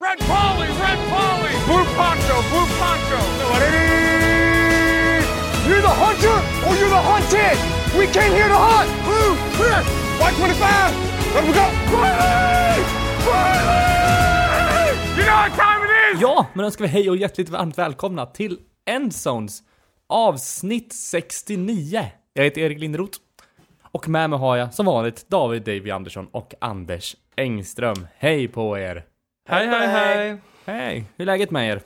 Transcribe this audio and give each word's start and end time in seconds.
Red 0.00 0.18
Polly, 0.20 0.68
Red 0.68 1.00
Polly, 1.10 1.52
Blue 1.66 1.84
Poncho, 1.98 2.36
Blue 2.50 2.68
Poncho. 2.78 3.18
You're 5.66 5.82
the 5.82 5.94
hunter 6.02 6.38
or 6.66 6.72
you're 6.76 6.88
the 6.88 7.02
hunted. 7.10 7.58
We 7.98 8.06
came 8.06 8.32
here 8.32 8.48
to 8.48 8.54
hunt. 8.54 8.90
Blue, 9.04 9.34
clear. 9.56 9.82
White 10.20 10.36
25. 10.36 11.34
Let 11.34 11.44
we 11.46 11.52
go. 11.52 11.66
Riley! 11.96 12.82
Riley! 13.26 13.98
You 15.16 15.24
know 15.26 15.36
what 15.36 15.52
time 15.56 15.84
it 15.84 16.14
is? 16.14 16.20
Ja, 16.20 16.46
men 16.54 16.64
önskar 16.64 16.84
vi 16.84 16.90
hej 16.90 17.10
och 17.10 17.16
hjärtligt 17.16 17.48
varmt 17.48 17.78
välkomna 17.78 18.26
till 18.26 18.58
Endzones 18.90 19.62
avsnitt 20.08 20.92
69. 20.92 22.06
Jag 22.32 22.44
heter 22.44 22.60
Erik 22.60 22.78
Linderoth 22.78 23.18
och 23.92 24.08
med 24.08 24.30
mig 24.30 24.38
har 24.38 24.56
jag 24.56 24.74
som 24.74 24.86
vanligt 24.86 25.28
David 25.28 25.62
Davy 25.62 25.90
Andersson 25.90 26.28
och 26.32 26.54
Anders 26.60 27.16
Engström. 27.36 28.06
Hej 28.18 28.48
på 28.48 28.78
er! 28.78 29.04
Hej, 29.50 29.66
hej, 29.66 29.86
hej! 29.88 30.36
Hej! 30.64 31.04
Hur 31.16 31.22
är 31.22 31.26
läget 31.26 31.50
med 31.50 31.68
er? 31.70 31.82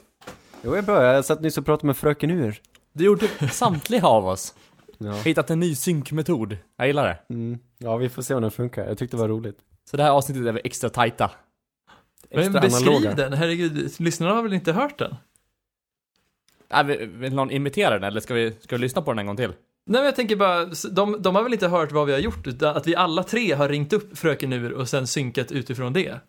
Jo, 0.63 0.71
jag 0.71 0.79
är 0.79 0.83
bra. 0.83 1.05
Jag 1.05 1.25
satt 1.25 1.41
nyss 1.41 1.59
och 1.59 1.67
pratade 1.67 1.87
med 1.87 1.97
fröken 1.97 2.31
Ur. 2.31 2.61
Det 2.93 3.05
gjorde 3.05 3.29
samtliga 3.53 4.07
av 4.07 4.27
oss. 4.27 4.55
Ja. 4.99 5.13
Hittat 5.13 5.51
en 5.51 5.61
ny 5.61 5.75
synkmetod. 5.75 6.57
Jag 6.77 6.87
gillar 6.87 7.05
det. 7.09 7.35
Mm. 7.35 7.59
ja, 7.79 7.97
vi 7.97 8.09
får 8.09 8.23
se 8.23 8.35
om 8.35 8.43
den 8.43 8.51
funkar. 8.51 8.87
Jag 8.87 8.99
tyckte 8.99 9.17
det 9.17 9.21
var 9.21 9.29
roligt. 9.29 9.59
Så 9.91 9.97
det 9.97 10.03
här 10.03 10.11
avsnittet 10.11 10.47
är 10.47 10.53
vi 10.53 10.61
extra 10.65 10.91
tajta. 10.91 11.31
Men 12.31 12.41
Extra 12.41 12.61
beskriv 12.61 12.89
analoga. 12.89 13.15
den, 13.15 13.33
herregud, 13.33 14.01
lyssnarna 14.01 14.35
har 14.35 14.43
väl 14.43 14.53
inte 14.53 14.73
hört 14.73 14.99
den? 14.99 15.15
Äh, 16.75 16.83
vill, 16.83 17.09
vill 17.09 17.35
någon 17.35 17.51
imitera 17.51 17.95
den 17.95 18.05
eller 18.05 18.21
ska 18.21 18.35
vi, 18.35 18.57
ska 18.61 18.77
vi 18.77 18.81
lyssna 18.83 19.03
på 19.03 19.11
den 19.13 19.19
en 19.19 19.27
gång 19.27 19.37
till? 19.37 19.49
Nej 19.87 20.01
men 20.01 20.05
jag 20.05 20.17
tänker 20.17 20.37
bara, 20.37 20.63
s- 20.63 20.87
de, 20.91 21.23
de 21.23 21.35
har 21.37 21.43
väl 21.43 21.53
inte 21.53 21.69
hört 21.69 21.93
vad 21.93 22.07
vi 22.07 22.13
har 22.13 22.21
gjort, 22.21 22.47
utan 22.47 22.77
att 22.77 22.87
vi 22.87 22.97
alla 22.97 23.23
tre 23.23 23.53
har 23.55 23.69
ringt 23.69 23.93
upp 23.93 24.19
Fröken 24.19 24.53
Ur 24.53 24.73
och 24.73 24.89
sen 24.89 25.07
synkat 25.07 25.53
utifrån 25.53 25.93
det. 25.93 26.21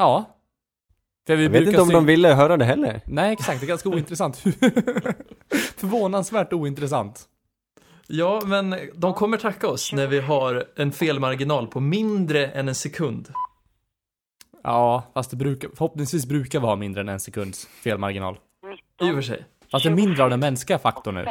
Ja. 0.00 0.24
För 1.26 1.36
vi 1.36 1.42
Jag 1.42 1.50
vet 1.50 1.68
inte 1.68 1.82
om 1.82 1.88
de 1.88 2.06
ville 2.06 2.28
höra 2.28 2.56
det 2.56 2.64
heller. 2.64 3.00
Nej, 3.06 3.32
exakt. 3.32 3.60
Det 3.60 3.66
är 3.66 3.68
ganska 3.68 3.88
ointressant. 3.88 4.36
Förvånansvärt 5.76 6.52
ointressant. 6.52 7.24
Ja, 8.06 8.40
men 8.46 8.76
de 8.94 9.14
kommer 9.14 9.36
tacka 9.36 9.68
oss 9.68 9.92
när 9.92 10.06
vi 10.06 10.20
har 10.20 10.64
en 10.76 10.92
felmarginal 10.92 11.66
på 11.66 11.80
mindre 11.80 12.46
än 12.46 12.68
en 12.68 12.74
sekund. 12.74 13.28
Ja, 14.62 15.04
fast 15.14 15.30
det 15.30 15.36
brukar, 15.36 15.68
förhoppningsvis 15.68 16.26
brukar 16.26 16.60
vi 16.60 16.66
ha 16.66 16.76
mindre 16.76 17.00
än 17.00 17.08
en 17.08 17.20
sekunds 17.20 17.66
felmarginal. 17.66 18.38
I 19.02 19.10
och 19.10 19.14
för 19.14 19.22
sig. 19.22 19.44
Fast 19.70 19.84
det 19.84 19.90
är 19.90 19.94
mindre 19.94 20.24
av 20.24 20.30
den 20.30 20.40
mänskliga 20.40 20.78
faktorn 20.78 21.14
nu. 21.14 21.26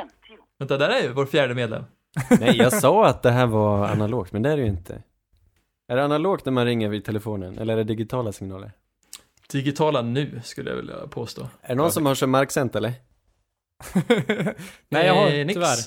Vänta, 0.59 0.77
där 0.77 0.89
är 0.89 1.03
ju 1.03 1.13
vår 1.13 1.25
fjärde 1.25 1.55
medlem. 1.55 1.83
Nej, 2.39 2.57
jag 2.57 2.73
sa 2.73 3.07
att 3.07 3.23
det 3.23 3.31
här 3.31 3.45
var 3.45 3.88
analogt, 3.88 4.33
men 4.33 4.41
det 4.41 4.51
är 4.51 4.57
det 4.57 4.63
ju 4.63 4.69
inte. 4.69 5.01
Är 5.89 5.95
det 5.95 6.03
analogt 6.03 6.45
när 6.45 6.51
man 6.51 6.65
ringer 6.65 6.89
vid 6.89 7.05
telefonen, 7.05 7.57
eller 7.57 7.73
är 7.73 7.77
det 7.77 7.83
digitala 7.83 8.31
signaler? 8.31 8.71
Digitala 9.51 10.01
nu, 10.01 10.41
skulle 10.43 10.69
jag 10.69 10.77
vilja 10.77 11.07
påstå. 11.07 11.41
Är 11.61 11.67
det 11.69 11.75
någon 11.75 11.91
som 11.91 12.05
har 12.05 12.15
kört 12.15 12.29
marksänt 12.29 12.75
eller? 12.75 12.93
Nej, 14.89 15.07
jag 15.07 15.13
har 15.15 15.27
Eh, 15.31 15.45
nix. 15.45 15.53
tyvärr 15.53 15.77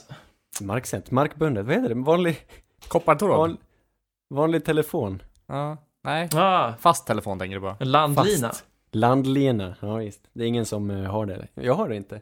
Marksänt? 0.61 1.11
Markbundet? 1.11 1.67
Vad 1.67 1.75
heter 1.75 1.89
det? 1.89 1.95
Vanlig, 1.95 2.47
koppartråd. 2.89 3.39
van, 3.39 3.56
vanlig 4.30 4.64
telefon? 4.64 5.23
Ja, 5.47 5.77
nej. 6.05 6.28
Ah, 6.34 6.73
Fast 6.78 7.06
telefon 7.06 7.39
tänker 7.39 7.55
du 7.55 7.61
på. 7.61 7.84
landlina. 7.84 8.48
Fast. 8.48 8.64
Landlina? 8.91 9.75
Ja, 9.80 9.97
visst. 9.97 10.20
Det 10.33 10.45
är 10.45 10.48
ingen 10.48 10.67
som 10.67 10.91
eh, 10.91 11.11
har 11.11 11.27
det. 11.27 11.34
eller? 11.34 11.48
Jag 11.55 11.75
har 11.75 11.89
det 11.89 11.97
inte. 11.97 12.20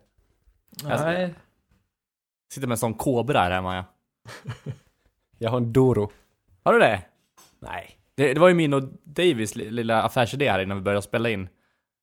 Nej. 0.84 1.34
Sitter 2.52 2.68
med 2.68 2.74
en 2.74 2.78
sån 2.78 2.94
kobra 2.94 3.38
här 3.38 3.50
hemma 3.50 3.76
ja. 3.76 3.84
Jag 5.38 5.50
har 5.50 5.56
en 5.56 5.72
Doro. 5.72 6.10
Har 6.64 6.72
du 6.72 6.78
det? 6.78 7.02
Nej. 7.60 7.90
Det, 8.14 8.34
det 8.34 8.40
var 8.40 8.48
ju 8.48 8.54
min 8.54 8.74
och 8.74 8.82
Davis 9.04 9.56
li- 9.56 9.70
lilla 9.70 10.02
affärsidé 10.02 10.50
här 10.50 10.60
innan 10.62 10.76
vi 10.76 10.82
började 10.82 11.02
spela 11.02 11.30
in. 11.30 11.48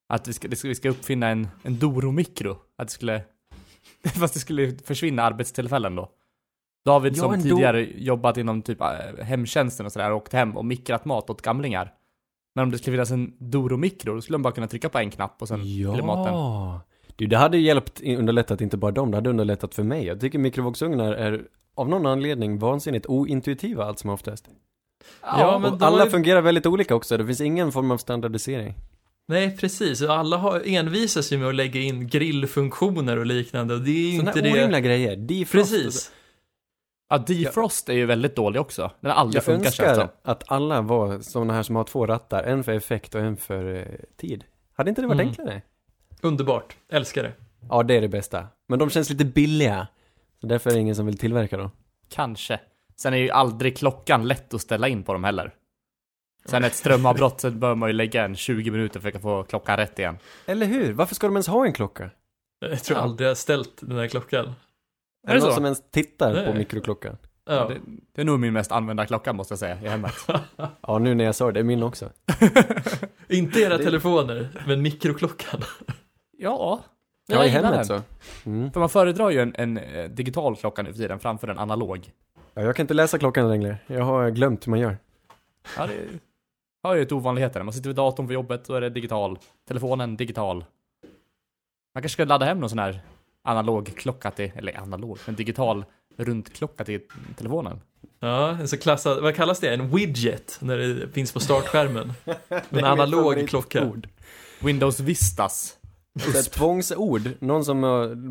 Att 0.09 0.27
vi 0.27 0.33
ska, 0.33 0.47
det 0.47 0.55
ska, 0.55 0.67
vi 0.67 0.75
ska 0.75 0.89
uppfinna 0.89 1.27
en, 1.27 1.47
en 1.63 1.79
Doro-mikro. 1.79 2.57
Att 2.77 2.87
det 2.87 2.93
skulle... 2.93 3.21
Fast 4.19 4.33
det 4.33 4.39
skulle 4.39 4.71
försvinna 4.77 5.23
arbetstillfällen 5.23 5.95
då. 5.95 6.09
David 6.85 7.13
Ja, 7.13 7.21
som 7.21 7.33
Do- 7.35 7.41
tidigare 7.43 7.81
jobbat 8.01 8.37
inom 8.37 8.61
typ 8.61 8.81
äh, 8.81 9.23
hemtjänsten 9.25 9.85
och 9.85 9.91
sådär, 9.91 10.13
åkt 10.13 10.33
hem 10.33 10.57
och 10.57 10.65
mikrat 10.65 11.05
mat 11.05 11.29
åt 11.29 11.41
gamlingar. 11.41 11.93
Men 12.55 12.63
om 12.63 12.71
det 12.71 12.77
skulle 12.77 12.93
finnas 12.95 13.11
en 13.11 13.33
Doro-mikro, 13.39 14.13
då 14.15 14.21
skulle 14.21 14.35
de 14.35 14.41
bara 14.41 14.53
kunna 14.53 14.67
trycka 14.67 14.89
på 14.89 14.97
en 14.97 15.09
knapp 15.11 15.41
och 15.41 15.47
sen 15.47 15.61
blir 15.61 16.03
maten. 16.03 16.33
Ja! 16.33 16.81
Du, 17.15 17.27
det 17.27 17.37
hade 17.37 17.57
hjälpt, 17.57 18.01
underlättat 18.01 18.61
inte 18.61 18.77
bara 18.77 18.91
dem, 18.91 19.11
det 19.11 19.17
hade 19.17 19.29
underlättat 19.29 19.75
för 19.75 19.83
mig. 19.83 20.05
Jag 20.05 20.19
tycker 20.21 20.39
mikrovågsugnar 20.39 21.13
är 21.13 21.47
av 21.75 21.89
någon 21.89 22.05
anledning 22.05 22.59
vansinnigt 22.59 23.05
ointuitiva 23.05 23.85
allt 23.85 23.99
som 23.99 24.09
oftast. 24.09 24.49
Ja, 25.21 25.59
men 25.59 25.83
alla 25.83 26.05
ju- 26.05 26.11
fungerar 26.11 26.41
väldigt 26.41 26.65
olika 26.65 26.95
också, 26.95 27.17
det 27.17 27.25
finns 27.25 27.41
ingen 27.41 27.71
form 27.71 27.91
av 27.91 27.97
standardisering. 27.97 28.73
Nej, 29.27 29.57
precis. 29.57 30.01
Alla 30.01 30.37
har, 30.37 30.61
envisas 30.65 31.31
ju 31.33 31.37
med 31.37 31.47
att 31.47 31.55
lägga 31.55 31.79
in 31.81 32.07
grillfunktioner 32.07 33.17
och 33.17 33.25
liknande 33.25 33.73
och 33.73 33.81
det 33.81 33.91
är 33.91 34.11
ju 34.11 34.17
Sådana 34.19 34.31
inte 34.31 34.41
det... 34.41 34.51
orimliga 34.51 34.79
grejer. 34.81 35.15
Defrost. 35.15 35.71
Precis. 35.71 36.11
Ja, 37.09 37.17
defrost 37.17 37.89
är 37.89 37.93
ju 37.93 38.05
väldigt 38.05 38.35
dålig 38.35 38.61
också. 38.61 38.91
Den 38.99 39.11
har 39.11 39.17
aldrig 39.17 39.37
Jag 39.37 39.43
funkat 39.43 39.77
det 39.77 39.85
önskar 39.85 40.09
att 40.23 40.51
alla 40.51 40.81
var 40.81 41.19
sådana 41.19 41.53
här 41.53 41.63
som 41.63 41.75
har 41.75 41.83
två 41.83 42.05
rattar, 42.05 42.43
en 42.43 42.63
för 42.63 42.71
effekt 42.71 43.15
och 43.15 43.21
en 43.21 43.37
för 43.37 43.75
eh, 43.75 43.85
tid. 44.17 44.43
Hade 44.73 44.89
inte 44.89 45.01
det 45.01 45.07
varit 45.07 45.19
Mm. 45.21 45.27
enklare? 45.29 45.61
Underbart. 46.21 46.75
Älskar 46.91 47.23
det. 47.23 47.33
Ja, 47.69 47.83
det 47.83 47.95
är 47.97 48.01
det 48.01 48.07
bästa. 48.07 48.47
Men 48.67 48.79
de 48.79 48.89
känns 48.89 49.09
lite 49.09 49.25
billiga. 49.25 49.87
Så 50.41 50.47
därför 50.47 50.69
är 50.69 50.73
det 50.73 50.79
ingen 50.79 50.95
som 50.95 51.05
vill 51.05 51.17
tillverka 51.17 51.57
dem. 51.57 51.71
Kanske. 52.09 52.59
Sen 53.01 53.13
är 53.13 53.17
ju 53.17 53.29
aldrig 53.29 53.77
klockan 53.77 54.27
lätt 54.27 54.53
att 54.53 54.61
ställa 54.61 54.87
in 54.87 55.03
på 55.03 55.13
dem 55.13 55.23
heller. 55.23 55.53
Sen 56.45 56.63
ett 56.63 56.73
strömavbrott 56.75 57.41
så 57.41 57.51
bör 57.51 57.75
man 57.75 57.89
ju 57.89 57.93
lägga 57.93 58.25
en 58.25 58.35
20 58.35 58.71
minuter 58.71 58.99
för 58.99 59.11
att 59.15 59.21
få 59.21 59.43
klockan 59.43 59.77
rätt 59.77 59.99
igen. 59.99 60.17
Eller 60.45 60.65
hur? 60.65 60.93
Varför 60.93 61.15
ska 61.15 61.27
de 61.27 61.33
ens 61.35 61.47
ha 61.47 61.65
en 61.65 61.73
klocka? 61.73 62.09
Jag 62.59 62.83
tror 62.83 62.97
Ja. 62.97 63.03
aldrig 63.03 63.25
jag 63.25 63.29
har 63.29 63.35
ställt 63.35 63.73
den 63.81 63.97
här 63.97 64.07
klockan. 64.07 64.45
Är 65.27 65.31
Är 65.31 65.33
det 65.35 65.39
någon 65.39 65.49
så? 65.49 65.55
som 65.55 65.63
ens 65.65 65.91
tittar 65.91 66.33
Nej. 66.33 66.45
på 66.47 66.53
mikroklockan? 66.53 67.17
Ja. 67.45 67.67
Det, 67.67 67.77
det 68.15 68.21
är 68.21 68.25
nog 68.25 68.39
min 68.39 68.53
mest 68.53 68.71
använda 68.71 69.05
klocka 69.05 69.33
måste 69.33 69.51
jag 69.51 69.59
säga 69.59 69.81
i 69.81 69.87
hemmet. 69.87 70.13
Ja, 70.81 70.99
nu 70.99 71.15
när 71.15 71.23
jag 71.23 71.35
sa 71.35 71.45
det, 71.45 71.51
det 71.51 71.59
är 71.59 71.63
min 71.63 71.83
också. 71.83 72.09
Inte 73.27 73.59
era 73.61 73.77
Det- 73.77 73.83
telefoner, 73.83 74.63
men 74.67 74.81
mikroklockan. 74.81 75.61
Ja. 76.39 76.83
Ja, 77.27 77.45
i 77.45 77.47
hemmet 77.49 77.71
den. 77.73 77.85
så. 77.85 78.01
Mm. 78.45 78.71
För 78.71 78.79
man 78.79 78.89
föredrar 78.89 79.29
ju 79.29 79.39
en, 79.39 79.55
en 79.57 79.77
eh, 79.77 80.09
digital 80.09 80.55
klocka 80.55 80.81
nu 80.81 80.91
för 80.93 80.97
tiden 80.99 81.19
framför 81.19 81.47
en 81.47 81.59
analog. 81.59 82.11
Ja, 82.57 82.63
jag 82.63 82.75
kan 82.75 82.83
inte 82.83 82.93
läsa 82.93 83.19
klockan 83.19 83.49
längre. 83.49 83.77
Jag 83.87 84.03
har 84.03 84.29
glömt 84.29 84.67
hur 84.67 84.69
man 84.69 84.79
gör. 84.79 84.97
Ja, 85.77 85.87
det 85.87 85.93
har 86.83 86.95
ju 86.95 87.01
ett 87.01 87.11
ovanligheter. 87.11 87.63
Man 87.63 87.73
sitter 87.73 87.89
vid 87.89 87.95
datorn 87.95 88.27
på 88.27 88.33
jobbet, 88.33 88.65
då 88.65 88.73
är 88.73 88.81
det 88.81 88.89
digital. 88.89 89.39
Telefonen 89.67 90.17
digital. 90.17 90.65
Man 91.93 92.01
kanske 92.01 92.09
ska 92.09 92.25
ladda 92.25 92.45
hem 92.45 92.59
någon 92.59 92.69
sån 92.69 92.79
här 92.79 93.01
analog 93.43 93.93
klocka 93.97 94.31
till, 94.31 94.51
eller 94.55 94.77
analog, 94.77 95.17
en 95.25 95.35
digital 95.35 95.85
runtklocka 96.17 96.85
till 96.85 97.01
telefonen. 97.37 97.81
Ja, 98.19 98.49
en 98.49 98.67
så 98.67 98.77
klassad, 98.77 99.23
vad 99.23 99.35
kallas 99.35 99.59
det? 99.59 99.73
En 99.73 99.95
widget, 99.95 100.57
när 100.61 100.77
det 100.77 101.09
finns 101.09 101.33
på 101.33 101.39
startskärmen. 101.39 102.13
En 102.69 102.85
analog 102.85 103.49
klocka. 103.49 103.91
Windows 104.59 104.99
Vistas. 104.99 105.77
Ett 106.35 106.51
tvångsord. 106.51 107.21
Någon 107.39 107.65
som 107.65 107.81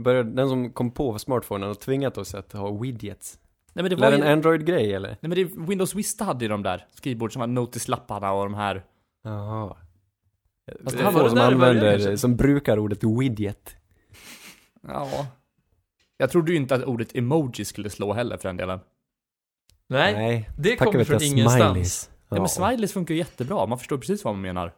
började, 0.03 0.31
den 0.31 0.48
som 0.48 0.72
kom 0.72 0.91
på 0.91 1.19
smartphonen 1.19 1.70
och 1.70 1.81
tvingat 1.81 2.19
oss 2.19 2.34
att 2.34 2.53
ha 2.53 2.70
widgets. 2.70 3.38
Nej 3.76 3.82
men 3.82 3.91
det 3.91 3.97
var 3.97 4.10
ju... 4.10 4.16
det 4.16 4.22
en 4.26 4.32
Android-grej 4.32 4.94
eller? 4.94 5.09
Nej 5.09 5.19
men 5.20 5.31
det, 5.31 5.44
Windows 5.44 5.94
Vista 5.94 6.25
hade 6.25 6.44
ju 6.44 6.48
de 6.48 6.62
där 6.62 6.87
skrivbord 6.94 7.32
som 7.32 7.41
var 7.41 7.47
notislapparna 7.47 8.32
och 8.32 8.44
de 8.44 8.54
här. 8.54 8.84
Jaha. 9.22 9.76
Fast 10.84 10.97
Det 10.97 11.03
det 11.03 11.09
är 11.09 11.12
var 11.12 11.12
få 11.12 11.22
det 11.22 11.28
som 11.28 11.38
det 11.38 11.44
använder, 11.47 12.16
som 12.16 12.36
brukar 12.36 12.78
ordet 12.78 13.04
widget. 13.04 13.76
Ja. 14.82 15.26
Jag 16.16 16.31
trodde 16.31 16.53
ju 16.53 16.56
inte 16.56 16.75
att 16.75 16.84
ordet 16.84 17.16
emoji 17.16 17.65
skulle 17.65 17.91
slå 17.91 18.12
heller 18.12 18.36
för 18.36 18.48
den 18.48 18.56
delen. 18.56 18.81
Nej, 19.88 20.50
det 20.59 20.76
tackar 20.76 20.92
kommer 20.92 21.04
från 21.04 21.22
ingenstans. 21.22 21.72
smileys. 21.72 22.10
Ja, 22.28 22.36
men 22.36 22.48
smileys 22.48 22.92
funkar 22.92 23.15
ju 23.15 23.19
jättebra, 23.19 23.66
man 23.66 23.78
förstår 23.78 23.98
precis 23.98 24.25
vad 24.25 24.34
man 24.34 24.42
menar. 24.42 24.72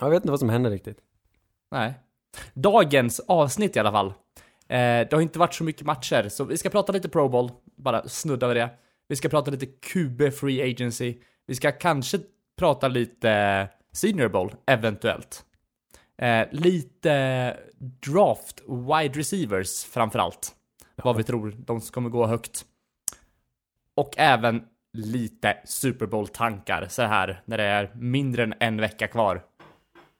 Jag 0.00 0.10
vet 0.10 0.16
inte 0.16 0.30
vad 0.30 0.40
som 0.40 0.48
hände 0.48 0.70
riktigt. 0.70 0.98
Nej. 1.70 1.94
Dagens 2.54 3.20
avsnitt 3.20 3.76
i 3.76 3.78
alla 3.78 3.92
fall. 3.92 4.06
Eh, 4.68 5.08
det 5.08 5.12
har 5.12 5.20
inte 5.20 5.38
varit 5.38 5.54
så 5.54 5.64
mycket 5.64 5.86
matcher, 5.86 6.28
så 6.28 6.44
vi 6.44 6.58
ska 6.58 6.70
prata 6.70 6.92
lite 6.92 7.08
Pro 7.08 7.28
Bowl, 7.28 7.50
bara 7.82 8.08
snudda 8.08 8.48
vid 8.48 8.56
det. 8.56 8.70
Vi 9.08 9.16
ska 9.16 9.28
prata 9.28 9.50
lite 9.50 9.66
QB 9.66 10.32
Free 10.32 10.62
Agency. 10.62 11.18
Vi 11.46 11.54
ska 11.54 11.72
kanske 11.72 12.18
prata 12.58 12.88
lite 12.88 13.68
Senior 13.92 14.28
Bowl, 14.28 14.54
eventuellt. 14.66 15.44
Eh, 16.18 16.46
lite 16.50 17.56
draft 17.80 18.62
wide 18.68 19.18
receivers 19.18 19.84
framförallt. 19.84 20.54
Vad 20.96 21.16
vi 21.16 21.22
tror 21.22 21.54
de 21.58 21.80
kommer 21.80 22.10
gå 22.10 22.26
högt. 22.26 22.64
Och 23.96 24.14
även 24.16 24.62
lite 24.92 25.58
Super 25.64 26.06
Bowl-tankar 26.06 26.86
så 26.90 27.02
här 27.02 27.42
när 27.44 27.58
det 27.58 27.64
är 27.64 27.90
mindre 27.94 28.42
än 28.42 28.54
en 28.60 28.80
vecka 28.80 29.08
kvar. 29.08 29.42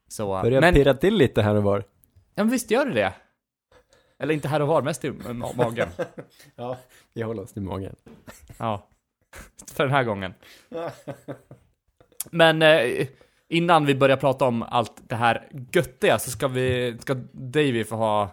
Så, 0.09 0.43
Börjar 0.43 0.61
men, 0.61 0.75
pirra 0.75 0.95
till 0.95 1.15
lite 1.15 1.43
här 1.43 1.55
och 1.55 1.63
var. 1.63 1.85
ja, 2.35 2.45
men 2.45 2.51
visst 2.51 2.71
gör 2.71 2.87
det 2.87 2.95
det. 2.95 3.13
Eller 4.23 4.35
inte 4.35 4.49
här 4.49 4.63
och 4.63 4.69
var, 4.69 4.83
mest 4.83 5.05
i 5.05 5.11
ma- 5.11 5.57
magen. 5.57 5.89
Ja, 6.57 6.79
vi 7.13 7.23
håller 7.23 7.43
oss 7.43 7.53
till 7.53 7.63
magen. 7.63 7.97
Ja. 8.59 8.89
För 9.75 9.85
den 9.85 9.93
här 9.93 10.05
gången. 10.05 10.35
Men 12.31 12.63
eh, 12.63 13.07
Innan 13.53 13.87
vi 13.87 13.95
börjar 13.95 14.17
prata 14.17 14.45
om 14.45 14.63
allt 14.63 15.03
det 15.09 15.15
här 15.15 15.49
göttiga 15.73 16.19
så 16.19 16.31
ska 16.31 16.49
vi, 16.49 16.97
ska 17.01 17.15
Davy 17.33 17.85
få 17.85 17.97
ha 17.97 18.31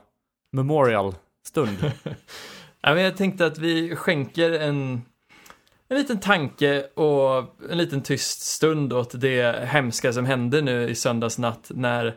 memorial-stund. 0.51 1.77
Ja, 2.81 2.93
men 2.93 3.03
jag 3.03 3.17
tänkte 3.17 3.45
att 3.45 3.57
vi 3.57 3.95
skänker 3.95 4.51
en, 4.51 5.01
en 5.87 5.97
liten 5.97 6.19
tanke 6.19 6.83
och 6.83 7.55
en 7.71 7.77
liten 7.77 8.01
tyst 8.01 8.41
stund 8.41 8.93
åt 8.93 9.21
det 9.21 9.65
hemska 9.65 10.13
som 10.13 10.25
hände 10.25 10.61
nu 10.61 10.89
i 10.89 10.95
söndags 10.95 11.37
natt 11.37 11.71
när 11.73 12.15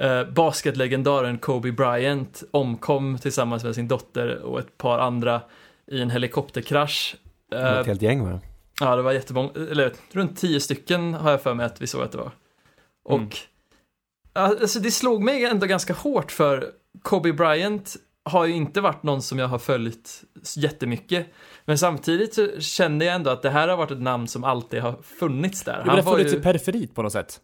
eh, 0.00 0.24
basketlegendaren 0.24 1.38
Kobe 1.38 1.72
Bryant 1.72 2.42
omkom 2.50 3.18
tillsammans 3.18 3.64
med 3.64 3.74
sin 3.74 3.88
dotter 3.88 4.38
och 4.42 4.58
ett 4.60 4.78
par 4.78 4.98
andra 4.98 5.40
i 5.86 6.00
en 6.00 6.10
helikopterkrasch. 6.10 7.16
Det 7.50 7.56
var 7.56 7.62
Eh, 7.72 7.78
ett 7.78 7.86
helt 7.86 8.02
gäng 8.02 8.24
va? 8.24 8.40
Ja, 8.80 8.96
det 8.96 9.02
var 9.02 9.12
jättemånga, 9.12 9.50
eller 9.54 9.92
runt 10.12 10.36
tio 10.38 10.60
stycken 10.60 11.14
har 11.14 11.30
jag 11.30 11.42
för 11.42 11.54
mig 11.54 11.66
att 11.66 11.80
vi 11.82 11.86
såg 11.86 12.02
att 12.02 12.12
det 12.12 12.18
var. 12.18 12.30
Och 13.04 13.18
Mm. 13.18 13.30
alltså 14.32 14.80
det 14.80 14.90
slog 14.90 15.22
mig 15.22 15.44
ändå 15.44 15.66
ganska 15.66 15.92
hårt 15.94 16.32
för 16.32 16.70
Kobe 17.02 17.32
Bryant 17.32 17.96
har 18.24 18.44
ju 18.44 18.54
inte 18.54 18.80
varit 18.80 19.02
någon 19.02 19.22
som 19.22 19.38
jag 19.38 19.48
har 19.48 19.58
följt 19.58 20.22
jättemycket. 20.56 21.26
Men 21.64 21.78
samtidigt 21.78 22.34
så 22.34 22.60
kände 22.60 23.04
jag 23.04 23.14
ändå 23.14 23.30
att 23.30 23.42
det 23.42 23.50
här 23.50 23.68
har 23.68 23.76
varit 23.76 23.90
ett 23.90 24.00
namn 24.02 24.28
som 24.28 24.44
alltid 24.44 24.80
har 24.80 25.02
funnits 25.02 25.62
där. 25.64 25.82
Det 25.84 25.90
har 25.90 26.02
funnits 26.02 26.32
ju- 26.34 26.38
i 26.38 26.40
periferit 26.42 26.94
på 26.94 27.02
något 27.02 27.12
sätt. 27.12 27.40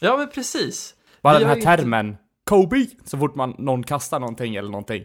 Ja, 0.00 0.16
men 0.16 0.28
precis. 0.30 0.94
Bara 1.24 1.38
den 1.38 1.48
här 1.48 1.54
ju 1.56 1.60
inte- 1.60 1.76
termen, 1.76 2.16
Kobe, 2.44 2.86
så 3.04 3.18
fort 3.18 3.34
man, 3.34 3.54
någon 3.58 3.82
kastar 3.82 4.20
någonting 4.20 4.54
eller 4.56 4.70
någonting. 4.70 5.04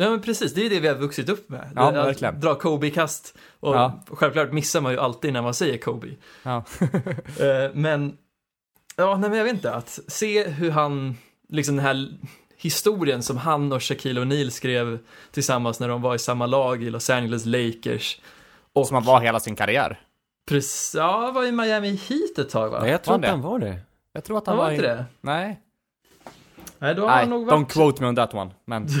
Ja, 0.00 0.10
men 0.10 0.20
precis. 0.20 0.54
Det 0.54 0.66
är 0.66 0.70
det 0.70 0.80
vi 0.80 0.88
har 0.88 0.94
vuxit 0.94 1.28
upp 1.28 1.48
med. 1.48 1.72
Ja, 1.76 1.90
Det- 1.90 2.00
att 2.00 2.06
verkligen. 2.06 2.40
Dra 2.40 2.54
Kobe-kast. 2.54 3.34
Och 3.60 3.74
Ja. 3.74 4.04
självklart 4.10 4.52
missar 4.52 4.80
man 4.80 4.92
ju 4.92 4.98
alltid 4.98 5.32
när 5.32 5.42
man 5.42 5.54
säger 5.54 5.78
Kobe. 5.78 6.08
Ja. 6.42 6.64
Eh, 7.40 7.70
men, 7.74 8.16
ja, 8.96 9.16
nej, 9.18 9.28
men 9.30 9.38
jag 9.38 9.44
vet 9.44 9.54
inte, 9.54 9.74
att 9.74 9.98
se 10.08 10.48
hur 10.48 10.70
han, 10.70 11.16
liksom 11.48 11.76
den 11.76 11.84
här 11.84 12.08
historien 12.56 13.22
som 13.22 13.36
han 13.36 13.72
och 13.72 13.82
Shaquille 13.82 14.20
O'Neal 14.20 14.50
skrev 14.50 14.98
tillsammans 15.30 15.80
när 15.80 15.88
de 15.88 16.02
var 16.02 16.14
i 16.14 16.18
samma 16.18 16.46
lag 16.46 16.82
i 16.82 16.90
Los 16.90 17.10
Angeles 17.10 17.44
Lakers. 17.46 18.20
Och 18.72 18.86
Som 18.86 18.94
han 18.94 19.04
var 19.04 19.20
hela 19.20 19.40
sin 19.40 19.56
karriär. 19.56 20.00
precis, 20.48 20.94
ja, 20.98 21.30
var 21.34 21.44
i 21.46 21.52
Miami 21.52 21.88
Heat 22.08 22.38
ett 22.38 22.50
tag 22.50 22.70
va? 22.70 22.80
Nej, 22.80 22.90
jag 22.90 23.02
tror 23.04 23.16
inte 23.16 23.28
han 23.28 23.40
var 23.42 23.58
det. 23.58 23.80
Jag 24.12 24.24
tror 24.24 24.38
att 24.38 24.46
han 24.46 24.56
han 24.56 24.64
var 24.64 24.70
i- 24.72 24.74
inte 24.74 24.86
det? 24.94 25.04
Nej. 25.20 25.60
Nej, 26.78 26.94
då 26.94 27.02
har 27.02 27.08
Nej, 27.08 27.18
han 27.18 27.30
nog 27.30 27.48
don't 27.48 27.50
varit... 27.60 27.72
quote 27.72 28.02
me 28.02 28.08
on 28.08 28.16
that 28.16 28.34
one. 28.34 28.50
Men... 28.64 28.86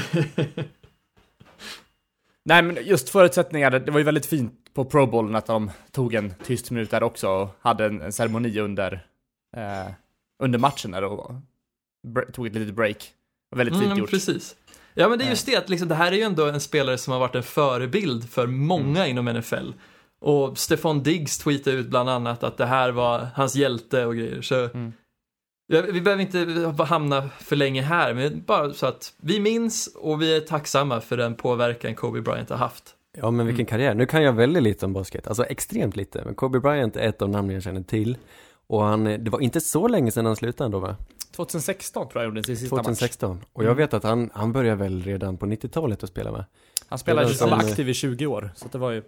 Nej, 2.44 2.62
men 2.62 2.78
just 2.84 3.08
förutsättningar. 3.10 3.70
Det 3.70 3.90
var 3.90 3.98
ju 3.98 4.04
väldigt 4.04 4.26
fint 4.26 4.74
på 4.74 4.84
Pro 4.84 5.06
Bowl 5.06 5.34
att 5.36 5.46
de 5.46 5.70
tog 5.92 6.14
en 6.14 6.34
tyst 6.44 6.70
minut 6.70 6.90
där 6.90 7.02
också 7.02 7.28
och 7.28 7.48
hade 7.60 7.86
en, 7.86 8.02
en 8.02 8.12
ceremoni 8.12 8.60
under, 8.60 9.06
eh, 9.56 9.86
under 10.42 10.58
matchen 10.58 10.90
där 10.90 11.04
och 11.04 11.32
tog 12.32 12.46
ett 12.46 12.54
litet 12.54 12.74
break. 12.74 13.10
Var 13.50 13.56
väldigt 13.58 13.74
fint 13.74 13.86
Mm, 13.86 13.98
gjort. 13.98 14.10
precis. 14.10 14.56
Ja, 14.94 15.08
men 15.08 15.18
det 15.18 15.24
är 15.24 15.28
just 15.30 15.46
det 15.46 15.56
att 15.56 15.68
liksom, 15.68 15.88
det 15.88 15.94
här 15.94 16.12
är 16.12 16.16
ju 16.16 16.22
ändå 16.22 16.46
en 16.46 16.60
spelare 16.60 16.98
som 16.98 17.12
har 17.12 17.20
varit 17.20 17.34
en 17.34 17.42
förebild 17.42 18.30
för 18.30 18.46
många 18.46 19.06
Mm. 19.06 19.10
inom 19.18 19.28
NFL. 19.40 19.70
Och 20.20 20.58
Stefan 20.58 21.02
Diggs 21.02 21.38
tweetade 21.38 21.76
ut 21.76 21.86
bland 21.88 22.08
annat 22.10 22.42
att 22.42 22.56
det 22.56 22.66
här 22.66 22.90
var 22.90 23.26
hans 23.34 23.56
hjälte 23.56 24.06
och 24.06 24.14
grejer. 24.16 24.42
Så 24.42 24.54
Mm. 24.54 24.92
Ja, 25.72 25.82
vi 25.92 26.00
behöver 26.00 26.22
inte 26.22 26.84
hamna 26.84 27.28
för 27.40 27.56
länge 27.56 27.82
här, 27.82 28.14
men 28.14 28.42
bara 28.46 28.72
så 28.72 28.86
att 28.86 29.12
vi 29.16 29.40
minns 29.40 29.86
och 29.96 30.22
vi 30.22 30.36
är 30.36 30.40
tacksamma 30.40 31.00
för 31.00 31.16
den 31.16 31.34
påverkan 31.34 31.94
Kobe 31.94 32.20
Bryant 32.20 32.50
har 32.50 32.56
haft. 32.56 32.94
Ja 33.18 33.30
men 33.30 33.46
vilken 33.46 33.66
karriär. 33.66 33.94
Nu 33.94 34.06
kan 34.06 34.22
jag 34.22 34.32
väldigt 34.32 34.62
lite 34.62 34.86
om 34.86 34.92
basket, 34.92 35.26
alltså 35.28 35.44
extremt 35.44 35.96
lite. 35.96 36.22
Men 36.24 36.34
Kobe 36.34 36.60
Bryant 36.60 36.96
är 36.96 37.00
ett 37.08 37.22
av 37.22 37.28
namnen 37.28 37.54
jag 37.54 37.62
känner 37.62 37.82
till. 37.82 38.16
Och 38.66 38.82
han, 38.82 39.04
det 39.04 39.30
var 39.30 39.40
inte 39.40 39.60
så 39.60 39.88
länge 39.88 40.10
sedan 40.10 40.26
han 40.26 40.36
slutade 40.36 40.64
ändå 40.66 40.78
va? 40.78 40.96
2016 41.36 42.08
tror 42.08 42.22
jag 42.22 42.28
gjorde 42.28 42.42
sin 42.44 42.56
sista 42.56 42.76
match. 42.76 42.84
2016. 42.84 43.44
Och 43.52 43.64
jag 43.64 43.74
vet 43.74 43.94
att 43.94 44.02
han, 44.02 44.30
han 44.34 44.52
började 44.52 44.76
väl 44.76 45.02
redan 45.02 45.36
på 45.36 45.46
90-talet 45.46 46.02
att 46.02 46.08
spela 46.08 46.30
va? 46.30 46.44
Han 46.88 46.98
spelade 46.98 47.28
som 47.34 47.48
som- 47.48 47.58
aktiv 47.58 47.88
i 47.88 47.94
20 47.94 48.26
år, 48.26 48.50
så 48.56 48.68
det 48.72 48.78
var 48.78 48.90
ju... 48.90 49.02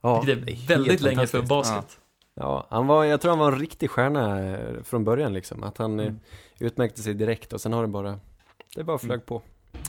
Ja, 0.00 0.22
det 0.26 0.32
är 0.32 0.66
väldigt 0.68 1.00
länge 1.00 1.26
för 1.26 1.42
basket. 1.42 1.98
Ja, 2.34 2.66
han 2.70 2.86
var, 2.86 3.04
jag 3.04 3.20
tror 3.20 3.30
han 3.30 3.38
var 3.38 3.52
en 3.52 3.58
riktig 3.58 3.90
stjärna 3.90 4.42
eh, 4.46 4.82
från 4.82 5.04
början 5.04 5.32
liksom. 5.32 5.62
Att 5.62 5.78
han 5.78 5.92
Mm. 6.00 6.06
eh, 6.06 6.66
utmärkte 6.66 7.02
sig 7.02 7.14
direkt 7.14 7.52
och 7.52 7.60
sen 7.60 7.72
har 7.72 7.82
det 7.82 7.88
bara, 7.88 8.20
det 8.74 8.84
bara 8.84 8.98
flög 8.98 9.26
på. 9.26 9.42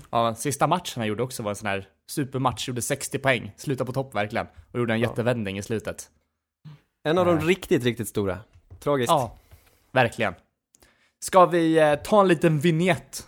Ja, 0.10 0.36
sista 0.36 0.68
matchen 0.68 0.94
han 1.02 1.08
gjorde 1.08 1.24
också 1.24 1.44
var 1.44 1.50
en 1.52 1.56
sån 1.56 1.68
här 1.68 1.88
supermatch, 2.08 2.68
gjorde 2.68 2.82
60 2.82 3.20
poäng, 3.20 3.52
slutade 3.58 3.86
på 3.86 3.94
topp 3.94 4.16
verkligen. 4.16 4.48
Och 4.72 4.80
gjorde 4.80 4.94
en 4.94 5.00
Ja. 5.00 5.08
jättevändning 5.10 5.58
i 5.58 5.64
slutet. 5.64 6.10
En 7.04 7.18
av 7.18 7.26
de 7.26 7.36
Nej. 7.36 7.46
riktigt, 7.46 7.84
riktigt 7.84 8.08
stora. 8.08 8.40
Tragiskt. 8.80 9.10
Ja, 9.12 9.38
verkligen. 9.92 10.34
Ska 11.20 11.46
vi 11.46 11.78
eh, 11.80 11.96
ta 11.96 12.22
en 12.22 12.28
liten 12.28 12.60
vignett? 12.60 13.28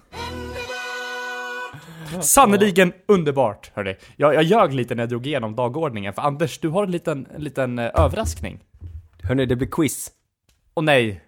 Sannerligen 2.22 2.94
underbart, 3.08 3.72
hörni. 3.74 3.96
Jag, 4.16 4.34
jag 4.34 4.44
ljög 4.44 4.74
lite 4.74 4.96
när 4.96 5.04
jag 5.04 5.10
drog 5.10 5.28
igenom 5.28 5.56
dagordningen, 5.56 6.14
för 6.14 6.22
Anders, 6.22 6.60
du 6.60 6.70
har 6.70 6.84
en 6.84 6.92
liten, 6.92 7.28
en 7.36 7.44
liten 7.44 7.80
eh, 7.80 7.92
överraskning. 7.94 8.60
Hörni, 9.24 9.46
det 9.46 9.56
blir 9.56 9.68
quiz. 9.72 10.12
Och 10.74 10.84
nej. 10.84 11.22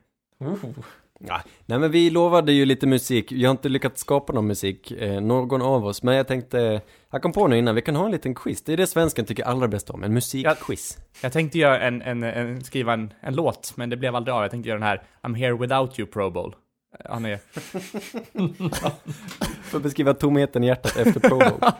Ja. 1.28 1.42
Nej 1.66 1.80
men 1.80 1.92
vi 1.92 2.10
lovade 2.10 2.54
ju 2.54 2.66
lite 2.66 2.88
musik, 2.88 3.32
vi 3.32 3.46
har 3.46 3.52
inte 3.52 3.70
lyckats 3.70 4.02
skapa 4.02 4.34
någon 4.34 4.48
musik, 4.48 4.92
eh, 4.92 5.22
någon 5.22 5.62
av 5.62 5.86
oss, 5.86 6.04
men 6.04 6.16
jag 6.16 6.28
tänkte, 6.28 6.82
jag 7.12 7.22
kom 7.22 7.32
på 7.32 7.48
nu 7.48 7.58
innan, 7.58 7.76
vi 7.76 7.82
kan 7.82 7.96
ha 7.96 8.06
en 8.06 8.12
liten 8.12 8.36
quiz, 8.36 8.64
det 8.64 8.74
är 8.74 8.78
det 8.78 8.88
svensken 8.88 9.26
tycker 9.26 9.44
allra 9.44 9.68
bäst 9.68 9.90
om, 9.90 10.04
en 10.04 10.14
musikquiz. 10.14 10.98
jag 11.22 11.34
tänkte 11.34 11.60
göra 11.60 11.80
en, 11.80 12.02
en, 12.02 12.24
en 12.24 12.64
skriva 12.64 12.94
en, 12.94 13.14
en 13.22 13.36
låt, 13.36 13.74
men 13.76 13.90
det 13.90 13.98
blev 13.98 14.16
aldrig 14.16 14.36
av. 14.36 14.42
Jag 14.42 14.52
tänkte 14.52 14.70
göra 14.70 14.80
den 14.80 14.88
här 14.88 15.04
I'm 15.22 15.36
here 15.36 15.54
without 15.54 16.00
you 16.00 16.08
Pro 16.08 16.30
Bowl. 16.30 16.56
Han 17.06 17.26
är... 17.26 17.38
För 19.64 19.78
att 19.78 19.84
beskriva 19.84 20.14
tomheten 20.14 20.64
i 20.64 20.68
hjärtat 20.68 20.98
efter 20.98 21.20
Pro 21.20 21.38
Bowl. 21.40 21.60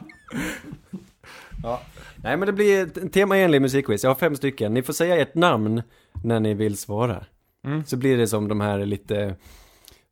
ja. 1.64 1.82
Nej 2.16 2.38
men 2.38 2.46
det 2.46 2.54
blir 2.54 2.84
ett- 2.84 2.98
en 2.98 3.10
temaenlig 3.10 3.62
musikquiz, 3.62 4.04
jag 4.04 4.10
har 4.10 4.16
fem 4.16 4.36
stycken, 4.36 4.74
ni 4.74 4.84
får 4.84 4.94
säga 4.94 5.18
ert 5.22 5.36
namn 5.36 5.82
när 6.24 6.40
ni 6.40 6.54
vill 6.54 6.78
svara. 6.78 7.26
Mm. 7.66 7.86
Så 7.86 7.98
blir 7.98 8.18
det 8.18 8.28
som 8.28 8.48
de 8.48 8.62
här 8.62 8.86
lite 8.86 9.36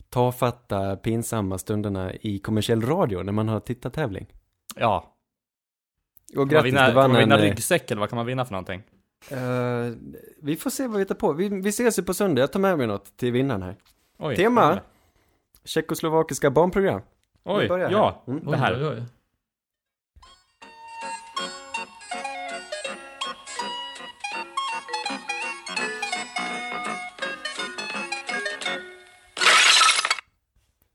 tafatta, 0.09 0.95
pinsamma 0.95 1.57
stunderna 1.57 2.13
i 2.13 2.39
kommersiell 2.39 2.81
radio 2.81 3.23
när 3.23 3.31
man 3.33 3.47
har 3.47 3.59
tittartävling. 3.59 4.27
Ja. 4.75 5.15
Och 6.29 6.35
Kan 6.35 6.47
grattis, 6.47 6.67
vinna, 6.73 6.81
du 6.81 6.87
kan 6.87 6.95
vann 6.95 7.11
man 7.11 7.19
vinna 7.19 7.35
en... 7.35 7.41
eh, 7.41 7.45
ryggsäck 7.49 7.91
eller 7.91 7.99
vad 7.99 8.09
kan 8.09 8.17
man 8.17 8.25
vinna 8.25 8.45
för 8.45 8.51
någonting? 8.51 8.83
eh, 9.29 9.37
vi 10.41 10.55
får 10.55 10.69
se 10.69 10.83
vad 10.87 10.93
vi 10.93 10.99
hittar 10.99 11.15
på. 11.15 11.33
Vi, 11.33 11.49
vi 11.49 11.69
ses 11.69 11.99
ju 11.99 12.03
på 12.03 12.13
söndag, 12.13 12.41
jag 12.41 12.51
tar 12.51 12.59
med 12.59 12.77
mig 12.77 12.87
något 12.87 13.17
till 13.17 13.31
vinnaren 13.31 13.61
här. 13.63 13.75
Oj, 14.19 14.35
Tema? 14.35 14.79
Tjeckoslovakiska 15.65 16.49
barnprogram. 16.51 17.01
Oj, 17.43 17.65
ja. 17.65 18.23
Mm. 18.27 18.45
Det 18.51 18.57
här. 18.57 18.73
Oj, 18.75 18.85
oj, 18.87 18.97
oj. 18.97 19.03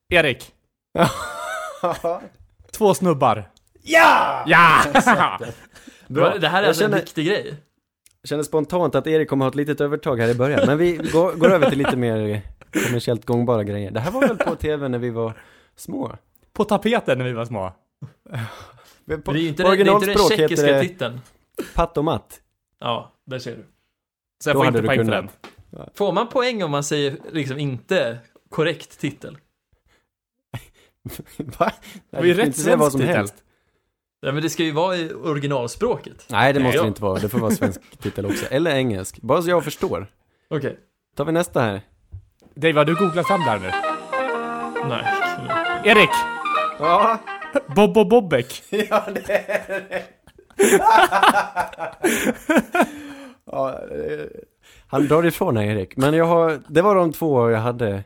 Erik. 0.09 0.53
Två 2.73 2.95
snubbar. 2.95 3.51
ja! 3.83 4.43
Ja! 4.47 4.81
Bra. 6.09 6.39
Det 6.39 6.49
här 6.49 6.59
är 6.59 6.63
Jag 6.63 6.69
alltså 6.69 6.83
känner- 6.83 6.97
en 6.97 7.01
viktig 7.05 7.27
grej. 7.27 7.55
Känner 8.27 8.43
spontant 8.43 8.95
att 8.95 9.07
Erik 9.07 9.29
kommer 9.29 9.45
ha 9.45 9.51
ett 9.51 9.55
litet 9.55 9.81
övertag 9.81 10.17
här 10.17 10.29
i 10.29 10.35
början, 10.35 10.61
men 10.67 10.79
vi 10.79 10.97
går, 10.97 11.33
går 11.33 11.53
över 11.53 11.69
till 11.71 11.79
lite 11.79 11.97
mer 11.97 12.43
kommersiellt 12.87 13.25
gångbara 13.25 13.65
grejer. 13.65 13.91
Det 13.91 14.01
här 14.01 14.11
var 14.11 14.21
väl 14.21 14.37
på 14.37 14.57
tv 14.57 14.89
när 14.89 14.99
vi 14.99 15.11
var 15.11 15.33
små? 15.77 16.17
På 16.53 16.65
tapeten 16.65 17.19
när 17.19 17.25
vi 17.25 17.33
var 17.33 17.45
små. 17.45 17.73
På, 19.25 19.33
det 19.33 19.39
är 19.39 19.43
ju 19.43 19.49
inte, 19.49 19.63
på 19.63 19.71
det, 19.71 19.77
det 19.85 19.91
är 19.91 19.95
inte 19.95 20.07
den 20.07 20.29
tjeckiska 20.29 20.81
titeln. 20.81 21.21
Patt 21.75 21.97
och 21.99 22.05
matt. 22.05 22.41
Ja, 22.79 23.13
där 23.27 23.39
ser 23.39 23.57
du. 23.57 23.65
Så 24.45 24.49
jag 24.49 24.57
Då 24.57 24.61
får 24.61 24.67
inte 24.67 24.83
poäng 24.83 25.05
för 25.05 25.13
den. 25.13 25.29
Får 25.95 26.13
man 26.13 26.29
poäng 26.29 26.63
om 26.63 26.71
man 26.71 26.85
säger 26.85 27.19
liksom 27.33 27.59
inte 27.59 28.19
korrekt 28.51 28.99
titel? 29.01 29.39
Va? 31.59 31.73
Det 32.11 32.17
var 32.17 32.25
ju 32.25 32.29
Du 32.29 32.35
får 32.35 32.41
rätt 32.41 32.47
inte 32.47 32.61
säga 32.61 32.77
vad 32.77 32.93
svensk 32.93 32.93
som 32.93 33.01
titel. 33.01 33.17
helst. 33.17 33.35
Ja, 34.27 34.33
men 34.33 34.43
det 34.43 34.51
ska 34.51 34.63
ju 34.63 34.73
vara 34.73 34.97
i 34.97 35.13
originalspråket. 35.15 36.27
Nej, 36.29 36.53
det 36.53 36.61
måste 36.61 36.77
Ja. 36.77 36.83
det 36.83 36.89
inte 36.89 37.03
vara. 37.03 37.19
Det 37.19 37.29
får 37.29 37.39
vara 37.39 37.51
svensk 37.51 37.81
titel 38.03 38.27
också. 38.27 38.47
Eller 38.51 38.71
engelsk. 38.71 39.21
Bara 39.23 39.43
så 39.43 39.51
jag 39.51 39.65
förstår. 39.65 40.07
Okej. 40.51 40.79
Tar 41.17 41.25
vi 41.25 41.33
nästa 41.33 41.61
här. 41.61 41.81
Dave, 42.55 42.73
har 42.79 42.85
du 42.85 42.95
googlat 42.95 43.27
fram 43.27 43.41
det 43.41 43.47
här 43.47 43.59
nu? 43.59 43.71
Nej. 44.89 45.05
Erik! 45.85 46.11
Ja, 46.79 47.19
Bobo 47.77 48.05
Bobek. 48.05 48.63
ja 48.71 49.05
det 49.15 49.33
är 49.33 49.85
det. 49.89 50.03
ja, 53.47 53.73
eh, 53.73 54.27
han 54.87 55.07
drar 55.09 55.27
ifrån 55.27 55.57
här 55.57 55.65
Erik. 55.65 55.97
Men 55.97 56.15
jag 56.15 56.25
har, 56.25 56.61
det 56.69 56.83
var 56.83 56.95
de 56.95 57.13
två 57.13 57.51
jag 57.51 57.59
hade 57.61 58.05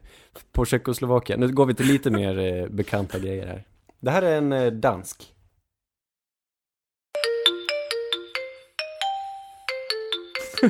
på 0.53 0.65
Tjeckoslovakien. 0.65 1.41
Nu 1.41 1.49
går 1.49 1.67
vi 1.67 1.75
till 1.75 1.87
lite 1.87 2.11
mer 2.11 2.39
eh, 2.39 2.67
bekanta 2.69 3.19
grejer 3.19 3.47
här. 3.47 3.65
Det 4.01 4.11
här 4.11 4.23
är 4.23 4.37
en 4.39 4.53
eh, 4.53 4.67
dansk. 4.73 5.35
ah. 10.63 10.69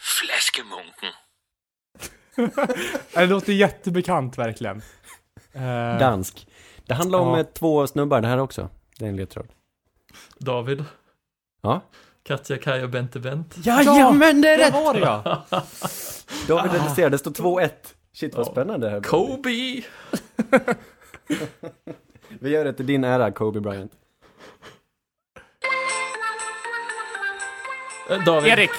Fläskemunken. 0.00 1.12
det 3.14 3.26
låter 3.26 3.52
jättebekant 3.52 4.38
verkligen. 4.38 4.82
Eh, 5.52 5.98
Dansk. 5.98 6.48
Det 6.86 6.94
handlar 6.94 7.18
om 7.18 7.28
ja. 7.28 7.38
Eh, 7.38 7.46
två 7.46 7.86
snubbar 7.86 8.20
det 8.20 8.28
här 8.28 8.38
också. 8.38 8.68
Det 8.98 9.04
är 9.04 9.08
en 9.08 9.16
ledtråd. 9.16 9.48
David. 10.38 10.84
Ja. 11.62 11.80
Katja, 12.24 12.58
Kaja, 12.58 12.88
Bente, 12.88 13.20
Bent. 13.20 13.54
Jajamän, 13.66 14.40
det 14.40 14.48
är 14.48 14.58
rätt! 14.58 14.72
var 14.74 14.94
det 14.94 15.00
ja! 15.00 15.44
David 16.48 16.72
reducerar, 16.72 17.10
det 17.10 17.18
står 17.18 17.30
2-1. 17.30 17.70
Shit 18.12 18.34
vad 18.34 18.46
spännande 18.46 18.86
det 18.86 18.90
här. 18.92 19.00
Kobe! 19.00 19.50
Vi 22.40 22.50
gör 22.50 22.64
det 22.64 22.72
till 22.72 22.86
din 22.86 23.04
ära, 23.04 23.32
Kobe 23.32 23.60
Bryant. 23.60 23.92
Eh, 28.10 28.24
David. 28.24 28.52
Erik! 28.52 28.70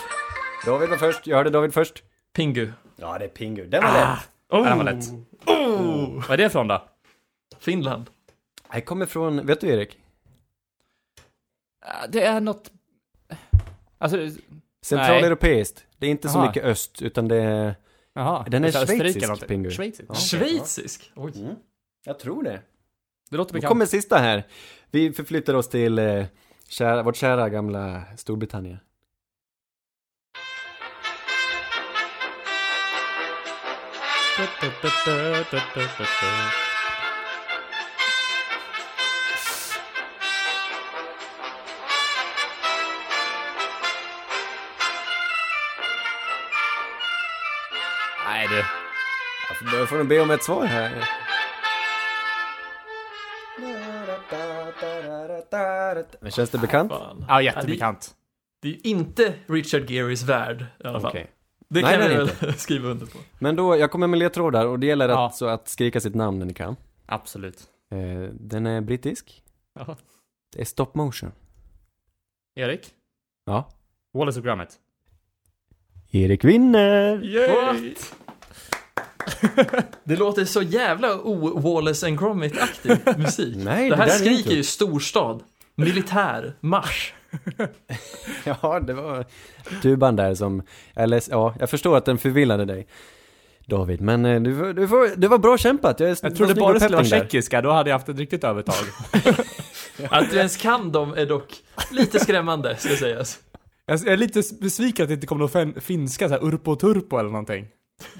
David 0.65 0.89
var 0.89 0.97
först, 0.97 1.27
jag 1.27 1.37
hörde 1.37 1.49
David 1.49 1.73
först. 1.73 2.03
Pingu. 2.33 2.71
Ja, 2.95 3.17
det 3.17 3.25
är 3.25 3.29
Pingu. 3.29 3.65
Den 3.65 3.83
var 3.83 3.93
lätt. 3.93 4.29
Ja, 4.49 4.63
den 4.63 4.77
var 4.77 4.85
lätt. 4.85 5.05
Vad 6.27 6.31
är 6.31 6.37
det 6.37 6.49
från 6.49 6.67
då? 6.67 6.83
Finland. 7.59 8.09
Det 8.73 8.81
kommer 8.81 9.05
från, 9.05 9.45
vet 9.45 9.61
du 9.61 9.67
Erik? 9.67 9.97
Eh, 11.85 12.09
Det 12.09 12.23
är 12.23 12.39
något... 12.41 12.71
Alltså, 13.97 14.41
Centraleuropeiskt. 14.81 15.85
Det 15.97 16.07
är 16.07 16.11
inte 16.11 16.29
så 16.29 16.37
Aha. 16.37 16.47
mycket 16.47 16.63
öst, 16.63 17.01
utan 17.01 17.27
det 17.27 17.35
är... 17.35 17.75
jaha. 18.13 18.45
Den 18.49 18.63
är 18.63 18.71
schweizisk. 18.85 19.47
Pingu. 19.47 19.71
Schweizisk? 19.71 20.09
Ja. 20.09 20.15
Schweizisk. 20.15 21.11
Oj. 21.15 21.31
Mm. 21.35 21.55
Jag 22.05 22.19
tror 22.19 22.43
det. 22.43 22.61
Det 23.29 23.37
låter 23.37 23.53
Då 23.53 23.57
bekant. 23.57 23.69
kommer 23.69 23.85
sista 23.85 24.17
här. 24.17 24.43
Vi 24.91 25.13
förflyttar 25.13 25.53
oss 25.53 25.69
till 25.69 25.99
eh, 25.99 26.25
kära, 26.69 27.03
vårt 27.03 27.15
kära 27.15 27.49
gamla 27.49 28.03
Storbritannien. 28.17 28.79
Jag 49.73 49.89
får, 49.89 49.97
jag 49.97 50.03
nog 50.05 50.07
be 50.09 50.21
om 50.21 50.31
ett 50.31 50.43
svar 50.43 50.65
här. 50.65 51.09
Men 56.19 56.31
känns 56.31 56.49
det 56.49 56.57
bekant? 56.57 56.91
Fan. 56.91 57.25
Ja, 57.27 57.41
jättebekant. 57.41 58.15
Det 58.61 58.67
är 58.67 58.71
ju 58.71 58.79
inte 58.83 59.33
Richard 59.47 59.89
Gearys 59.89 60.23
värld 60.23 60.65
i 60.83 60.87
alla 60.87 60.99
fall. 60.99 61.09
Okej. 61.09 61.31
Det 61.69 61.81
Nej, 61.81 61.91
kan 61.91 62.01
det 62.01 62.07
vi 62.07 62.13
är 62.15 62.45
väl 62.45 62.53
skriva 62.53 62.89
under 62.89 63.05
på. 63.05 63.17
Men 63.39 63.55
då, 63.55 63.77
jag 63.77 63.91
kommer 63.91 64.07
med 64.07 64.19
ledtrådar 64.19 64.65
och 64.65 64.79
det 64.79 64.87
gäller 64.87 65.09
Ja. 65.09 65.25
att, 65.25 65.35
så 65.35 65.45
att 65.47 65.67
skrika 65.67 65.99
sitt 65.99 66.15
namn 66.15 66.39
när 66.39 66.45
ni 66.45 66.53
kan. 66.53 66.75
Absolut. 67.05 67.59
Eh, 67.91 68.29
den 68.33 68.65
är 68.65 68.81
brittisk. 68.81 69.43
Jaha. 69.79 69.95
Det 70.55 70.61
är 70.61 70.65
stop 70.65 70.87
motion. 70.93 71.31
Erik? 72.55 72.89
Ja. 73.45 73.69
Wallace 74.13 74.39
och 74.39 74.45
Gromit. 74.45 74.69
Erik 76.11 76.43
vinner! 76.43 77.17
What? 77.65 78.15
Det 80.03 80.15
låter 80.15 80.45
så 80.45 80.61
jävla 80.61 81.15
o-Wallace 81.15 82.07
and 82.07 82.19
Gromit-aktig 82.19 83.17
musik. 83.17 83.55
Nej, 83.57 83.89
det 83.89 83.95
här 83.95 84.05
där 84.05 84.13
är 84.13 84.17
skriker 84.17 84.37
inte. 84.37 84.53
ju 84.55 84.63
storstad. 84.63 85.43
Militär, 85.75 86.55
marsch. 86.59 87.13
Ja, 88.43 88.79
det 88.79 88.93
var 88.93 89.25
tuban 89.81 90.15
där 90.15 90.35
som, 90.35 90.61
eller 90.95 91.23
ja, 91.29 91.55
jag 91.59 91.69
förstår 91.69 91.97
att 91.97 92.05
den 92.05 92.17
förvillade 92.17 92.65
dig. 92.65 92.87
David, 93.67 94.01
men 94.01 94.25
eh, 94.25 94.41
du, 94.41 94.57
får- 94.57 94.73
du, 94.73 94.87
får, 94.87 95.15
det 95.15 95.27
var 95.27 95.37
bra 95.37 95.57
kämpat. 95.57 95.99
Jag, 95.99 96.17
Jag 96.21 96.35
trodde 96.35 96.55
bara 96.55 96.73
det 96.73 96.79
skulle 96.79 96.95
vara 96.95 97.05
tjeckiska, 97.05 97.61
då 97.61 97.71
hade 97.71 97.89
jag 97.89 97.95
haft 97.97 98.09
ett 98.09 98.17
riktigt 98.17 98.43
övertag. 98.43 98.75
Att 100.09 100.29
du 100.31 100.37
ens 100.37 100.57
kan 100.57 100.91
dem 100.91 101.13
är 101.13 101.25
dock 101.25 101.53
lite 101.91 102.19
skrämmande, 102.19 102.75
ska 102.77 102.95
sägas. 102.95 103.39
Jag 103.85 104.07
är 104.07 104.17
lite 104.17 104.41
besviken 104.61 105.03
att 105.03 105.09
det 105.09 105.13
inte 105.13 105.27
kommer 105.27 105.39
någon 105.39 105.49
fin- 105.49 105.81
finska, 105.81 106.27
såhär 106.29 106.43
Urpo 106.43 106.75
Turpo 106.75 107.17
eller 107.17 107.29
någonting. 107.29 107.67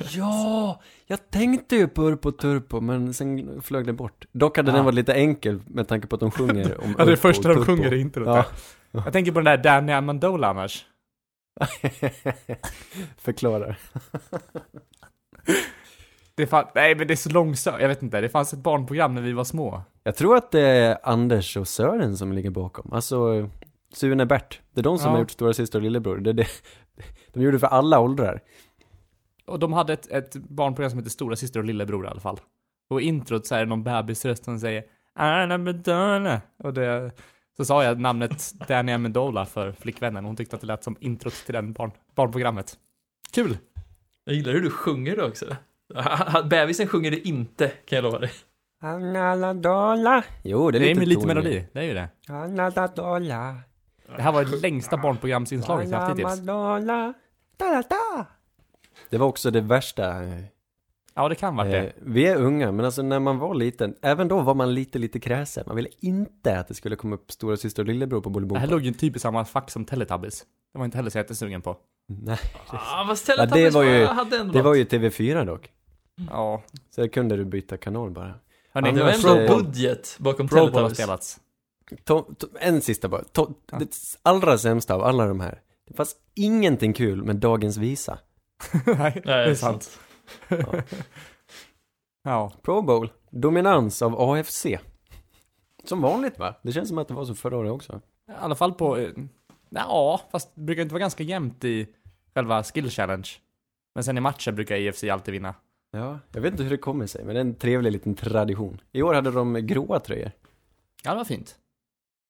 Ja, 0.09 0.81
jag 1.07 1.29
tänkte 1.31 1.75
ju 1.75 1.87
på 1.87 2.01
Urpo 2.03 2.31
Turpo, 2.31 2.81
men 2.81 3.13
sen 3.13 3.61
flög 3.61 3.85
det 3.85 3.93
bort. 3.93 4.25
Dock 4.31 4.57
hade 4.57 4.71
Ja. 4.71 4.75
den 4.75 4.85
varit 4.85 4.95
lite 4.95 5.13
enkel 5.13 5.61
med 5.67 5.87
tanke 5.87 6.07
på 6.07 6.15
att 6.15 6.19
de 6.19 6.31
sjunger 6.31 6.83
om 6.83 6.95
Ja, 6.97 7.05
det 7.05 7.11
är 7.11 7.15
första 7.15 7.53
de 7.53 7.65
sjunger 7.65 7.93
i 7.93 7.99
introt. 8.01 8.27
Ja. 8.27 8.45
Jag 8.91 9.13
tänker 9.13 9.31
på 9.31 9.39
den 9.39 9.45
där 9.45 9.57
Danny 9.57 9.91
Amendola 9.93 10.47
annars. 10.47 10.85
Förklarar. 13.17 13.77
Det 16.37 16.47
fan, 16.47 16.65
nej 16.75 16.95
men 16.95 17.07
det 17.07 17.13
är 17.13 17.15
så 17.15 17.29
långsamt, 17.29 17.77
jag 17.81 17.87
vet 17.87 18.03
inte, 18.03 18.21
det 18.21 18.29
fanns 18.29 18.53
ett 18.53 18.59
barnprogram 18.59 19.15
när 19.15 19.21
vi 19.21 19.33
var 19.33 19.43
små. 19.43 19.81
Jag 20.03 20.15
tror 20.15 20.35
att 20.37 20.51
det 20.51 20.61
är 20.61 20.97
Anders 21.03 21.57
och 21.57 21.67
Sören 21.67 22.17
som 22.17 22.31
ligger 22.33 22.49
bakom. 22.49 22.93
Alltså, 22.93 23.49
Sune 23.93 24.25
Bert. 24.25 24.61
Det 24.73 24.81
är 24.81 24.83
de 24.83 24.97
som 24.97 25.05
Ja. 25.07 25.11
har 25.11 25.19
gjort 25.19 25.31
Stora 25.31 25.53
Syster 25.53 25.79
och 25.79 25.83
Lillebror. 25.83 26.17
Det 26.17 26.29
är 26.29 26.33
det. 26.33 26.47
De 27.33 27.41
gjorde 27.41 27.55
det 27.55 27.59
för 27.59 27.67
alla 27.67 27.99
åldrar. 27.99 28.41
Och 29.45 29.59
de 29.59 29.73
hade 29.73 29.93
ett, 29.93 30.07
ett 30.11 30.35
barnprogram 30.35 30.89
som 30.89 30.99
heter 30.99 31.09
Stora 31.11 31.35
Syster 31.35 31.59
och 31.59 31.65
Lillebror 31.65 32.05
i 32.05 32.07
alla 32.07 32.19
fall. 32.19 32.39
Och 32.89 33.01
introt 33.01 33.45
så 33.45 33.55
är 33.55 33.59
det 33.59 33.65
någon 33.65 33.83
bebisröst 33.83 34.45
som 34.45 34.59
säger 34.59 34.83
Anna 35.15 35.57
Madonna. 35.57 36.41
Och 36.57 36.73
det, 36.73 37.11
så 37.57 37.65
sa 37.65 37.83
jag 37.83 37.99
namnet 37.99 38.53
Danny 38.67 38.91
Amendola 38.91 39.45
för 39.45 39.71
flickvännen. 39.71 40.25
Hon 40.25 40.35
tyckte 40.35 40.55
att 40.55 40.61
det 40.61 40.67
lät 40.67 40.83
som 40.83 40.95
introt 40.99 41.33
till 41.33 41.53
den 41.53 41.73
barn, 41.73 41.91
barnprogrammet. 42.15 42.77
Kul! 43.31 43.57
Jag 44.23 44.35
gillar 44.35 44.53
hur 44.53 44.61
du 44.61 44.69
sjunger 44.69 45.15
det 45.15 45.23
också. 45.23 45.45
Bebisen 46.49 46.87
sjunger 46.87 47.11
det 47.11 47.27
inte, 47.27 47.67
kan 47.67 47.95
jag 47.95 48.03
lova 48.03 48.19
dig. 48.19 48.31
Anna 48.81 49.53
Dola. 49.53 50.23
Jo, 50.43 50.71
det 50.71 50.77
är 50.77 50.79
Det 50.79 50.91
är 50.91 51.05
lite 51.05 51.27
melodi, 51.27 51.67
det 51.73 51.79
är 51.79 51.83
ju 51.83 51.93
det. 51.93 52.09
Anna 52.27 52.69
Dola. 52.69 53.55
Det 54.15 54.21
här 54.21 54.31
var 54.31 54.45
det 54.45 54.61
längsta 54.61 54.97
barnprogramsinslaget 54.97 55.89
jag 55.89 55.99
haft 55.99 56.19
hittills. 56.19 56.39
Da, 56.39 57.13
da, 57.57 57.83
da. 57.89 58.25
Det 59.09 59.17
var 59.17 59.27
också 59.27 59.51
det 59.51 59.61
värsta. 59.61 60.23
Ja, 61.13 61.29
det 61.29 61.35
kan 61.35 61.55
vara 61.55 61.67
det. 61.67 61.77
Eh, 61.87 61.91
vi 61.97 62.25
är 62.27 62.35
unga, 62.35 62.71
men 62.71 62.85
alltså 62.85 63.01
när 63.01 63.19
man 63.19 63.37
var 63.39 63.55
liten, 63.55 63.95
även 64.01 64.27
då 64.27 64.39
var 64.41 64.53
man 64.55 64.73
lite, 64.73 64.99
lite 64.99 65.19
kräsen. 65.19 65.63
Man 65.67 65.75
ville 65.75 65.89
inte 65.99 66.59
att 66.59 66.67
det 66.67 66.73
skulle 66.73 66.95
komma 66.95 67.15
upp 67.15 67.31
stora 67.31 67.57
syster 67.57 67.83
och 67.83 67.87
lillebror 67.87 68.21
på 68.21 68.29
Det 68.29 68.33
här 68.33 68.33
Bolibompa. 68.33 68.65
låg 68.65 68.81
ju 68.81 68.93
typ 68.93 69.15
i 69.15 69.19
samma 69.19 69.45
fack 69.45 69.71
som 69.71 69.85
Teletubbies. 69.85 70.45
Det 70.73 70.77
var 70.79 70.85
inte 70.85 70.97
heller 70.97 71.09
så 71.09 71.17
jättesugen 71.17 71.61
på. 71.61 71.77
Nej, 72.07 72.37
Ah, 72.67 73.03
vad 73.07 73.17
Ja, 73.37 73.45
det 73.45 73.69
var 73.69 73.83
ju- 73.83 74.05
hade 74.05 74.37
ändå 74.37 74.53
det 74.53 74.61
var 74.61 74.73
ju 74.75 74.83
TV4 74.85 75.45
dock. 75.45 75.71
Ja. 76.29 76.63
Så 76.95 77.01
där 77.01 77.07
kunde 77.07 77.37
du 77.37 77.45
byta 77.45 77.77
kanal 77.77 78.11
bara. 78.11 78.33
Hörni, 78.73 78.91
Det 78.91 79.03
var 79.03 79.11
ändå 79.11 79.35
eh, 79.53 79.57
budget 79.57 80.15
bakom 80.19 80.47
Pro 80.47 80.55
Bowl 80.57 80.65
har 80.65 80.71
Teletubbies. 80.73 80.97
spelats. 80.97 81.39
To, 82.03 82.21
to, 82.37 82.47
en 82.59 82.81
sista 82.81 83.07
bara. 83.09 83.23
To, 83.23 83.53
Ja. 83.71 83.77
Det 83.79 83.95
allra 84.21 84.57
sämsta 84.57 84.95
av 84.95 85.03
alla 85.03 85.25
de 85.27 85.39
här. 85.39 85.61
Det 85.87 85.93
fanns 85.93 86.15
ingenting 86.35 86.93
kul 86.93 87.23
med 87.23 87.35
dagens 87.35 87.77
visa. 87.77 88.17
Nej, 88.85 89.21
det 89.25 89.31
är 89.33 89.45
det 89.45 89.51
är 89.51 89.55
sant. 89.55 89.99
Ja. 92.23 92.51
Pro 92.61 92.81
Bowl, 92.81 93.11
dominans 93.29 94.01
av 94.01 94.21
AFC. 94.21 94.65
Som 95.83 96.01
vanligt 96.01 96.39
va? 96.39 96.55
Det 96.63 96.71
känns 96.71 96.89
som 96.89 96.97
att 96.97 97.07
det 97.07 97.13
var 97.13 97.25
så 97.25 97.35
förra 97.35 97.57
året 97.57 97.71
också. 97.71 98.01
I 98.29 98.31
alla 98.39 98.55
fall 98.55 98.73
på... 98.73 98.97
eh, 98.97 99.09
Ja, 99.69 100.21
fast 100.31 100.51
det 100.55 100.61
brukar 100.61 100.81
inte 100.81 100.93
vara 100.93 100.99
ganska 100.99 101.23
jämnt 101.23 101.63
i 101.63 101.87
själva 102.35 102.63
skill 102.63 102.89
challenge. 102.89 103.29
Men 103.95 104.03
sen 104.03 104.17
i 104.17 104.21
matcher 104.21 104.51
brukar 104.51 104.75
IFC 104.75 105.03
alltid 105.03 105.31
vinna. 105.31 105.55
Ja, 105.91 106.19
jag 106.31 106.41
vet 106.41 106.51
inte 106.51 106.63
hur 106.63 106.69
det 106.69 106.77
kommer 106.77 107.07
sig, 107.07 107.25
men 107.25 107.33
det 107.35 107.39
är 107.39 107.45
en 107.45 107.55
trevlig 107.55 107.91
liten 107.91 108.15
tradition. 108.15 108.81
I 108.91 109.01
år 109.01 109.13
hade 109.13 109.31
de 109.31 109.53
gråa 109.53 109.99
tröjor. 109.99 110.31
Ja, 111.03 111.11
det 111.11 111.17
var 111.17 111.25
fint. 111.25 111.55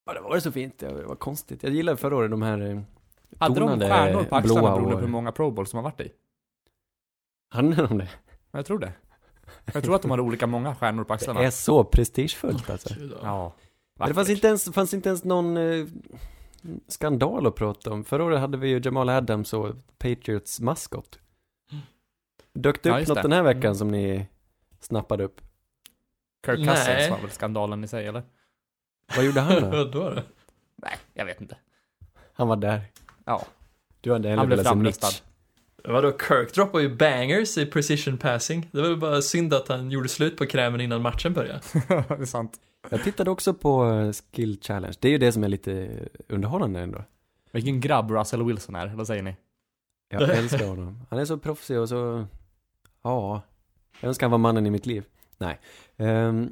Ja, 0.06 0.14
det 0.14 0.20
var 0.22 0.40
så 0.40 0.52
fint. 0.52 0.78
Det 0.80 1.04
var 1.06 1.16
konstigt. 1.16 1.64
Jag 1.64 1.74
gillade 1.74 1.98
förra 1.98 2.16
året 2.16 2.32
de 2.32 2.42
här 2.42 2.62
eh, 2.62 2.80
Hade 3.40 3.60
de 3.60 3.80
stjärnor 3.80 4.24
på 4.24 4.36
axlarna 4.36 4.62
blåa 4.62 4.76
beroende 4.76 4.96
på 4.96 5.00
hur 5.02 5.08
många 5.08 5.32
Pro 5.32 5.52
Bowls 5.52 5.70
som 5.70 5.78
har 5.78 5.84
varit 5.84 6.02
i? 6.02 6.12
Hade 7.56 7.88
de 7.88 7.98
det? 7.98 8.10
Jag 8.52 8.66
tror 8.66 8.80
det. 8.80 8.94
Jag 9.74 9.84
tror 9.84 9.96
att 9.96 10.02
de 10.02 10.12
hade 10.12 10.24
olika 10.24 10.48
många 10.48 10.76
stjärnor 10.76 11.04
på 11.04 11.14
axlarna. 11.14 11.40
Det 11.40 11.46
är 11.46 11.52
så 11.52 11.84
prestigefullt 11.84 12.70
alltså. 12.70 12.90
Ja. 13.00 13.18
Ja. 13.22 13.54
Men 14.00 14.08
det 14.08 14.14
fanns 14.14 14.30
inte 14.30 14.48
ens, 14.48 14.74
fanns 14.74 14.94
inte 14.94 15.10
ens 15.10 15.24
någon 15.24 15.58
eh, 15.58 15.86
skandal 16.88 17.48
att 17.48 17.56
prata 17.56 17.92
om. 17.94 18.04
Förra 18.04 18.24
året 18.24 18.40
hade 18.40 18.58
vi 18.58 18.68
ju 18.70 18.82
Jamal 18.84 19.10
Adams 19.10 19.54
och 19.54 19.76
Patriots 19.98 20.60
maskot. 20.60 21.20
Dök 22.54 22.84
det 22.84 22.90
Ja, 22.90 22.96
upp 22.96 23.00
just 23.00 23.10
något 23.10 23.16
det. 23.16 23.22
den 23.22 23.32
här 23.32 23.44
veckan 23.44 23.64
Mm. 23.64 23.76
som 23.76 23.88
ni 23.88 24.28
snappade 24.80 25.24
upp? 25.24 25.42
Kirk 26.46 26.60
Nej. 26.60 26.68
Cousins 26.68 27.10
var 27.12 27.18
väl 27.18 27.32
skandalen 27.32 27.84
i 27.84 27.88
sig, 27.88 28.08
eller? 28.08 28.24
Vad 29.16 29.26
gjorde 29.26 29.42
han 29.42 29.72
då? 29.72 29.84
Då? 30.00 30.14
Nej, 30.76 30.98
jag 31.14 31.26
vet 31.26 31.42
inte. 31.42 31.58
Han 32.34 32.48
var 32.48 32.56
där. 32.56 32.82
Ja. 33.26 33.46
Du 34.02 34.12
hade 34.12 34.30
hellre 34.30 34.46
velat 34.46 34.68
se. 34.68 34.76
Mitch. 34.76 35.22
Vadå, 35.88 36.12
Kirk 36.28 36.54
droppar 36.54 36.80
ju 36.80 36.96
bangers 36.96 37.58
i 37.58 37.66
precision 37.66 38.18
passing. 38.18 38.70
Det 38.72 38.82
var 38.82 38.90
väl 38.90 38.98
bara 38.98 39.22
synd 39.22 39.54
att 39.54 39.68
han 39.68 39.92
gjorde 39.92 40.10
slut 40.10 40.38
på 40.38 40.46
krämen 40.46 40.82
innan 40.82 41.02
matchen 41.02 41.34
började. 41.34 41.62
det 41.74 42.22
är 42.22 42.26
sant. 42.26 42.60
Jag 42.90 43.04
tittade 43.04 43.32
också 43.32 43.54
på 43.54 43.86
eh, 43.86 44.12
Skill 44.12 44.60
Challenge. 44.62 44.96
Det 45.00 45.08
är 45.08 45.12
ju 45.12 45.18
det 45.18 45.32
som 45.32 45.44
är 45.44 45.48
lite 45.48 45.90
underhållande 46.28 46.80
ändå. 46.80 47.04
Vilken 47.52 47.82
grabb 47.82 48.12
Russell 48.12 48.44
Wilson 48.44 48.76
är, 48.76 48.88
vad 48.88 49.08
säger 49.08 49.24
ni? 49.24 49.36
Jag 50.10 50.38
älskar 50.38 50.68
honom. 50.68 51.06
Han 51.10 51.20
är 51.20 51.26
så 51.26 51.38
proffsig 51.38 51.80
och 51.80 51.90
så, 51.90 52.26
ja, 53.04 53.42
jag 54.02 54.08
önskar 54.08 54.26
han 54.26 54.32
var 54.32 54.38
mannen 54.38 54.66
i 54.66 54.70
mitt 54.70 54.86
liv. 54.86 55.04
Nej. 55.38 55.60
Um, 55.98 56.52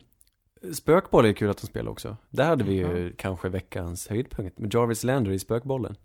spökboll 0.73 1.25
är 1.25 1.33
kul 1.33 1.49
att 1.49 1.61
de 1.61 1.67
spelar 1.67 1.91
också. 1.91 2.17
Där 2.29 2.45
hade 2.45 2.63
vi 2.63 2.73
ju 2.73 3.13
kanske 3.17 3.49
veckans 3.49 4.07
höjdpunkt 4.07 4.59
med 4.59 4.73
Jarvis 4.73 5.03
Lander 5.03 5.31
i 5.31 5.39
spökbollen. 5.39 5.95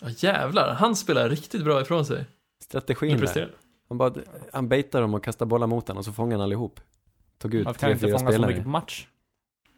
Ja, 0.00 0.08
jävlar, 0.16 0.74
han 0.74 0.96
spelar 0.96 1.28
riktigt 1.28 1.64
bra 1.64 1.80
ifrån 1.80 2.06
sig. 2.06 2.24
Strategin 2.64 3.18
där. 3.20 3.54
Han 3.88 3.98
bara, 3.98 4.12
han 4.52 4.68
baitar 4.68 5.00
dem 5.00 5.14
och 5.14 5.24
kastar 5.24 5.46
bollar 5.46 5.66
mot 5.66 5.88
honom 5.88 5.98
och 5.98 6.04
så 6.04 6.12
fångar 6.12 6.32
han 6.36 6.40
allihop. 6.44 6.80
Tog 7.38 7.54
ut 7.54 7.66
Varför 7.66 7.80
kan 7.80 7.86
tre, 7.86 7.86
han 7.88 7.92
inte 7.96 8.06
fyra 8.06 8.18
fånga 8.18 8.30
så 8.30 8.32
spelare. 8.32 8.50
mycket 8.50 8.64
på 8.64 8.70
match? 8.70 9.06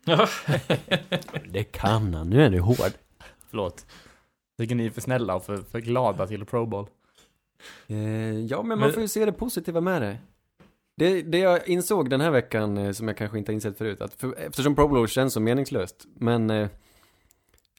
Det 1.50 1.64
kan 1.64 2.14
han, 2.14 2.30
nu 2.30 2.42
är 2.42 2.50
det 2.50 2.60
hård. 2.60 2.92
Förlåt. 3.50 3.86
Tycker 4.58 4.74
ni 4.74 4.86
är 4.86 4.90
för 4.90 5.00
snälla 5.00 5.34
och 5.34 5.44
för, 5.44 5.56
för 5.56 5.80
glada 5.80 6.26
till 6.26 6.44
Pro 6.44 6.66
Bowl. 6.66 6.86
Eh, 7.86 7.96
ja, 8.40 8.62
men 8.62 8.68
man 8.68 8.78
Men- 8.78 8.92
får 8.92 9.02
ju 9.02 9.08
se 9.08 9.24
det 9.24 9.32
positiva 9.32 9.80
med 9.80 10.02
det. 10.02 10.18
Det, 10.96 11.22
det 11.22 11.38
jag 11.38 11.68
insåg 11.68 12.10
den 12.10 12.20
här 12.20 12.30
veckan, 12.30 12.78
eh, 12.78 12.92
som 12.92 13.08
jag 13.08 13.16
kanske 13.16 13.38
inte 13.38 13.50
har 13.52 13.54
insett 13.54 13.78
förut, 13.78 14.00
att 14.00 14.14
för, 14.14 14.34
eftersom 14.38 14.74
Pro 14.74 14.88
Bowl 14.88 15.08
känns 15.08 15.32
så 15.32 15.40
meningslöst, 15.40 16.06
men 16.14 16.50
eh, 16.50 16.68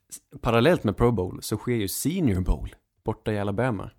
s- 0.10 0.40
parallellt 0.42 0.84
med 0.84 0.98
Pro 0.98 1.12
Bowl 1.12 1.40
så 1.44 1.58
sker 1.58 1.74
ju 1.76 1.88
Senior 1.88 2.42
Bowl 2.42 2.76
borta 3.04 3.32
i 3.34 3.40
Alabama. 3.40 3.90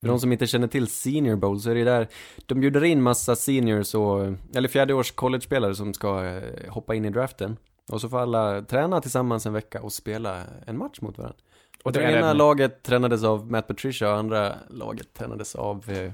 För 0.00 0.08
de 0.08 0.20
som 0.20 0.32
inte 0.32 0.46
känner 0.46 0.66
till 0.68 0.86
Senior 0.86 1.36
Bowl 1.36 1.60
så 1.60 1.70
är 1.70 1.74
det 1.74 1.84
där, 1.84 2.08
de 2.46 2.60
bjuder 2.60 2.84
in 2.84 3.02
massa 3.02 3.36
seniors 3.36 3.94
och, 3.94 4.26
eller 4.54 4.68
fjärdeårs 4.68 5.10
college-spelare 5.12 5.74
som 5.74 5.94
ska 5.94 6.24
eh, 6.24 6.70
hoppa 6.72 6.94
in 6.94 7.04
i 7.04 7.10
draften. 7.10 7.56
Och 7.92 8.00
så 8.00 8.08
får 8.08 8.18
alla 8.18 8.62
träna 8.62 9.00
tillsammans 9.00 9.46
en 9.46 9.52
vecka 9.52 9.82
och 9.82 9.92
spela 9.92 10.42
en 10.66 10.78
match 10.78 11.00
mot 11.00 11.18
varandra. 11.18 11.36
Och 11.84 11.92
det 11.92 12.02
ena 12.02 12.30
en- 12.30 12.36
laget 12.36 12.82
tränades 12.82 13.24
av 13.24 13.50
Matt 13.50 13.66
Patricia 13.66 14.10
och 14.10 14.16
andra 14.18 14.54
laget 14.70 15.12
tränades 15.14 15.54
av 15.54 15.90
eh, 15.90 16.12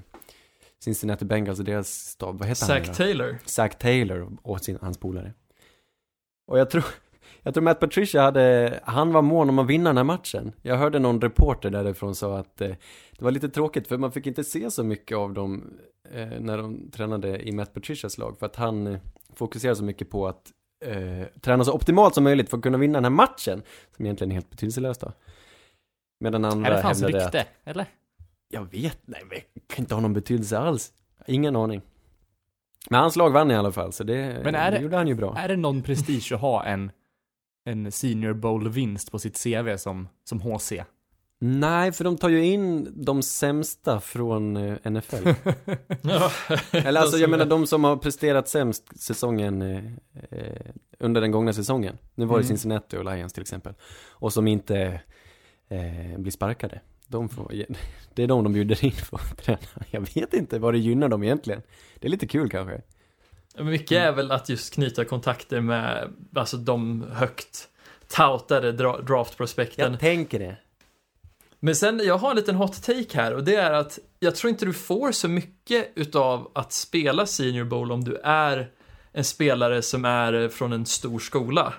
Cincinnati 0.84 1.24
Bengals 1.24 1.58
och 1.58 1.64
deras 1.64 1.88
stab. 1.88 2.38
Vad 2.38 2.48
heter 2.48 2.66
han? 2.66 2.78
nu 2.80 2.84
Zack? 2.86 2.96
Taylor. 2.96 3.38
Zach 3.44 3.78
Taylor 3.78 4.36
och 4.42 4.60
sin, 4.60 4.78
hans 4.80 4.98
polare. 4.98 5.32
Och 6.46 6.58
jag 6.58 6.70
tror, 6.70 6.84
jag 7.44 7.54
tror 7.54 7.64
Matt 7.64 7.80
Patricia 7.80 8.22
hade, 8.22 8.80
han 8.84 9.12
var 9.12 9.22
mån 9.22 9.48
om 9.48 9.58
att 9.58 9.66
vinna 9.66 9.90
den 9.90 9.96
här 9.96 10.04
matchen. 10.04 10.52
Jag 10.62 10.76
hörde 10.76 10.98
någon 10.98 11.20
reporter 11.20 11.70
därifrån 11.70 12.14
sa 12.14 12.38
att 12.38 12.60
eh, 12.60 12.68
det 13.18 13.24
var 13.24 13.30
lite 13.30 13.48
tråkigt 13.48 13.88
för 13.88 13.98
man 13.98 14.12
fick 14.12 14.26
inte 14.26 14.44
se 14.44 14.70
så 14.70 14.84
mycket 14.84 15.16
av 15.18 15.32
dem 15.34 15.78
eh, 16.12 16.28
när 16.40 16.58
de 16.58 16.90
tränade 16.90 17.48
i 17.48 17.52
Matt 17.52 17.74
Patricias 17.74 18.18
lag. 18.18 18.38
För 18.38 18.46
att 18.46 18.56
han 18.56 18.86
eh, 18.86 18.98
fokuserar 19.34 19.74
så 19.74 19.84
mycket 19.84 20.10
på 20.10 20.28
att 20.28 20.50
träna 21.40 21.64
så 21.64 21.72
optimalt 21.72 22.14
som 22.14 22.24
möjligt 22.24 22.50
för 22.50 22.56
att 22.56 22.62
kunna 22.62 22.78
vinna 22.78 22.96
den 22.96 23.04
här 23.04 23.10
matchen. 23.10 23.62
Som 23.96 24.04
egentligen 24.04 24.30
är 24.30 24.34
helt 24.34 24.50
betydelselös 24.50 24.98
då. 24.98 25.12
Medan 26.20 26.44
andra 26.44 26.68
Är 26.70 26.74
det 26.76 26.82
hans 26.82 27.02
hävdade 27.02 27.26
att 27.26 27.34
rykte? 27.34 27.48
Eller? 27.64 27.86
jag 28.48 28.70
vet, 28.70 28.98
nej 29.04 29.20
men 29.28 29.38
det 29.54 29.74
kan 29.74 29.82
inte 29.82 29.94
ha 29.94 30.00
någon 30.02 30.12
betydelse 30.12 30.58
alls. 30.58 30.92
Ingen 31.26 31.56
aning. 31.56 31.80
Men 32.90 33.00
hans 33.00 33.16
lag 33.16 33.30
vann 33.30 33.50
i 33.50 33.54
alla 33.54 33.72
fall, 33.72 33.92
så 33.92 34.04
det, 34.04 34.40
Men 34.44 34.54
är 34.54 34.70
det 34.70 34.76
det- 34.76 34.82
gjorde 34.82 34.96
han 34.96 35.08
ju 35.08 35.14
bra. 35.14 35.36
Är 35.38 35.48
det 35.48 35.56
någon 35.56 35.82
prestige 35.82 36.32
att 36.32 36.40
ha 36.40 36.64
en, 36.64 36.90
en 37.64 37.92
Senior 37.92 38.32
Bowl-vinst 38.32 39.10
på 39.10 39.18
sitt 39.18 39.42
CV 39.42 39.76
som, 39.76 40.08
som 40.24 40.40
HC? 40.40 40.72
Nej, 41.38 41.92
för 41.92 42.04
de 42.04 42.16
tar 42.16 42.28
ju 42.28 42.44
in 42.44 42.92
de 43.04 43.22
sämsta 43.22 44.00
från 44.00 44.56
eh, 44.56 44.90
NFL. 44.90 45.14
Eller 46.72 47.00
alltså, 47.00 47.18
jag 47.18 47.30
menar 47.30 47.46
de 47.46 47.66
som 47.66 47.84
har 47.84 47.96
presterat 47.96 48.48
sämst 48.48 49.00
säsongen 49.02 49.62
eh, 49.62 49.84
eh, 50.30 50.70
under 50.98 51.20
den 51.20 51.30
gångna 51.30 51.52
säsongen. 51.52 51.98
Nu 52.14 52.24
var 52.24 52.36
det 52.36 52.44
Mm. 52.44 52.48
Cincinnati 52.48 52.96
och 52.96 53.04
Lions 53.04 53.32
till 53.32 53.42
exempel. 53.42 53.74
Och 54.08 54.32
som 54.32 54.46
inte 54.48 55.00
eh, 55.68 56.18
blir 56.18 56.30
sparkade. 56.30 56.80
De 57.06 57.28
får, 57.28 57.52
det 58.14 58.22
är 58.22 58.26
de 58.26 58.44
de 58.44 58.52
bjuder 58.52 58.84
in 58.84 58.92
för 58.92 59.16
att 59.16 59.38
träna. 59.38 59.58
Jag 59.90 60.14
vet 60.14 60.34
inte 60.34 60.58
vad 60.58 60.74
det 60.74 60.78
gynnar 60.78 61.08
dem 61.08 61.22
egentligen. 61.22 61.62
Det 61.98 62.08
är 62.08 62.10
lite 62.10 62.26
kul 62.26 62.50
kanske. 62.50 62.82
Mycket 63.58 63.98
är 63.98 64.12
väl 64.12 64.30
att 64.30 64.48
just 64.48 64.74
knyta 64.74 65.04
kontakter 65.04 65.60
med 65.60 66.12
alltså 66.36 66.56
de 66.56 67.02
högt 67.12 67.68
toutade 68.08 68.72
dra- 68.72 69.00
draftprospekten. 69.00 69.90
Jag 69.92 70.00
tänker 70.00 70.38
det. 70.38 70.56
Men 71.60 71.74
sen, 71.76 72.00
jag 72.04 72.18
har 72.18 72.30
en 72.30 72.36
liten 72.36 72.54
hot 72.54 72.82
take 72.82 73.06
här 73.16 73.34
och 73.34 73.44
det 73.44 73.54
är 73.54 73.72
att 73.72 73.98
jag 74.20 74.34
tror 74.36 74.50
inte 74.50 74.66
du 74.66 74.72
får 74.72 75.12
så 75.12 75.28
mycket 75.28 75.92
utav 75.94 76.50
att 76.54 76.72
spela 76.72 77.26
Senior 77.26 77.64
Bowl 77.64 77.92
om 77.92 78.04
du 78.04 78.16
är 78.24 78.70
en 79.12 79.24
spelare 79.24 79.82
som 79.82 80.04
är 80.04 80.48
från 80.48 80.72
en 80.72 80.86
stor 80.86 81.18
skola. 81.18 81.74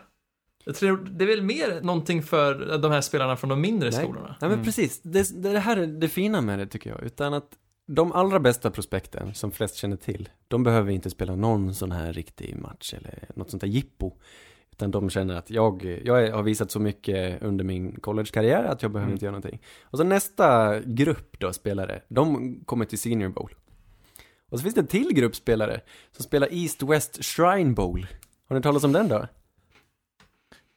Jag 0.66 0.76
tror 0.76 0.98
det 1.12 1.24
är 1.24 1.28
väl 1.28 1.42
mer 1.42 1.82
någonting 1.82 2.24
för 2.24 2.78
de 2.78 2.92
här 2.92 3.02
spelarna 3.02 3.36
från 3.38 3.50
de 3.50 3.62
mindre 3.62 3.90
Nej. 3.90 4.00
skolorna. 4.04 4.28
Nej 4.28 4.38
men 4.50 4.52
Mm. 4.54 4.66
precis, 4.66 5.02
det, 5.02 5.44
det 5.44 5.60
här 5.60 5.78
är 5.78 5.88
det 5.88 6.10
fina 6.10 6.42
med 6.42 6.60
det 6.60 6.68
tycker 6.68 6.90
jag. 6.90 7.04
Utan 7.04 7.34
att 7.34 7.50
de 7.86 8.12
allra 8.12 8.40
bästa 8.40 8.72
prospekten, 8.72 9.34
som 9.34 9.52
flest 9.52 9.76
känner 9.76 9.98
till, 9.98 10.30
de 10.48 10.64
behöver 10.64 10.92
inte 10.92 11.10
spela 11.10 11.36
någon 11.36 11.74
sån 11.74 11.92
här 11.92 12.14
riktig 12.14 12.56
match 12.56 12.94
eller 12.94 13.30
något 13.36 13.50
sånt 13.50 13.62
där 13.62 13.68
jippo. 13.68 14.12
Utan 14.72 14.92
de 14.92 15.10
känner 15.10 15.36
att 15.36 15.50
jag, 15.50 16.00
jag 16.04 16.32
har 16.32 16.44
visat 16.44 16.72
så 16.72 16.80
mycket 16.80 17.42
under 17.44 17.66
min 17.66 18.00
collegekarriär 18.00 18.64
att 18.64 18.82
jag 18.82 18.92
behöver 18.92 19.08
Mm. 19.08 19.14
inte 19.16 19.26
göra 19.26 19.32
någonting. 19.38 19.62
Och 19.84 19.98
så 19.98 20.04
nästa 20.04 20.80
grupp 20.80 21.40
då 21.40 21.54
spelare, 21.54 22.02
de 22.08 22.56
kommer 22.66 22.86
till 22.86 23.00
Senior 23.00 23.30
Bowl. 23.30 23.56
Och 24.50 24.60
så 24.60 24.64
finns 24.64 24.76
det 24.76 24.82
en 24.82 24.88
till 24.88 25.14
grupp 25.14 25.36
spelare 25.36 25.82
som 26.12 26.24
spelar 26.24 26.48
East 26.54 26.84
West 26.84 27.24
Shrine 27.24 27.74
Bowl. 27.74 28.08
Har 28.48 28.56
ni 28.56 28.62
talat 28.62 28.84
om 28.84 28.92
den 28.92 29.08
då? 29.08 29.28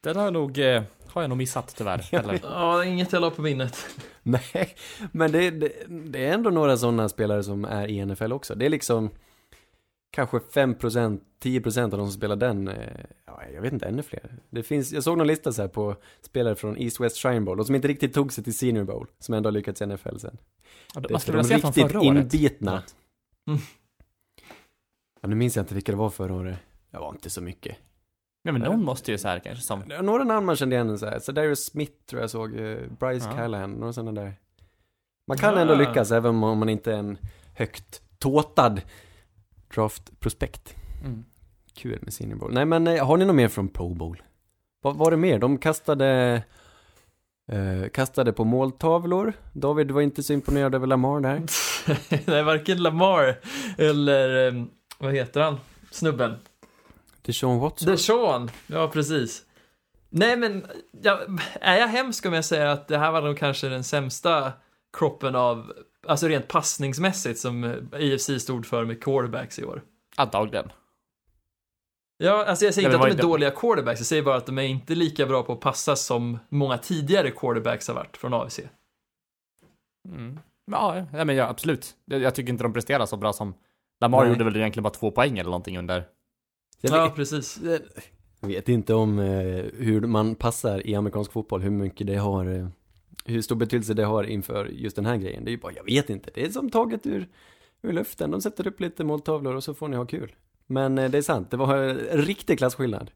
Den 0.09 0.17
har 0.17 0.25
jag 0.25 0.33
nog, 0.33 0.59
eh, 0.59 0.83
har 1.07 1.23
jag 1.23 1.29
nog 1.29 1.39
missat 1.39 1.75
tyvärr. 1.77 2.09
Eller? 2.15 2.41
Ja, 2.43 2.85
inget 2.85 3.13
jag 3.13 3.21
la 3.21 3.31
på 3.31 3.43
minnet. 3.43 3.87
Nej, 4.23 4.75
men 5.13 5.33
det, 5.33 5.51
det, 5.51 5.73
det 5.89 6.27
är 6.27 6.35
ändå 6.35 6.51
några 6.51 6.77
sådana 6.77 7.09
spelare 7.09 7.43
som 7.43 7.65
är 7.65 7.89
i 7.89 8.05
NFL 8.05 8.33
också. 8.33 8.55
Det 8.55 8.67
är 8.67 8.71
liksom 8.71 9.11
kanske 10.11 10.37
5%, 10.39 11.21
10% 11.43 11.83
av 11.83 11.91
de 11.91 11.99
som 11.99 12.13
spelar 12.13 12.37
den, 12.37 12.69
eh, 12.69 12.75
ja, 13.27 13.43
jag 13.55 13.63
vet 13.63 13.73
inte, 13.73 13.87
ännu 13.87 14.03
fler. 14.03 14.33
Det 14.51 14.63
finns, 14.63 14.93
jag 14.93 15.05
såg 15.05 15.19
någon 15.19 15.27
lista 15.27 15.53
så 15.53 15.63
här 15.63 15.69
på 15.69 15.97
spelare 16.21 16.55
från 16.55 16.77
East 16.79 17.01
West 17.01 17.17
Shrine 17.17 17.45
Bowl, 17.45 17.61
och 17.61 17.67
som 17.67 17.75
inte 17.75 17.89
riktigt 17.89 18.15
tog 18.15 18.33
sig 18.33 18.45
till 18.45 18.59
Senior 18.59 18.85
Bowl, 18.85 19.07
som 19.19 19.35
ändå 19.35 19.47
har 19.47 19.53
lyckats 19.53 19.83
i 19.83 19.87
NFL 19.87 20.19
sen. 20.19 20.39
Ja, 20.95 21.01
Det 21.01 21.11
Man 21.11 21.21
skulle 21.21 21.39
vilja 21.39 21.57
se 21.57 21.61
från 21.61 21.73
förra 21.73 22.01
året. 22.01 22.35
inbitna. 22.35 22.83
Mm. 23.49 23.61
Ja, 25.21 25.29
nu 25.29 25.35
minns 25.35 25.57
jag 25.57 25.63
inte 25.63 25.75
vilka 25.75 25.93
det 25.93 25.99
var 25.99 26.11
förra 26.11 26.35
året. 26.35 26.59
Det 26.91 26.99
var 26.99 27.11
inte 27.13 27.31
så 27.31 27.41
mycket. 27.41 27.77
Ja, 28.43 28.53
men 28.53 28.61
någon 28.63 28.85
måste 28.85 29.11
ju 29.13 29.19
så 29.19 29.29
här 29.29 29.39
kanske 29.39 29.65
som... 29.65 29.83
Några 30.03 30.25
namn 30.25 30.47
man 30.47 30.57
kände 30.57 30.77
igen 30.77 30.99
så 30.99 31.07
här. 31.07 31.19
Så 31.19 31.33
Darius 31.33 31.65
Smith 31.67 31.93
tror 32.11 32.21
jag 32.23 32.31
såg, 32.31 32.57
eh, 32.61 32.77
Bryce 33.01 33.27
Ja. 33.31 33.37
Callahan, 33.37 33.73
några 33.73 33.93
sådana 33.93 34.21
där. 34.21 34.35
Man 35.29 35.37
kan 35.39 35.55
Ah. 35.55 35.61
ändå 35.61 35.75
lyckas 35.75 36.11
även 36.13 36.43
om 36.45 36.59
man 36.59 36.69
inte 36.69 36.93
är 36.93 36.97
en 36.97 37.19
högt 37.55 38.03
tåtad 38.19 38.81
draft-prospekt. 39.75 40.75
Mm. 41.05 41.25
Kul 41.75 41.99
med 42.03 42.13
Senior 42.15 42.37
Bowl. 42.39 42.53
Nej 42.55 42.65
men 42.65 42.87
eh, 42.87 43.07
har 43.07 43.17
ni 43.17 43.25
något 43.25 43.37
mer 43.37 43.49
från 43.49 43.69
Pro 43.69 43.95
Bowl? 43.95 44.23
Vad 44.83 44.97
var 44.97 45.11
det 45.11 45.17
mer? 45.17 45.39
De 45.39 45.59
kastade 45.59 46.43
eh, 47.53 47.89
kastade 47.93 48.33
på 48.33 48.45
måltavlor. 48.45 49.33
David 49.53 49.91
var 49.91 50.01
inte 50.01 50.23
så 50.23 50.33
imponerad 50.33 50.75
över 50.75 50.87
Lamar 50.87 51.21
där. 51.21 51.43
Nej, 52.31 52.43
varken 52.43 52.83
Lamar 52.83 53.39
eller, 53.79 54.47
eh, 54.49 54.65
vad 54.99 55.13
heter 55.15 55.41
han? 55.41 55.57
Snubben. 55.91 56.35
Deshaun 57.29 57.59
Watson. 57.59 57.91
Deshaun, 57.91 58.51
ja 58.67 58.89
precis. 58.89 59.45
Nej 60.11 60.37
men, 60.37 60.67
ja, 61.03 61.21
är 61.61 61.77
jag 61.77 61.89
hemsk 61.89 62.27
om 62.27 62.33
jag 62.33 62.45
säger 62.45 62.67
att 62.67 62.89
det 62.89 62.99
här 62.99 63.13
var 63.13 63.23
nog 63.23 63.39
kanske 63.39 63.69
den 63.69 63.85
sämsta 63.85 64.53
kroppen 64.99 65.37
av, 65.37 65.73
alltså 66.07 66.29
rent 66.29 66.49
passningsmässigt 66.49 67.39
som 67.41 67.89
IFC 67.99 68.31
stod 68.39 68.67
för 68.67 68.85
med 68.85 69.03
quarterbacks 69.03 69.59
i 69.59 69.65
år. 69.65 69.83
Antagligen. 70.17 70.73
Ja, 72.19 72.45
alltså 72.45 72.65
jag 72.65 72.75
säger 72.75 72.89
Nej, 72.89 72.95
inte 72.95 73.05
att 73.05 73.11
de 73.11 73.13
är 73.13 73.17
inte- 73.17 73.27
dåliga 73.27 73.51
quarterbacks, 73.51 74.01
jag 74.01 74.07
säger 74.07 74.23
bara 74.23 74.37
att 74.37 74.47
de 74.47 74.59
är 74.59 74.63
inte 74.63 74.95
lika 74.95 75.27
bra 75.27 75.43
på 75.43 75.53
att 75.53 75.61
passa 75.61 75.97
som 75.97 76.39
många 76.49 76.79
tidigare 76.79 77.31
quarterbacks 77.31 77.89
har 77.89 77.95
varit 77.95 78.17
från 78.17 78.35
AFC. 78.35 78.61
Mm. 80.09 80.39
Ja, 80.71 81.07
ja, 81.13 81.25
men 81.25 81.37
ja, 81.37 81.49
absolut. 81.49 81.95
Jag, 82.05 82.21
jag 82.21 82.35
tycker 82.35 82.51
inte 82.53 82.65
de 82.65 82.73
presterar 82.73 83.07
så 83.07 83.17
bra 83.17 83.33
som... 83.33 83.55
Lamar 84.01 84.21
Nej. 84.21 84.29
gjorde 84.29 84.45
väl 84.45 84.57
egentligen 84.57 84.83
bara 84.83 84.91
två 84.95 85.11
poäng 85.11 85.39
eller 85.39 85.51
någonting 85.51 85.79
under... 85.79 86.05
Jag 86.81 86.93
Ja, 86.99 87.05
vet, 87.05 87.15
precis. 87.15 87.61
jag 88.41 88.49
vet 88.49 88.69
inte 88.69 88.95
om 88.95 89.19
eh, 89.19 89.65
hur 89.79 90.01
man 90.01 90.35
passar 90.35 90.87
i 90.87 90.95
amerikansk 90.95 91.33
fotboll, 91.33 91.63
hur 91.63 91.71
mycket 91.71 92.07
det 92.07 92.17
har, 92.17 92.47
eh, 92.47 92.67
hur 93.25 93.43
stor 93.43 93.57
betydelse 93.57 93.95
det 93.95 94.05
har 94.05 94.25
inför 94.25 94.65
just 94.67 94.97
den 94.97 95.07
här 95.07 95.17
grejen. 95.17 95.45
Det 95.45 95.51
är 95.51 95.53
ju 95.53 95.59
bara, 95.59 95.73
jag 95.73 95.85
vet 95.85 96.11
inte. 96.11 96.31
Det 96.35 96.45
är 96.45 96.51
som 96.51 96.71
taget 96.71 97.07
ur, 97.07 97.29
ur 97.83 97.93
luften. 97.93 98.31
De 98.31 98.41
sätter 98.41 98.67
upp 98.67 98.81
lite 98.81 99.05
måltavlor 99.05 99.55
och 99.55 99.65
så 99.65 99.75
får 99.75 99.89
ni 99.89 99.97
ha 99.97 100.07
kul. 100.07 100.33
Men 100.67 100.99
eh, 100.99 101.11
det 101.11 101.19
är 101.19 101.23
sant, 101.23 101.51
det 101.51 101.57
var 101.57 101.77
en 101.77 101.97
riktig 101.99 102.59
klasskillnad. 102.59 103.11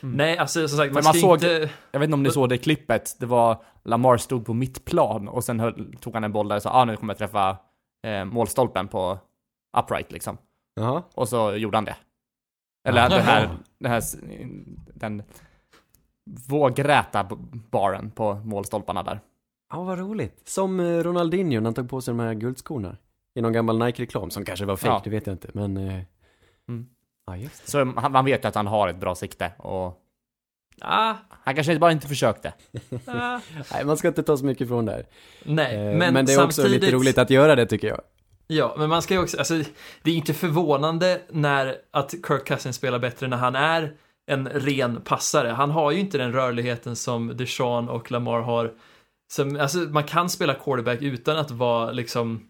Nej, 0.00 0.38
alltså 0.38 0.68
som 0.68 0.78
sagt, 0.78 0.94
man, 0.94 1.04
man 1.04 1.14
såg- 1.14 1.34
inte... 1.36 1.70
Jag 1.92 2.00
vet 2.00 2.06
inte 2.06 2.14
om 2.14 2.22
ni 2.22 2.30
såg 2.30 2.48
det 2.48 2.58
klippet. 2.58 3.16
Det 3.20 3.26
var 3.26 3.62
Lamar 3.84 4.16
stod 4.16 4.46
på 4.46 4.54
mittplan 4.54 5.28
och 5.28 5.44
sen 5.44 5.60
höll, 5.60 5.96
tog 6.00 6.14
han 6.14 6.24
en 6.24 6.32
boll 6.32 6.48
där 6.48 6.56
och 6.56 6.62
sa 6.62 6.70
ah, 6.70 6.84
nu 6.84 6.96
kommer 6.96 7.12
jag 7.14 7.18
träffa 7.18 7.56
eh, 8.06 8.24
målstolpen 8.24 8.88
på 8.88 9.18
upright 9.78 10.12
liksom. 10.12 10.38
Jaha. 10.74 11.02
Och 11.14 11.28
så 11.28 11.54
gjorde 11.56 11.76
han 11.76 11.84
det. 11.84 11.96
Eller 12.86 13.00
Jaha. 13.00 13.08
det 13.08 13.20
här, 13.20 13.48
det 13.78 13.88
här, 13.88 14.02
den 14.94 15.22
vågräta 16.48 17.28
baren 17.70 18.10
på 18.10 18.34
målstolparna 18.34 19.02
där. 19.02 19.20
Ja, 19.72 19.82
vad 19.82 19.98
roligt. 19.98 20.48
Som 20.48 20.80
eh, 20.80 20.84
Ronaldinho 21.02 21.60
när 21.60 21.64
han 21.64 21.74
tog 21.74 21.90
på 21.90 22.00
sig 22.00 22.14
de 22.14 22.20
här 22.20 22.34
guldskorna. 22.34 22.96
I 23.34 23.40
någon 23.42 23.52
gammal 23.52 23.78
Nike-reklam 23.78 24.30
som 24.30 24.44
kanske 24.44 24.64
var 24.66 24.76
fejk, 24.76 24.90
Ja. 24.92 25.00
det 25.04 25.10
vet 25.10 25.26
jag 25.26 25.34
inte. 25.34 25.48
Men, 25.54 25.76
eh, 25.76 26.02
Mm. 26.68 26.86
ja 27.26 27.36
just 27.36 27.64
det. 27.64 27.70
Så 27.70 27.84
han, 27.96 28.12
man 28.12 28.24
vet 28.24 28.44
ju 28.44 28.48
att 28.48 28.54
han 28.54 28.66
har 28.66 28.88
ett 28.88 28.96
bra 28.96 29.14
sikte 29.14 29.52
och 29.58 30.02
Ah, 30.80 31.14
han 31.28 31.54
kanske 31.54 31.78
bara 31.78 31.92
inte 31.92 32.08
försökte. 32.08 32.52
ah. 33.06 33.40
Nej, 33.72 33.84
man 33.84 33.96
ska 33.96 34.08
inte 34.08 34.22
ta 34.22 34.36
så 34.36 34.44
mycket 34.44 34.68
från 34.68 34.84
där. 34.86 35.06
Nej, 35.44 35.76
Eh, 35.76 35.98
men, 35.98 36.14
men 36.14 36.26
det 36.26 36.32
är 36.34 36.44
också 36.44 36.62
samtidigt, 36.62 36.82
lite 36.82 36.94
roligt 36.96 37.18
att 37.18 37.30
göra 37.30 37.54
det 37.56 37.66
tycker 37.66 37.88
jag. 37.88 38.00
Ja, 38.46 38.74
men 38.78 38.88
man 38.88 39.02
ska 39.02 39.14
ju 39.14 39.20
också, 39.20 39.38
alltså, 39.38 39.62
det 40.02 40.10
är 40.10 40.14
inte 40.14 40.34
förvånande 40.34 41.22
när 41.30 41.76
att 41.90 42.10
Kirk 42.10 42.46
Cousins 42.46 42.76
spelar 42.76 42.98
bättre 42.98 43.28
när 43.28 43.36
han 43.36 43.54
är 43.54 43.96
en 44.26 44.48
ren 44.48 45.00
passare. 45.00 45.48
Han 45.48 45.70
har 45.70 45.90
ju 45.90 45.98
inte 46.00 46.18
den 46.18 46.32
rörligheten 46.32 46.96
som 46.96 47.36
Deshaun 47.36 47.88
och 47.88 48.10
Lamar 48.10 48.40
har. 48.40 48.74
Som, 49.32 49.56
alltså, 49.60 49.78
man 49.78 50.04
kan 50.04 50.30
spela 50.30 50.54
quarterback 50.54 51.02
utan 51.02 51.36
att 51.36 51.50
vara 51.50 51.92
liksom 51.92 52.48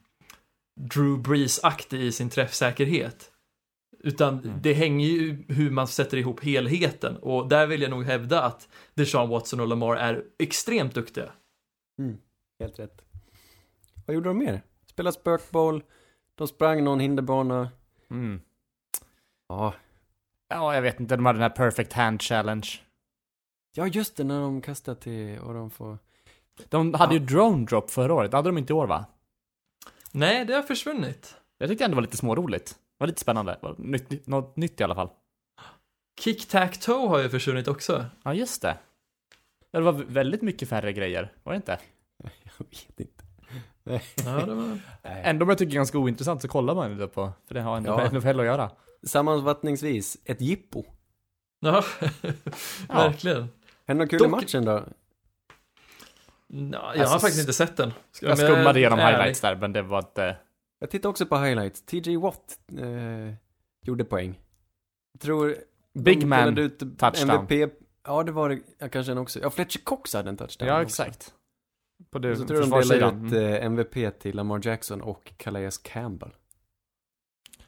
Drew 0.81 1.23
Brees-aktig 1.23 2.01
i 2.01 2.13
sin 2.13 2.31
träffsäkerhet. 2.31 3.31
Utan 3.99 4.39
Mm. 4.39 4.59
det 4.63 4.73
hänger 4.73 5.09
ju 5.09 5.45
hur 5.49 5.71
man 5.71 5.89
sätter 5.89 6.17
ihop 6.17 6.45
helheten 6.45 7.17
och 7.17 7.49
där 7.49 7.67
vill 7.67 7.83
jag 7.83 7.91
nog 7.91 8.05
hävda 8.05 8.43
att 8.43 8.69
Deshaun 8.95 9.29
Watson 9.29 9.61
och 9.61 9.67
Lamar 9.69 9.97
är 9.97 10.25
extremt 10.39 10.95
duktiga. 10.95 11.33
Helt 12.61 12.79
rätt. 12.79 13.03
Vad 14.07 14.15
gjorde 14.15 14.29
de 14.29 14.39
mer? 14.39 14.63
Spela 14.97 15.13
spökboll, 15.13 15.83
de 16.35 16.49
sprang 16.49 16.85
någon 16.85 17.01
hinderbana. 17.01 17.71
Mm. 18.11 18.41
Ja, 19.49 19.75
Ja, 20.49 20.75
jag 20.75 20.83
vet 20.83 21.01
inte, 21.01 21.17
de 21.17 21.27
hade 21.27 21.37
den 21.39 21.43
här 21.51 21.57
perfect 21.57 21.93
hand 21.93 22.23
challenge. 22.23 22.69
ja 23.75 23.87
just 23.87 24.17
det, 24.17 24.25
när 24.25 24.41
de 24.41 24.61
kastade 24.63 25.01
till 25.01 25.39
och 25.39 25.55
de 25.55 25.71
får... 25.71 25.99
De 26.69 26.95
hade 26.95 27.15
Ja. 27.15 27.21
ju 27.21 27.27
drone 27.27 27.65
drop 27.67 27.91
förra 27.91 28.15
året, 28.15 28.31
det 28.31 28.37
hade 28.37 28.49
de 28.49 28.59
inte 28.59 28.73
i 28.73 28.77
år 28.77 28.87
va? 28.87 29.05
Nej, 30.13 30.45
det 30.45 30.55
har 30.55 30.63
försvunnit. 30.63 31.37
Jag 31.59 31.69
tyckte 31.69 31.85
ändå 31.85 31.93
det 31.95 31.97
var 31.97 32.03
lite 32.03 32.17
småroligt. 32.17 32.69
Det 32.71 32.77
var 32.99 33.07
lite 33.07 33.21
spännande. 33.21 33.59
Var 33.63 33.75
Nytt, 33.79 34.27
något 34.27 34.57
nytt 34.57 34.81
i 34.81 34.85
alla 34.85 34.95
fall. 34.95 35.09
Kick-tack-toe 36.21 37.09
har 37.09 37.19
ju 37.19 37.29
försvunnit 37.29 37.69
också. 37.69 38.07
Ja, 38.23 38.35
just 38.35 38.63
det. 38.63 38.79
Det 39.73 39.81
var 39.81 39.93
väldigt 39.93 40.43
mycket 40.43 40.69
färre 40.69 40.93
grejer, 40.93 41.33
var 41.43 41.53
det 41.53 41.57
inte? 41.57 41.79
Jag 42.59 42.67
vet 42.71 43.01
inte. 43.01 43.25
Ja, 44.25 44.47
det 44.47 44.55
var... 44.55 44.79
Ändå 45.03 45.43
om 45.45 45.49
jag 45.49 45.59
tycker 45.59 45.71
det 45.71 45.75
är 45.75 45.77
ganska 45.77 45.99
ointressant 45.99 46.43
så 46.43 46.49
kollar 46.49 46.75
man 46.75 46.93
lite 46.95 47.07
på, 47.07 47.33
för 47.47 47.55
det 47.55 47.61
har 47.61 47.77
ändå 47.77 47.91
Ja. 47.91 47.97
med 47.97 48.13
NFL 48.15 48.41
att 48.41 48.47
göra. 48.47 48.71
Sammanfattningsvis, 49.07 50.19
ett 50.25 50.41
jippo. 50.41 50.85
Ja, 51.61 51.85
verkligen. 52.89 53.49
Hände 53.87 54.05
något 54.05 54.11
kul 54.11 54.21
i 54.21 54.25
Dock- 54.25 54.31
matchen 54.31 54.65
då? 54.65 54.85
Nå, 56.49 56.79
jag 56.79 56.85
Alltså, 56.85 57.13
har 57.13 57.19
faktiskt 57.19 57.41
inte 57.41 57.53
sett 57.53 57.77
den. 57.77 57.93
Ska 58.13 58.27
Jag 58.27 58.39
skummade 58.39 58.79
igenom 58.79 58.99
ärlig. 58.99 59.17
highlights 59.17 59.41
där, 59.41 59.57
men 59.57 59.73
det 59.73 59.83
var 59.83 59.99
inte... 59.99 60.37
Jag 60.79 60.91
tittade 60.91 61.09
också 61.09 61.27
på 61.27 61.37
highlights. 61.39 61.83
TJ 61.83 62.17
Watt 62.17 62.59
eh, 62.79 63.35
gjorde 63.83 64.05
poäng. 64.05 64.41
Jag 65.13 65.21
tror... 65.21 65.57
Big 65.99 66.27
man 66.27 66.59
ut 66.59 66.99
touchdown. 66.99 67.31
MVP. 67.31 67.73
Ja, 68.07 68.23
det 68.23 68.33
var 68.33 68.49
det. 68.49 68.59
Ja, 68.79 68.89
kanske 68.89 69.13
en 69.13 69.19
också. 69.19 69.41
Ja, 69.41 69.51
Fletcher 69.51 69.79
Cox 69.85 70.15
hade 70.15 70.29
en 70.29 70.37
touchdown. 70.37 70.69
Ja, 70.69 70.83
också. 70.83 71.05
På 72.11 72.17
Och 72.17 72.21
det 72.21 72.37
så 72.37 72.45
tror 72.47 72.61
jag 72.61 72.69
de 72.71 72.83
försvarssidan. 72.83 73.27
ut 73.27 73.33
Mm. 73.33 73.45
eh, 73.55 73.65
MVP 73.65 74.11
till 74.19 74.37
Lamar 74.37 74.61
Jackson 74.63 75.01
och 75.03 75.33
Calais 75.37 75.79
Campbell. 75.79 76.31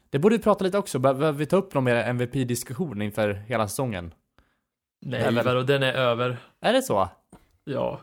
Det 0.09 0.19
borde 0.19 0.37
vi 0.37 0.43
prata 0.43 0.63
lite 0.63 0.77
också, 0.77 0.99
behöver 0.99 1.31
vi 1.31 1.45
ta 1.45 1.55
upp 1.57 1.73
någon 1.73 1.83
mer 1.83 1.95
MVP-diskussion 1.95 3.01
inför 3.01 3.33
hela 3.33 3.67
säsongen? 3.67 4.13
Nej, 5.05 5.21
Eller- 5.21 5.43
vadå, 5.43 5.61
den 5.63 5.83
är 5.83 5.93
över. 5.93 6.37
Är 6.61 6.73
det 6.73 6.81
så? 6.81 7.09
Ja. 7.63 8.01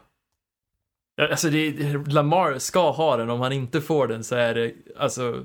Alltså, 1.30 1.50
det, 1.50 1.72
Lamar 2.06 2.58
ska 2.58 2.90
ha 2.90 3.16
den. 3.16 3.30
Om 3.30 3.40
han 3.40 3.52
inte 3.52 3.80
får 3.80 4.06
den 4.06 4.24
så 4.24 4.34
är 4.36 4.54
det, 4.54 4.74
alltså, 4.96 5.22
Är 5.32 5.44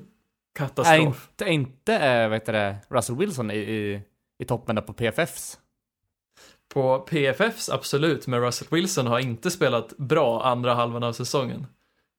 katastrof. 0.56 1.30
inte, 1.32 1.52
inte 1.52 1.96
äh, 2.00 2.30
vet 2.30 2.46
du 2.46 2.52
det, 2.52 2.78
Russell 2.90 3.16
Wilson 3.16 3.52
i, 3.52 3.56
i, 3.58 4.02
i 4.40 4.46
toppen 4.46 4.76
där 4.76 4.82
på 4.82 4.94
PFFs? 4.94 5.60
På 6.74 7.00
PFFs, 7.00 7.70
absolut, 7.70 8.28
men 8.28 8.42
Russell 8.42 8.68
Wilson 8.72 9.08
har 9.08 9.20
inte 9.20 9.52
spelat 9.52 9.98
bra 9.98 10.44
andra 10.44 10.74
halvan 10.74 11.04
av 11.04 11.14
säsongen. 11.14 11.66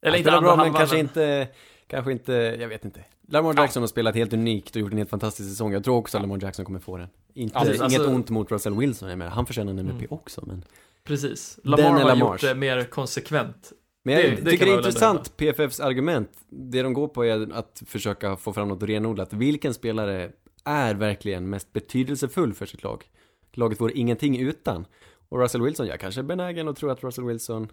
Eller 0.06 0.18
inte 0.18 0.30
andra 0.30 0.40
bra, 0.40 0.50
men 0.50 0.58
halvan. 0.58 0.78
kanske 0.78 0.98
inte, 0.98 1.48
kanske 1.86 2.12
inte, 2.12 2.32
jag 2.60 2.68
vet 2.68 2.84
inte. 2.84 3.04
Lamar 3.28 3.54
Jackson 3.56 3.82
har 3.82 3.88
spelat 3.88 4.14
helt 4.14 4.32
unikt 4.32 4.76
och 4.76 4.80
gjort 4.82 4.92
en 4.92 4.98
helt 4.98 5.10
fantastisk 5.10 5.48
säsong. 5.50 5.72
Jag 5.72 5.84
tror 5.84 5.96
också 5.96 6.18
att 6.18 6.22
Lamar 6.22 6.38
Jackson 6.42 6.64
kommer 6.64 6.80
få 6.80 6.96
den. 6.96 7.08
Inte, 7.34 7.54
Ja, 7.58 7.64
precis. 7.64 7.80
inget 7.80 7.94
Alltså- 8.00 8.14
ont 8.14 8.30
mot 8.30 8.50
Russell 8.52 8.74
Wilson, 8.74 9.08
jag 9.08 9.18
menar, 9.18 9.30
han 9.32 9.46
förtjänar 9.46 9.70
en 9.72 9.78
MVP 9.78 9.98
Mm. 9.98 10.06
också, 10.10 10.42
men... 10.46 10.64
Precis. 11.04 11.58
Lamar 11.64 11.90
har 11.90 12.08
Lamars. 12.08 12.42
gjort 12.42 12.50
det 12.50 12.54
mer 12.54 12.84
konsekvent. 12.84 13.72
Men 14.04 14.14
jag 14.14 14.22
Det- 14.24 14.50
tycker 14.50 14.66
det 14.66 14.72
är 14.72 14.76
intressant, 14.76 15.36
PFFs 15.36 15.80
argument. 15.80 16.30
Det 16.50 16.82
de 16.82 16.92
går 16.94 17.08
på 17.08 17.24
är 17.24 17.52
att 17.52 17.82
försöka 17.86 18.36
få 18.36 18.52
fram 18.52 18.68
något 18.68 18.82
renodlat. 18.82 19.32
Vilken 19.32 19.74
spelare 19.74 20.30
är 20.64 20.94
verkligen 20.94 21.50
mest 21.50 21.72
betydelsefull 21.72 22.54
för 22.54 22.66
sitt 22.66 22.82
lag? 22.82 23.04
Laget 23.52 23.80
vore 23.80 23.92
ingenting 23.92 24.40
utan. 24.40 24.86
Och 25.28 25.38
Russell 25.38 25.62
Wilson, 25.62 25.86
jag 25.86 26.00
kanske 26.00 26.20
är 26.20 26.22
benägen 26.22 26.68
att 26.68 26.76
tro 26.76 26.90
att 26.90 27.04
Russell 27.04 27.24
Wilson 27.24 27.68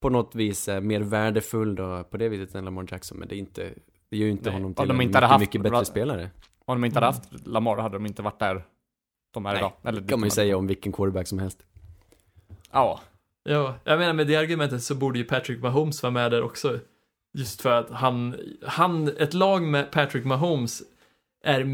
på 0.00 0.10
något 0.10 0.34
vis 0.34 0.68
är 0.68 0.80
mer 0.80 1.00
värdefull 1.00 1.74
då 1.74 2.04
på 2.04 2.16
det 2.16 2.28
viset 2.28 2.54
än 2.54 2.64
Lamar 2.64 2.86
Jackson. 2.90 3.18
Men 3.18 3.28
det 3.28 3.34
är 3.34 3.38
inte, 3.38 3.74
det 4.10 4.16
gör 4.16 4.24
ju 4.24 4.30
inte 4.32 4.44
Nej, 4.44 4.52
honom 4.52 4.66
om 4.66 4.74
till 4.74 4.88
de 4.88 4.96
en 4.96 5.02
inte 5.02 5.18
mycket, 5.18 5.30
haft 5.30 5.40
mycket 5.40 5.62
bättre 5.62 5.84
spelare. 5.84 6.30
Om 6.64 6.80
de 6.80 6.86
inte 6.86 6.96
hade 6.96 7.06
haft 7.06 7.46
Lamar 7.46 7.76
hade 7.76 7.96
de 7.96 8.06
inte 8.06 8.22
varit 8.22 8.38
där 8.38 8.64
de 9.30 9.46
är 9.46 9.50
Nej, 9.50 9.58
idag. 9.58 9.72
Eller 9.82 10.08
kan 10.08 10.20
man 10.20 10.26
ju 10.26 10.30
säga 10.30 10.56
om 10.56 10.66
vilken 10.66 10.92
quarterback 10.92 11.26
som 11.26 11.38
helst. 11.38 11.66
Ja. 12.70 13.00
Ja, 13.44 13.74
jag 13.84 13.98
menar 13.98 14.12
med 14.12 14.26
det 14.26 14.36
argumentet 14.36 14.82
så 14.82 14.94
borde 14.94 15.18
ju 15.18 15.24
Patrick 15.24 15.62
Mahomes 15.62 16.02
vara 16.02 16.10
med 16.10 16.30
där 16.30 16.42
också. 16.42 16.78
Just 17.32 17.62
för 17.62 17.70
att 17.70 17.90
han, 17.90 18.36
han 18.66 19.08
ett 19.08 19.34
lag 19.34 19.62
med 19.62 19.90
Patrick 19.90 20.24
Mahomes 20.24 20.82
är 21.44 21.66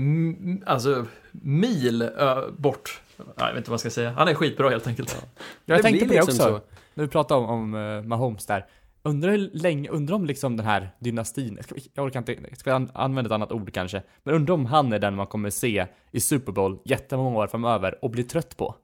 alltså 0.66 1.06
mil 1.32 2.10
bort. 2.58 3.00
Ja, 3.26 3.46
Jag 3.46 3.48
vet 3.48 3.56
inte 3.56 3.70
vad 3.70 3.72
man 3.72 3.78
ska 3.78 3.90
säga. 3.90 4.10
Han 4.10 4.28
är 4.28 4.34
skitbra 4.34 4.70
helt 4.70 4.86
enkelt. 4.86 5.26
Jag 5.64 5.78
Det 5.78 5.82
tänkte 5.82 6.06
på 6.06 6.12
det 6.12 6.20
liksom 6.20 6.34
också. 6.34 6.66
När 6.94 7.04
vi 7.04 7.10
pratade 7.10 7.40
om, 7.40 7.50
om 7.50 7.74
uh, 7.74 8.02
Mahomes 8.02 8.46
där. 8.46 8.66
Undrar 9.04 9.30
hur 9.30 9.50
länge, 9.52 9.88
undrar 9.88 10.16
om 10.16 10.26
liksom 10.26 10.56
den 10.56 10.66
här 10.66 10.90
dynastin, 10.98 11.54
jag, 11.56 11.64
ska, 11.64 11.74
jag 11.94 12.06
orkar 12.06 12.18
inte, 12.18 12.32
jag 12.32 12.58
ska 12.58 12.74
an, 12.74 12.90
använda 12.94 13.28
ett 13.28 13.32
annat 13.32 13.52
ord 13.52 13.72
kanske. 13.72 14.02
Men 14.22 14.34
undrar 14.34 14.54
om 14.54 14.66
han 14.66 14.92
är 14.92 14.98
den 14.98 15.14
man 15.14 15.26
kommer 15.26 15.50
se 15.50 15.86
i 16.10 16.20
Super 16.20 16.52
Bowl 16.52 16.78
jättemånga 16.84 17.38
år 17.38 17.46
framöver 17.46 18.04
och 18.04 18.10
bli 18.10 18.24
trött 18.24 18.56
på. 18.56 18.74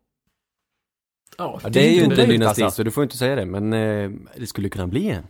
Ja, 1.38 1.60
Ja, 1.62 1.68
det 1.68 1.80
är 1.88 1.92
ju 1.94 2.04
inte 2.04 2.22
en 2.22 2.28
dynasti, 2.28 2.62
alltså. 2.62 2.76
så 2.76 2.82
du 2.82 2.90
får 2.90 3.02
inte 3.02 3.16
säga 3.16 3.36
det. 3.36 3.46
Men 3.46 3.72
eh, 3.72 4.10
det 4.36 4.46
skulle 4.46 4.68
kunna 4.68 4.86
bli 4.86 5.10
en. 5.10 5.26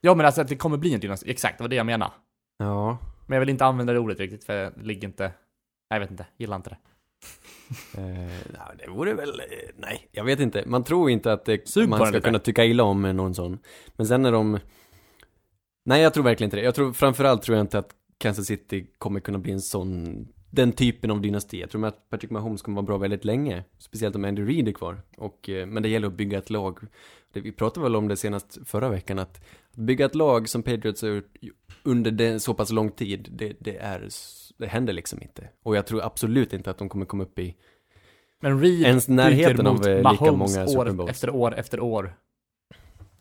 Ja 0.00 0.14
men 0.14 0.26
alltså 0.26 0.40
att 0.40 0.48
det 0.48 0.56
kommer 0.56 0.76
bli 0.76 0.94
en 0.94 1.00
dynasti, 1.00 1.30
exakt 1.30 1.58
det 1.58 1.64
var 1.64 1.68
det 1.68 1.76
jag 1.76 1.86
menade. 1.86 2.12
Ja. 2.58 2.98
Men 3.26 3.36
jag 3.36 3.40
vill 3.40 3.48
inte 3.48 3.64
använda 3.64 3.92
det 3.92 3.98
ordet 3.98 4.20
riktigt 4.20 4.44
för 4.44 4.54
det 4.54 4.72
ligger 4.82 5.08
inte, 5.08 5.22
nej 5.22 5.32
jag 5.90 6.00
vet 6.00 6.10
inte, 6.10 6.26
gillar 6.36 6.56
inte 6.56 6.70
det. 6.70 6.76
Eh, 7.98 8.76
det 8.78 8.88
vore 8.88 9.14
väl, 9.14 9.40
eh, 9.40 9.46
nej, 9.76 10.08
jag 10.12 10.24
vet 10.24 10.40
inte. 10.40 10.64
Man 10.66 10.84
tror 10.84 11.10
inte 11.10 11.32
att 11.32 11.44
det, 11.44 11.68
Sug 11.68 11.88
man 11.88 11.98
den 11.98 12.06
ska 12.06 12.16
lite. 12.16 12.28
kunna 12.28 12.38
tycka 12.38 12.64
illa 12.64 12.82
om 12.82 13.02
någon 13.02 13.34
sån. 13.34 13.58
Men 13.96 14.06
sen 14.06 14.22
när 14.22 14.32
de, 14.32 14.58
nej 15.84 16.02
jag 16.02 16.14
tror 16.14 16.24
verkligen 16.24 16.46
inte 16.46 16.56
det. 16.56 16.62
Jag 16.62 16.74
tror, 16.74 16.92
framförallt 16.92 17.42
tror 17.42 17.56
jag 17.56 17.64
inte 17.64 17.78
att 17.78 17.94
Kansas 18.18 18.46
City 18.46 18.86
kommer 18.98 19.20
kunna 19.20 19.38
bli 19.38 19.52
en 19.52 19.60
sån, 19.60 20.28
den 20.50 20.72
typen 20.72 21.10
av 21.10 21.20
dynasti. 21.20 21.60
Jag 21.60 21.70
tror 21.70 21.86
att 21.86 22.10
Patrick 22.10 22.30
Mahomes 22.30 22.62
kommer 22.62 22.76
vara 22.76 22.86
bra 22.86 22.98
väldigt 22.98 23.24
länge. 23.24 23.64
Speciellt 23.78 24.16
om 24.16 24.24
Andy 24.24 24.42
Reid 24.42 24.68
är 24.68 24.72
kvar. 24.72 25.02
Och, 25.16 25.48
eh, 25.48 25.66
men 25.66 25.82
det 25.82 25.88
gäller 25.88 26.08
att 26.08 26.14
bygga 26.14 26.38
ett 26.38 26.50
lag. 26.50 26.78
Vi 27.32 27.52
pratade 27.52 27.84
väl 27.84 27.96
om 27.96 28.08
det 28.08 28.16
senast 28.16 28.58
förra 28.68 28.88
veckan, 28.88 29.18
att, 29.18 29.40
bygga 29.76 30.06
ett 30.06 30.14
lag 30.14 30.48
som 30.48 30.62
Patriots 30.62 31.02
har 31.02 31.08
gjort 31.40 31.56
under 31.82 32.10
det, 32.10 32.40
så 32.40 32.54
pass 32.54 32.70
lång 32.70 32.90
tid, 32.90 33.28
det, 33.32 33.56
det 33.60 33.76
är, 33.76 34.08
det 34.60 34.66
händer 34.66 34.92
liksom 34.92 35.22
inte. 35.22 35.48
Och 35.62 35.76
jag 35.76 35.86
tror 35.86 36.02
absolut 36.02 36.52
inte 36.52 36.70
att 36.70 36.78
de 36.78 36.88
kommer 36.88 37.06
komma 37.06 37.22
upp 37.22 37.38
i 37.38 37.56
Men 38.40 38.60
Reed 38.60 38.82
Ens 38.82 39.08
närheten 39.08 39.66
av, 39.66 39.86
eh, 39.88 39.96
lika 39.96 40.02
Mahomes 40.02 40.54
många 40.56 40.66
Super 40.68 40.88
år 40.88 40.92
Bowls. 40.92 41.10
efter 41.10 41.30
år 41.30 41.54
efter 41.54 41.80
år. 41.80 42.16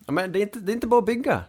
Ja, 0.05 0.11
men 0.13 0.31
det 0.31 0.39
är, 0.39 0.41
inte, 0.41 0.59
det 0.59 0.71
är 0.71 0.73
inte 0.73 0.87
bara 0.87 0.99
att 0.99 1.05
bygga. 1.05 1.43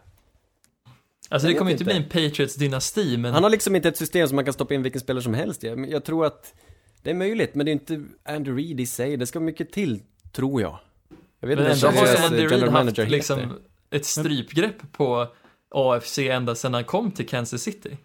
Alltså 1.29 1.47
Jag 1.47 1.55
det 1.55 1.57
kommer 1.59 1.71
vet 1.71 1.81
inte 1.81 1.93
bli 1.93 2.03
en 2.03 2.09
Patriots-dynasti, 2.09 3.17
men 3.17 3.33
Han 3.33 3.43
har 3.43 3.49
liksom 3.49 3.75
inte 3.75 3.87
ett 3.89 3.97
system 3.97 4.27
som 4.27 4.35
man 4.35 4.45
kan 4.45 4.53
stoppa 4.53 4.73
in 4.73 4.83
vilken 4.83 5.01
spelare 5.01 5.23
som 5.23 5.33
helst. 5.33 5.63
Jag, 5.63 5.89
jag 5.89 6.03
tror 6.05 6.25
att 6.25 6.53
det 7.01 7.09
är 7.09 7.13
möjligt, 7.13 7.55
men 7.55 7.65
det 7.65 7.69
är 7.69 7.73
inte 7.73 8.03
Andrew 8.23 8.61
Reid 8.63 8.79
i 8.79 8.85
sig. 8.85 9.17
Det 9.17 9.25
ska 9.25 9.39
mycket 9.39 9.71
till, 9.71 10.01
tror 10.31 10.61
jag. 10.61 10.79
Jag 11.39 11.47
vet 11.47 11.59
Men 11.59 11.71
inte 11.71 11.85
vad 11.85 11.95
ju 11.95 11.99
deras 12.01 12.31
Reid 12.31 12.41
general 12.41 12.59
haft 12.61 12.73
manager 12.73 13.07
liksom 13.07 13.39
heter. 13.39 13.55
ett 13.91 14.05
strypgrepp 14.05 14.91
på 14.91 15.27
AFC 15.75 16.17
ända 16.17 16.55
sedan 16.55 16.73
han 16.73 16.83
kom 16.83 17.11
till 17.11 17.27
Kansas 17.27 17.61
City. 17.61 17.97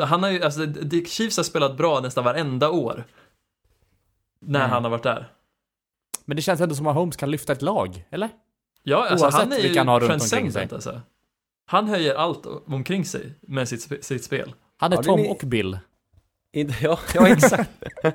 Han 0.00 0.22
har 0.22 0.30
ju, 0.30 0.42
alltså, 0.42 0.66
Dick 0.66 1.08
Chiefs 1.08 1.36
har 1.36 1.44
spelat 1.44 1.76
bra 1.76 2.00
nästan 2.00 2.24
varenda 2.24 2.70
år. 2.70 3.04
När 4.40 4.60
Mm. 4.60 4.70
han 4.70 4.84
har 4.84 4.90
varit 4.90 5.02
där. 5.02 5.32
Men 6.24 6.36
det 6.36 6.42
känns 6.42 6.60
ändå 6.60 6.74
som 6.74 6.86
att 6.86 6.94
Mahomes 6.94 7.16
kan 7.16 7.30
lyfta 7.30 7.52
ett 7.52 7.62
lag, 7.62 8.04
eller? 8.10 8.28
Ja, 8.82 9.08
alltså 9.08 9.24
Oavsett 9.26 9.40
han 9.42 9.52
är 9.52 9.58
ju 9.58 9.78
han 9.78 9.88
har 9.88 10.00
runt 10.00 10.10
omkring 10.10 10.18
transcendent 10.28 10.52
sig. 10.70 10.74
alltså. 10.76 11.00
Han 11.66 11.88
höjer 11.88 12.14
allt 12.14 12.46
omkring 12.66 13.04
sig 13.04 13.34
med 13.40 13.68
sitt, 13.68 14.04
sitt 14.04 14.24
spel. 14.24 14.54
Han 14.76 14.92
är 14.92 14.96
Ja, 14.96 15.02
Tom 15.02 15.18
är 15.20 15.22
ni- 15.22 15.30
och 15.30 15.42
Bill. 15.44 15.78
Ja, 16.80 16.98
ja, 17.14 17.28
exakt. 17.28 17.70
ja, 18.02 18.10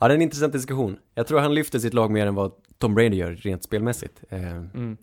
det 0.00 0.04
är 0.06 0.10
en 0.10 0.22
intressant 0.22 0.52
diskussion. 0.52 0.96
Jag 1.14 1.26
tror 1.26 1.38
han 1.40 1.54
lyfter 1.54 1.78
sitt 1.78 1.94
lag 1.94 2.10
mer 2.10 2.26
än 2.26 2.34
vad 2.34 2.52
Tom 2.78 2.94
Brady 2.94 3.16
gör 3.16 3.30
rent 3.32 3.64
spelmässigt. 3.64 4.20
Eh, 4.28 4.42
Mm. 4.56 4.96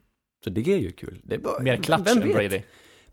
så 0.43 0.49
det 0.49 0.61
är 0.73 0.77
ju 0.77 0.91
kul. 0.91 1.21
Det 1.23 1.35
är 1.35 1.39
bara, 1.39 1.59
Mer 1.59 1.77
klatsch 1.77 2.11
än? 2.11 2.19
Brady. 2.19 2.61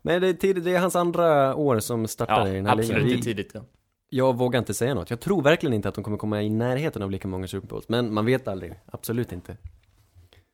Men 0.01 0.21
det 0.21 0.27
är, 0.27 0.33
tid, 0.33 0.63
det 0.63 0.75
är 0.75 0.79
hans 0.79 0.95
andra 0.95 1.55
år 1.55 1.79
som 1.79 2.07
startar 2.07 2.45
i 2.47 2.49
Ja, 2.49 2.55
den 2.55 2.65
här 2.65 2.73
absolut. 2.73 2.95
Det 2.95 3.01
är 3.01 3.05
ligan. 3.05 3.21
tidigt. 3.21 3.51
Ja. 3.53 3.61
Jag 4.09 4.37
vågar 4.37 4.59
inte 4.59 4.73
säga 4.73 4.93
något. 4.93 5.09
Jag 5.09 5.19
tror 5.19 5.41
verkligen 5.41 5.73
inte 5.73 5.89
att 5.89 5.95
de 5.95 6.03
kommer 6.03 6.17
komma 6.17 6.41
i 6.41 6.49
närheten 6.49 7.01
av 7.01 7.11
lika 7.11 7.27
många 7.27 7.47
Super 7.47 7.67
Bowls. 7.67 7.89
Men 7.89 8.13
man 8.13 8.25
vet 8.25 8.47
aldrig. 8.47 8.73
Absolut 8.85 9.31
inte. 9.31 9.57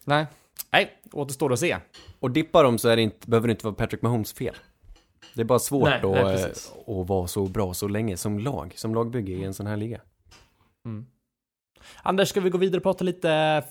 Nej. 0.04 0.26
Nej, 0.72 0.92
återstår 1.12 1.54
att 1.54 1.60
se. 1.60 1.78
Och 2.20 2.32
dippar 2.32 2.64
de 2.64 2.78
så 2.78 2.90
är 2.90 2.96
det 2.96 3.02
inte, 3.02 3.30
behöver 3.30 3.48
det 3.48 3.52
inte 3.52 3.66
vara 3.66 3.76
Patrick 3.76 4.02
Mahomes 4.02 4.34
fel. 4.34 4.56
Det 5.34 5.42
är 5.42 5.46
bara 5.46 5.60
svårt 5.60 5.90
Nej, 5.90 5.98
att, 5.98 6.26
nej, 6.26 6.44
eh, 6.44 7.00
att 7.02 7.08
vara 7.08 7.28
så 7.28 7.46
bra 7.48 7.74
så 7.74 7.88
länge 7.88 8.18
som 8.18 8.40
lag, 8.40 8.74
som 8.76 8.96
lagbygge 8.96 9.34
i 9.34 9.44
en 9.44 9.54
sån 9.54 9.68
här 9.68 9.78
liga. 9.78 10.02
Mm. 10.86 11.06
Anders, 12.04 12.30
ska 12.30 12.42
vi 12.42 12.50
gå 12.50 12.58
vidare 12.58 12.78
och 12.78 12.84
prata 12.84 13.04
lite 13.04 13.64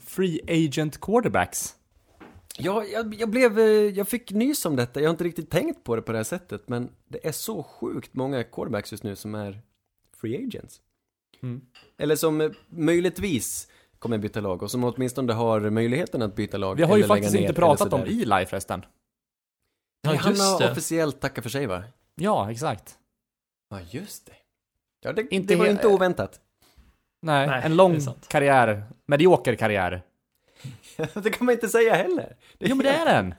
free 0.00 0.40
agent 0.48 1.00
quarterbacks? 1.00 1.74
Ja, 2.58 2.84
jag, 2.84 3.14
jag 3.14 3.30
blev, 3.30 3.58
eh, 3.58 3.64
jag 3.66 4.08
fick 4.08 4.30
nys 4.30 4.66
om 4.66 4.76
detta, 4.76 5.00
jag 5.00 5.08
har 5.08 5.10
inte 5.10 5.24
riktigt 5.24 5.50
tänkt 5.50 5.84
på 5.84 5.96
det 5.96 6.02
på 6.02 6.12
det 6.12 6.18
här 6.18 6.24
sättet, 6.24 6.68
men 6.68 6.90
det 7.08 7.26
är 7.26 7.32
så 7.32 7.62
sjukt 7.62 8.14
många 8.14 8.44
quarterbacks 8.44 8.92
just 8.92 9.04
nu 9.04 9.16
som 9.16 9.34
är 9.34 9.60
free 10.16 10.46
agents. 10.46 10.80
Mm. 11.42 11.60
Eller 11.98 12.16
som 12.16 12.40
eh, 12.40 12.50
möjligtvis 12.68 13.68
kommer 13.98 14.18
byta 14.18 14.40
lag 14.40 14.62
och 14.62 14.70
som 14.70 14.84
åtminstone 14.84 15.32
har 15.32 15.60
möjligheten 15.70 16.22
att 16.22 16.36
byta 16.36 16.56
lag. 16.58 16.74
Vi 16.74 16.82
har 16.82 16.96
ju 16.96 17.04
faktiskt 17.04 17.34
inte 17.34 17.54
pratat 17.54 17.92
om. 17.92 18.00
Eli 18.00 18.46
förresten. 18.46 18.84
Ja, 20.02 20.14
han 20.14 20.30
just 20.32 20.42
har 20.42 20.60
det. 20.60 20.70
officiellt 20.70 21.20
tackat 21.20 21.44
för 21.44 21.50
sig 21.50 21.66
va? 21.66 21.82
Ja, 22.14 22.50
exakt. 22.50 22.98
Ja, 23.70 23.80
just 23.90 24.26
det. 24.26 24.32
Ja, 25.00 25.12
det, 25.12 25.26
Inte 25.34 25.54
det 25.54 25.58
var 25.58 25.66
he- 25.66 25.70
inte 25.70 25.88
oväntat. 25.88 26.40
Nej, 27.22 27.46
Nej, 27.46 27.62
en 27.64 27.76
lång 27.76 28.00
karriär. 28.28 28.84
Medioker 29.06 29.54
karriär. 29.54 30.02
det 31.14 31.30
kan 31.30 31.46
man 31.46 31.52
inte 31.52 31.68
säga 31.68 31.94
heller. 31.94 32.36
Jo, 32.58 32.76
men 32.76 32.86
det 32.86 32.92
är 32.92 33.04
den. 33.04 33.34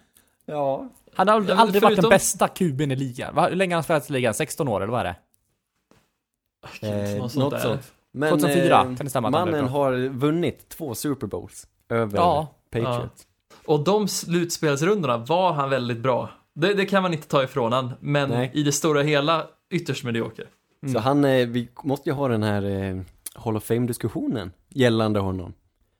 Ja. 0.45 0.89
Han 1.13 1.27
har 1.27 1.35
aldrig, 1.35 1.57
Ja, 1.57 1.61
aldrig 1.61 1.83
varit 1.83 2.01
den 2.01 2.09
bästa 2.09 2.47
kuben 2.47 2.91
i 2.91 2.95
ligan. 2.95 3.37
Hur 3.49 3.55
länge 3.55 3.75
har 3.75 3.77
han 3.77 3.83
spelat 3.83 4.09
i 4.09 4.13
ligan? 4.13 4.33
16 4.33 4.67
år, 4.67 4.81
eller 4.81 4.91
vad 4.91 4.99
är 4.99 5.03
det? 5.03 5.15
Eh, 6.87 7.17
Något 7.17 7.31
sånt 7.31 7.51
där. 7.51 7.77
Men 8.11 8.29
2004, 8.29 8.75
eh, 8.75 8.83
kan 8.83 8.95
det 8.95 9.09
stämma 9.09 9.29
mannen 9.29 9.67
har 9.67 10.07
vunnit 10.09 10.69
två 10.69 10.95
Super 10.95 11.27
Bowls 11.27 11.67
över 11.89 12.17
Ja. 12.17 12.47
Patriots. 12.71 13.27
Och 13.65 13.83
de 13.83 14.07
slutspelsrundorna 14.07 15.17
var 15.17 15.53
han 15.53 15.69
väldigt 15.69 15.97
bra. 15.97 16.29
Det, 16.53 16.73
det 16.73 16.85
kan 16.85 17.03
man 17.03 17.13
inte 17.13 17.27
ta 17.27 17.43
ifrån 17.43 17.73
han, 17.73 17.93
men 17.99 18.29
Nej. 18.29 18.51
i 18.53 18.63
det 18.63 18.71
stora 18.71 19.01
hela 19.01 19.47
ytterst 19.69 20.03
medioker. 20.03 20.47
Mm. 20.83 20.93
Så 20.93 20.99
han, 20.99 21.25
eh, 21.25 21.47
vi 21.47 21.69
måste 21.83 22.09
ju 22.09 22.13
ha 22.13 22.27
den 22.27 22.43
här 22.43 22.63
eh, 22.63 23.01
Hall 23.35 23.57
of 23.57 23.63
Fame-diskussionen 23.63 24.51
gällande 24.69 25.19
honom. 25.19 25.53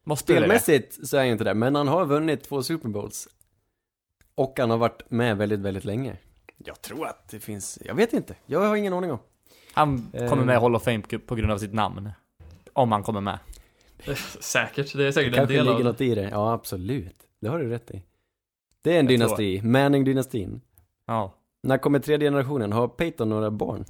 Måste 0.08 0.34
det 0.34 0.40
det? 0.40 0.46
Spelmässigt 0.46 1.08
så 1.08 1.16
är 1.18 1.20
han 1.20 1.28
ju 1.28 1.32
inte 1.32 1.44
där, 1.44 1.54
men 1.54 1.76
han 1.76 1.88
har 1.88 2.06
vunnit 2.06 2.44
två 2.44 2.64
Super 2.64 2.90
Bowls. 2.90 3.28
Och 4.36 4.60
han 4.60 4.70
har 4.70 4.78
varit 4.78 5.12
med 5.12 5.38
väldigt, 5.38 5.60
väldigt 5.60 5.86
länge. 5.86 6.18
Jag 6.58 6.82
tror 6.82 7.08
att 7.08 7.30
det 7.30 7.40
finns, 7.40 7.80
jag 7.86 7.96
vet 7.96 8.14
inte, 8.14 8.36
jag 8.46 8.60
har 8.60 8.76
ingen 8.76 8.94
aning 8.94 9.12
om. 9.12 9.20
Han 9.74 10.08
Eh. 10.14 10.30
kommer 10.30 10.44
med 10.44 10.56
i 10.58 10.60
Hall 10.60 10.76
of 10.76 10.84
Fame 10.84 11.02
på 11.26 11.36
grund 11.36 11.52
av 11.52 11.58
sitt 11.58 11.74
namn. 11.74 12.10
Om 12.74 12.92
han 12.92 13.04
kommer 13.04 13.22
med. 13.22 13.40
Säkert, 14.40 14.94
det 14.98 15.08
är 15.08 15.12
säkert 15.12 15.34
en 15.34 15.38
Kanske 15.38 15.56
del 15.56 15.66
ligger 15.66 15.78
av 15.80 15.84
något 15.84 16.02
i 16.02 16.16
det, 16.16 16.30
ja 16.32 16.54
absolut. 16.54 17.16
Det 17.42 17.48
har 17.48 17.60
du 17.60 17.70
rätt 17.70 17.92
i. 17.92 18.04
Det 18.82 18.96
är 18.96 19.00
en 19.00 19.06
Jag 19.06 19.10
dynasti, 19.20 19.62
Manning-dynastin. 19.62 20.62
Ja. 21.08 21.34
När 21.64 21.78
kommer 21.78 22.00
tredje 22.00 22.28
generationen? 22.28 22.72
Har 22.74 22.88
Peyton 22.88 23.30
några 23.30 23.52
barn? 23.52 23.86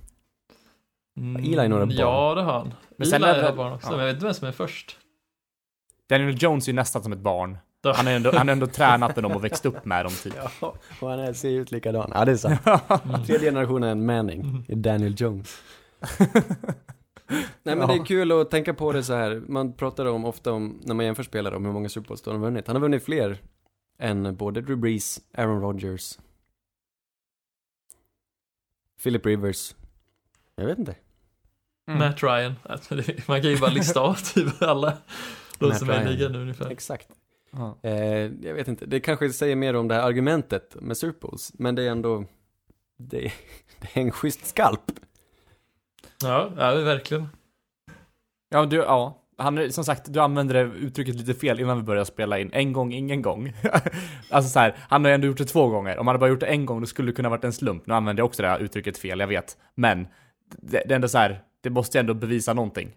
Mm, 1.17 1.43
Eli 1.43 1.67
några 1.67 1.85
barn? 1.85 1.95
Ja, 1.97 2.35
det 2.35 2.41
har 2.41 2.53
han. 2.53 2.67
Men 2.67 2.75
Men 2.97 3.07
sen 3.07 3.23
Eli 3.23 3.31
är 3.31 3.37
det- 3.41 3.49
har 3.49 3.55
barn 3.55 3.73
också, 3.73 3.87
ja. 3.87 3.91
men 3.91 3.99
jag 3.99 4.05
vet 4.05 4.13
inte 4.15 4.25
vem 4.25 4.33
som 4.33 4.47
är 4.47 4.51
först. 4.51 4.97
Daniel 6.09 6.35
Jones 6.43 6.67
är 6.67 6.71
ju 6.71 6.75
nästan 6.75 7.03
som 7.03 7.13
ett 7.13 7.19
barn. 7.19 7.57
Han 7.95 8.05
har 8.05 8.13
ändå, 8.13 8.31
han 8.35 8.49
ändå 8.49 8.67
tränat 8.67 9.15
med 9.15 9.23
dem 9.23 9.31
och 9.31 9.43
växt 9.43 9.65
upp 9.65 9.85
med 9.85 10.05
dem 10.05 10.13
typ. 10.23 10.33
Ja, 10.61 10.73
och 11.01 11.09
han 11.09 11.19
är- 11.19 11.33
ser 11.33 11.49
ut 11.51 11.71
likadan. 11.71 12.11
Ja, 12.13 12.25
det 12.25 12.31
är 12.31 12.35
sant. 12.37 12.61
Tredje 13.27 13.47
generationen 13.47 14.05
Manning, 14.05 14.65
är 14.67 14.75
Daniel 14.75 15.15
Jones. 15.17 15.61
Nej 17.63 17.75
men 17.75 17.87
det 17.87 17.93
är 17.93 18.05
kul 18.05 18.31
att 18.31 18.51
tänka 18.51 18.73
på 18.73 18.91
det 18.91 19.03
så 19.03 19.13
här. 19.13 19.43
Man 19.47 19.73
pratar 19.73 20.05
om 20.05 20.25
ofta 20.25 20.51
om, 20.53 20.79
när 20.83 20.95
man 20.95 21.05
jämför 21.05 21.23
spelare, 21.23 21.55
om 21.55 21.65
hur 21.65 21.71
många 21.71 21.89
Super 21.89 22.07
Bowls 22.07 22.21
de 22.21 22.29
har 22.29 22.39
vunnit. 22.41 22.67
Han 22.67 22.75
har 22.75 22.81
vunnit 22.81 23.03
fler 23.05 23.37
än 23.99 24.35
både 24.35 24.61
Drew 24.61 24.77
Brees, 24.79 25.19
Aaron 25.37 25.61
Rodgers, 25.61 26.19
Philip 29.03 29.25
Rivers. 29.25 29.75
Jag 30.55 30.65
vet 30.65 30.77
inte. 30.79 30.95
Mm. 31.87 31.99
Matt 31.99 32.23
Ryan. 32.23 32.55
Alltså, 32.63 32.95
det- 32.95 33.27
Man 33.27 33.41
kan 33.41 33.51
ju 33.51 33.57
bara 33.59 33.71
lista 33.71 33.99
av 33.99 34.13
typ 34.13 34.61
alla 34.61 34.97
de 35.59 35.67
Matt 35.67 35.77
som 35.77 35.89
är 35.89 36.01
i 36.07 36.15
ligan 36.15 36.35
ungefär. 36.35 36.69
Exakt. 36.69 37.07
Ja. 37.51 37.77
Eh, 37.83 37.93
jag 38.41 38.53
vet 38.53 38.67
inte, 38.67 38.85
det 38.85 38.99
kanske 38.99 39.29
säger 39.29 39.55
mer 39.55 39.75
om 39.75 39.87
det 39.87 39.95
här 39.95 40.01
argumentet 40.01 40.75
med 40.81 40.97
Super 40.97 41.19
Bowls, 41.27 41.51
men 41.55 41.75
det 41.75 41.83
är 41.83 41.89
ändå, 41.91 42.25
det, 42.97 43.19
det 43.79 43.87
är 43.93 44.01
en 44.01 44.11
schysst 44.11 44.45
skalp. 44.47 44.91
Ja, 46.23 46.51
ja 46.57 46.75
verkligen. 46.75 47.27
Ja, 48.49 48.65
du, 48.65 48.75
ja. 48.75 49.21
Han, 49.37 49.57
är- 49.57 49.69
som 49.69 49.83
sagt, 49.85 50.13
du 50.13 50.19
använde 50.19 50.53
det 50.53 50.59
uttrycket 50.61 51.15
lite 51.15 51.33
fel 51.33 51.59
innan 51.59 51.77
vi 51.77 51.83
började 51.83 52.05
spela 52.05 52.39
in. 52.39 52.49
En 52.53 52.73
gång, 52.73 52.93
ingen 52.93 53.21
gång. 53.21 53.53
alltså 54.29 54.49
så 54.49 54.59
här, 54.59 54.75
han 54.89 55.03
har 55.03 55.09
ju 55.11 55.15
ändå 55.15 55.27
gjort 55.27 55.37
det 55.37 55.45
två 55.45 55.67
gånger. 55.69 55.97
Om 55.97 56.07
han 56.07 56.13
hade 56.13 56.19
bara 56.19 56.29
gjort 56.29 56.39
det 56.39 56.45
en 56.45 56.65
gång, 56.65 56.79
då 56.79 56.85
skulle 56.87 57.11
det 57.11 57.15
kunna 57.15 57.29
varit 57.29 57.43
en 57.43 57.53
slump. 57.53 57.87
Nu 57.87 57.93
använder 57.93 58.21
jag 58.21 58.25
också 58.25 58.41
det 58.41 58.47
här 58.47 58.59
uttrycket 58.59 58.97
fel, 58.97 59.19
jag 59.19 59.27
vet. 59.27 59.57
Men, 59.75 60.07
det, 60.57 60.83
det 60.85 60.91
är 60.91 60.95
ändå 60.95 61.07
så 61.07 61.17
här, 61.17 61.41
det 61.61 61.69
måste 61.69 61.97
ju 61.97 61.99
ändå 61.99 62.13
bevisa 62.13 62.53
någonting. 62.53 62.91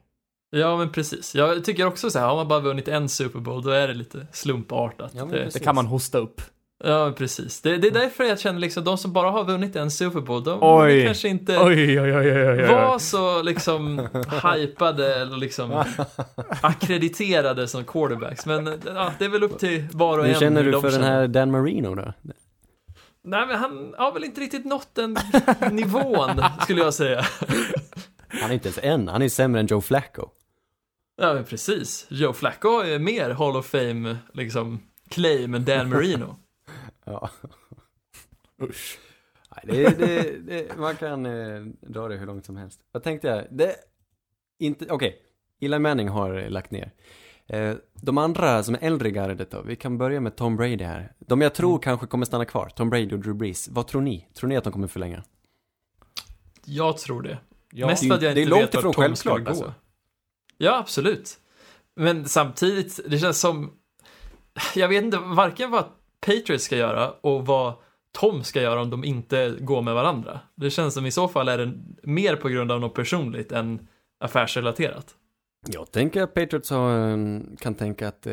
Ja, 0.50 0.76
men 0.76 0.92
precis. 0.92 1.34
Jag 1.34 1.64
tycker 1.64 1.86
också 1.86 2.10
så 2.10 2.18
här, 2.18 2.26
har 2.26 2.36
man 2.36 2.48
bara 2.48 2.60
vunnit 2.60 2.88
en 2.88 3.08
Super 3.08 3.38
Bowl, 3.40 3.62
då 3.62 3.70
är 3.70 3.88
det 3.88 3.94
lite 3.94 4.26
slumpartat. 4.32 5.10
Ja, 5.14 5.24
det, 5.24 5.50
Det 5.52 5.60
kan 5.60 5.74
man 5.74 5.86
hosta 5.86 6.18
upp. 6.18 6.42
ja, 6.84 7.04
men 7.04 7.14
precis. 7.14 7.60
Det, 7.60 7.76
det 7.76 7.86
är 7.88 7.92
därför 7.92 8.24
jag 8.24 8.40
känner 8.40 8.60
liksom, 8.60 8.84
de 8.84 8.98
som 8.98 9.12
bara 9.12 9.30
har 9.30 9.44
vunnit 9.44 9.76
en 9.76 9.90
Super 9.90 10.20
Bowl, 10.20 10.44
de 10.44 10.58
Oj. 10.62 11.04
kanske 11.06 11.28
inte 11.28 11.58
Oj, 11.58 12.00
oj, 12.00 12.16
oj, 12.16 12.32
oj, 12.32 12.48
oj. 12.48 12.66
var 12.74 12.98
så 12.98 13.42
liksom 13.42 14.08
hypade 14.54 15.14
eller 15.22 15.36
liksom 15.36 15.84
akkrediterade 16.62 17.68
som 17.68 17.84
quarterbacks. 17.84 18.46
Men 18.46 18.66
ja, 18.86 19.12
det 19.18 19.24
är 19.24 19.28
väl 19.28 19.42
upp 19.42 19.58
till 19.58 19.84
var 19.92 20.18
och 20.18 20.24
en 20.24 20.30
Hur 20.32 20.40
känner 20.40 20.62
du 20.62 20.80
för 20.80 20.90
den 20.90 21.02
här 21.02 21.26
Dan 21.28 21.50
Marino 21.50 21.94
då? 21.94 22.12
Nej, 23.24 23.46
men 23.46 23.56
han 23.58 23.94
har 23.98 24.12
väl 24.12 24.24
inte 24.24 24.40
riktigt 24.40 24.64
nått 24.64 24.88
den 24.94 25.18
nivån, 25.70 26.42
skulle 26.62 26.80
jag 26.82 26.94
säga. 26.94 27.24
Han 28.28 28.50
är 28.50 28.54
inte 28.54 28.68
ens 28.68 28.78
en, 28.82 29.08
han 29.08 29.22
är 29.22 29.28
sämre 29.28 29.60
än 29.60 29.66
Joe 29.66 29.80
Flacco. 29.80 30.28
Ja, 31.20 31.34
men 31.34 31.44
precis. 31.44 32.06
Joe 32.08 32.32
Flacco 32.32 32.68
har 32.68 32.84
ju 32.84 32.98
mer 32.98 33.30
Hall 33.30 33.56
of 33.56 33.66
Fame, 33.66 34.16
liksom, 34.32 34.80
claim 35.08 35.54
än 35.54 35.64
Dan 35.64 35.88
Marino. 35.88 36.36
Ja. 37.04 37.30
Usch. 38.62 38.98
Nej, 39.56 39.76
det, 39.76 39.98
det, 39.98 40.38
det, 40.46 40.76
man 40.76 40.96
kan 40.96 41.26
eh, 41.26 41.60
dra 41.80 42.08
det 42.08 42.16
hur 42.16 42.26
långt 42.26 42.46
som 42.46 42.56
helst. 42.56 42.80
Vad 42.92 43.02
tänkte 43.02 43.28
jag? 43.28 43.44
Det, 43.50 43.74
inte, 44.58 44.86
okej. 44.90 45.22
Eli 45.60 45.78
Manning 45.78 46.08
har 46.08 46.38
eh, 46.38 46.50
lagt 46.50 46.70
ner. 46.70 46.92
Eh, 47.46 47.74
de 47.94 48.18
andra 48.18 48.62
som 48.62 48.74
är 48.74 48.78
äldre 48.82 49.08
i 49.08 49.12
gardet 49.12 49.50
då, 49.50 49.62
vi 49.62 49.76
kan 49.76 49.98
börja 49.98 50.20
med 50.20 50.36
Tom 50.36 50.56
Brady 50.56 50.84
här. 50.84 51.12
De 51.18 51.40
jag 51.40 51.54
tror 51.54 51.78
kanske 51.78 52.06
kommer 52.06 52.26
stanna 52.26 52.44
kvar, 52.44 52.68
Tom 52.76 52.90
Brady 52.90 53.12
och 53.14 53.18
Drew 53.18 53.34
Brees. 53.36 53.68
Vad 53.68 53.86
tror 53.86 54.02
ni? 54.02 54.28
Tror 54.34 54.48
ni 54.48 54.56
att 54.56 54.64
de 54.64 54.72
kommer 54.72 54.88
förlänga? 54.88 55.24
Jag 56.64 56.98
tror 56.98 57.22
det. 57.22 57.38
Ja, 57.72 57.86
Mest 57.86 58.08
för 58.08 58.14
att 58.14 58.22
jag 58.22 58.38
inte 58.38 58.50
långt 58.50 58.62
vet 58.62 58.74
vart 58.74 58.82
Tom 58.82 58.92
självklart, 58.92 59.18
skulle 59.18 59.44
gå. 59.44 59.50
alltså. 59.50 59.74
Ja, 60.58 60.78
absolut. 60.78 61.38
Men 61.96 62.28
samtidigt, 62.28 63.00
det 63.10 63.18
känns 63.18 63.40
som... 63.40 63.70
Jag 64.74 64.88
vet 64.88 65.04
inte 65.04 65.18
varken 65.18 65.70
vad 65.70 65.84
Patriots 66.26 66.64
ska 66.64 66.76
göra 66.76 67.10
och 67.10 67.46
vad 67.46 67.74
Tom 68.12 68.44
ska 68.44 68.62
göra 68.62 68.82
om 68.82 68.90
de 68.90 69.04
inte 69.04 69.56
går 69.60 69.82
med 69.82 69.94
varandra. 69.94 70.40
Det 70.54 70.70
känns 70.70 70.94
som 70.94 71.06
i 71.06 71.10
så 71.10 71.28
fall 71.28 71.48
är 71.48 71.58
det 71.58 71.72
mer 72.02 72.36
på 72.36 72.48
grund 72.48 72.72
av 72.72 72.80
något 72.80 72.94
personligt 72.94 73.52
än 73.52 73.88
affärsrelaterat. 74.20 75.14
Jag 75.66 75.90
tänker 75.92 76.22
att 76.22 76.34
Patriots 76.34 76.70
har, 76.70 77.56
kan 77.56 77.74
tänka 77.74 78.08
att 78.08 78.22
det 78.22 78.32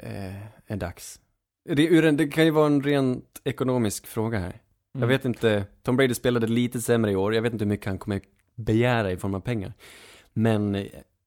är, 0.00 0.48
är 0.66 0.76
dags. 0.76 1.20
Det, 1.68 1.82
är 1.88 1.92
ur 1.92 2.04
en, 2.04 2.16
det 2.16 2.28
kan 2.28 2.44
ju 2.44 2.50
vara 2.50 2.66
en 2.66 2.82
rent 2.82 3.40
ekonomisk 3.44 4.06
fråga 4.06 4.38
här. 4.38 4.60
Jag 4.92 5.02
Mm. 5.02 5.08
vet 5.08 5.24
inte, 5.24 5.64
Tom 5.82 5.96
Brady 5.96 6.14
spelade 6.14 6.46
lite 6.46 6.80
sämre 6.80 7.10
i 7.10 7.16
år, 7.16 7.34
jag 7.34 7.42
vet 7.42 7.52
inte 7.52 7.64
hur 7.64 7.68
mycket 7.68 7.86
han 7.86 7.98
kommer 7.98 8.20
begära 8.56 9.12
i 9.12 9.16
form 9.16 9.34
av 9.34 9.40
pengar. 9.40 9.72
Men 10.32 10.86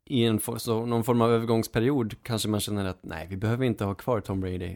i 0.09 0.25
en, 0.25 0.39
for- 0.39 0.57
så, 0.57 0.85
någon 0.85 1.03
form 1.03 1.21
av 1.21 1.31
övergångsperiod 1.31 2.15
kanske 2.23 2.47
man 2.49 2.59
känner 2.59 2.85
att 2.85 2.99
nej, 3.01 3.27
vi 3.29 3.37
behöver 3.37 3.65
inte 3.65 3.85
ha 3.85 3.93
kvar 3.95 4.21
Tom 4.21 4.41
Brady. 4.41 4.75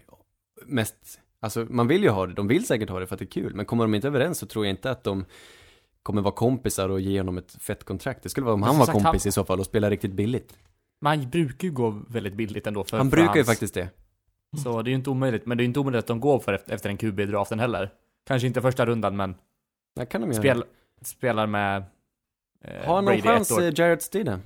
Mest, 0.65 1.19
alltså 1.39 1.65
man 1.69 1.87
vill 1.87 2.03
ju 2.03 2.09
ha 2.09 2.27
det, 2.27 2.33
de 2.33 2.47
vill 2.47 2.65
säkert 2.67 2.89
ha 2.89 2.99
det 2.99 3.07
för 3.07 3.15
att 3.15 3.19
det 3.19 3.25
är 3.25 3.41
kul, 3.41 3.55
men 3.55 3.65
kommer 3.65 3.83
de 3.83 3.93
inte 3.95 4.07
överens 4.07 4.39
så 4.39 4.45
tror 4.45 4.65
jag 4.65 4.69
inte 4.73 4.91
att 4.91 5.03
de 5.03 5.25
kommer 6.03 6.21
vara 6.21 6.33
kompisar 6.33 6.89
och 6.89 7.01
ge 7.01 7.19
honom 7.19 7.37
ett 7.37 7.51
fett 7.51 7.83
kontrakt. 7.83 8.23
Det 8.23 8.29
skulle 8.29 8.45
vara 8.45 8.53
om 8.53 8.59
Men 8.59 8.67
han 8.67 8.77
var 8.77 8.85
sagt, 8.85 9.03
kompis 9.03 9.23
han- 9.23 9.29
i 9.29 9.31
så 9.31 9.45
fall 9.45 9.59
och 9.59 9.65
spela 9.65 9.89
riktigt 9.89 10.13
billigt. 10.13 10.57
Men 11.01 11.19
han 11.19 11.29
brukar 11.29 11.67
ju 11.67 11.73
gå 11.73 12.01
väldigt 12.07 12.33
billigt 12.33 12.67
ändå 12.67 12.83
för 12.83 12.97
Han 12.97 13.09
brukar 13.09 13.33
ju 13.35 13.39
hans- 13.39 13.47
faktiskt 13.47 13.73
det. 13.73 13.89
Så 14.63 14.81
det 14.81 14.87
är 14.89 14.91
ju 14.91 14.95
inte 14.97 15.09
omöjligt, 15.09 15.45
men 15.45 15.57
det 15.57 15.61
är 15.61 15.63
ju 15.65 15.67
inte 15.67 15.79
omöjligt 15.79 15.99
att 15.99 16.07
de 16.07 16.19
går 16.19 16.39
för 16.39 16.53
efter, 16.67 16.89
en 16.89 16.97
QB 16.97 17.19
i 17.19 17.25
draften 17.25 17.59
heller. 17.59 17.91
Kanske 18.27 18.47
inte 18.47 18.61
första 18.61 18.85
rundan, 18.85 19.15
men 19.15 19.35
Det 19.95 20.05
kan 20.05 20.21
de 20.21 20.31
göra. 20.31 20.39
spel, 20.41 20.63
spelar 21.01 21.47
med 21.47 21.83
eh, 22.63 22.85
Har 22.87 22.95
han 22.95 23.05
någon 23.05 23.21
chans, 23.21 23.51
eh, 23.51 23.73
Jarrett 23.75 24.01
Stidham? 24.01 24.39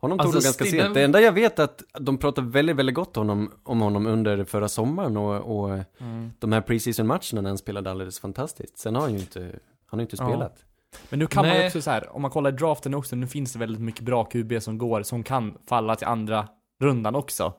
Honom 0.00 0.18
tog 0.18 0.26
Alltså, 0.26 0.40
de 0.40 0.44
ganska 0.44 0.64
Stidham- 0.64 0.82
sent. 0.82 0.94
Det 0.94 1.02
enda 1.02 1.20
jag 1.20 1.32
vet 1.32 1.58
är 1.58 1.64
att 1.64 1.82
de 2.00 2.18
pratade 2.18 2.48
väldigt, 2.50 2.76
väldigt 2.76 2.94
gott 2.94 3.16
om 3.16 3.28
honom, 3.28 3.52
om 3.62 3.80
honom 3.80 4.06
under 4.06 4.44
förra 4.44 4.68
sommaren 4.68 5.16
och, 5.16 5.60
och 5.60 5.70
Mm. 5.98 6.30
de 6.38 6.52
här 6.52 6.60
preseason-matcherna 6.60 7.40
när 7.42 7.50
han 7.50 7.58
spelade 7.58 7.90
alldeles 7.90 8.20
fantastiskt. 8.20 8.78
Sen 8.78 8.94
har 8.94 9.02
han 9.02 9.12
ju 9.14 9.18
inte, 9.18 9.40
han 9.40 9.50
har 9.90 9.98
ju 9.98 10.02
inte 10.02 10.16
Ja. 10.18 10.28
spelat. 10.28 10.64
Men 11.10 11.18
nu 11.18 11.26
kan 11.26 11.46
man 11.46 11.56
Nej. 11.56 11.66
också 11.66 11.82
så 11.82 11.90
här, 11.90 12.16
om 12.16 12.22
man 12.22 12.30
kollar 12.30 12.52
draften 12.52 12.94
också, 12.94 13.16
nu 13.16 13.26
finns 13.26 13.52
det 13.52 13.58
väldigt 13.58 13.80
mycket 13.82 14.00
bra 14.00 14.24
QB 14.24 14.60
som 14.62 14.78
går, 14.78 15.02
som 15.02 15.22
kan 15.22 15.58
falla 15.66 15.96
till 15.96 16.06
andra 16.06 16.48
rundan 16.80 17.14
också. 17.14 17.52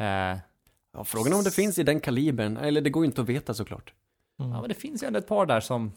Eh, 0.00 0.38
Ja, 0.94 1.04
frågan 1.04 1.32
är 1.32 1.36
om 1.36 1.44
det 1.44 1.50
finns 1.54 1.78
i 1.78 1.82
den 1.82 2.00
kalibern, 2.00 2.56
eller 2.56 2.80
det 2.80 2.90
går 2.90 3.02
ju 3.04 3.06
inte 3.06 3.20
att 3.22 3.28
veta 3.28 3.54
såklart. 3.54 3.92
Mm. 4.40 4.52
ja, 4.52 4.60
men 4.60 4.68
det 4.68 4.74
finns 4.74 5.02
ju 5.02 5.06
ändå 5.06 5.18
ett 5.18 5.28
par 5.28 5.46
där 5.46 5.60
som, 5.60 5.92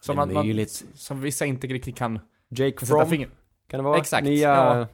som, 0.00 0.16
man, 0.16 0.32
man, 0.32 0.66
som 0.94 1.20
vissa 1.20 1.46
inte 1.46 1.66
riktigt 1.66 1.96
kan 1.96 2.18
Jake 2.48 2.72
sätta 2.80 2.86
Fromm, 2.86 3.10
finger. 3.10 3.28
Kan 3.72 3.78
det 3.78 3.84
vara? 3.84 3.98
Exakt, 3.98 4.24
Nya 4.24 4.48
ja. 4.48 4.86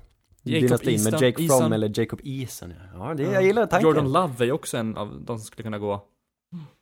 dynastin 0.42 1.04
med 1.04 1.12
Eason- 1.14 1.22
Jake 1.24 1.36
Fromm 1.36 1.50
Eason. 1.50 1.72
eller 1.72 2.00
Jacob 2.00 2.20
Eason. 2.24 2.70
Ja, 2.94 3.08
ja 3.08 3.14
det, 3.14 3.22
jag 3.22 3.42
gillar 3.42 3.66
tanken. 3.66 3.88
Jordan 3.88 4.12
Love 4.12 4.46
är 4.46 4.52
också 4.52 4.76
en 4.76 4.96
av 4.96 5.08
de 5.24 5.38
som 5.38 5.46
skulle 5.46 5.62
kunna 5.62 5.78
gå. 5.78 6.04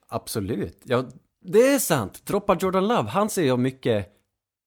Absolut. 0.08 0.82
Ja, 0.84 1.04
det 1.44 1.58
är 1.74 1.78
sant. 1.78 2.26
Droppa 2.26 2.56
Jordan 2.60 2.88
Love, 2.88 3.08
han 3.08 3.28
ser 3.30 3.46
jag 3.46 3.58
mycket 3.58 4.08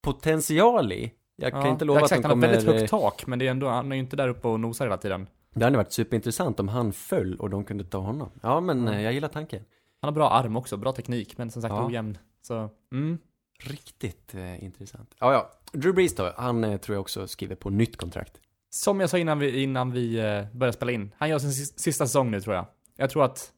potential 0.04 0.92
i. 0.92 1.12
Jag 1.36 1.52
kan 1.52 1.60
Ja, 1.60 1.68
inte 1.68 1.84
lova 1.84 2.00
exakt, 2.00 2.18
att 2.18 2.24
han 2.24 2.30
han 2.30 2.40
har 2.42 2.48
väldigt 2.48 2.66
kommer... 2.66 2.78
högt 2.78 2.90
tak, 2.90 3.26
men 3.26 3.38
det 3.38 3.46
är 3.46 3.50
ändå, 3.50 3.68
han 3.68 3.92
är 3.92 3.96
ju 3.96 4.00
inte 4.02 4.16
där 4.16 4.28
uppe 4.28 4.48
och 4.48 4.60
nosar 4.60 4.84
hela 4.84 4.96
tiden. 4.96 5.28
Det 5.54 5.64
hade 5.64 5.76
varit 5.76 5.92
superintressant 5.92 6.60
om 6.60 6.68
han 6.68 6.92
föll 6.92 7.34
och 7.36 7.50
de 7.50 7.64
kunde 7.64 7.84
ta 7.84 7.98
honom. 7.98 8.30
Ja, 8.42 8.60
men 8.60 8.88
Mm. 8.88 9.02
jag 9.02 9.12
gillar 9.12 9.28
tanken. 9.28 9.64
Han 10.00 10.08
har 10.08 10.12
bra 10.12 10.30
arm 10.30 10.56
också, 10.56 10.76
bra 10.76 10.92
teknik, 10.92 11.38
men 11.38 11.50
som 11.50 11.62
sagt 11.62 11.74
Ja. 11.74 11.86
ojämn. 11.86 12.18
Så, 12.42 12.68
mm. 12.92 13.18
Riktigt 13.62 14.34
eh, 14.34 14.64
intressant. 14.64 15.14
Ja, 15.20 15.32
ja. 15.32 15.50
Drew 15.72 15.94
Brees 15.94 16.14
då, 16.14 16.32
han 16.36 16.64
eh, 16.64 16.76
tror 16.76 16.94
jag 16.94 17.00
också 17.00 17.26
skriver 17.28 17.54
på 17.54 17.70
nytt 17.70 17.96
kontrakt. 17.96 18.40
Som 18.70 19.00
jag 19.00 19.10
sa 19.10 19.18
innan 19.18 19.38
vi, 19.38 19.62
innan 19.62 19.92
vi 19.92 20.18
eh, 20.18 20.44
började 20.52 20.72
spela 20.76 20.92
in, 20.92 21.14
han 21.18 21.28
gör 21.28 21.38
sin 21.38 21.50
sis- 21.52 21.78
sista 21.78 22.06
säsong 22.06 22.30
nu 22.30 22.40
tror 22.40 22.54
jag. 22.54 22.66
Jag 22.96 23.10
tror 23.10 23.24
att 23.24 23.52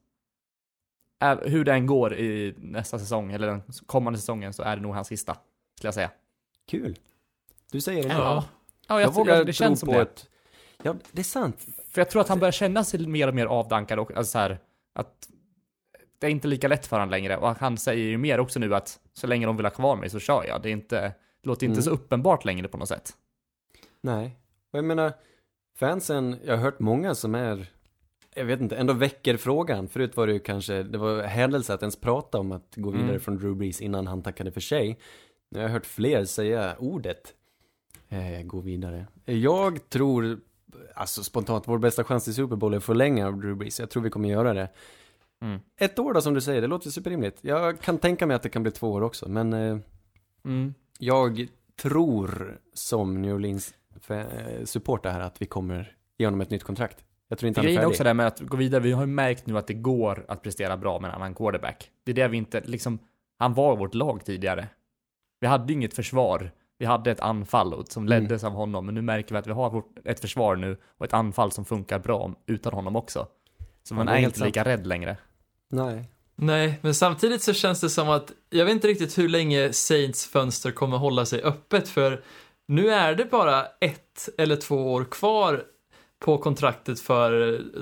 äh, 1.22 1.38
hur 1.38 1.64
det 1.64 1.72
än 1.72 1.86
går 1.86 2.14
i 2.14 2.54
nästa 2.58 2.98
säsong, 2.98 3.32
eller 3.32 3.46
den 3.46 3.62
kommande 3.86 4.18
säsongen, 4.18 4.52
så 4.52 4.62
är 4.62 4.76
det 4.76 4.82
nog 4.82 4.94
hans 4.94 5.08
sista, 5.08 5.36
skulle 5.76 5.86
jag 5.86 5.94
säga. 5.94 6.10
Kul. 6.70 6.98
Du 7.72 7.80
säger 7.80 8.02
det 8.02 8.08
nu. 8.08 8.14
Ja. 8.14 8.44
Ja, 8.88 9.00
Jag, 9.00 9.02
jag, 9.08 9.14
vågar 9.14 9.36
jag, 9.36 9.46
det 9.46 9.52
känns 9.52 9.80
tro 9.80 9.86
som 9.86 9.92
på 9.94 9.98
det. 9.98 10.02
ett... 10.02 10.28
Ja, 10.82 10.94
det 11.12 11.20
är 11.22 11.24
sant. 11.24 11.66
För 11.90 12.00
jag 12.00 12.10
tror 12.10 12.22
att 12.22 12.28
han 12.28 12.38
börjar 12.38 12.52
känna 12.52 12.84
sig 12.84 13.06
mer 13.06 13.28
och 13.28 13.34
mer 13.34 13.46
avdankad 13.46 13.98
och 13.98 14.16
alltså 14.16 14.30
så 14.30 14.38
här, 14.38 14.58
att 14.94 15.28
det 16.18 16.26
är 16.26 16.30
inte 16.30 16.48
lika 16.48 16.68
lätt 16.68 16.86
för 16.86 16.96
honom 16.96 17.10
längre. 17.10 17.36
Och 17.36 17.56
han 17.56 17.78
säger 17.78 18.04
ju 18.04 18.18
mer 18.18 18.40
också 18.40 18.58
nu 18.58 18.74
att 18.74 19.00
så 19.12 19.26
länge 19.26 19.46
de 19.46 19.56
vill 19.56 19.66
ha 19.66 19.70
kvar 19.70 19.96
mig 19.96 20.10
så 20.10 20.18
kör 20.18 20.44
jag. 20.44 20.62
Det 20.62 20.68
är 20.68 20.72
inte, 20.72 21.12
det 21.42 21.48
låter 21.48 21.66
inte 21.66 21.74
Mm. 21.74 21.82
så 21.82 21.90
uppenbart 21.90 22.44
längre 22.44 22.68
på 22.68 22.76
något 22.78 22.88
sätt. 22.88 23.12
Nej. 24.00 24.36
Och 24.72 24.78
jag 24.78 24.84
menar, 24.84 25.12
fansen, 25.78 26.36
jag 26.44 26.56
har 26.56 26.62
hört 26.62 26.80
många 26.80 27.14
som 27.14 27.34
är, 27.34 27.70
jag 28.34 28.44
vet 28.44 28.60
inte, 28.60 28.76
ändå 28.76 28.92
väcker 28.92 29.36
frågan. 29.36 29.88
Förut 29.88 30.16
var 30.16 30.26
det 30.26 30.32
ju 30.32 30.38
kanske, 30.38 30.82
det 30.82 30.98
var 30.98 31.22
händelse 31.22 31.74
att 31.74 31.82
ens 31.82 31.96
prata 32.00 32.38
om 32.38 32.52
att 32.52 32.72
gå 32.76 32.90
vidare 32.90 33.08
Mm. 33.08 33.20
från 33.20 33.36
Drew 33.38 33.56
Brees 33.56 33.80
innan 33.80 34.06
han 34.06 34.22
tackade 34.22 34.52
för 34.52 34.60
sig. 34.60 34.98
Nu 35.50 35.58
har 35.58 35.62
jag 35.64 35.72
hört 35.72 35.86
fler 35.86 36.24
säga 36.24 36.76
ordet, 36.78 37.34
eh, 38.08 38.42
gå 38.42 38.60
vidare. 38.60 39.06
Jag 39.24 39.88
tror, 39.88 40.40
alltså 40.94 41.24
spontant, 41.24 41.68
vår 41.68 41.78
bästa 41.78 42.04
chans 42.04 42.24
till 42.24 42.34
Super 42.34 42.56
Bowl 42.56 42.72
är 42.72 42.76
att 42.78 42.84
förlänga 42.84 43.30
Drew 43.30 43.56
Brees. 43.56 43.80
Jag 43.80 43.90
tror 43.90 44.02
vi 44.02 44.10
kommer 44.10 44.28
göra 44.28 44.54
det. 44.54 44.68
Mm. 45.42 45.60
Ett 45.80 45.98
år 45.98 46.12
då 46.14 46.20
som 46.20 46.34
du 46.34 46.40
säger, 46.40 46.60
det 46.60 46.66
låter 46.66 46.90
superrimligt. 46.90 47.38
Jag 47.40 47.80
kan 47.80 47.98
tänka 47.98 48.26
mig 48.26 48.34
att 48.36 48.42
det 48.42 48.48
kan 48.48 48.62
bli 48.62 48.72
två 48.72 48.92
år 48.92 49.00
också, 49.02 49.28
men 49.28 49.52
eh, 49.52 49.78
Mm. 50.44 50.74
Jag 50.98 51.46
tror 51.82 52.58
som 52.74 53.22
New 53.22 53.34
Orleans 53.34 53.74
supporter 54.64 55.10
här 55.10 55.20
att 55.20 55.42
vi 55.42 55.46
kommer 55.46 55.96
ge 56.18 56.26
honom 56.26 56.40
ett 56.40 56.50
nytt 56.50 56.64
kontrakt. 56.64 57.04
Jag 57.28 57.38
tror 57.38 57.48
inte 57.48 57.60
han 57.60 57.64
är 57.64 57.68
Grejen 57.68 57.78
är 57.78 57.82
färdig. 57.82 57.90
också 57.92 58.04
det 58.04 58.14
med 58.14 58.26
att 58.26 58.40
gå 58.40 58.56
vidare, 58.56 58.82
vi 58.82 58.92
har 58.92 59.02
ju 59.02 59.06
märkt 59.06 59.46
nu 59.46 59.58
att 59.58 59.66
det 59.66 59.74
går 59.74 60.24
att 60.28 60.42
prestera 60.42 60.76
bra 60.76 60.98
med 60.98 61.08
en 61.08 61.14
annan 61.14 61.34
quarterback. 61.34 61.90
Det 62.04 62.10
är 62.10 62.14
det 62.14 62.28
vi 62.28 62.36
inte, 62.36 62.60
liksom, 62.60 62.98
han 63.38 63.54
var 63.54 63.76
vårt 63.76 63.94
lag 63.94 64.24
tidigare. 64.24 64.68
Vi 65.40 65.46
hade 65.46 65.72
inget 65.72 65.94
försvar. 65.94 66.50
Vi 66.78 66.86
hade 66.86 67.10
ett 67.10 67.20
anfall 67.20 67.86
som 67.86 68.06
Mm. 68.06 68.22
leddes 68.22 68.44
av 68.44 68.52
honom, 68.52 68.86
men 68.86 68.94
nu 68.94 69.02
märker 69.02 69.34
vi 69.34 69.38
att 69.38 69.46
vi 69.46 69.52
har 69.52 69.82
ett 70.04 70.20
försvar 70.20 70.56
nu 70.56 70.76
och 70.98 71.06
ett 71.06 71.12
anfall 71.12 71.52
som 71.52 71.64
funkar 71.64 71.98
bra 71.98 72.34
utan 72.46 72.72
honom 72.72 72.96
också. 72.96 73.26
Så 73.82 73.94
man 73.94 74.08
är 74.08 74.18
inte 74.18 74.44
lika 74.44 74.64
rädd 74.64 74.86
längre. 74.86 75.16
Nej. 75.68 76.11
Nej, 76.36 76.78
men 76.82 76.94
samtidigt 76.94 77.42
så 77.42 77.52
känns 77.52 77.80
det 77.80 77.90
som 77.90 78.08
att 78.08 78.32
jag 78.50 78.64
vet 78.64 78.72
inte 78.74 78.88
riktigt 78.88 79.18
hur 79.18 79.28
länge 79.28 79.72
Saints 79.72 80.26
fönster 80.26 80.70
kommer 80.70 80.96
hålla 80.96 81.26
sig 81.26 81.42
öppet 81.42 81.88
för 81.88 82.24
nu 82.68 82.90
är 82.90 83.14
det 83.14 83.24
bara 83.24 83.66
ett 83.80 84.28
eller 84.38 84.56
två 84.56 84.92
år 84.92 85.04
kvar 85.04 85.64
på 86.18 86.38
kontraktet 86.38 87.00
för 87.00 87.30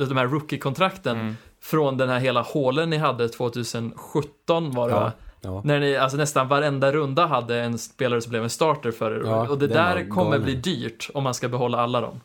de 0.09 0.17
här 0.17 0.27
rookie-kontrakten 0.27 1.21
Mm. 1.21 1.37
från 1.63 1.97
den 1.97 2.09
här 2.09 2.19
hela 2.21 2.43
hålen 2.43 2.91
ni 2.91 2.97
hade 2.97 3.29
2017 3.29 4.71
var 4.71 4.89
det 4.89 4.95
Ja. 4.95 5.01
va? 5.01 5.13
Ja. 5.43 5.63
När 5.65 5.81
ni, 5.81 5.97
alltså 5.97 6.17
nästan 6.17 6.49
varenda 6.49 6.93
runda 6.93 7.27
hade 7.27 7.61
en 7.61 7.79
spelare 7.79 8.21
som 8.21 8.31
blev 8.31 8.43
en 8.43 8.51
starter 8.51 8.91
för 8.91 9.11
er. 9.13 9.23
Ja, 9.27 9.49
och 9.49 9.59
det 9.59 9.67
där 9.67 10.09
kommer 10.09 10.39
bli 10.39 10.55
dyrt 10.55 11.11
om 11.15 11.23
man 11.25 11.35
ska 11.35 11.49
behålla 11.49 11.79
alla 11.79 12.01
dem. 12.01 12.21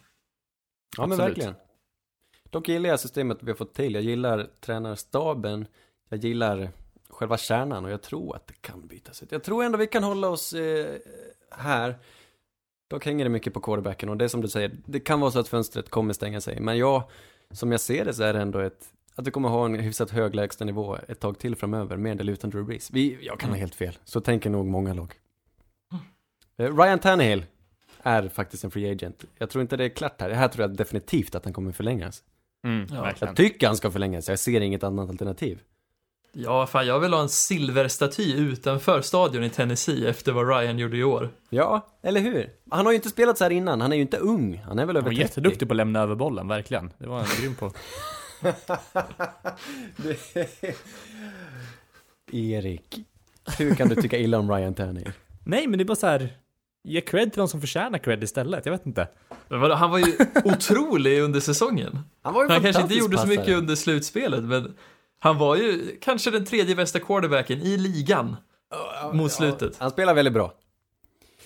ja, 0.97 1.01
men 1.07 1.11
Absolut. 1.11 1.29
verkligen. 1.29 1.53
Dock 2.49 2.67
gillar 2.67 2.89
jag 2.89 2.99
systemet 2.99 3.37
vi 3.41 3.51
har 3.51 3.55
fått 3.55 3.73
till. 3.73 3.93
Jag 3.93 4.03
gillar 4.03 4.47
tränarstaben. 4.65 5.67
Jag 6.09 6.19
gillar 6.23 6.69
själva 7.09 7.37
kärnan 7.37 7.85
och 7.85 7.91
jag 7.91 8.01
tror 8.01 8.35
att 8.35 8.47
det 8.47 8.61
kan 8.61 8.87
bytas 8.87 9.23
ut. 9.23 9.31
Jag 9.31 9.43
tror 9.43 9.63
ändå 9.63 9.77
vi 9.77 9.87
kan 9.87 10.03
hålla 10.03 10.29
oss 10.29 10.53
eh, 10.53 10.95
här. 11.51 11.95
Dock 12.89 13.05
hänger 13.05 13.25
det 13.25 13.29
mycket 13.29 13.53
på 13.53 13.59
quarterbacken 13.61 14.09
och 14.09 14.17
det 14.17 14.23
är 14.25 14.29
som 14.29 14.41
du 14.41 14.47
säger, 14.47 14.71
det 14.85 14.99
kan 14.99 15.19
vara 15.19 15.31
så 15.31 15.39
att 15.39 15.47
fönstret 15.47 15.89
kommer 15.89 16.13
stänga 16.13 16.41
sig. 16.41 16.59
Men 16.59 16.77
jag, 16.77 17.03
som 17.51 17.71
jag 17.71 17.81
ser 17.81 18.05
det 18.05 18.13
så 18.13 18.23
är 18.23 18.33
det 18.33 18.41
ändå 18.41 18.59
ett, 18.59 18.85
att 19.15 19.27
vi 19.27 19.31
kommer 19.31 19.49
ha 19.49 19.65
en 19.65 19.75
hyfsat 19.79 20.11
hög 20.11 20.35
lägstanivå 20.35 20.97
ett 21.07 21.19
tag 21.19 21.39
till 21.39 21.55
framöver, 21.55 21.97
med 21.97 22.21
eller 22.21 22.33
utan 22.33 22.49
Drew 22.49 22.65
Brees. 22.65 22.91
Vi, 22.91 23.17
jag 23.21 23.39
kan 23.39 23.49
ha 23.49 23.57
helt 23.57 23.75
fel, 23.75 23.97
så 24.05 24.21
tänker 24.21 24.49
nog 24.49 24.65
många 24.65 24.93
lag. 24.93 25.13
Eh, 26.57 26.77
Ryan 26.77 26.99
Tannehill 26.99 27.45
är 28.03 28.29
faktiskt 28.29 28.63
en 28.63 28.71
free 28.71 28.91
agent. 28.91 29.25
Jag 29.37 29.49
tror 29.49 29.61
inte 29.61 29.77
det 29.77 29.83
är 29.85 29.89
klart 29.89 30.21
här. 30.21 30.29
Här 30.29 30.47
tror 30.47 30.61
jag 30.69 30.75
definitivt 30.77 31.35
att 31.35 31.43
han 31.43 31.53
kommer 31.53 31.71
förlängas. 31.71 32.23
Mm, 32.67 32.87
Ja. 32.91 33.13
Jag 33.19 33.35
tycker 33.35 33.67
han 33.67 33.77
ska 33.77 33.91
förlängas, 33.91 34.29
jag 34.29 34.39
ser 34.39 34.61
inget 34.61 34.83
annat 34.83 35.09
alternativ. 35.09 35.59
Ja, 36.37 36.67
fan 36.67 36.87
jag 36.87 36.99
vill 36.99 37.13
ha 37.13 37.21
en 37.21 37.29
silverstaty 37.29 38.33
utanför 38.33 39.01
stadion 39.01 39.43
i 39.43 39.49
Tennessee 39.49 40.07
efter 40.09 40.31
vad 40.31 40.49
Ryan 40.49 40.79
gjorde 40.79 40.97
i 40.97 41.03
år. 41.03 41.29
Ja, 41.49 41.87
eller 42.03 42.21
hur? 42.21 42.49
Han 42.69 42.85
har 42.85 42.93
ju 42.93 42.95
inte 42.95 43.09
spelat 43.09 43.37
så 43.37 43.43
här 43.43 43.51
innan, 43.51 43.81
han 43.81 43.91
är 43.91 43.95
ju 43.95 44.01
inte 44.01 44.17
ung. 44.17 44.57
Han 44.65 44.79
är 44.79 44.85
väl 44.85 44.95
Han 44.95 45.05
över 45.05 45.09
var 45.11 45.15
30. 45.15 45.21
jätteduktig 45.21 45.67
på 45.67 45.73
att 45.73 45.77
lämna 45.77 45.99
över 45.99 46.15
bollen, 46.15 46.47
verkligen. 46.47 46.93
Det 46.97 47.07
var 47.07 47.19
en 47.19 47.25
grym 47.41 47.55
på. 47.55 47.71
Erik, 52.31 52.95
hur 53.57 53.75
kan 53.75 53.89
du 53.89 53.95
tycka 53.95 54.17
illa 54.17 54.39
om 54.39 54.51
Ryan 54.51 54.73
Tannehill? 54.73 55.11
Nej, 55.43 55.67
men 55.67 55.77
det 55.79 55.83
är 55.83 55.85
bara 55.85 55.95
så 55.95 56.07
här. 56.07 56.29
Ge 56.83 57.01
cred 57.01 57.31
till 57.33 57.39
de 57.39 57.47
som 57.47 57.61
förtjänar 57.61 57.97
cred 57.99 58.23
istället. 58.23 58.65
Jag 58.65 58.71
vet 58.73 58.85
inte. 58.85 59.07
Han 59.49 59.91
var 59.91 59.97
ju 59.97 60.13
otrolig 60.43 61.19
under 61.21 61.39
säsongen. 61.39 61.99
Han 62.21 62.33
var 62.33 62.43
ju 62.43 62.49
Han 62.49 62.61
kanske 62.61 62.81
inte 62.81 62.93
gjorde 62.95 63.17
så 63.17 63.23
passare. 63.23 63.37
mycket 63.39 63.57
under 63.57 63.75
slutspelet, 63.75 64.43
men 64.43 64.75
han 65.25 65.37
var 65.37 65.55
ju 65.55 65.97
kanske 66.01 66.31
den 66.31 66.45
tredje 66.45 66.75
bästa 66.75 66.99
quarterbacken 66.99 67.61
i 67.61 67.77
ligan 67.77 68.35
mot 69.13 69.31
slutet. 69.31 69.77
Han 69.77 69.91
spelar 69.91 70.13
väldigt 70.13 70.33
bra. 70.33 70.53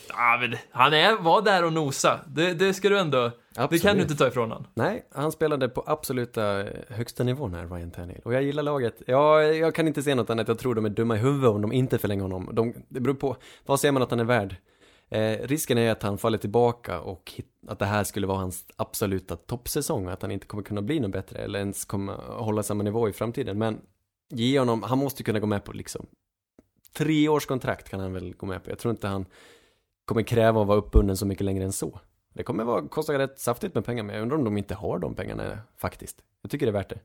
Ja, 0.10 0.38
men 0.42 0.56
han 0.72 0.94
är, 0.94 1.15
var 1.15 1.42
där 1.42 1.65
och 1.65 1.74
nosa. 1.74 2.20
Det, 2.28 2.54
det 2.54 2.74
ska 2.74 2.89
du 2.89 3.00
ändå, 3.00 3.18
det 3.24 3.34
Absolut. 3.56 3.82
kan 3.82 3.96
du 3.96 4.02
inte 4.02 4.15
ta 4.15 4.28
ifrån 4.28 4.52
honom. 4.52 4.68
Nej, 4.74 5.06
han 5.12 5.32
spelade 5.32 5.70
på 5.70 5.84
absoluta 5.88 6.65
högsta 6.89 7.24
nivån 7.24 7.54
här, 7.54 7.68
Ryan 7.68 7.92
Tannehill. 7.92 8.22
Och 8.26 8.34
jag 8.34 8.44
gillar 8.44 8.63
laget. 8.63 9.02
Ja, 9.08 9.44
jag 9.44 9.76
kan 9.76 9.88
inte 9.88 10.04
se 10.04 10.15
något 10.15 10.30
annat. 10.30 10.48
Jag 10.48 10.60
tror 10.60 10.76
de 10.76 10.86
är 10.86 10.89
dumma 10.89 11.16
i 11.16 11.20
huvudet 11.20 11.49
om 11.49 11.62
de 11.62 11.72
inte 11.72 11.97
förlänger 11.97 12.24
honom. 12.24 12.49
De, 12.53 12.74
det 12.89 12.99
beror 12.99 13.16
på, 13.16 13.36
vad 13.66 13.80
ser 13.80 13.91
man 13.91 14.01
att 14.01 14.10
han 14.10 14.20
är 14.20 14.24
värd? 14.24 14.56
Eh, 15.10 15.47
risken 15.47 15.78
är 15.78 15.91
att 15.91 16.03
han 16.03 16.18
faller 16.18 16.38
tillbaka 16.38 17.01
och 17.01 17.41
att 17.68 17.80
det 17.80 17.86
här 17.86 18.03
skulle 18.03 18.28
vara 18.28 18.38
hans 18.38 18.66
absoluta 18.76 19.36
toppsäsong 19.36 20.07
och 20.07 20.14
att 20.14 20.22
han 20.22 20.32
inte 20.32 20.47
kommer 20.47 20.64
kunna 20.64 20.82
bli 20.82 20.99
något 20.99 21.12
bättre 21.12 21.39
eller 21.39 21.60
ens 21.60 21.86
kommer 21.86 22.14
hålla 22.14 22.64
samma 22.64 22.84
nivå 22.84 23.10
i 23.10 23.14
framtiden. 23.14 23.57
Men 23.57 23.82
ge 24.30 24.60
honom, 24.60 24.84
han 24.84 24.97
måste 24.97 25.24
kunna 25.24 25.39
gå 25.39 25.45
med 25.45 25.64
på 25.64 25.72
liksom 25.72 26.05
tre 26.93 27.30
års 27.30 27.45
kontrakt 27.45 27.89
kan 27.89 27.99
han 27.99 28.14
väl 28.14 28.34
gå 28.34 28.45
med 28.45 28.64
på. 28.64 28.70
Jag 28.70 28.80
tror 28.80 28.91
inte 28.91 29.07
han 29.07 29.26
kommer 30.05 30.22
kräva 30.22 30.62
att 30.62 30.68
vara 30.68 30.78
uppbunden 30.78 31.18
så 31.18 31.26
mycket 31.26 31.45
längre 31.45 31.64
än 31.64 31.72
så. 31.72 31.99
Det 32.34 32.43
kommer 32.43 32.64
vara, 32.64 32.88
kosta 32.88 33.20
rätt 33.20 33.39
saftigt 33.39 33.76
med 33.76 33.86
pengar 33.86 34.03
men 34.03 34.16
jag 34.16 34.22
undrar 34.22 34.38
om 34.38 34.43
de 34.43 34.57
inte 34.57 34.76
har 34.76 34.99
de 34.99 35.16
pengarna 35.16 35.57
faktiskt. 35.78 36.22
Jag 36.41 36.51
tycker 36.51 36.66
det 36.66 36.70
är 36.70 36.74
värt 36.74 36.89
det. 36.89 36.99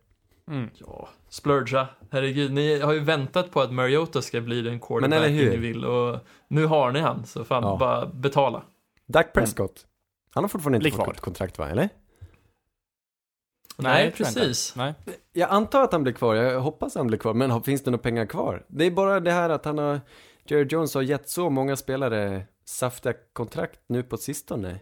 Mm. 0.51 0.70
Ja, 0.74 1.09
splurgea. 1.28 1.88
Herregud, 2.11 2.53
ni 2.53 2.80
har 2.80 2.92
ju 2.92 3.01
väntat 3.01 3.51
på 3.51 3.61
att 3.61 3.72
Mariota 3.72 4.22
ska 4.22 4.40
bli 4.40 4.62
den 4.62 4.80
hur? 5.28 5.51
ni 5.51 5.57
vill 5.57 5.84
och 5.84 6.18
nu 6.49 6.66
har 6.66 6.92
ni 6.92 7.01
han, 7.01 7.26
så 7.26 7.45
fan 7.45 7.62
Ja. 7.62 7.76
bara 7.76 8.07
betala. 8.07 8.62
Dak 9.07 9.32
Prescott. 9.32 9.86
Han 10.30 10.45
har 10.45 10.49
fortfarande 10.49 10.88
inte 10.88 10.97
fått 10.97 11.14
ett 11.14 11.20
kontrakt 11.20 11.59
va, 11.59 11.68
eller? 11.68 11.88
Nej, 13.78 14.07
inte. 14.07 14.16
precis. 14.16 14.76
Nej. 14.76 14.95
Jag 15.32 15.51
antar 15.51 15.82
att 15.82 15.92
han 15.92 16.03
blir 16.03 16.12
kvar, 16.12 16.34
jag 16.34 16.61
hoppas 16.61 16.95
han 16.95 17.07
blir 17.07 17.18
kvar, 17.18 17.34
men 17.34 17.62
finns 17.62 17.82
det 17.82 17.90
några 17.90 18.03
pengar 18.03 18.26
kvar? 18.26 18.64
Det 18.68 18.84
är 18.84 18.90
bara 18.90 19.20
det 19.20 19.32
här 19.32 19.51
att 19.51 19.64
han 19.64 19.78
har, 19.78 20.01
Jerry 20.47 20.66
Jones 20.70 20.95
har 20.95 21.03
gett 21.03 21.28
så 21.28 21.51
många 21.51 21.76
spelare 21.76 22.42
saftiga 22.64 23.14
kontrakt 23.32 23.80
nu 23.86 24.03
på 24.03 24.16
sistone. 24.16 24.80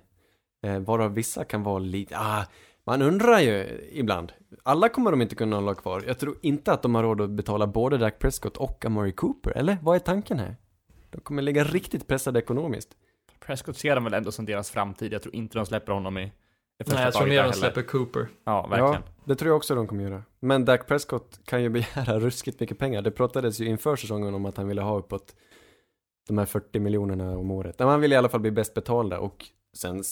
Eh, 0.63 0.79
varav 0.79 1.15
vissa 1.15 1.45
kan 1.45 1.63
vara 1.63 1.79
lite, 1.79 2.19
ah, 2.19 2.45
man 2.87 3.03
undrar 3.03 3.41
ju 3.41 3.81
ibland. 3.93 4.33
Alla 4.63 4.89
kommer 4.89 5.11
de 5.11 5.23
inte 5.23 5.35
kunna 5.35 5.57
hålla 5.57 5.75
kvar. 5.75 6.05
Jag 6.07 6.19
tror 6.19 6.37
inte 6.43 6.73
att 6.73 6.83
de 6.83 6.95
har 6.95 7.03
råd 7.03 7.21
att 7.21 7.31
betala 7.31 7.67
både 7.67 7.99
Dak 7.99 8.19
Prescott 8.19 8.57
och 8.57 8.85
Amari 8.85 9.13
Cooper, 9.13 9.51
eller? 9.51 9.79
Vad 9.83 9.97
är 9.97 10.01
tanken 10.01 10.39
här? 10.39 10.57
De 11.11 11.21
kommer 11.21 11.43
ligga 11.43 11.65
riktigt 11.65 12.07
pressade 12.07 12.39
ekonomiskt. 12.39 12.89
Prescott 13.41 13.79
ser 13.79 13.95
de 13.95 14.05
väl 14.05 14.15
ändå 14.15 14.33
som 14.33 14.45
deras 14.45 14.71
framtid. 14.71 15.13
Jag 15.13 15.23
tror 15.23 15.35
inte 15.35 15.59
de 15.59 15.67
släpper 15.67 15.93
honom 15.93 16.19
i 16.19 16.33
Nej, 16.87 17.03
jag 17.03 17.15
tror 17.15 17.27
mer 17.27 17.43
de 17.43 17.53
släpper 17.53 17.83
Cooper. 17.83 18.29
Ja, 18.45 18.67
verkligen. 18.67 18.93
Ja, 18.93 19.03
det 19.25 19.35
tror 19.35 19.49
jag 19.49 19.57
också 19.57 19.75
de 19.75 19.87
kommer 19.87 20.05
göra. 20.05 20.23
Men 20.41 20.65
Dak 20.65 20.87
Prescott 20.87 21.41
kan 21.45 21.63
ju 21.63 21.69
begära 21.69 22.19
ruskigt 22.21 22.61
mycket 22.61 22.79
pengar. 22.79 23.03
Det 23.03 23.11
pratades 23.11 23.61
ju 23.61 23.67
inför 23.67 23.97
säsongen 23.97 24.35
om 24.35 24.47
att 24.47 24.57
han 24.57 24.69
ville 24.69 24.83
ha 24.83 24.99
uppåt 24.99 25.35
de 26.29 26.39
här 26.39 26.47
40 26.47 26.79
miljonerna 26.79 27.39
om 27.39 27.51
året. 27.51 27.79
Men 27.79 27.89
han 27.89 28.01
ville 28.01 28.15
i 28.15 28.19
alla 28.19 28.29
fall 28.29 28.41
bli 28.41 28.51
bäst 28.51 28.75
betalda 28.75 29.19
och 29.19 29.45
sen, 29.77 30.03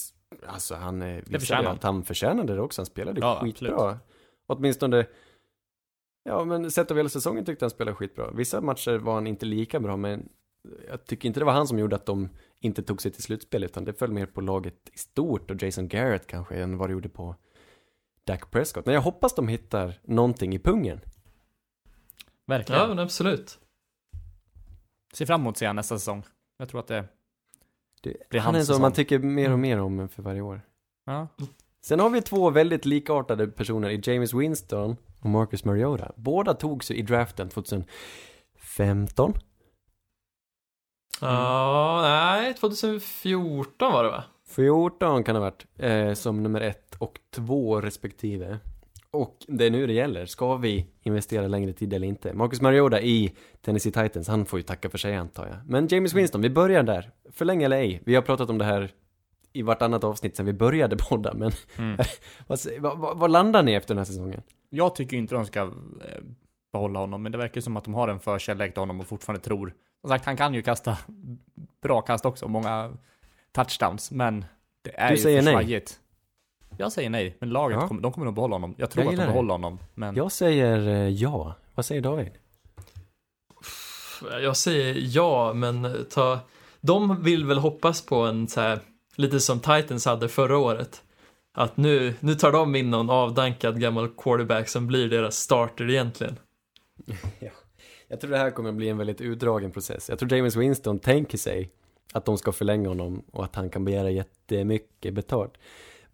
alltså 0.47 0.75
han 0.75 1.03
eh, 1.03 1.23
visade 1.27 1.71
att 1.71 1.83
han 1.83 2.05
förtjänade 2.05 2.55
det 2.55 2.61
också. 2.61 2.81
Han 2.81 2.87
spelade 2.87 3.21
Ja, 3.21 3.41
skitbra. 3.43 3.99
Åtminstone, 4.47 5.07
ja 6.25 6.45
men 6.45 6.71
sett 6.71 6.91
över 6.91 6.99
hela 6.99 7.09
säsongen 7.09 7.45
tyckte 7.45 7.65
han 7.65 7.71
spelade 7.71 7.95
skitbra. 7.95 8.31
Vissa 8.31 8.61
matcher 8.61 8.99
var 8.99 9.15
han 9.15 9.27
inte 9.27 9.47
lika 9.47 9.81
bra, 9.81 9.97
men 9.97 10.29
jag 10.89 11.05
tycker 11.05 11.29
inte 11.29 11.41
det 11.41 11.45
var 11.45 11.53
han 11.53 11.67
som 11.67 11.79
gjorde 11.79 11.97
att 11.97 12.07
de 12.07 12.29
inte 12.61 12.83
tog 12.83 13.03
sig 13.03 13.11
till 13.11 13.23
slutspel, 13.23 13.65
utan 13.65 13.85
det 13.85 13.93
föll 13.93 14.13
mer 14.13 14.27
på 14.27 14.41
laget 14.41 14.91
i 14.93 14.99
stort 14.99 15.51
och 15.51 15.63
Jason 15.63 15.89
Garrett 15.89 16.27
kanske 16.27 16.57
än 16.57 16.79
vad 16.79 16.89
det 16.89 16.93
gjorde 16.93 17.09
på 17.09 17.37
Dak 18.25 18.51
Prescott. 18.51 18.87
Men 18.87 18.95
jag 18.95 19.03
hoppas 19.03 19.35
de 19.35 19.49
hittar 19.49 20.01
någonting 20.03 20.55
i 20.55 20.59
pungen. 20.59 21.01
Verkligen. 22.47 22.81
Ja, 22.81 22.89
men 22.89 22.99
absolut. 22.99 23.59
Ser 25.13 25.27
fram 25.27 25.41
emot 25.41 25.53
att 25.53 25.59
se 25.59 25.73
nästa 25.73 25.99
säsong. 25.99 26.25
Jag 26.59 26.69
tror 26.69 26.81
att 26.81 26.87
det... 26.87 27.05
Det, 28.01 28.17
Blir 28.31 28.41
han 28.41 28.55
är 28.55 28.59
hans 28.59 28.69
som 28.69 28.83
man 28.83 28.93
tycker 28.93 29.19
mer 29.19 29.53
och 29.53 29.59
mer 29.59 29.81
om 29.81 30.09
för 30.09 30.23
varje 30.23 30.41
år. 30.41 30.63
Ja. 31.07 31.29
Sen 31.83 32.01
har 32.01 32.11
vi 32.11 32.23
två 32.23 32.51
väldigt 32.51 32.85
likartade 32.85 33.47
personer 33.47 33.91
i 33.91 34.01
James 34.05 34.35
Winston 34.35 34.97
och 35.21 35.31
Marcus 35.31 35.65
Mariota. 35.65 36.13
Båda 36.17 36.55
tog 36.55 36.85
sig 36.85 36.97
i 36.97 37.03
draften 37.03 37.49
2015. 37.49 39.35
Ja, 41.21 42.01
nej, 42.03 42.55
2014 42.55 43.93
var 43.93 44.05
det 44.05 44.11
va? 44.11 44.25
14 44.47 45.25
kan 45.25 45.35
det 45.35 45.41
ha 45.41 45.51
varit, 45.51 45.67
eh, 45.77 46.15
som 46.15 46.43
nummer 46.43 46.61
ett 46.61 46.95
och 46.99 47.21
två 47.31 47.81
respektive. 47.81 48.59
Och 49.13 49.37
det 49.49 49.67
är 49.67 49.71
nu 49.71 49.87
det 49.87 49.93
gäller. 49.93 50.27
Ska 50.27 50.57
vi 50.57 50.87
investera 51.03 51.49
längre 51.49 51.73
tid 51.73 51.95
eller 51.95 52.07
inte? 52.07 52.35
Marcus 52.35 52.61
Mariota 52.61 53.01
i 53.01 53.33
Tennessee 53.61 53.93
Titans, 53.93 54.29
han 54.29 54.47
får 54.47 54.59
ju 54.59 54.63
tacka 54.63 54.91
för 54.91 54.99
sig 54.99 55.17
antar 55.17 55.47
jag. 55.47 55.57
Men 55.67 55.87
James 55.87 56.15
Winston, 56.15 56.43
vi 56.43 56.51
börjar 56.51 56.83
där. 56.83 57.11
Förlänga 57.33 57.67
eller 57.67 57.77
ej? 57.77 58.03
Vi 58.05 58.15
har 58.15 58.23
pratat 58.23 58.51
om 58.51 58.59
det 58.59 58.65
här 58.65 58.91
i 59.53 59.63
vartannat 59.63 60.05
avsnitt 60.05 60.37
sedan 60.37 60.47
vi 60.47 60.53
började 60.53 60.97
podda, 60.97 61.35
men 61.35 61.53
Mm. 61.79 61.97
vad, 62.47 62.59
vad, 62.79 62.99
vad, 62.99 63.19
vad 63.19 63.31
landar 63.31 63.63
ni 63.63 63.73
efter 63.73 63.95
den 63.95 63.99
här 63.99 64.05
säsongen? 64.05 64.43
Jag 64.71 64.95
tycker 64.95 65.17
inte 65.17 65.35
de 65.35 65.47
ska 65.47 65.61
eh, 65.61 65.69
behålla 66.73 66.99
honom, 66.99 67.23
men 67.23 67.33
det 67.33 67.39
verkar 67.39 67.61
som 67.61 67.77
att 67.77 67.85
de 67.85 67.95
har 67.95 68.09
en 68.09 68.21
förkärlek 68.21 68.75
till 68.75 68.81
honom 68.81 69.01
och 69.01 69.07
fortfarande 69.07 69.45
tror. 69.45 69.75
Som 70.01 70.11
sagt, 70.11 70.25
han 70.25 70.37
kan 70.37 70.55
ju 70.55 70.63
kasta 70.63 70.99
bra 71.83 72.01
kast 72.01 72.27
också, 72.27 72.49
många 72.49 72.93
touchdowns, 73.53 74.11
men 74.11 74.45
det 74.83 75.01
är 75.01 75.09
Du 75.09 75.15
ju 75.15 75.23
säger 75.23 75.43
för 75.43 75.53
nej. 75.53 75.85
Jag 76.77 76.93
säger 76.93 77.11
nej, 77.11 77.37
men 77.41 77.51
laget, 77.51 77.79
Ja. 77.81 77.89
kommer, 77.89 78.03
de 78.03 78.13
kommer 78.13 78.25
nog 78.25 78.35
behålla 78.35 78.55
honom. 78.55 78.75
Jag 78.79 78.91
tror 78.91 79.05
Jag 79.05 79.13
att 79.13 79.17
de 79.19 79.23
det. 79.23 79.29
behåller 79.33 79.53
honom, 79.53 79.79
men 79.95 80.17
Jag 80.17 80.33
säger 80.33 80.89
eh, 80.89 81.09
ja. 81.09 81.55
Vad 81.75 81.85
säger 81.87 82.01
David? 82.03 82.31
Jag 84.43 84.57
säger 84.57 84.97
ja, 84.99 85.53
men 85.53 86.07
ta... 86.11 86.39
De 86.81 87.23
vill 87.23 87.45
väl 87.45 87.59
hoppas 87.59 88.07
på 88.07 88.17
en 88.17 88.49
så 88.49 88.61
här, 88.61 88.79
lite 89.17 89.41
som 89.41 89.61
Titans 89.61 90.07
hade 90.07 90.29
förra 90.29 90.59
året. 90.59 91.03
Att 91.53 91.77
nu, 91.77 92.15
nu 92.21 92.35
tar 92.35 92.53
de 92.53 92.77
in 92.77 92.91
någon 92.91 93.11
avdankad 93.11 93.81
gammal 93.81 94.09
quarterback 94.09 94.69
som 94.69 94.87
blir 94.87 95.09
deras 95.09 95.37
starter 95.37 95.91
egentligen. 95.91 96.37
Jag 98.09 98.21
tror 98.21 98.31
det 98.31 98.39
här 98.39 98.51
kommer 98.51 98.69
att 98.69 98.75
bli 98.77 98.89
en 98.89 98.99
väldigt 98.99 99.21
utdragen 99.21 99.71
process. 99.71 100.09
Jag 100.09 100.19
tror 100.19 100.33
James 100.33 100.57
Winston 100.57 100.99
tänker 100.99 101.39
sig 101.39 101.71
att 102.13 102.25
de 102.25 102.39
ska 102.39 102.53
förlänga 102.53 102.89
honom 102.89 103.23
och 103.33 103.45
att 103.45 103.57
han 103.57 103.71
kan 103.71 103.85
begära 103.85 104.11
jättemycket 104.11 105.15
betalt. 105.15 105.53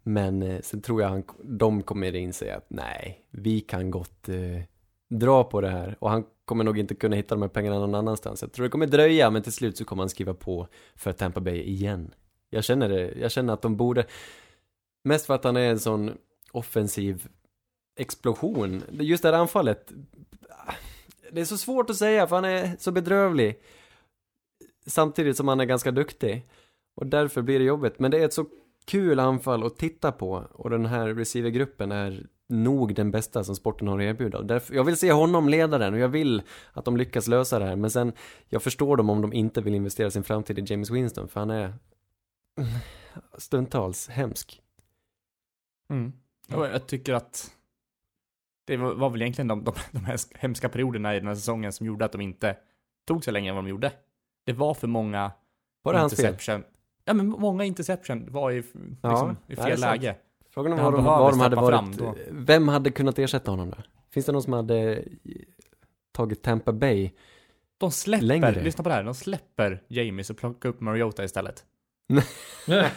Men 0.07 0.41
eh, 0.41 0.61
sen 0.61 0.81
tror 0.81 1.01
jag 1.01 1.09
han, 1.09 1.23
de 1.43 1.83
kommer 1.83 2.15
inse 2.15 2.55
att 2.55 2.65
nej, 2.67 3.25
vi 3.31 3.59
kan 3.59 3.91
gott 3.91 4.29
eh, 4.29 4.61
dra 5.09 5.43
på 5.43 5.61
det 5.61 5.69
här 5.69 5.97
och 5.99 6.09
han 6.09 6.25
kommer 6.45 6.63
nog 6.63 6.79
inte 6.79 6.95
kunna 6.95 7.15
hitta 7.15 7.35
de 7.35 7.41
här 7.41 7.49
pengarna 7.49 7.79
någon 7.79 7.95
annanstans. 7.95 8.41
Jag 8.41 8.51
tror 8.51 8.63
det 8.63 8.69
kommer 8.69 8.87
dröja, 8.87 9.29
men 9.29 9.41
till 9.41 9.51
slut 9.51 9.77
så 9.77 9.85
kommer 9.85 10.03
han 10.03 10.09
skriva 10.09 10.33
på 10.33 10.67
för 10.95 11.13
Tampa 11.13 11.39
Bay 11.39 11.61
igen. 11.61 12.13
Jag 12.49 12.63
känner 12.63 12.89
det, 12.89 13.13
jag 13.19 13.31
känner 13.31 13.53
att 13.53 13.61
de 13.61 13.77
borde, 13.77 14.05
mest 15.03 15.25
för 15.25 15.33
att 15.33 15.43
han 15.43 15.57
är 15.57 15.69
en 15.69 15.79
sån 15.79 16.17
offensiv 16.51 17.27
explosion. 17.95 18.83
Just 18.91 19.23
det 19.23 19.29
här 19.29 19.37
anfallet, 19.37 19.91
det 21.31 21.41
är 21.41 21.45
så 21.45 21.57
svårt 21.57 21.89
att 21.89 21.95
säga 21.95 22.27
för 22.27 22.35
han 22.35 22.45
är 22.45 22.75
så 22.79 22.91
bedrövlig. 22.91 23.59
Samtidigt 24.85 25.37
som 25.37 25.47
han 25.47 25.59
är 25.59 25.65
ganska 25.65 25.91
duktig. 25.91 26.45
Och 26.95 27.07
därför 27.07 27.41
blir 27.41 27.59
det 27.59 27.65
jobbigt. 27.65 27.99
Men 27.99 28.11
det 28.11 28.19
är 28.19 28.25
ett 28.25 28.33
så 28.33 28.45
kul 28.87 29.19
anfall 29.19 29.63
att 29.63 29.77
titta 29.77 30.11
på. 30.11 30.47
Och 30.51 30.69
den 30.69 30.85
här 30.85 31.07
receivergruppen 31.07 31.91
är 31.91 32.27
nog 32.49 32.95
den 32.95 33.11
bästa 33.11 33.43
som 33.43 33.55
sporten 33.55 33.87
har 33.87 33.99
att 33.99 34.03
erbjuda. 34.03 34.41
Därför, 34.41 34.75
jag 34.75 34.83
vill 34.83 34.97
se 34.97 35.11
honom 35.11 35.49
leda 35.49 35.77
den 35.77 35.93
och 35.93 35.99
jag 35.99 36.07
vill 36.07 36.41
att 36.73 36.85
de 36.85 36.97
lyckas 36.97 37.27
lösa 37.27 37.59
det 37.59 37.65
här. 37.65 37.75
Men 37.75 37.91
sen, 37.91 38.13
jag 38.49 38.63
förstår 38.63 38.97
dem 38.97 39.09
om 39.09 39.21
de 39.21 39.33
inte 39.33 39.61
vill 39.61 39.75
investera 39.75 40.11
sin 40.11 40.23
framtid 40.23 40.59
i 40.59 40.63
James 40.65 40.89
Winston. 40.89 41.27
För 41.27 41.39
han 41.39 41.49
är 41.49 41.73
stundtals 43.37 44.07
hemsk. 44.07 44.61
Mm. 45.89 46.13
Och 46.53 46.65
jag 46.65 46.87
tycker 46.87 47.13
att 47.13 47.51
det 48.65 48.77
var, 48.77 48.93
var 48.93 49.09
väl 49.09 49.21
egentligen 49.21 49.47
de, 49.47 49.63
de, 49.63 49.73
de 49.91 50.05
här 50.05 50.19
hemska 50.39 50.69
perioderna 50.69 51.15
i 51.15 51.19
den 51.19 51.27
här 51.27 51.35
säsongen 51.35 51.73
som 51.73 51.85
gjorde 51.85 52.05
att 52.05 52.11
de 52.11 52.21
inte 52.21 52.57
tog 53.07 53.23
så 53.23 53.31
länge 53.31 53.49
än 53.49 53.55
vad 53.55 53.63
de 53.63 53.69
gjorde. 53.69 53.91
Det 54.45 54.53
var 54.53 54.73
för 54.73 54.87
många 54.87 55.31
Var 55.81 55.93
det 55.93 55.99
hans 55.99 56.15
fel? 56.15 56.35
Ja, 57.07 57.13
men 57.13 57.27
många 57.27 57.63
interception 57.65 58.31
var 58.31 58.51
i, 58.51 58.55
liksom, 58.55 58.97
Ja, 59.01 59.35
i 59.47 59.51
är 59.53 59.55
fel 59.55 59.79
läge. 59.79 60.15
Frågan 60.49 60.71
Han 60.71 60.83
var 60.85 60.91
de, 60.91 61.05
var 61.05 61.31
de 61.31 61.39
hade 61.39 61.55
varit, 61.55 61.97
då. 61.97 62.15
vem 62.31 62.67
hade 62.67 62.91
kunnat 62.91 63.19
ersätta 63.19 63.51
honom 63.51 63.69
då? 63.69 63.77
Finns 64.11 64.25
det 64.25 64.31
någon 64.31 64.43
som 64.43 64.53
hade 64.53 65.03
tagit 66.11 66.41
Tampa 66.43 66.73
Bay? 66.73 67.11
De 67.77 67.91
släpper, 67.91 68.25
Längre. 68.25 68.63
lyssna 68.63 68.83
på 68.83 68.89
det 68.89 68.95
här, 68.95 69.03
de 69.03 69.13
släpper 69.15 69.83
James 69.87 70.29
och 70.29 70.37
plockar 70.37 70.69
upp 70.69 70.81
Mariota 70.81 71.23
istället. 71.23 71.65
Nej. 72.67 72.91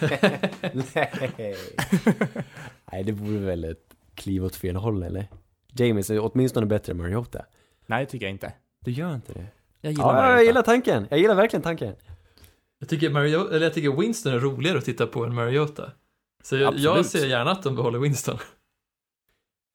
Nej, 2.92 3.04
det 3.04 3.12
vore 3.12 3.38
väl 3.38 3.64
ett 3.64 3.94
kliv 4.14 4.44
åt 4.44 4.56
fel 4.56 4.76
håll, 4.76 5.02
eller? 5.02 5.26
James 5.72 6.10
är 6.10 6.18
åtminstone 6.32 6.66
bättre 6.66 6.90
än 6.92 6.96
Mariota. 6.98 7.44
Nej, 7.86 8.04
det 8.04 8.10
tycker 8.10 8.26
jag 8.26 8.34
inte. 8.34 8.52
Du 8.84 8.90
gör 8.90 9.14
inte 9.14 9.32
det? 9.32 9.46
Jag 9.80 9.92
gillar 9.92 10.06
Ja, 10.06 10.12
Mariota. 10.12 10.34
jag 10.36 10.44
gillar 10.44 10.62
tanken. 10.62 11.06
Jag 11.10 11.18
gillar 11.18 11.34
verkligen 11.34 11.62
tanken. 11.62 11.94
Jag 12.80 12.88
tycker, 12.88 13.10
Mario, 13.10 13.48
eller 13.48 13.66
jag 13.66 13.74
tycker 13.74 13.90
Winston 13.90 14.32
är 14.32 14.38
roligare 14.38 14.78
att 14.78 14.84
titta 14.84 15.06
på 15.06 15.24
än 15.24 15.34
Mariota. 15.34 15.90
Så 16.42 16.56
jag, 16.56 16.76
jag 16.76 17.06
ser 17.06 17.26
gärna 17.26 17.50
att 17.50 17.62
de 17.62 17.76
behåller 17.76 17.98
Winston. 17.98 18.38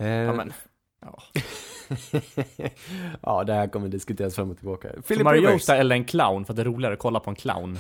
Eh, 0.03 0.08
Ja, 0.08 0.34
men, 0.34 0.53
ja. 1.01 1.24
ja, 3.22 3.43
det 3.43 3.53
här 3.53 3.68
kommer 3.68 3.88
diskuteras 3.88 4.36
fram 4.36 4.51
och 4.51 4.58
tillbaka. 4.58 4.88
Philip 4.89 5.08
Rivers. 5.10 5.24
Mariota 5.24 5.78
eller 5.78 5.95
en 5.95 6.06
clown, 6.06 6.45
för 6.45 6.53
att 6.53 6.56
det 6.58 6.62
är 6.62 6.66
roligare 6.66 6.93
att 6.93 6.99
kolla 6.99 7.20
på 7.20 7.30
en 7.30 7.36
clown. 7.36 7.80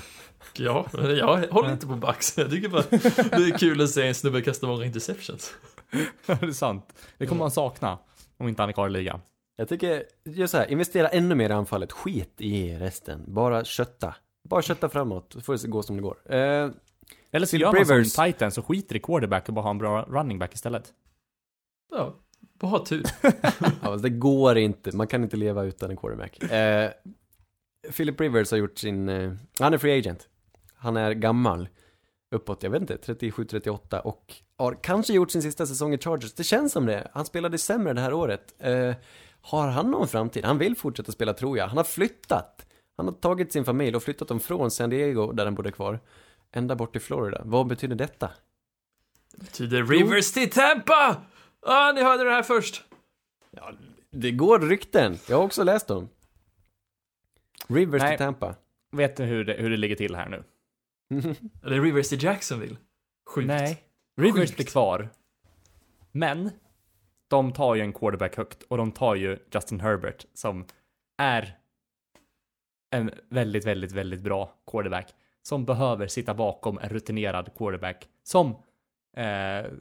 Ja, 0.53 0.85
jag 0.93 1.47
håller 1.47 1.71
inte 1.71 1.87
på 1.87 1.95
Bucks. 1.95 2.37
Jag 2.37 2.49
tycker 2.49 2.69
bara 2.69 2.83
det 2.89 3.49
är 3.53 3.57
kul 3.57 3.81
att 3.81 3.89
se 3.89 4.07
en 4.07 4.15
snubbe 4.15 4.41
kasta 4.41 4.67
många 4.67 4.85
interceptions. 4.85 5.53
det 6.25 6.41
är 6.41 6.51
sant. 6.51 6.93
Det 7.17 7.27
kommer 7.27 7.39
man 7.39 7.51
sakna. 7.51 7.97
Om 8.37 8.47
inte 8.47 8.61
han 8.61 8.69
är 8.69 8.73
kvar 8.73 8.87
i 8.87 8.91
ligan. 8.91 9.19
Jag 9.57 9.69
tycker, 9.69 10.03
gör 10.25 10.47
så 10.47 10.57
här, 10.57 10.71
investera 10.71 11.07
ännu 11.07 11.35
mer 11.35 11.49
i 11.49 11.53
anfallet. 11.53 11.91
Skit 11.91 12.33
i 12.37 12.75
resten. 12.75 13.23
Bara 13.27 13.63
kötta. 13.63 14.15
Bara 14.49 14.61
kötta 14.61 14.89
framåt, 14.89 15.33
så 15.33 15.41
får 15.41 15.57
det 15.57 15.67
gå 15.67 15.83
som 15.83 15.95
det 15.95 16.01
går. 16.01 16.17
Eh, 16.33 16.37
Eller 17.31 17.45
så 17.45 17.51
Philip 17.51 17.61
gör 17.61 17.71
man 17.71 17.83
Rivers. 17.83 18.11
som 18.13 18.25
Titans 18.25 18.57
och 18.57 18.65
skiter 18.67 18.95
i 18.95 18.99
quarterback 18.99 19.47
och 19.47 19.53
bara 19.53 19.61
har 19.61 19.71
en 19.71 19.77
bra 19.77 20.01
running 20.09 20.39
back 20.39 20.53
istället. 20.53 20.93
Ja, 21.91 22.15
bara 22.59 22.67
ha 22.67 22.85
tur. 22.85 23.03
Ja, 23.21 23.69
fast 23.81 24.03
det 24.03 24.09
går 24.09 24.57
inte. 24.57 24.95
Man 24.95 25.07
kan 25.07 25.23
inte 25.23 25.37
leva 25.37 25.63
utan 25.63 25.89
en 25.91 25.97
quarterback. 25.97 26.43
Eh, 26.51 26.91
Philip 27.97 28.21
Rivers 28.21 28.51
har 28.51 28.57
gjort 28.57 28.77
sin... 28.77 29.09
Eh, 29.09 29.33
han 29.59 29.73
är 29.73 29.77
free 29.77 29.99
agent. 29.99 30.29
Han 30.75 30.97
är 30.97 31.11
gammal. 31.11 31.69
Uppåt, 32.35 32.63
jag 32.63 32.69
vet 32.69 32.81
inte, 32.81 32.97
37-38 32.97 33.99
och 33.99 34.33
har 34.57 34.77
kanske 34.83 35.13
gjort 35.13 35.31
sin 35.31 35.41
sista 35.41 35.65
säsong 35.65 35.93
i 35.93 35.97
Chargers. 35.97 36.33
Det 36.33 36.43
känns 36.43 36.71
som 36.71 36.85
det. 36.85 37.11
Han 37.13 37.25
spelade 37.25 37.57
sämre 37.57 37.93
det 37.93 38.01
här 38.01 38.13
året. 38.13 38.55
Eh, 38.59 38.93
har 39.41 39.67
han 39.67 39.91
någon 39.91 40.07
framtid? 40.07 40.45
Han 40.45 40.57
vill 40.57 40.75
fortsätta 40.75 41.11
spela 41.11 41.33
tror 41.33 41.57
jag. 41.57 41.67
Han 41.67 41.77
har 41.77 41.83
flyttat. 41.83 42.65
Han 42.97 43.05
har 43.07 43.13
tagit 43.13 43.51
sin 43.51 43.65
familj 43.65 43.95
och 43.95 44.03
flyttat 44.03 44.27
dem 44.27 44.39
från 44.39 44.71
San 44.71 44.89
Diego, 44.89 45.31
där 45.31 45.45
han 45.45 45.55
bodde 45.55 45.71
kvar, 45.71 45.99
ända 46.51 46.75
bort 46.75 46.91
till 46.91 47.01
Florida. 47.01 47.41
Vad 47.45 47.67
betyder 47.67 47.95
detta? 47.95 48.31
Betyder 49.37 49.83
Rivers 49.83 50.31
till 50.31 50.49
Tampa! 50.49 51.21
Ah, 51.61 51.91
ni 51.91 52.03
hörde 52.03 52.23
det 52.23 52.31
här 52.31 52.43
först. 52.43 52.83
Det 54.11 54.31
går 54.31 54.59
rykten. 54.59 55.17
Jag 55.29 55.37
har 55.37 55.43
också 55.43 55.63
läst 55.63 55.87
dem. 55.87 56.09
Rivers 57.67 58.01
Nej. 58.01 58.17
till 58.17 58.25
Tampa. 58.25 58.55
Vet 58.91 59.17
du 59.17 59.23
hur 59.23 59.45
det, 59.45 59.53
hur 59.53 59.69
det 59.69 59.77
ligger 59.77 59.95
till 59.95 60.15
här 60.15 60.29
nu? 60.29 60.43
Eller 61.63 61.81
Rivers 61.81 62.09
till 62.09 62.23
Jacksonville. 62.23 62.75
Sjukt. 63.29 63.47
Nej. 63.47 63.83
Rivers 64.17 64.39
Sjukt. 64.39 64.55
blir 64.55 64.65
kvar. 64.65 65.09
Men, 66.11 66.51
de 67.27 67.53
tar 67.53 67.75
ju 67.75 67.81
en 67.81 67.93
quarterback 67.93 68.37
högt 68.37 68.63
och 68.63 68.77
de 68.77 68.91
tar 68.91 69.15
ju 69.15 69.39
Justin 69.53 69.79
Herbert 69.79 70.25
som 70.33 70.65
är 71.17 71.57
en 72.95 73.11
väldigt, 73.29 73.65
väldigt, 73.65 73.91
väldigt 73.91 74.21
bra 74.21 74.53
quarterback 74.71 75.13
som 75.41 75.65
behöver 75.65 76.07
sitta 76.07 76.33
bakom 76.33 76.79
en 76.81 76.89
rutinerad 76.89 77.49
quarterback 77.57 78.07
som 78.23 78.49
eh, 79.17 79.71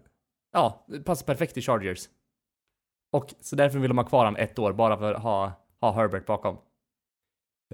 ja, 0.52 0.86
passar 1.04 1.26
perfekt 1.26 1.56
i 1.56 1.62
Chargers. 1.62 2.08
Och 3.12 3.34
så 3.40 3.56
därför 3.56 3.78
vill 3.78 3.88
de 3.88 3.98
ha 3.98 4.04
kvar 4.04 4.24
han 4.24 4.36
ett 4.36 4.58
år 4.58 4.72
bara 4.72 4.98
för 4.98 5.14
att 5.14 5.22
ha, 5.22 5.52
ha 5.80 5.92
Herbert 5.92 6.26
bakom. 6.26 6.58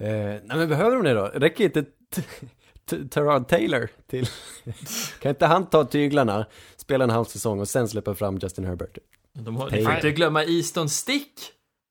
Eh, 0.01 0.09
nej 0.11 0.43
men 0.47 0.69
behöver 0.69 0.97
de 0.97 1.05
det 1.05 1.15
då? 1.15 1.27
Räcker 1.27 1.65
inte 1.65 1.83
t- 1.83 2.23
t- 2.85 3.09
Terrell 3.09 3.45
Taylor 3.45 3.89
till? 4.07 4.27
kan 5.21 5.31
inte 5.31 5.47
han 5.47 5.67
ta 5.67 5.85
tyglarna, 5.85 6.47
spela 6.77 7.05
en 7.05 7.11
halv 7.11 7.25
säsong 7.25 7.61
och 7.61 7.69
sen 7.69 7.89
släppa 7.89 8.15
fram 8.15 8.39
Justin 8.43 8.65
Herbert? 8.65 8.99
De 9.33 9.57
har, 9.57 9.71
ni 9.71 9.85
får 9.85 9.95
inte 9.95 10.11
glömma 10.11 10.45
Easton 10.45 10.89
Stick. 10.89 11.33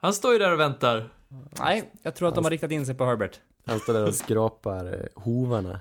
Han 0.02 0.14
står 0.14 0.34
ju 0.34 0.40
där 0.40 0.54
och 0.54 0.60
väntar. 0.60 1.10
Nej, 1.60 1.92
jag 2.02 2.16
tror 2.16 2.28
att 2.30 2.36
de 2.36 2.44
har 2.44 2.52
riktat 2.52 2.72
in 2.72 2.86
sig 2.86 2.96
på 2.96 3.06
Herbert. 3.06 3.40
Han 3.66 3.80
står 3.80 3.94
där 3.94 4.08
och 4.08 4.16
skrapar 4.16 4.94
eh, 4.94 5.24
hovarna. 5.24 5.80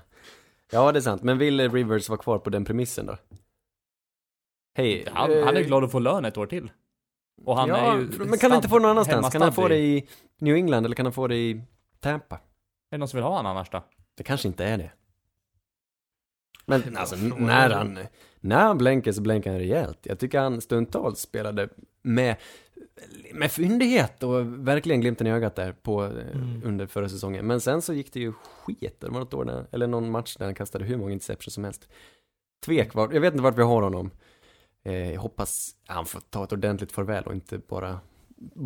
Ja, 0.71 0.91
det 0.91 0.99
är 0.99 1.01
sant. 1.01 1.23
Men 1.23 1.37
vill 1.37 1.71
Rivers 1.71 2.09
vara 2.09 2.19
kvar 2.21 2.39
på 2.39 2.49
den 2.49 2.65
premissen 2.65 3.05
då? 3.05 3.17
Hej. 4.77 5.05
Han, 5.13 5.31
eh, 5.31 5.45
han 5.45 5.57
är 5.57 5.61
glad 5.61 5.83
att 5.83 5.91
få 5.91 5.99
lön 5.99 6.25
ett 6.25 6.37
år 6.37 6.45
till. 6.45 6.71
Och 7.45 7.57
han 7.57 7.69
ja, 7.69 7.77
är 7.77 7.97
ju 7.99 8.09
men 8.25 8.39
kan 8.39 8.51
han 8.51 8.57
inte 8.57 8.69
få 8.69 8.79
någon 8.79 8.91
annanstans? 8.91 9.29
Kan 9.29 9.41
han 9.41 9.53
få 9.53 9.67
det 9.67 9.77
i- 9.77 9.97
i 9.97 10.07
New 10.39 10.55
England 10.55 10.85
eller 10.85 10.95
kan 10.95 11.05
han 11.05 11.13
få 11.13 11.27
det 11.27 11.35
i 11.35 11.61
Tampa? 11.99 12.35
Är 12.35 12.41
det 12.91 12.97
någon 12.97 13.07
som 13.07 13.17
vill 13.17 13.23
ha 13.23 13.29
honom 13.37 13.45
annars 13.51 13.69
då? 13.69 13.83
Det 14.17 14.23
kanske 14.23 14.47
inte 14.47 14.65
är 14.65 14.77
det. 14.77 14.91
Men 16.69 16.97
alltså, 16.97 17.15
när 17.15 17.69
han, 17.69 17.99
när 18.39 18.59
han 18.65 18.77
blänkar 18.77 19.11
så 19.11 19.21
blänkar 19.21 19.51
han 19.51 19.59
rejält. 19.59 19.99
Jag 20.01 20.19
tycker 20.19 20.39
han 20.39 20.61
stundtals 20.61 21.19
spelade 21.19 21.69
med, 22.01 22.35
med 23.33 23.51
fyndighet 23.51 24.23
och 24.23 24.67
verkligen 24.67 25.01
glimten 25.01 25.27
i 25.27 25.31
ögat 25.31 25.55
där 25.55 25.71
på, 25.71 26.03
eh, 26.05 26.11
Mm. 26.33 26.61
under 26.65 26.87
förra 26.87 27.09
säsongen. 27.09 27.47
Men 27.47 27.61
sen 27.61 27.81
så 27.81 27.93
gick 27.93 28.13
det 28.13 28.19
ju 28.19 28.33
skit. 28.33 28.95
Det 28.99 29.07
var 29.09 29.19
något 29.19 29.33
år 29.33 29.45
där, 29.45 29.65
eller 29.71 29.87
någon 29.87 30.11
match 30.11 30.35
där 30.35 30.45
han 30.45 30.55
kastade 30.55 30.85
hur 30.85 30.97
många 30.97 31.11
interceptions 31.11 31.53
som 31.53 31.63
helst. 31.63 31.89
Tvek 32.65 32.93
var, 32.93 33.13
jag 33.13 33.21
vet 33.21 33.33
inte 33.33 33.43
vart 33.43 33.57
vi 33.57 33.61
har 33.63 33.81
honom. 33.81 34.11
Eh, 34.85 35.11
jag 35.13 35.21
hoppas 35.21 35.75
han 35.85 36.05
får 36.05 36.19
ta 36.29 36.43
ett 36.43 36.51
ordentligt 36.53 36.91
farväl 36.91 37.23
och 37.23 37.33
inte 37.33 37.57
bara, 37.57 37.99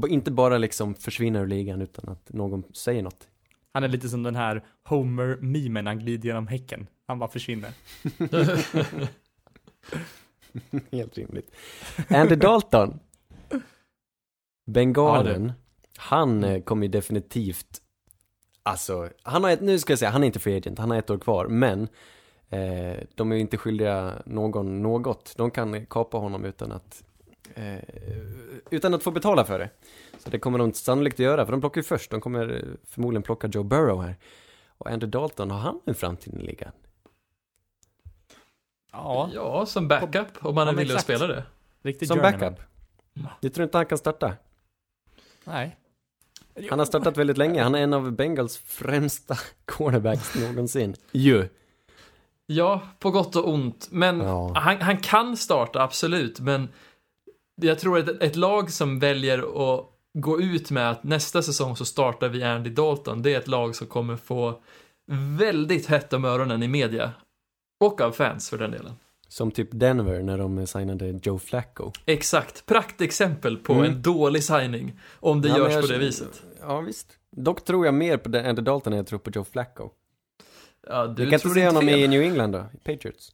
inte 0.08 0.32
bara 0.32 0.58
liksom 0.58 0.96
försvinna 0.96 1.40
ur 1.40 1.48
ligan 1.48 1.82
utan 1.82 2.10
att 2.10 2.34
någon 2.34 2.64
säger 2.74 3.02
något. 3.04 3.28
Han 3.74 3.84
är 3.84 3.88
lite 3.88 4.10
som 4.10 4.24
den 4.24 4.36
här 4.36 4.64
Homer-memen 4.90 5.88
han 5.88 6.00
glider 6.00 6.28
genom 6.28 6.48
häcken. 6.48 6.88
Han 7.08 7.20
bara 7.20 7.30
försvinner. 7.30 7.72
Helt 10.92 11.18
rimligt. 11.18 11.56
Andy 12.10 12.36
Dalton. 12.36 13.00
Bengalen. 14.66 15.54
han 15.98 16.44
eh, 16.44 16.62
kommer 16.62 16.84
ju 16.86 16.92
definitivt, 16.92 17.82
alltså, 18.64 19.10
han 19.24 19.44
har 19.44 19.52
ett, 19.52 19.62
nu 19.62 19.80
ska 19.80 19.92
jag 19.92 20.00
säga, 20.00 20.12
han 20.12 20.24
är 20.24 20.28
inte 20.28 20.40
free 20.40 20.58
agent, 20.58 20.80
han 20.80 20.92
har 20.92 20.98
ett 20.98 21.10
år 21.10 21.18
kvar, 21.18 21.48
men 21.48 21.88
eh, 22.50 22.98
de 23.16 23.32
är 23.32 23.36
ju 23.36 23.42
inte 23.42 23.58
skyldiga 23.58 24.14
någon 24.26 24.82
något. 24.82 25.34
De 25.38 25.52
kan 25.52 25.86
kapa 25.86 26.18
honom 26.18 26.46
utan 26.46 26.72
att, 26.72 27.04
eh, 27.56 27.84
utan 28.72 28.94
att 28.94 29.04
få 29.04 29.12
betala 29.12 29.46
för 29.46 29.60
det. 29.60 29.70
Så 30.18 30.30
det 30.30 30.40
kommer 30.40 30.60
de 30.60 30.74
sannolikt 30.74 31.16
att 31.16 31.20
göra, 31.20 31.46
för 31.46 31.52
de 31.52 31.62
plockar 31.62 31.82
ju 31.82 31.86
först, 31.86 32.12
de 32.12 32.22
kommer 32.22 32.66
förmodligen 32.88 33.24
plocka 33.24 33.48
Joe 33.48 33.64
Burrow 33.64 34.04
här. 34.04 34.16
Och 34.78 34.90
Andy 34.90 35.08
Dalton, 35.08 35.52
har 35.52 35.60
han 35.60 35.80
en 35.86 35.96
framtid 35.96 36.34
i 36.34 36.38
ligan? 36.38 36.72
Ja, 38.94 39.30
Ja, 39.34 39.66
som 39.66 39.88
backup 39.88 40.28
om 40.46 40.56
man 40.56 40.68
Ja, 40.68 40.74
villig 40.74 40.96
att 40.96 41.02
spela 41.02 41.28
det. 41.28 41.44
riktigt 41.84 42.08
Som 42.08 42.18
journeyman. 42.18 42.40
backup? 42.40 42.60
Du 43.42 43.50
tror 43.50 43.64
inte 43.64 43.78
han 43.78 43.86
kan 43.86 43.98
starta? 43.98 44.34
Nej. 45.44 45.78
Han 46.70 46.80
har 46.80 46.86
startat 46.86 47.18
väldigt 47.18 47.38
länge, 47.38 47.64
han 47.64 47.76
är 47.76 47.80
en 47.80 47.94
av 47.94 48.12
Bengals 48.12 48.58
främsta 48.58 49.38
cornerbacks 49.66 50.36
någonsin. 50.36 50.96
Ju. 51.12 51.50
Ja, 52.46 52.82
på 53.00 53.12
gott 53.12 53.36
och 53.36 53.50
ont. 53.50 53.88
Men 53.92 54.20
Ja. 54.20 54.54
han, 54.56 54.82
han 54.82 54.98
kan 54.98 55.38
starta, 55.38 55.82
absolut. 55.82 56.40
Men 56.40 56.70
jag 57.56 57.80
tror 57.80 58.00
att 58.00 58.10
ett 58.10 58.36
lag 58.36 58.72
som 58.72 59.00
väljer 59.00 59.38
att 59.74 59.86
gå 60.14 60.42
ut 60.42 60.72
med 60.72 60.90
att 60.92 61.04
nästa 61.04 61.42
säsong 61.42 61.76
så 61.76 61.86
startar 61.86 62.30
vi 62.30 62.44
Andy 62.44 62.70
Dalton, 62.70 63.22
det 63.22 63.34
är 63.34 63.38
ett 63.40 63.48
lag 63.48 63.76
som 63.76 63.88
kommer 63.88 64.16
få 64.18 64.62
väldigt 65.38 65.86
hett 65.86 66.14
om 66.14 66.26
öronen 66.26 66.64
i 66.64 66.68
media. 66.68 67.12
Och 67.80 68.02
av 68.02 68.12
fans 68.12 68.50
för 68.50 68.58
den 68.58 68.72
delen. 68.72 68.94
Som 69.28 69.52
typ 69.52 69.68
Denver 69.72 70.22
när 70.24 70.38
de 70.38 70.68
signade 70.68 71.20
Joe 71.24 71.40
Flacco. 71.40 71.92
Exakt, 72.06 72.66
praktexempel 72.66 73.58
på 73.58 73.74
Mm. 73.74 73.86
en 73.86 74.02
dålig 74.02 74.44
signing. 74.44 75.00
Om 75.20 75.42
det 75.42 75.48
Ja, 75.50 75.58
görs 75.58 75.72
jag 75.74 75.82
på 75.82 75.88
det 75.88 75.98
viset. 75.98 76.44
Ja, 76.62 76.80
visst. 76.82 77.08
Dock 77.32 77.64
tror 77.66 77.86
jag 77.86 77.94
mer 77.94 78.18
på 78.18 78.38
Andy 78.38 78.62
Dalton 78.62 78.94
än 78.94 78.98
jag 78.98 79.08
tror 79.08 79.20
på 79.20 79.32
Joe 79.34 79.44
Flacco. 79.44 79.90
Ja, 80.88 81.08
Du 81.08 81.16
kan 81.16 81.26
inte 81.34 81.40
tror 81.40 81.54
se 81.54 81.60
inte 81.60 81.68
honom 81.76 81.90
fel. 81.90 82.00
i 82.00 82.08
New 82.08 82.22
England 82.22 82.52
då, 82.52 82.66
i 82.74 82.78
Patriots. 82.78 83.32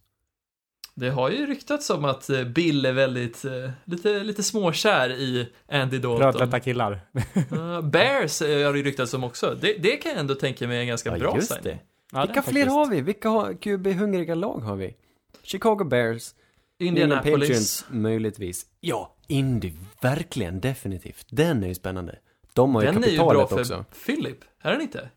Det 0.95 1.09
har 1.09 1.29
ju 1.29 1.45
ryktats 1.45 1.89
om 1.89 2.05
att 2.05 2.29
eh, 2.29 2.43
Bill 2.43 2.85
är 2.85 2.93
väldigt, 2.93 3.45
eh, 3.45 3.51
lite, 3.85 4.23
lite 4.23 4.43
småkär 4.43 5.09
i 5.11 5.49
Andy 5.71 5.97
Dalton. 5.99 6.25
Rödlätta 6.25 6.59
killar. 6.59 7.01
Bears 7.81 8.41
har 8.41 8.47
det 8.73 8.77
ju 8.79 8.83
ryktats 8.83 9.13
om 9.13 9.23
också. 9.23 9.57
Det, 9.61 9.73
det 9.73 9.97
kan 9.97 10.11
jag 10.11 10.19
ändå 10.19 10.35
tänka 10.35 10.67
mig 10.67 10.77
är 10.77 10.81
en 10.81 10.87
ganska 10.87 11.11
bra 11.17 11.35
just 11.35 11.47
signing. 11.47 11.63
det. 11.63 11.79
Ja, 12.11 12.21
Vilka 12.25 12.41
fler 12.41 12.41
faktiskt- 12.41 12.75
har 12.75 12.89
vi? 12.89 13.01
Vilka 13.01 13.53
QB-hungriga 13.53 14.35
lag 14.35 14.59
har 14.59 14.75
vi? 14.75 14.95
Chicago 15.43 15.83
Bears, 15.83 16.35
Indianapolis. 16.79 17.39
Patriots 17.39 17.85
möjligtvis. 17.89 18.65
Ja, 18.79 19.15
Indy, 19.27 19.73
verkligen, 20.01 20.59
definitivt. 20.59 21.27
Den 21.29 21.63
är 21.63 21.67
ju 21.67 21.75
spännande. 21.75 22.19
De 22.53 22.75
har 22.75 22.81
ju 22.81 22.91
Den 22.91 23.03
är 23.03 23.07
ju 23.07 23.17
bra 23.17 23.27
kapitalet 23.27 23.49
för 23.49 23.59
också. 23.59 23.85
Philip, 24.05 24.37
är 24.61 24.71
den 24.71 24.81
inte? 24.81 25.09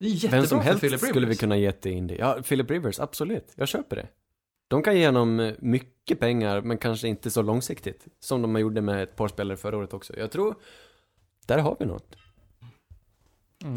Det 0.00 0.06
är 0.06 0.10
jättebra 0.10 0.38
Vem 0.38 0.46
som 0.46 0.58
för 0.58 0.64
helst 0.64 0.80
Philip 0.80 1.00
skulle 1.00 1.26
vi 1.26 1.36
kunna 1.36 1.56
ge 1.56 1.72
till 1.72 1.92
Indy. 1.92 2.16
Ja, 2.18 2.42
Philip 2.48 2.70
Rivers, 2.70 3.00
absolut. 3.00 3.52
Jag 3.54 3.68
köper 3.68 3.96
det. 3.96 4.08
De 4.68 4.82
kan 4.82 4.96
ge 4.96 5.06
honom 5.06 5.40
eh, 5.40 5.54
mycket 5.58 6.20
pengar, 6.20 6.60
men 6.60 6.78
kanske 6.78 7.08
inte 7.08 7.30
så 7.30 7.42
långsiktigt. 7.42 8.06
Som 8.20 8.42
de 8.42 8.60
gjorde 8.60 8.80
med 8.80 9.02
ett 9.02 9.16
par 9.16 9.28
spelare 9.28 9.56
förra 9.56 9.76
året 9.76 9.92
också. 9.94 10.18
Jag 10.18 10.30
tror, 10.30 10.54
där 11.46 11.58
har 11.58 11.76
vi 11.80 11.86
något. 11.86 12.16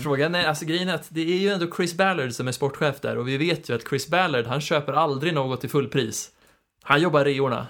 Frågan 0.04 0.36
är, 0.36 0.46
alltså 0.46 0.66
grejen 0.66 0.90
är 0.90 0.96
att 0.96 1.08
det 1.10 1.22
är 1.22 1.38
ju 1.38 1.50
ändå 1.50 1.76
Chris 1.76 1.98
Ballard 1.98 2.32
som 2.32 2.48
är 2.48 2.52
sportchef 2.52 3.00
där 3.00 3.18
och 3.18 3.28
vi 3.28 3.38
vet 3.38 3.70
ju 3.70 3.76
att 3.76 3.88
Chris 3.90 4.08
Ballard, 4.08 4.46
han 4.46 4.62
köper 4.62 4.94
aldrig 4.94 5.34
något 5.34 5.62
till 5.62 5.70
fullpris. 5.70 6.32
Han 6.84 7.02
jobbar 7.02 7.26
reorna. 7.26 7.68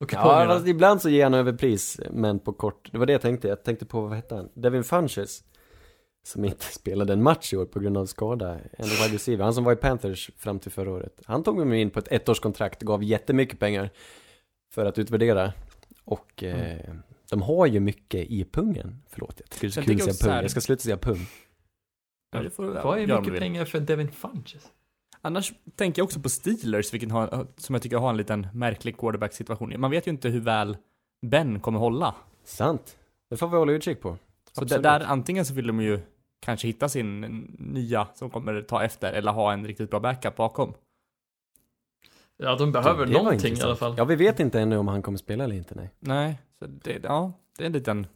Och 0.00 0.12
Ja, 0.12 0.46
fast 0.46 0.66
ibland 0.66 1.02
så 1.02 1.08
ger 1.08 1.24
han 1.24 1.34
överpris, 1.34 2.00
men 2.10 2.38
på 2.38 2.52
kort. 2.52 2.88
Det 2.92 2.98
var 2.98 3.06
det 3.06 3.12
jag 3.12 3.22
tänkte. 3.22 3.48
Jag 3.48 3.64
tänkte 3.64 3.86
på, 3.86 4.00
vad 4.00 4.12
hette 4.12 4.34
han? 4.34 4.48
Devin 4.54 4.84
Funches. 4.84 5.42
Som 6.26 6.44
inte 6.44 6.64
spelade 6.72 7.12
en 7.12 7.22
match 7.22 7.52
i 7.52 7.56
år 7.56 7.66
på 7.66 7.80
grund 7.80 7.96
av 7.96 8.06
skada. 8.06 8.58
En 8.72 8.88
wide 8.88 9.14
receiver. 9.14 9.44
Han 9.44 9.54
som 9.54 9.64
var 9.64 9.72
i 9.72 9.76
Panthers 9.76 10.30
fram 10.36 10.58
till 10.58 10.70
förra 10.70 10.90
året. 10.90 11.20
Han 11.26 11.42
tog 11.42 11.66
mig 11.66 11.80
in 11.80 11.90
på 11.90 11.98
ett 11.98 12.12
ettårskontrakt, 12.12 12.82
gav 12.82 13.04
jättemycket 13.04 13.58
pengar 13.58 13.90
för 14.74 14.84
att 14.84 14.98
utvärdera. 14.98 15.52
Och 16.04 16.44
eh, 16.44 16.94
de 17.32 17.42
har 17.42 17.66
ju 17.66 17.80
mycket 17.80 18.26
i 18.30 18.44
pungen. 18.44 19.02
Förlåt, 19.08 19.34
jag 19.40 19.50
tycker 19.50 19.66
det 19.66 19.70
är 19.70 19.72
så 19.72 19.80
Jag 19.80 19.86
kul 19.86 19.94
att 19.96 20.02
säga 20.02 20.14
så 20.14 20.28
här- 20.30 20.36
pung. 20.36 20.42
Jag 20.42 20.50
ska 20.50 20.60
sluta 20.60 20.82
säga 20.82 20.96
pung. 20.96 21.26
Ja, 22.32 22.42
det 22.42 22.50
får, 22.50 22.64
Vad 22.64 22.98
är 22.98 23.06
du 23.06 23.20
mycket 23.20 23.38
pengar 23.38 23.64
för 23.64 23.80
Devin 23.80 24.12
Funches? 24.12 24.72
Annars 25.20 25.52
tänker 25.76 26.00
jag 26.00 26.04
också 26.04 26.20
på 26.20 26.28
Steelers, 26.28 26.92
vilken 26.94 27.10
har, 27.10 27.46
som 27.56 27.74
jag 27.74 27.82
tycker 27.82 27.96
har 27.96 28.10
en 28.10 28.16
liten 28.16 28.46
märklig 28.54 28.96
quarterback-situation. 28.96 29.74
Man 29.80 29.90
vet 29.90 30.06
ju 30.06 30.10
inte 30.10 30.28
hur 30.28 30.40
väl 30.40 30.76
Ben 31.26 31.60
kommer 31.60 31.78
hålla. 31.78 32.14
Sant. 32.44 32.96
Det 33.30 33.36
får 33.36 33.48
vi 33.48 33.56
hålla 33.56 33.72
utkik 33.72 34.00
på. 34.00 34.16
Så 34.52 34.64
där, 34.64 34.78
där 34.78 35.00
antingen 35.00 35.44
så 35.44 35.54
vill 35.54 35.66
de 35.66 35.80
ju 35.80 36.00
kanske 36.40 36.66
hitta 36.66 36.88
sin 36.88 37.20
nya 37.58 38.08
som 38.14 38.30
kommer 38.30 38.62
ta 38.62 38.82
efter, 38.84 39.12
eller 39.12 39.32
ha 39.32 39.52
en 39.52 39.66
riktigt 39.66 39.90
bra 39.90 40.00
backup 40.00 40.36
bakom. 40.36 40.74
Ja, 42.36 42.56
de 42.56 42.72
behöver 42.72 43.06
Det 43.06 43.12
någonting 43.12 43.54
i 43.54 43.62
alla 43.62 43.76
fall. 43.76 43.94
Ja, 43.98 44.04
vi 44.04 44.16
vet 44.16 44.40
inte 44.40 44.60
ännu 44.60 44.76
om 44.76 44.88
han 44.88 45.02
kommer 45.02 45.18
spela 45.18 45.44
eller 45.44 45.56
inte, 45.56 45.74
nej. 45.74 45.90
Nej, 46.00 46.38
så 46.62 46.68
det, 46.68 47.00
ja, 47.04 47.32
det 47.58 47.64
är 47.64 47.66
en 47.66 47.72
liten 47.72 48.06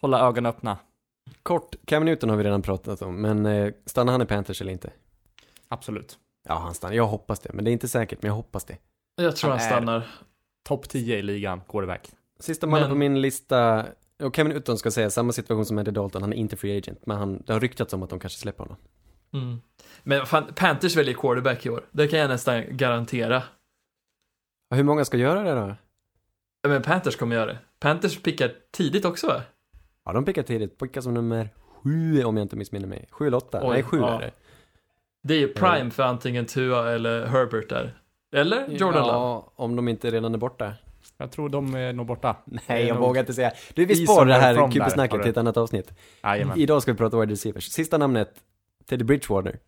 hålla 0.00 0.20
ögonen 0.20 0.46
öppna. 0.46 0.78
Kort, 1.42 1.74
Cam 1.84 2.04
Newton 2.04 2.30
har 2.30 2.36
vi 2.36 2.44
redan 2.44 2.62
pratat 2.62 3.02
om, 3.02 3.20
men 3.22 3.46
eh, 3.46 3.72
stannar 3.86 4.12
han 4.12 4.22
i 4.22 4.26
Panthers 4.26 4.60
eller 4.60 4.72
inte? 4.72 4.90
Absolut. 5.68 6.18
Ja, 6.48 6.54
han 6.58 6.74
stannar. 6.74 6.94
Jag 6.94 7.06
hoppas 7.06 7.40
det, 7.40 7.52
men 7.52 7.64
det 7.64 7.70
är 7.70 7.72
inte 7.72 7.88
säkert, 7.88 8.22
men 8.22 8.28
jag 8.28 8.34
hoppas 8.36 8.64
det. 8.64 8.78
Jag 9.16 9.36
tror 9.36 9.50
han, 9.50 9.60
Han 9.60 9.68
stannar. 9.68 10.06
Topp 10.64 10.88
10 10.88 11.18
i 11.18 11.22
ligan, 11.22 11.60
quarterback. 11.68 12.12
Sista 12.40 12.66
mannen 12.66 12.82
Men- 12.82 12.90
på 12.90 12.96
min 12.96 13.20
lista, 13.20 13.86
och 14.22 14.34
Cam 14.34 14.48
Newton 14.48 14.78
ska 14.78 14.90
säga 14.90 15.10
samma 15.10 15.32
situation 15.32 15.66
som 15.66 15.78
Eddie 15.78 15.90
Dalton, 15.90 16.22
han 16.22 16.32
är 16.32 16.36
inte 16.36 16.56
free 16.56 16.78
agent, 16.78 17.06
men 17.06 17.16
han, 17.16 17.42
det 17.46 17.52
har 17.52 17.60
ryktats 17.60 17.92
om 17.92 18.02
att 18.02 18.10
de 18.10 18.20
kanske 18.20 18.38
släpper 18.38 18.64
honom. 18.64 18.76
Mm. 19.32 19.60
Men 20.02 20.26
fan, 20.26 20.52
Panthers 20.56 20.96
väljer 20.96 21.14
quarterback 21.14 21.66
i 21.66 21.70
år. 21.70 21.84
Det 21.92 22.08
kan 22.08 22.18
jag 22.18 22.28
nästan 22.28 22.64
garantera. 22.76 23.42
Hur 24.74 24.82
många 24.82 25.04
ska 25.04 25.16
göra 25.16 25.42
det 25.42 25.54
då? 25.60 25.76
Men 26.68 26.82
Panthers 26.82 27.16
kommer 27.16 27.36
göra 27.36 27.46
det. 27.46 27.58
Panthers 27.84 28.22
pickar 28.22 28.52
tidigt 28.70 29.04
också 29.04 29.26
va? 29.26 29.42
Ja, 30.04 30.12
de 30.12 30.24
pickar 30.24 30.42
tidigt, 30.42 30.78
pickar 30.78 31.00
som 31.00 31.14
nummer 31.14 31.48
sju 31.82 32.24
om 32.24 32.36
jag 32.36 32.44
inte 32.44 32.56
missminner 32.56 32.86
mig. 32.86 33.08
Sju 33.10 33.26
eller 33.26 33.36
åtta? 33.36 33.60
Oj, 33.62 33.68
Nej, 33.68 33.82
sju 33.82 33.98
ja. 33.98 34.14
är 34.14 34.20
det. 34.20 34.30
Det 35.22 35.34
är 35.34 35.38
ju 35.38 35.48
prime 35.48 35.90
för 35.90 36.02
antingen 36.02 36.46
Tua 36.46 36.92
eller 36.92 37.26
Herbert 37.26 37.68
där. 37.68 37.98
Eller 38.32 38.68
Jordan 38.68 39.00
Love. 39.06 39.12
Ja, 39.12 39.52
om 39.56 39.76
de 39.76 39.88
inte 39.88 40.10
redan 40.10 40.34
är 40.34 40.38
borta. 40.38 40.72
Jag 41.16 41.30
tror 41.32 41.48
de 41.48 41.74
är 41.74 41.92
nog 41.92 42.06
borta. 42.06 42.36
Nej, 42.44 42.86
jag 42.86 42.94
nog- 42.94 43.06
vågar 43.06 43.20
inte 43.20 43.34
säga. 43.34 43.52
Du, 43.74 43.84
vi 43.84 44.06
sparar 44.06 44.26
det 44.26 44.34
här 44.34 44.54
du. 44.66 45.20
till 45.22 45.30
ett 45.30 45.36
annat 45.36 45.56
avsnitt. 45.56 45.92
Jajamän. 46.22 46.58
Idag 46.58 46.82
ska 46.82 46.92
vi 46.92 46.98
prata 46.98 47.20
wide 47.20 47.32
receivers. 47.32 47.64
Sista 47.64 47.98
namnet, 47.98 48.34
Teddy 48.86 49.04
Bridgewater. 49.04 49.58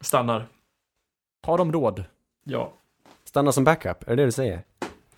Stannar. 0.00 0.46
Har 1.42 1.58
de 1.58 1.72
råd? 1.72 2.04
Ja. 2.44 2.72
Stanna 3.24 3.52
som 3.52 3.64
backup, 3.64 4.02
är 4.02 4.16
det 4.16 4.16
det 4.16 4.24
du 4.24 4.32
säger? 4.32 4.62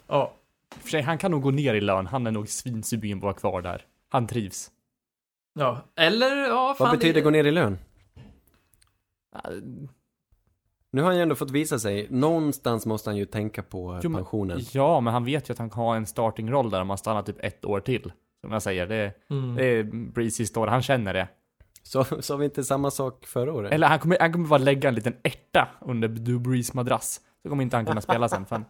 Ja. 0.06 0.32
För 0.80 0.88
sig, 0.88 1.02
han 1.02 1.18
kan 1.18 1.30
nog 1.30 1.42
gå 1.42 1.50
ner 1.50 1.74
i 1.74 1.80
lön. 1.80 2.06
Han 2.06 2.26
är 2.26 2.30
nog 2.30 2.48
svinsugen 2.48 3.20
på 3.20 3.28
att 3.28 3.42
vara 3.42 3.52
kvar 3.52 3.62
där. 3.62 3.86
Han 4.08 4.26
trivs. 4.26 4.70
Ja. 5.54 5.80
Eller, 5.96 6.36
ja, 6.36 6.74
fan. 6.78 6.88
Vad 6.88 6.98
betyder 6.98 7.20
gå 7.20 7.30
ner 7.30 7.44
i 7.44 7.50
lön? 7.50 7.78
Nu 10.90 11.02
har 11.02 11.06
han 11.08 11.16
ju 11.16 11.22
ändå 11.22 11.34
fått 11.34 11.50
visa 11.50 11.78
sig. 11.78 12.06
Någonstans 12.10 12.86
måste 12.86 13.10
han 13.10 13.16
ju 13.16 13.26
tänka 13.26 13.62
på 13.62 14.00
Jo, 14.02 14.10
men- 14.10 14.18
pensionen. 14.18 14.60
Ja, 14.72 15.00
men 15.00 15.12
han 15.12 15.24
vet 15.24 15.48
ju 15.48 15.52
att 15.52 15.58
han 15.58 15.70
kan 15.70 15.82
ha 15.82 15.96
en 15.96 16.06
starting-roll 16.06 16.70
där 16.70 16.80
om 16.80 16.88
han 16.88 16.98
stannar 16.98 17.22
typ 17.22 17.36
ett 17.44 17.64
år 17.64 17.80
till. 17.80 18.12
Som 18.40 18.52
jag 18.52 18.62
säger, 18.62 18.86
det, 18.86 19.12
Mm. 19.30 19.54
det 19.54 19.64
är 19.66 19.82
Breeze 20.12 20.36
sista 20.36 20.60
år. 20.60 20.66
Han 20.66 20.82
känner 20.82 21.14
det. 21.14 21.28
Så 21.82 22.04
sa 22.04 22.36
vi 22.36 22.44
inte 22.44 22.64
samma 22.64 22.90
sak 22.90 23.26
förra 23.26 23.52
året? 23.52 23.72
Eller 23.72 23.86
han 23.86 23.98
kommer, 23.98 24.16
han 24.20 24.32
kommer 24.32 24.48
bara 24.48 24.58
lägga 24.58 24.88
en 24.88 24.94
liten 24.94 25.14
ärta 25.22 25.68
under 25.80 26.08
Drew 26.08 26.40
Brees 26.40 26.74
madrass. 26.74 27.20
Så 27.42 27.48
kommer 27.48 27.62
inte 27.62 27.76
han 27.76 27.86
kunna 27.86 28.00
spela 28.00 28.28
sen. 28.28 28.46
Fan. 28.46 28.64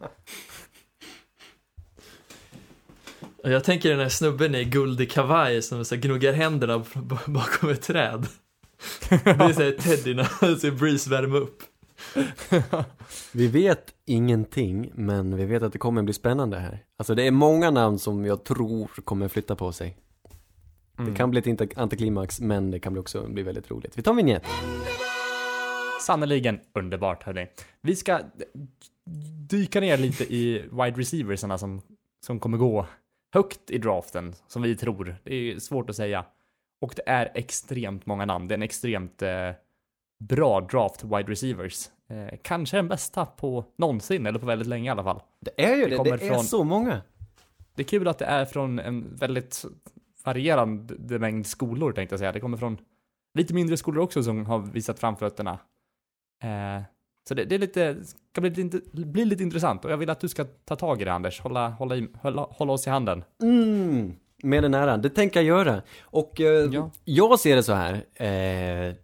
Jag 3.44 3.64
tänker 3.64 3.90
den 3.90 4.00
här 4.00 4.08
snubben 4.08 4.54
i 4.54 4.64
guldig 4.64 5.10
kavaj 5.10 5.62
som 5.62 5.84
så 5.84 5.96
gnuggar 5.96 6.32
händerna 6.32 6.84
bakom 7.26 7.70
ett 7.70 7.82
träd. 7.82 8.26
Det 9.08 9.14
är 9.26 9.52
såhär 9.52 9.72
Teddy 9.72 10.14
när 10.14 10.56
ser 10.56 10.70
Breeze 10.70 11.10
värma 11.10 11.36
upp. 11.36 11.62
Vi 13.32 13.46
vet 13.46 13.94
ingenting, 14.06 14.90
men 14.94 15.36
vi 15.36 15.44
vet 15.44 15.62
att 15.62 15.72
det 15.72 15.78
kommer 15.78 16.02
bli 16.02 16.14
spännande 16.14 16.58
här. 16.58 16.84
Alltså 16.98 17.14
det 17.14 17.26
är 17.26 17.30
många 17.30 17.70
namn 17.70 17.98
som 17.98 18.24
jag 18.24 18.44
tror 18.44 18.86
kommer 19.04 19.28
flytta 19.28 19.56
på 19.56 19.72
sig. 19.72 19.96
Mm. 20.98 21.10
Det 21.10 21.16
kan 21.16 21.30
bli 21.30 21.38
ett 21.40 21.46
inte- 21.46 21.68
antiklimax, 21.76 22.40
men 22.40 22.70
det 22.70 22.80
kan 22.80 22.98
också 22.98 23.28
bli 23.28 23.42
väldigt 23.42 23.70
roligt. 23.70 23.98
Vi 23.98 24.02
tar 24.02 24.12
en 24.12 24.16
vignett. 24.16 24.42
Sannerligen 26.06 26.60
underbart 26.74 27.22
hörni. 27.22 27.46
Vi 27.82 27.96
ska 27.96 28.20
dyka 29.48 29.80
ner 29.80 29.96
lite 29.98 30.24
i 30.34 30.62
wide 30.70 31.00
receiversarna 31.00 31.58
som, 31.58 31.82
som 32.26 32.40
kommer 32.40 32.58
gå 32.58 32.86
högt 33.34 33.70
i 33.70 33.78
draften, 33.78 34.34
som 34.46 34.62
vi 34.62 34.76
tror. 34.76 35.16
Det 35.24 35.34
är 35.34 35.58
svårt 35.58 35.90
att 35.90 35.96
säga. 35.96 36.24
Och 36.80 36.92
det 36.96 37.02
är 37.06 37.32
extremt 37.34 38.06
många 38.06 38.24
namn. 38.24 38.48
Det 38.48 38.52
är 38.52 38.56
en 38.56 38.62
extremt 38.62 39.22
eh, 39.22 39.50
bra 40.28 40.60
draft 40.60 41.04
wide 41.04 41.22
receivers. 41.32 41.88
Eh, 42.10 42.38
kanske 42.42 42.76
den 42.76 42.88
bästa 42.88 43.26
på 43.26 43.64
någonsin, 43.78 44.26
eller 44.26 44.38
på 44.38 44.46
väldigt 44.46 44.68
länge 44.68 44.86
i 44.86 44.90
alla 44.90 45.04
fall. 45.04 45.22
Det 45.40 45.64
är 45.64 45.76
ju 45.76 45.82
Det 45.84 45.88
det, 45.90 45.90
det, 45.90 45.96
kommer 45.96 46.12
är 46.12 46.18
från- 46.28 46.44
så 46.44 46.64
många. 46.64 47.00
Det 47.74 47.82
är 47.82 47.86
kul 47.86 48.08
att 48.08 48.18
det 48.18 48.24
är 48.24 48.44
från 48.44 48.78
en 48.78 49.16
väldigt 49.16 49.64
varierande 50.24 51.18
mängd 51.18 51.46
skolor 51.46 51.92
tänkte 51.92 52.12
jag 52.12 52.18
säga. 52.20 52.32
Det 52.32 52.40
kommer 52.40 52.56
från 52.56 52.78
lite 53.38 53.54
mindre 53.54 53.76
skolor 53.76 54.02
också 54.04 54.22
som 54.22 54.46
har 54.46 54.58
visat 54.58 54.98
framfötterna. 54.98 55.58
Eh, 56.42 56.82
så 57.28 57.34
det, 57.34 57.44
det 57.44 57.54
är 57.54 57.58
lite, 57.58 57.96
ska 58.32 58.40
bli 58.40 58.50
lite, 58.50 58.80
bli 58.92 59.24
lite 59.24 59.42
intressant 59.42 59.84
och 59.84 59.90
jag 59.90 59.96
vill 59.96 60.10
att 60.10 60.20
du 60.20 60.28
ska 60.28 60.44
ta 60.64 60.76
tag 60.76 61.02
i 61.02 61.04
det 61.04 61.12
Anders. 61.12 61.40
Hålla, 61.40 61.68
hålla, 61.68 61.96
i, 61.96 62.08
hålla, 62.22 62.42
hålla 62.50 62.72
oss 62.72 62.86
i 62.86 62.90
handen. 62.90 63.24
Mm, 63.42 64.12
med 64.42 64.62
den 64.62 64.74
äran. 64.74 65.02
Det 65.02 65.08
tänker 65.10 65.40
jag 65.40 65.46
göra. 65.46 65.82
Och 66.02 66.40
eh, 66.40 66.46
Ja. 66.72 66.90
jag 67.04 67.40
ser 67.40 67.56
det 67.56 67.62
så 67.62 67.72
här. 67.72 67.94
Eh, 68.14 68.94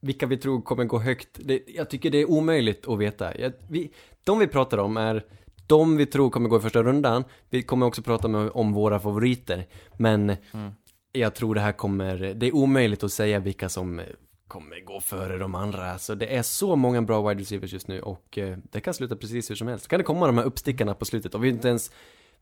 vilka 0.00 0.26
vi 0.26 0.36
tror 0.36 0.60
kommer 0.62 0.84
gå 0.84 0.98
högt. 0.98 1.28
Det, 1.44 1.62
jag 1.66 1.90
tycker 1.90 2.10
det 2.10 2.18
är 2.18 2.30
omöjligt 2.30 2.88
att 2.88 2.98
veta. 2.98 3.38
Jag, 3.38 3.52
vi, 3.68 3.90
de 4.24 4.38
vi 4.38 4.46
pratar 4.46 4.78
om 4.78 4.96
är 4.96 5.24
de 5.66 5.96
vi 5.96 6.06
tror 6.06 6.30
kommer 6.30 6.48
gå 6.48 6.56
i 6.56 6.60
första 6.60 6.82
rundan. 6.82 7.24
Vi 7.50 7.62
kommer 7.62 7.86
också 7.86 8.02
prata 8.02 8.28
med, 8.28 8.50
om 8.54 8.72
våra 8.72 9.00
favoriter. 9.00 9.66
Men 9.96 10.30
Mm. 10.52 10.70
jag 11.12 11.34
tror 11.34 11.54
det 11.54 11.60
här 11.60 11.72
kommer, 11.72 12.16
det 12.34 12.46
är 12.46 12.54
omöjligt 12.54 13.02
att 13.04 13.12
säga 13.12 13.38
vilka 13.38 13.68
som 13.68 14.00
kommer 14.48 14.80
gå 14.80 15.00
före 15.00 15.38
de 15.38 15.54
andra. 15.54 15.98
Så 15.98 16.14
det 16.14 16.36
är 16.36 16.42
så 16.42 16.76
många 16.76 17.02
bra 17.02 17.28
wide 17.28 17.40
receivers 17.42 17.72
just 17.72 17.88
nu 17.88 18.00
och 18.00 18.38
eh, 18.38 18.58
det 18.70 18.80
kan 18.80 18.94
sluta 18.94 19.16
precis 19.16 19.50
hur 19.50 19.54
som 19.54 19.68
helst. 19.68 19.88
Kan 19.88 19.98
det 19.98 20.04
komma 20.04 20.26
de 20.26 20.38
här 20.38 20.44
uppstickarna 20.44 20.94
på 20.94 21.04
slutet 21.04 21.34
och 21.34 21.44
vi 21.44 21.48
har 21.48 21.54
inte 21.56 21.68
ens, 21.68 21.90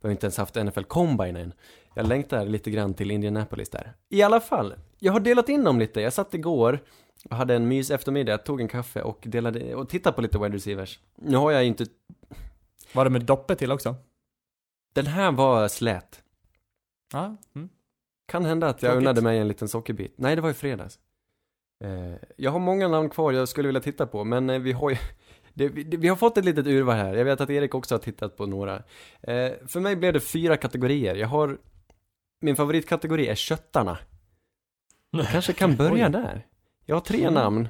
vi 0.01 0.09
har 0.09 0.11
inte 0.11 0.27
ens 0.27 0.37
haft 0.37 0.55
NFL 0.55 0.83
Combine 0.83 1.37
än. 1.37 1.53
Jag 1.95 2.07
längtar 2.07 2.45
lite 2.47 2.71
grann 2.71 2.95
till 2.95 3.11
Indianapolis 3.11 3.71
där. 3.71 3.93
I 4.09 4.23
alla 4.23 4.41
fall, 4.41 4.75
jag 4.99 5.13
har 5.13 5.21
delat 5.21 5.49
in 5.49 5.65
dem 5.65 5.79
lite. 5.79 6.01
Jag 6.01 6.13
satt 6.13 6.35
igår 6.35 6.79
och 7.31 7.37
hade 7.37 7.55
en 7.55 7.69
mys 7.69 7.91
eftermiddag, 7.91 8.39
tog 8.39 8.61
en 8.61 8.69
kaffe 8.69 9.03
och 9.03 9.19
delade, 9.27 9.75
och 9.75 9.89
tittade 9.89 10.17
på 10.17 10.23
lite 10.23 10.39
wide 10.39 10.57
receivers. 10.57 11.01
Nu 11.17 11.37
har 11.37 11.51
jag 11.51 11.65
inte, 11.65 11.87
Var 12.93 13.05
det 13.05 13.11
med 13.11 13.25
doppet 13.25 13.59
till 13.59 13.73
också? 13.73 13.97
den 14.93 15.07
här 15.07 15.33
var 15.33 15.69
slät. 15.69 16.23
Ja. 17.13 17.37
Mm. 17.55 17.69
Kan 18.27 18.45
hända 18.45 18.67
att 18.69 18.83
jag 18.83 18.91
Tråkigt. 18.93 18.99
unnade 18.99 19.23
mig 19.23 19.39
en 19.39 19.49
liten 19.49 19.69
sockerbit. 19.69 20.15
Nej, 20.17 20.37
det 20.37 20.43
var 20.43 20.51
i 20.51 20.55
fredags. 20.55 20.99
Eh, 21.85 22.15
jag 22.37 22.51
har 22.51 22.59
många 22.59 22.89
namn 22.89 23.11
kvar 23.11 23.33
jag 23.33 23.49
skulle 23.49 23.69
vilja 23.69 23.81
titta 23.81 24.07
på, 24.07 24.25
men 24.25 24.51
eh, 24.51 24.59
vi 24.59 24.73
har 24.73 24.91
ju 24.91 24.97
det, 25.55 25.69
vi, 25.69 25.83
det, 25.85 25.97
vi 25.97 26.09
har 26.09 26.17
fått 26.17 26.39
ett 26.39 26.45
litet 26.45 26.67
urval 26.67 26.97
här. 26.97 27.15
Jag 27.15 27.25
vet 27.25 27.41
att 27.41 27.51
Erik 27.51 27.75
också 27.75 27.95
har 27.95 27.99
tittat 28.01 28.37
på 28.37 28.47
några. 28.47 28.77
Eh, 29.23 29.53
för 29.67 29.81
mig 29.81 29.97
blev 29.97 30.13
det 30.13 30.21
fyra 30.21 30.57
kategorier. 30.57 31.15
Jag 31.15 31.29
har 31.29 31.59
Min 32.41 32.57
favoritkategori 32.57 33.27
är 33.29 33.35
köttarna. 33.35 33.99
Jag 35.11 35.27
kanske 35.29 35.53
kan 35.53 35.77
börja 35.77 36.09
där. 36.09 36.47
Jag 36.87 36.97
har 36.97 37.01
tre 37.01 37.21
Mm. 37.21 37.35
namn 37.35 37.69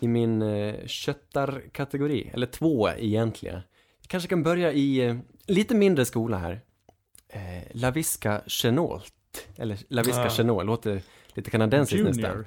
i 0.00 0.08
min 0.08 0.42
eh, 0.42 0.86
köttarkategori, 0.86 2.30
eller 2.34 2.46
två 2.46 2.88
egentligen. 2.90 3.60
Jag 4.00 4.08
kanske 4.08 4.28
kan 4.28 4.42
börja 4.42 4.72
i 4.72 5.00
eh, 5.06 5.16
lite 5.46 5.74
mindre 5.74 6.04
skola 6.04 6.38
här. 6.38 6.60
Eh, 7.28 7.62
Laviska 7.72 8.40
Chenault. 8.46 9.14
Eller 9.56 9.78
Laviska 9.88 10.22
Ah. 10.24 10.30
Chenault, 10.30 10.66
låter 10.66 11.02
lite 11.34 11.50
kanadensiskt 11.50 12.04
nästan. 12.06 12.44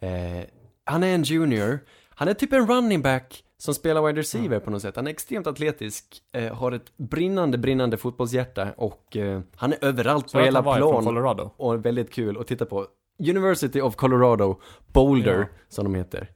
Eh, 0.00 0.44
han 0.84 1.02
är 1.02 1.14
en 1.14 1.22
junior. 1.22 1.78
Han 2.08 2.28
är 2.28 2.34
typ 2.34 2.52
en 2.52 2.66
running 2.66 3.02
back 3.02 3.42
som 3.58 3.74
spelar 3.74 4.02
wide 4.06 4.20
receiver 4.20 4.46
Mm. 4.56 4.60
på 4.60 4.70
något 4.70 4.82
sätt. 4.82 4.96
Han 4.96 5.06
är 5.06 5.10
extremt 5.10 5.46
atletisk, 5.46 6.04
eh, 6.32 6.54
har 6.54 6.72
ett 6.72 6.96
brinnande, 6.96 7.58
brinnande 7.58 7.96
fotbollshjärta 7.96 8.72
och 8.76 9.16
eh, 9.16 9.40
han 9.56 9.72
är 9.72 9.78
överallt 9.84 10.30
Så 10.30 10.38
på 10.38 10.44
hela 10.44 10.62
plan 10.62 11.50
och 11.56 11.86
väldigt 11.86 12.12
kul 12.12 12.38
att 12.40 12.46
titta 12.46 12.66
på. 12.66 12.86
University 13.18 13.80
of 13.80 13.96
Colorado, 13.96 14.60
Boulder, 14.92 15.38
Ja. 15.38 15.46
som 15.68 15.84
de 15.84 15.94
heter. 15.94 16.30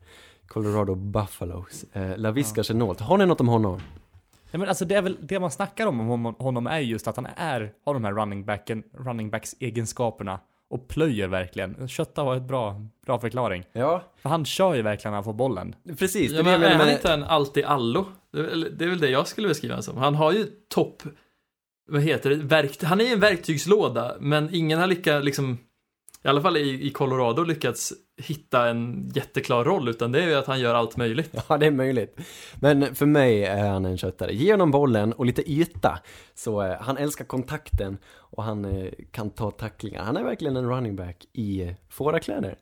Colorado 0.46 0.94
Buffaloes. 0.94 1.84
Eh, 1.92 2.16
Laviska 2.18 2.62
Chenault. 2.62 3.00
Har 3.00 3.18
ni 3.18 3.26
något 3.26 3.40
om 3.40 3.48
honom? 3.48 3.80
Ja, 4.50 4.58
men 4.58 4.68
alltså 4.68 4.84
det 4.84 4.94
är 4.94 5.02
väl 5.02 5.16
det 5.20 5.40
man 5.40 5.50
snackar 5.50 5.86
om 5.86 6.00
om 6.00 6.06
honom- 6.06 6.34
honom 6.38 6.66
är 6.66 6.78
just 6.78 7.08
att 7.08 7.16
han 7.16 7.26
är, 7.36 7.72
har 7.84 7.94
de 7.94 8.04
här 8.04 8.12
running, 8.12 8.44
backen, 8.44 8.82
running 8.92 9.30
backs 9.30 9.54
egenskaperna 9.61 10.40
och 10.70 10.88
plöjer 10.88 11.28
verkligen. 11.28 11.88
Kötta 11.88 12.24
var 12.24 12.36
ett 12.36 12.42
bra, 12.42 12.80
bra 13.06 13.18
förklaring. 13.20 13.64
Ja, 13.72 14.02
För 14.22 14.28
han 14.28 14.44
kör 14.44 14.74
ju 14.74 14.82
verkligen 14.82 15.10
när 15.12 15.16
han 15.16 15.24
får 15.24 15.32
bollen. 15.32 15.74
precis. 15.98 16.30
Det 16.32 16.36
Ja, 16.36 16.40
är 16.40 16.44
det 16.44 16.50
jag 16.52 16.60
men 16.60 16.70
är 16.70 16.76
han 16.76 16.90
inte 16.90 17.12
en 17.12 17.24
allt-i-allo? 17.24 18.06
Det, 18.32 18.38
är 18.38 18.42
väl- 18.42 18.78
det 18.78 18.84
är 18.84 18.88
väl 18.88 18.98
det 19.00 19.10
jag 19.10 19.28
skulle 19.28 19.48
beskriva 19.48 19.74
honom 19.74 19.82
som. 19.82 19.96
Han 19.96 20.14
har 20.14 20.32
ju 20.32 20.46
topp, 20.74 21.02
vad 21.88 22.02
heter 22.02 22.30
det, 22.30 22.36
verkt, 22.36 22.82
han 22.82 23.00
är 23.00 23.04
ju 23.04 23.12
en 23.12 23.20
verktygslåda, 23.20 24.16
men 24.20 24.54
ingen 24.54 24.78
har 24.78 24.86
lyckats, 24.86 25.24
liksom, 25.24 25.58
i 26.24 26.28
alla 26.28 26.40
fall 26.40 26.56
i, 26.56 26.86
i 26.86 26.90
Colorado, 26.90 27.42
lyckats 27.42 27.92
hitta 28.16 28.68
en 28.68 29.10
jätteklar 29.14 29.64
roll, 29.64 29.88
utan 29.88 30.12
det 30.12 30.22
är 30.22 30.28
ju 30.28 30.34
att 30.34 30.46
han 30.46 30.60
gör 30.60 30.74
allt 30.74 30.96
möjligt. 30.96 31.34
Ja, 31.48 31.58
det 31.58 31.66
är 31.66 31.70
möjligt. 31.70 32.20
Men 32.60 32.94
för 32.94 33.06
mig 33.06 33.44
är 33.44 33.68
han 33.68 33.84
en 33.84 33.98
köttare. 33.98 34.34
Ge 34.34 34.52
honom 34.52 34.70
bollen 34.70 35.12
och 35.12 35.26
lite 35.26 35.50
yta. 35.52 35.98
Så 36.34 36.62
eh, 36.62 36.80
han 36.80 36.96
älskar 36.96 37.24
kontakten 37.24 37.98
och 38.06 38.42
han 38.42 38.64
eh, 38.64 38.92
kan 39.10 39.30
ta 39.30 39.50
tacklingar. 39.50 40.02
Han 40.02 40.16
är 40.16 40.24
verkligen 40.24 40.56
en 40.56 40.68
running 40.68 40.96
back 40.96 41.26
i 41.32 41.62
eh, 41.62 41.74
fårakläder. 41.88 42.56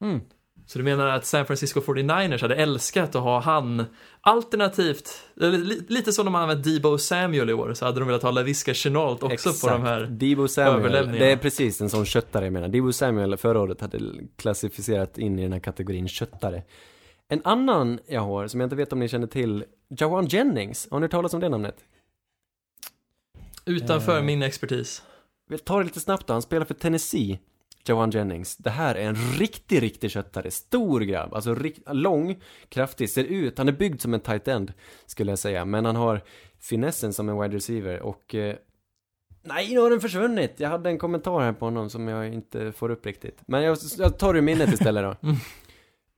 Mm. 0.00 0.20
Så 0.68 0.78
du 0.78 0.84
menar 0.84 1.06
att 1.06 1.24
San 1.26 1.46
Francisco 1.46 1.80
49ers 1.80 2.42
hade 2.42 2.54
älskat 2.54 3.14
att 3.14 3.22
ha 3.22 3.40
han 3.40 3.84
alternativt, 4.20 5.10
eller 5.40 5.58
li, 5.58 5.86
lite 5.88 6.12
som 6.12 6.24
de 6.24 6.34
har 6.34 6.42
använt 6.42 6.64
Debo 6.64 6.98
Samuel 6.98 7.50
i 7.50 7.52
år, 7.52 7.74
så 7.74 7.84
hade 7.84 7.98
de 8.00 8.06
velat 8.08 8.22
ha 8.22 8.30
LaVisca 8.30 8.74
Chenault 8.74 9.22
också 9.22 9.52
på 9.52 9.74
de 9.74 9.82
här. 9.82 10.00
Debo 10.00 10.48
Samuel. 10.48 11.12
Det 11.12 11.32
är 11.32 11.36
precis 11.36 11.80
en 11.80 11.90
sån 11.90 12.04
köttare 12.04 12.44
jag 12.44 12.52
menar. 12.52 12.68
Debo 12.68 12.92
Samuel 12.92 13.36
förra 13.36 13.60
året 13.60 13.80
hade 13.80 14.00
klassificerat 14.36 15.18
in 15.18 15.38
i 15.38 15.42
den 15.42 15.52
här 15.52 15.60
kategorin 15.60 16.08
köttare. 16.08 16.62
En 17.28 17.40
annan 17.44 17.98
jag 18.06 18.20
har, 18.20 18.48
som 18.48 18.60
jag 18.60 18.66
inte 18.66 18.76
vet 18.76 18.92
om 18.92 18.98
ni 18.98 19.08
känner 19.08 19.26
till, 19.26 19.64
Jawan 19.88 20.26
Jennings. 20.26 20.88
Har 20.90 20.98
ni 21.00 21.04
hört 21.04 21.10
talas 21.10 21.34
om 21.34 21.40
det 21.40 21.48
namnet? 21.48 21.76
Utanför 23.64 24.16
Eh. 24.18 24.22
min 24.24 24.42
expertis. 24.42 25.02
Vi 25.48 25.58
tar 25.58 25.78
det 25.78 25.84
lite 25.84 26.00
snabbt 26.00 26.26
då, 26.26 26.32
han 26.32 26.42
spelar 26.42 26.64
för 26.66 26.74
Tennessee, 26.74 27.38
Jawan 27.88 28.10
Jennings. 28.10 28.56
Det 28.56 28.70
här 28.70 28.94
är 28.94 29.08
en 29.08 29.14
riktig, 29.14 29.82
riktig 29.82 30.10
köttare. 30.10 30.50
Stor 30.50 31.00
grabb, 31.00 31.34
alltså 31.34 31.54
rikt, 31.54 31.82
lång, 31.86 32.42
kraftig, 32.68 33.10
ser 33.10 33.24
ut, 33.24 33.58
han 33.58 33.68
är 33.68 33.72
byggd 33.72 34.00
som 34.00 34.14
en 34.14 34.20
tight 34.20 34.48
end, 34.48 34.72
skulle 35.06 35.32
jag 35.32 35.38
säga. 35.38 35.64
Men 35.64 35.84
han 35.84 35.96
har 35.96 36.20
finessen 36.60 37.12
som 37.12 37.28
en 37.28 37.40
wide 37.40 37.56
receiver 37.56 38.02
och... 38.02 38.34
Eh, 38.34 38.56
nej, 39.42 39.74
nu 39.74 39.80
har 39.80 39.90
den 39.90 40.00
försvunnit! 40.00 40.54
Jag 40.56 40.68
hade 40.68 40.90
en 40.90 40.98
kommentar 40.98 41.40
här 41.40 41.52
på 41.52 41.64
honom 41.64 41.90
som 41.90 42.08
jag 42.08 42.34
inte 42.34 42.72
får 42.72 42.90
upp 42.90 43.06
riktigt. 43.06 43.40
Men 43.46 43.62
jag, 43.62 43.78
jag 43.98 44.18
tar 44.18 44.36
ur 44.36 44.40
minnet 44.40 44.72
istället 44.72 45.04
då. 45.04 45.16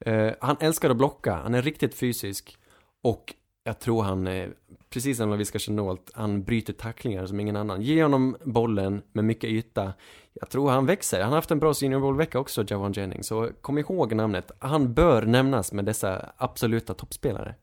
Mm. 0.07 0.29
Eh, 0.29 0.35
han 0.41 0.57
älskar 0.61 0.91
att 0.91 0.97
blocka, 0.97 1.35
han 1.35 1.55
är 1.55 1.62
riktigt 1.62 1.95
fysisk. 1.95 2.59
Och 3.03 3.35
jag 3.69 3.79
tror 3.79 4.03
han, 4.03 4.27
eh, 4.27 4.49
precis 4.91 5.16
som 5.16 5.31
Laviska 5.31 5.59
Chenault, 5.59 6.11
han 6.14 6.43
bryter 6.43 6.73
tacklingar 6.73 7.27
som 7.27 7.41
ingen 7.41 7.57
annan. 7.57 7.83
Ge 7.83 8.03
honom 8.03 8.37
bollen 8.45 9.03
med 9.12 9.25
mycket 9.25 9.51
yta. 9.51 9.93
Jag 10.33 10.51
tror 10.51 10.71
han 10.71 10.87
växer. 10.87 11.21
Han 11.21 11.29
har 11.29 11.37
haft 11.37 11.51
en 11.51 11.59
bra 11.59 11.75
senior 11.75 12.01
bowl-vecka 12.01 12.39
också, 12.39 12.64
Jawan 12.69 12.93
Jennings. 12.93 13.27
Så 13.27 13.51
kom 13.61 13.79
ihåg 13.79 14.14
namnet. 14.14 14.51
Han 14.59 14.95
bör 14.95 15.23
nämnas 15.23 15.73
med 15.73 15.85
dessa 15.85 16.33
absoluta 16.37 16.95
toppspelare. 16.95 17.55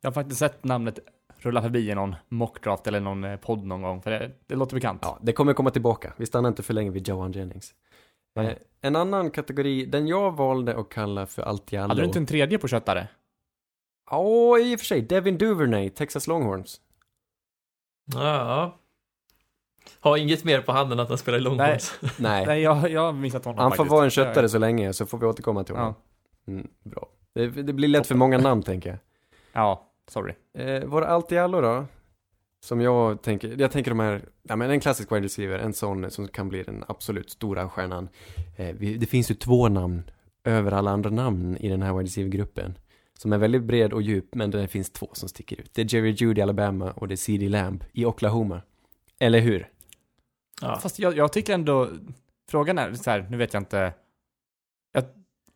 Jag 0.00 0.10
har 0.10 0.12
faktiskt 0.14 0.38
sett 0.38 0.64
namnet 0.64 0.98
rulla 1.38 1.62
förbi 1.62 1.90
i 1.90 1.94
någon 1.94 2.14
mockdraft 2.28 2.86
eller 2.86 3.00
någon 3.00 3.24
eh, 3.24 3.36
podd 3.36 3.66
någon 3.66 3.82
gång, 3.82 4.02
för 4.02 4.10
det, 4.10 4.30
det 4.46 4.54
låter 4.54 4.74
bekant. 4.74 5.00
Ja, 5.02 5.18
det 5.22 5.32
kommer 5.32 5.52
komma 5.52 5.70
tillbaka. 5.70 6.12
Vi 6.16 6.26
stannar 6.26 6.48
inte 6.48 6.62
för 6.62 6.74
länge 6.74 6.90
vid 6.90 7.08
Jawan 7.08 7.32
Jennings. 7.32 7.74
Eh, 8.36 8.42
Nej. 8.42 8.58
en 8.80 8.96
annan 8.96 9.30
kategori, 9.30 9.86
den 9.86 10.08
jag 10.08 10.36
valde 10.36 10.76
att 10.76 10.88
kalla 10.88 11.26
för 11.26 11.42
allt 11.42 11.72
i 11.72 11.76
allo. 11.76 11.88
Hade 11.88 12.00
du 12.00 12.06
inte 12.06 12.18
en 12.18 12.26
tredje 12.26 12.58
på 12.58 12.68
köttare? 12.68 13.08
Ja, 14.10 14.58
i 14.58 14.76
och 14.76 14.80
för 14.80 14.86
sig. 14.86 15.02
Devin 15.02 15.38
Duvernay, 15.38 15.90
Texas 15.90 16.26
Longhorns. 16.26 16.80
Ja. 18.14 18.76
Har 20.00 20.16
inget 20.16 20.44
mer 20.44 20.60
på 20.60 20.72
handen 20.72 21.00
att 21.00 21.08
han 21.08 21.18
spelar 21.18 21.38
i 21.38 21.40
Longhorns. 21.40 21.94
Nej, 22.18 22.46
Nej, 22.46 22.62
jag, 22.62 22.90
jag 22.90 23.00
har 23.00 23.12
missat 23.12 23.44
honom 23.44 23.58
han 23.58 23.70
får 23.70 23.76
faktiskt. 23.76 23.92
vara 23.92 24.04
en 24.04 24.10
köttare 24.10 24.48
så 24.48 24.58
länge 24.58 24.92
så 24.92 25.06
får 25.06 25.18
vi 25.18 25.26
återkomma 25.26 25.64
till 25.64 25.74
honom. 25.74 25.94
Ja, 25.98 26.04
Mm, 26.52 26.68
bra. 26.84 27.08
Det, 27.34 27.46
det 27.46 27.72
blir 27.72 27.88
lätt 27.88 28.06
för 28.06 28.14
många 28.14 28.38
namn 28.38 28.62
tänker 28.62 28.90
jag. 28.90 28.98
ja 29.52 29.90
sorry. 30.10 30.34
Eh, 30.58 30.82
vår 30.86 31.02
allt 31.02 31.32
i 31.32 31.38
allo 31.38 31.60
då? 31.60 31.84
Som 32.64 32.80
jag 32.80 33.22
tänker, 33.22 33.56
jag 33.60 33.70
tänker 33.72 33.90
de 33.90 34.00
här, 34.00 34.22
ja 34.42 34.56
men 34.56 34.70
en 34.70 34.80
klassisk 34.80 35.12
wide 35.12 35.24
receiver, 35.24 35.58
en 35.58 35.72
sån 35.72 36.10
som 36.10 36.28
kan 36.28 36.48
bli 36.48 36.62
den 36.62 36.84
absolut 36.88 37.30
stora 37.30 37.68
stjärnan. 37.68 38.08
Eh, 38.56 38.74
vi, 38.78 38.96
det 38.96 39.06
finns 39.06 39.30
ju 39.30 39.34
två 39.34 39.68
namn 39.68 40.02
över 40.44 40.72
alla 40.72 40.90
andra 40.90 41.10
namn 41.10 41.56
i 41.56 41.68
den 41.68 41.82
här 41.82 41.92
wide 41.92 42.04
receiver-gruppen. 42.06 42.74
Som 43.20 43.32
är 43.32 43.38
väldigt 43.38 43.62
bred 43.62 43.92
och 43.92 44.02
djup, 44.02 44.34
men 44.34 44.50
det 44.50 44.68
finns 44.68 44.90
två 44.90 45.10
som 45.12 45.28
sticker 45.28 45.60
ut. 45.60 45.74
Det 45.74 45.82
är 45.82 45.94
Jerry 45.94 46.10
Judy 46.10 46.38
i 46.40 46.42
Alabama 46.42 46.90
och 46.90 47.08
det 47.08 47.14
är 47.14 47.16
CD 47.16 47.48
Lamb 47.48 47.84
i 47.92 48.04
Oklahoma. 48.04 48.62
Eller 49.18 49.40
hur? 49.40 49.68
Ja. 50.60 50.78
Fast 50.82 50.98
jag, 50.98 51.16
jag 51.16 51.32
tycker 51.32 51.54
ändå, 51.54 51.90
frågan 52.50 52.78
är 52.78 52.94
så 52.94 53.10
här, 53.10 53.26
nu 53.30 53.36
vet 53.36 53.54
jag 53.54 53.60
inte. 53.60 53.92
Jag, 54.92 55.04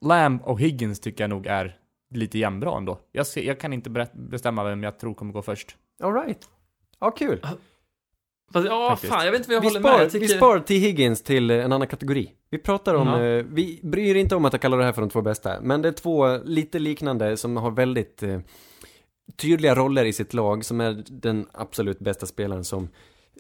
Lamb 0.06 0.42
och 0.42 0.60
Higgins 0.60 1.00
tycker 1.00 1.24
jag 1.24 1.30
nog 1.30 1.46
är 1.46 1.78
lite 2.14 2.38
jämnbra 2.38 2.76
ändå. 2.76 3.00
Jag, 3.12 3.26
ser, 3.26 3.42
jag 3.42 3.60
kan 3.60 3.72
inte 3.72 3.90
berätt, 3.90 4.12
bestämma 4.12 4.64
vem 4.64 4.82
jag 4.82 4.98
tror 4.98 5.14
kommer 5.14 5.32
gå 5.32 5.42
först. 5.42 5.76
Alright. 6.02 6.48
Ja, 7.00 7.10
kul. 7.10 7.40
Fast, 8.52 8.66
ja, 8.66 8.90
Faktiskt. 8.90 9.12
fan, 9.12 9.24
jag 9.24 9.32
vet 9.32 9.38
inte 9.38 9.48
vad 9.48 9.56
jag 9.56 9.60
Vi 9.60 9.66
håller 9.68 9.80
med. 9.80 9.90
spar, 9.90 10.02
Jag 10.02 10.12
tycker... 10.12 10.26
vi 10.26 10.32
spar 10.32 10.58
till 10.60 10.80
Higgins 10.80 11.22
till 11.22 11.50
en 11.50 11.72
annan 11.72 11.88
kategori. 11.88 12.32
Vi 12.55 12.59
pratar 12.59 12.94
om, 12.94 13.09
Ja. 13.09 13.22
eh, 13.22 13.44
vi 13.48 13.80
bryr 13.82 14.14
inte 14.14 14.36
om 14.36 14.44
att 14.44 14.52
jag 14.52 14.62
kallar 14.62 14.78
det 14.78 14.84
här 14.84 14.92
för 14.92 15.00
de 15.00 15.11
två 15.11 15.22
bästa, 15.22 15.61
men 15.61 15.82
det 15.82 15.88
är 15.88 15.92
två 15.92 16.36
lite 16.44 16.78
liknande 16.78 17.36
som 17.36 17.57
har 17.57 17.70
väldigt 17.70 18.22
eh, 18.22 18.40
tydliga 19.36 19.74
roller 19.74 20.05
i 20.05 20.12
sitt 20.12 20.34
lag, 20.34 20.64
som 20.64 20.80
är 20.80 21.05
den 21.11 21.46
absolut 21.52 21.98
bästa 21.98 22.26
spelaren 22.26 22.64
som 22.64 22.88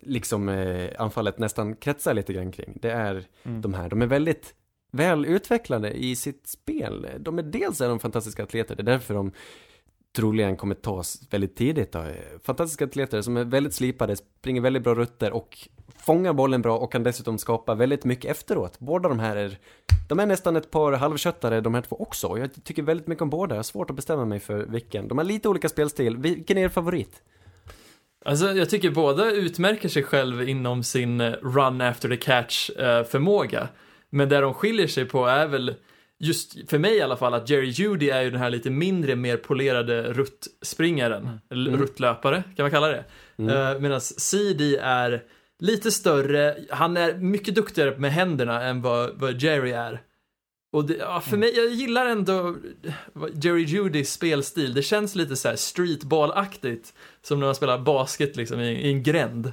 liksom 0.02 0.48
eh, 0.48 0.90
anfallet 0.98 1.38
nästan 1.38 1.76
kretsar 1.76 2.14
lite 2.14 2.32
grann 2.32 2.52
kring. 2.52 2.78
Det 2.82 2.90
är 2.90 3.24
Mm. 3.44 3.60
de 3.60 3.74
här, 3.74 3.88
de 3.88 4.02
är 4.02 4.06
väldigt 4.06 4.54
väl 4.92 5.26
utvecklade 5.26 5.92
i 5.92 6.16
sitt 6.16 6.46
spel. 6.46 7.06
De 7.18 7.38
är 7.38 7.42
dels 7.42 7.80
är 7.80 7.88
de 7.88 7.98
fantastiska 8.00 8.42
atleter, 8.42 8.76
det 8.76 8.82
är 8.82 8.84
därför 8.84 9.14
de 9.14 9.32
troligen 10.16 10.56
kommer 10.56 10.74
tas 10.74 11.20
väldigt 11.30 11.56
tidigt 11.56 11.92
då. 11.92 12.04
Fantastiska 12.44 12.84
atleter 12.84 13.22
som 13.22 13.36
är 13.36 13.44
väldigt 13.44 13.74
slipade, 13.74 14.16
springer 14.16 14.60
väldigt 14.60 14.82
bra 14.82 14.94
rutter 14.94 15.32
och 15.32 15.68
fångar 15.96 16.32
bollen 16.32 16.62
bra 16.62 16.78
och 16.78 16.92
kan 16.92 17.02
dessutom 17.02 17.38
skapa 17.38 17.74
väldigt 17.74 18.04
mycket 18.04 18.30
efteråt. 18.30 18.78
Båda 18.78 19.08
de 19.08 19.18
här 19.18 19.36
är, 19.36 19.58
de 20.08 20.20
är 20.20 20.26
nästan 20.26 20.56
ett 20.56 20.70
par 20.70 20.92
halvköttare 20.92 21.60
de 21.60 21.74
här 21.74 21.82
två 21.82 21.96
också. 21.96 22.26
Och 22.26 22.38
Jag 22.38 22.64
tycker 22.64 22.82
väldigt 22.82 23.06
mycket 23.06 23.22
om 23.22 23.30
båda, 23.30 23.54
jag 23.54 23.58
har 23.58 23.62
svårt 23.62 23.90
att 23.90 23.96
bestämma 23.96 24.24
mig 24.24 24.40
för 24.40 24.66
vilken. 24.66 25.08
De 25.08 25.18
har 25.18 25.24
lite 25.24 25.48
olika 25.48 25.68
spelstil, 25.68 26.16
vilken 26.16 26.58
är 26.58 26.64
er 26.64 26.68
favorit? 26.68 27.22
Alltså, 28.24 28.52
jag 28.52 28.70
tycker 28.70 28.90
båda 28.90 29.30
utmärker 29.30 29.88
sig 29.88 30.02
själv 30.02 30.48
inom 30.48 30.82
sin 30.82 31.22
run 31.32 31.80
after 31.80 32.08
the 32.08 32.16
catch 32.16 32.70
eh, 32.70 33.04
förmåga. 33.04 33.68
Men 34.10 34.28
där 34.28 34.42
de 34.42 34.54
skiljer 34.54 34.86
sig 34.86 35.04
på 35.04 35.26
är 35.26 35.46
väl, 35.46 35.74
just 36.24 36.70
för 36.70 36.78
mig 36.78 36.96
i 36.96 37.00
alla 37.02 37.16
fall, 37.16 37.34
att 37.34 37.50
Jerry 37.50 37.68
Judy 37.68 38.08
är 38.08 38.22
ju 38.22 38.30
den 38.30 38.40
här 38.40 38.50
lite 38.50 38.70
mindre, 38.70 39.16
mer 39.16 39.36
polerade 39.36 40.02
ruttspringaren, 40.12 41.40
eller 41.50 41.68
Mm. 41.70 41.80
ruttlöpare, 41.80 42.42
kan 42.56 42.64
man 42.64 42.70
kalla 42.70 42.88
det. 42.88 43.04
Mm. 43.38 43.56
Eh, 43.74 43.80
Medan 43.80 44.00
CD 44.00 44.76
är 44.76 45.22
lite 45.58 45.90
större, 45.90 46.56
han 46.70 46.96
är 46.96 47.14
mycket 47.14 47.54
duktigare 47.54 47.98
med 47.98 48.12
händerna 48.12 48.62
än 48.62 48.82
vad, 48.82 49.10
vad 49.14 49.42
Jerry 49.42 49.70
är. 49.70 50.00
Och 50.72 50.84
det, 50.84 50.94
ja, 50.96 51.20
för 51.20 51.36
mig, 51.36 51.56
jag 51.56 51.66
gillar 51.70 52.06
ändå 52.06 52.56
Jerry 53.42 53.62
Judys 53.62 54.12
spelstil. 54.12 54.74
Det 54.74 54.82
känns 54.82 55.14
lite 55.14 55.36
så 55.36 55.48
här 55.48 55.56
streetball-aktigt. 55.56 56.92
Som 57.22 57.38
när 57.40 57.46
man 57.46 57.54
spelar 57.54 57.78
basket 57.78 58.36
liksom 58.36 58.60
i, 58.60 58.70
i 58.70 58.88
en 58.90 59.02
gränd. 59.02 59.52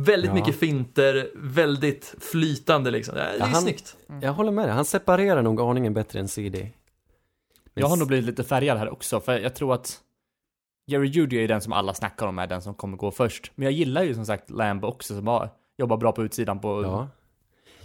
Väldigt 0.00 0.28
Ja. 0.28 0.34
mycket 0.34 0.54
finter, 0.56 1.30
väldigt 1.34 2.14
flytande 2.20 2.90
liksom. 2.90 3.14
Det 3.14 3.20
är, 3.22 3.32
det 3.32 3.38
Ja, 3.38 3.44
han- 3.44 3.62
snyggt. 3.62 3.96
Jag 4.22 4.32
håller 4.32 4.50
med 4.52 4.64
dig, 4.68 4.74
han 4.74 4.84
separerar 4.84 5.42
nog 5.42 5.60
aningen 5.60 5.94
bättre 5.94 6.20
än 6.20 6.28
CD. 6.28 6.58
Men 7.74 7.80
Jag 7.82 7.86
har 7.88 7.96
nog 7.96 8.08
blivit 8.08 8.26
lite 8.26 8.44
färgad 8.44 8.78
här 8.78 8.88
också, 8.92 9.20
för 9.20 9.38
jag 9.38 9.54
tror 9.54 9.74
att 9.74 10.00
Jerry 10.86 11.06
Judy 11.08 11.36
är 11.44 11.48
den 11.48 11.60
som 11.60 11.72
alla 11.72 11.94
snackar 11.94 12.26
om 12.26 12.38
är 12.38 12.46
den 12.46 12.62
som 12.62 12.74
kommer 12.74 12.96
gå 12.96 13.10
först. 13.10 13.52
Men 13.54 13.64
jag 13.64 13.72
gillar 13.72 14.02
ju 14.02 14.14
som 14.14 14.26
sagt 14.26 14.50
Lamb 14.50 14.84
också, 14.84 15.14
som 15.16 15.26
har, 15.26 15.50
jobbar 15.78 15.96
bra 15.96 16.12
på 16.12 16.22
utsidan 16.24 16.60
på... 16.60 16.82
Ja. 16.82 17.08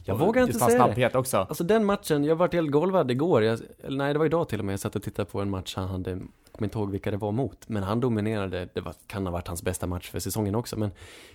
Jag 0.06 0.20
på 0.20 0.26
vågar 0.26 0.42
inte 0.44 0.54
säga 0.54 0.68
det. 0.70 0.76
snabbhet 0.76 1.16
också. 1.16 1.38
Alltså 1.38 1.64
den 1.64 1.86
matchen, 1.86 2.24
jag 2.24 2.36
vart 2.36 2.54
helt 2.54 2.72
golvad 2.72 3.12
igår, 3.12 3.44
jag, 3.44 3.60
eller 3.84 3.98
nej 3.98 4.14
det 4.14 4.20
var 4.20 4.26
idag 4.26 4.50
till 4.50 4.60
och 4.60 4.66
med, 4.66 4.74
jag 4.74 4.80
satt 4.80 4.96
och 4.96 5.04
tittade 5.04 5.26
på 5.30 5.42
en 5.42 5.50
match 5.50 5.76
han 5.76 5.88
hade, 5.88 6.20
kommer 6.54 6.68
inte 6.68 6.78
ihåg 6.78 6.92
vilka 6.92 7.12
det 7.12 7.18
var 7.18 7.32
mot, 7.32 7.70
men 7.70 7.84
han 7.84 8.00
dominerade, 8.00 8.70
det 8.74 8.82
var, 8.82 8.96
kan 9.08 9.26
ha 9.26 9.34
varit 9.34 9.48
hans 9.48 9.64
bästa 9.64 9.88
match 9.88 10.10
för 10.10 10.20
säsongen 10.20 10.56
också, 10.56 10.80
men 10.80 10.92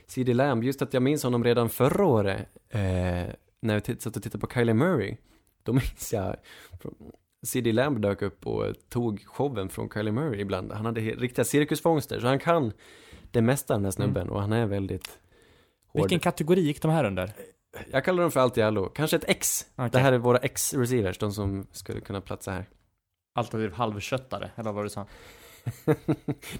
CD 0.06 0.34
Lamb, 0.34 0.64
just 0.64 0.82
att 0.82 0.94
jag 0.94 1.02
minns 1.02 1.22
honom 1.22 1.44
redan 1.44 1.68
förra 1.68 2.06
året, 2.06 2.46
eh, 2.68 2.80
när 3.60 3.74
jag 3.74 4.02
satt 4.02 4.16
och 4.16 4.22
tittade 4.22 4.46
på 4.46 4.54
Kylie 4.54 4.74
Murray, 4.74 5.16
då 5.62 5.72
minns 5.72 6.12
jag, 6.12 6.36
CD 7.42 7.72
Lamb 7.72 8.00
dök 8.00 8.22
upp 8.22 8.46
och 8.46 8.66
tog 8.88 9.24
showen 9.26 9.68
från 9.68 9.90
Kylie 9.90 10.12
Murray 10.12 10.40
ibland, 10.40 10.72
han 10.72 10.86
hade 10.86 11.00
riktiga 11.00 11.44
cirkusfångster, 11.44 12.20
så 12.20 12.26
han 12.26 12.38
kan 12.38 12.72
det 13.30 13.42
mesta 13.42 13.74
den 13.74 13.84
här 13.84 13.92
snubben, 13.92 14.28
och 14.28 14.40
han 14.40 14.52
är 14.52 14.66
väldigt 14.66 15.18
hård. 15.86 16.02
Vilken 16.02 16.20
kategori 16.20 16.60
gick 16.60 16.82
de 16.82 16.90
här 16.90 17.04
under? 17.04 17.32
Jag 17.90 18.04
kallar 18.04 18.22
dem 18.22 18.30
för 18.30 18.40
allt 18.40 18.58
i 18.58 18.62
allo, 18.62 18.88
kanske 18.88 19.16
ett 19.16 19.24
X. 19.28 19.66
Okej. 19.76 19.90
Det 19.92 19.98
här 19.98 20.12
är 20.12 20.18
våra 20.18 20.38
X-receivers, 20.38 21.18
de 21.18 21.32
som 21.32 21.66
skulle 21.72 22.00
kunna 22.00 22.20
platsa 22.20 22.50
här. 22.50 22.66
Alternativ 23.34 23.72
halvköttare, 23.72 24.50
eller 24.56 24.72
vad 24.72 24.84
du 24.84 24.88
sa? 24.88 25.06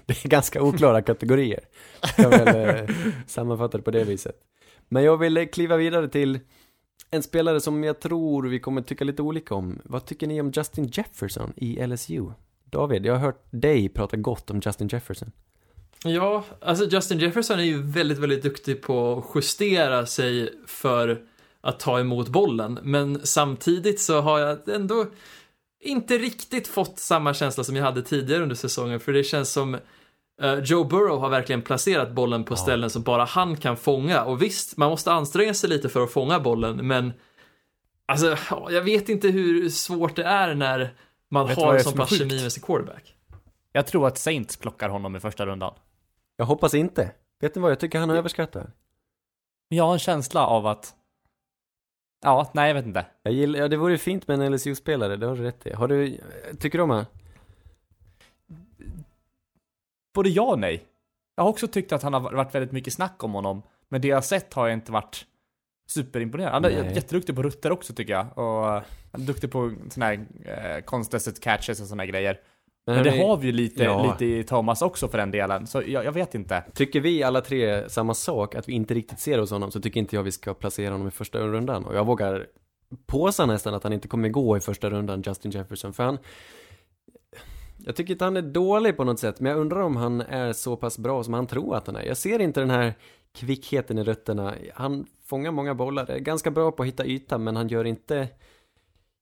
det 0.05 0.25
är 0.25 0.27
ganska 0.27 0.61
oklara 0.61 1.01
kategorier. 1.01 1.59
Jag 2.01 2.15
kan 2.15 2.29
väl 2.29 2.89
eh, 2.89 2.95
sammanfatta 3.27 3.77
det 3.77 3.83
på 3.83 3.91
det 3.91 4.03
viset. 4.03 4.35
Men 4.89 5.03
jag 5.03 5.17
vill 5.17 5.37
eh, 5.37 5.45
kliva 5.45 5.77
vidare 5.77 6.07
till 6.07 6.39
en 7.11 7.23
spelare 7.23 7.61
som 7.61 7.83
jag 7.83 7.99
tror 7.99 8.43
vi 8.43 8.59
kommer 8.59 8.81
tycka 8.81 9.03
lite 9.03 9.21
olika 9.21 9.55
om. 9.55 9.79
Vad 9.83 10.05
tycker 10.05 10.27
ni 10.27 10.41
om 10.41 10.51
Justin 10.55 10.89
Jefferson 10.93 11.53
i 11.55 11.87
LSU? 11.87 12.31
David, 12.65 13.05
jag 13.05 13.13
har 13.13 13.19
hört 13.19 13.43
dig 13.49 13.89
prata 13.89 14.17
gott 14.17 14.49
om 14.49 14.61
Justin 14.65 14.87
Jefferson. 14.87 15.31
Ja, 16.03 16.43
alltså 16.61 16.85
Justin 16.85 17.19
Jefferson 17.19 17.59
är 17.59 17.63
ju 17.63 17.81
väldigt, 17.81 18.17
väldigt 18.17 18.43
duktig 18.43 18.81
på 18.81 19.17
att 19.17 19.35
justera 19.35 20.05
sig 20.05 20.53
för 20.67 21.21
att 21.61 21.79
ta 21.79 21.99
emot 21.99 22.27
bollen. 22.27 22.79
Men 22.83 23.19
samtidigt 23.23 24.01
så 24.01 24.21
har 24.21 24.39
jag 24.39 24.69
ändå 24.69 25.05
inte 25.81 26.17
riktigt 26.17 26.67
fått 26.67 26.99
samma 26.99 27.33
känsla 27.33 27.63
som 27.63 27.75
jag 27.75 27.83
hade 27.83 28.01
tidigare 28.01 28.43
under 28.43 28.55
säsongen. 28.55 28.99
För 28.99 29.13
det 29.13 29.23
känns 29.23 29.49
som 29.51 29.75
eh, 30.41 30.59
Joe 30.63 30.83
Burrow 30.83 31.19
har 31.19 31.29
verkligen 31.29 31.61
placerat 31.61 32.11
bollen 32.11 32.43
på 32.43 32.53
Ja. 32.53 32.57
ställen 32.57 32.89
som 32.89 33.03
bara 33.03 33.25
han 33.25 33.57
kan 33.57 33.77
fånga. 33.77 34.23
Och 34.23 34.41
visst, 34.41 34.77
man 34.77 34.89
måste 34.89 35.11
anstränga 35.11 35.53
sig 35.53 35.69
lite 35.69 35.89
för 35.89 36.03
att 36.03 36.11
fånga 36.11 36.39
bollen, 36.39 36.87
men 36.87 37.13
alltså, 38.05 38.37
ja, 38.49 38.67
jag 38.71 38.81
vet 38.81 39.09
inte 39.09 39.27
hur 39.27 39.69
svårt 39.69 40.15
det 40.15 40.23
är 40.23 40.55
när 40.55 40.93
man 41.31 41.47
Vet 41.47 41.57
har 41.57 41.73
det 41.73 41.79
är 41.79 41.83
så 41.83 41.89
som 41.89 41.99
är 41.99 42.03
pass 42.03 42.17
kemi 42.17 42.41
med 42.43 42.51
sin 42.51 42.63
quarterback. 42.63 43.15
Jag 43.71 43.87
tror 43.87 44.07
att 44.07 44.17
Saints 44.17 44.57
plockar 44.57 44.89
honom 44.89 45.15
i 45.15 45.19
första 45.19 45.45
rundan. 45.45 45.73
Jag 46.37 46.45
hoppas 46.45 46.73
inte. 46.73 47.11
Vet 47.41 47.55
ni 47.55 47.61
vad, 47.61 47.71
jag 47.71 47.79
tycker 47.79 47.99
han 47.99 48.09
är 48.09 48.15
överskattad. 48.15 48.71
Men 49.69 49.77
jag 49.77 49.85
har 49.85 49.93
en 49.93 49.99
känsla 49.99 50.45
av 50.47 50.67
att... 50.67 50.93
Ja, 52.21 52.51
nej 52.53 52.67
jag 52.67 52.75
vet 52.75 52.85
inte. 52.85 53.05
Jag 53.23 53.33
gillar, 53.33 53.59
ja 53.59 53.67
det 53.67 53.77
vore 53.77 53.97
fint 53.97 54.27
med 54.27 54.41
en 54.41 54.53
LSU-spelare, 54.53 55.15
det 55.15 55.25
har 55.25 55.35
du 55.35 55.43
rätt 55.43 55.67
i. 55.67 55.73
Har 55.73 55.87
du, 55.87 56.17
tycker 56.59 56.77
du 56.77 56.83
om 56.83 56.89
han? 56.89 57.05
Både 60.13 60.29
ja 60.29 60.43
och 60.43 60.59
nej. 60.59 60.83
Jag 61.35 61.43
har 61.43 61.49
också 61.49 61.67
tyckt 61.67 61.91
att 61.91 62.03
han 62.03 62.13
har 62.13 62.21
varit 62.21 62.55
väldigt 62.55 62.71
mycket 62.71 62.93
snack 62.93 63.23
om 63.23 63.33
honom. 63.33 63.61
Men 63.89 64.01
det 64.01 64.07
jag 64.07 64.17
har 64.17 64.21
sett 64.21 64.53
har 64.53 64.67
jag 64.67 64.73
inte 64.73 64.91
varit 64.91 65.25
superimponerad. 65.87 66.53
Han 66.53 66.65
är 66.65 66.83
Nej. 66.83 66.95
jätteduktig 66.95 67.35
på 67.35 67.43
rutter 67.43 67.71
också 67.71 67.93
tycker 67.93 68.13
jag. 68.13 68.37
Och 68.37 68.65
han 69.11 69.21
är 69.21 69.25
duktig 69.25 69.51
på 69.51 69.75
såna 69.89 70.05
här 70.05 70.25
eh, 70.45 70.83
catches 71.41 71.91
och 71.91 71.97
här 71.97 72.05
grejer. 72.05 72.39
Men 72.85 73.03
det 73.03 73.09
hörni, 73.09 73.23
har 73.23 73.37
vi 73.37 73.45
ju 73.47 73.51
lite, 73.51 73.83
ja. 73.83 74.11
lite 74.11 74.25
i 74.25 74.43
Thomas 74.43 74.81
också 74.81 75.07
för 75.07 75.17
den 75.17 75.31
delen. 75.31 75.67
Så 75.67 75.83
jag, 75.87 76.05
jag 76.05 76.11
vet 76.11 76.35
inte. 76.35 76.63
Tycker 76.73 76.99
vi 76.99 77.23
alla 77.23 77.41
tre 77.41 77.89
samma 77.89 78.13
sak, 78.13 78.55
att 78.55 78.69
vi 78.69 78.73
inte 78.73 78.93
riktigt 78.93 79.19
ser 79.19 79.39
hos 79.39 79.51
honom, 79.51 79.71
så 79.71 79.81
tycker 79.81 79.99
inte 79.99 80.15
jag 80.15 80.23
vi 80.23 80.31
ska 80.31 80.53
placera 80.53 80.91
honom 80.91 81.07
i 81.07 81.11
första 81.11 81.39
rundan. 81.39 81.85
Och 81.85 81.95
jag 81.95 82.05
vågar 82.05 82.47
påsa 83.05 83.45
nästan 83.45 83.73
att 83.73 83.83
han 83.83 83.93
inte 83.93 84.07
kommer 84.07 84.29
gå 84.29 84.57
i 84.57 84.59
första 84.59 84.89
rundan, 84.89 85.23
Justin 85.25 85.51
Jefferson. 85.51 85.93
För 85.93 86.03
han, 86.03 86.17
Jag 87.85 87.95
tycker 87.95 88.13
inte 88.13 88.25
han 88.25 88.37
är 88.37 88.41
dålig 88.41 88.97
på 88.97 89.03
något 89.03 89.19
sätt, 89.19 89.39
men 89.39 89.51
jag 89.51 89.61
undrar 89.61 89.81
om 89.81 89.95
han 89.95 90.21
är 90.21 90.53
så 90.53 90.75
pass 90.75 90.97
bra 90.97 91.23
som 91.23 91.33
han 91.33 91.47
tror 91.47 91.75
att 91.75 91.87
han 91.87 91.95
är. 91.95 92.03
Jag 92.03 92.17
ser 92.17 92.39
inte 92.39 92.59
den 92.59 92.69
här 92.69 92.93
kvickheten 93.33 93.97
i 93.97 94.03
rötterna. 94.03 94.55
Han 94.73 95.05
fångar 95.25 95.51
många 95.51 95.75
bollar, 95.75 96.09
är 96.09 96.19
ganska 96.19 96.51
bra 96.51 96.71
på 96.71 96.83
att 96.83 96.87
hitta 96.87 97.05
yta, 97.05 97.37
men 97.37 97.55
han 97.55 97.67
gör 97.67 97.85
inte... 97.85 98.27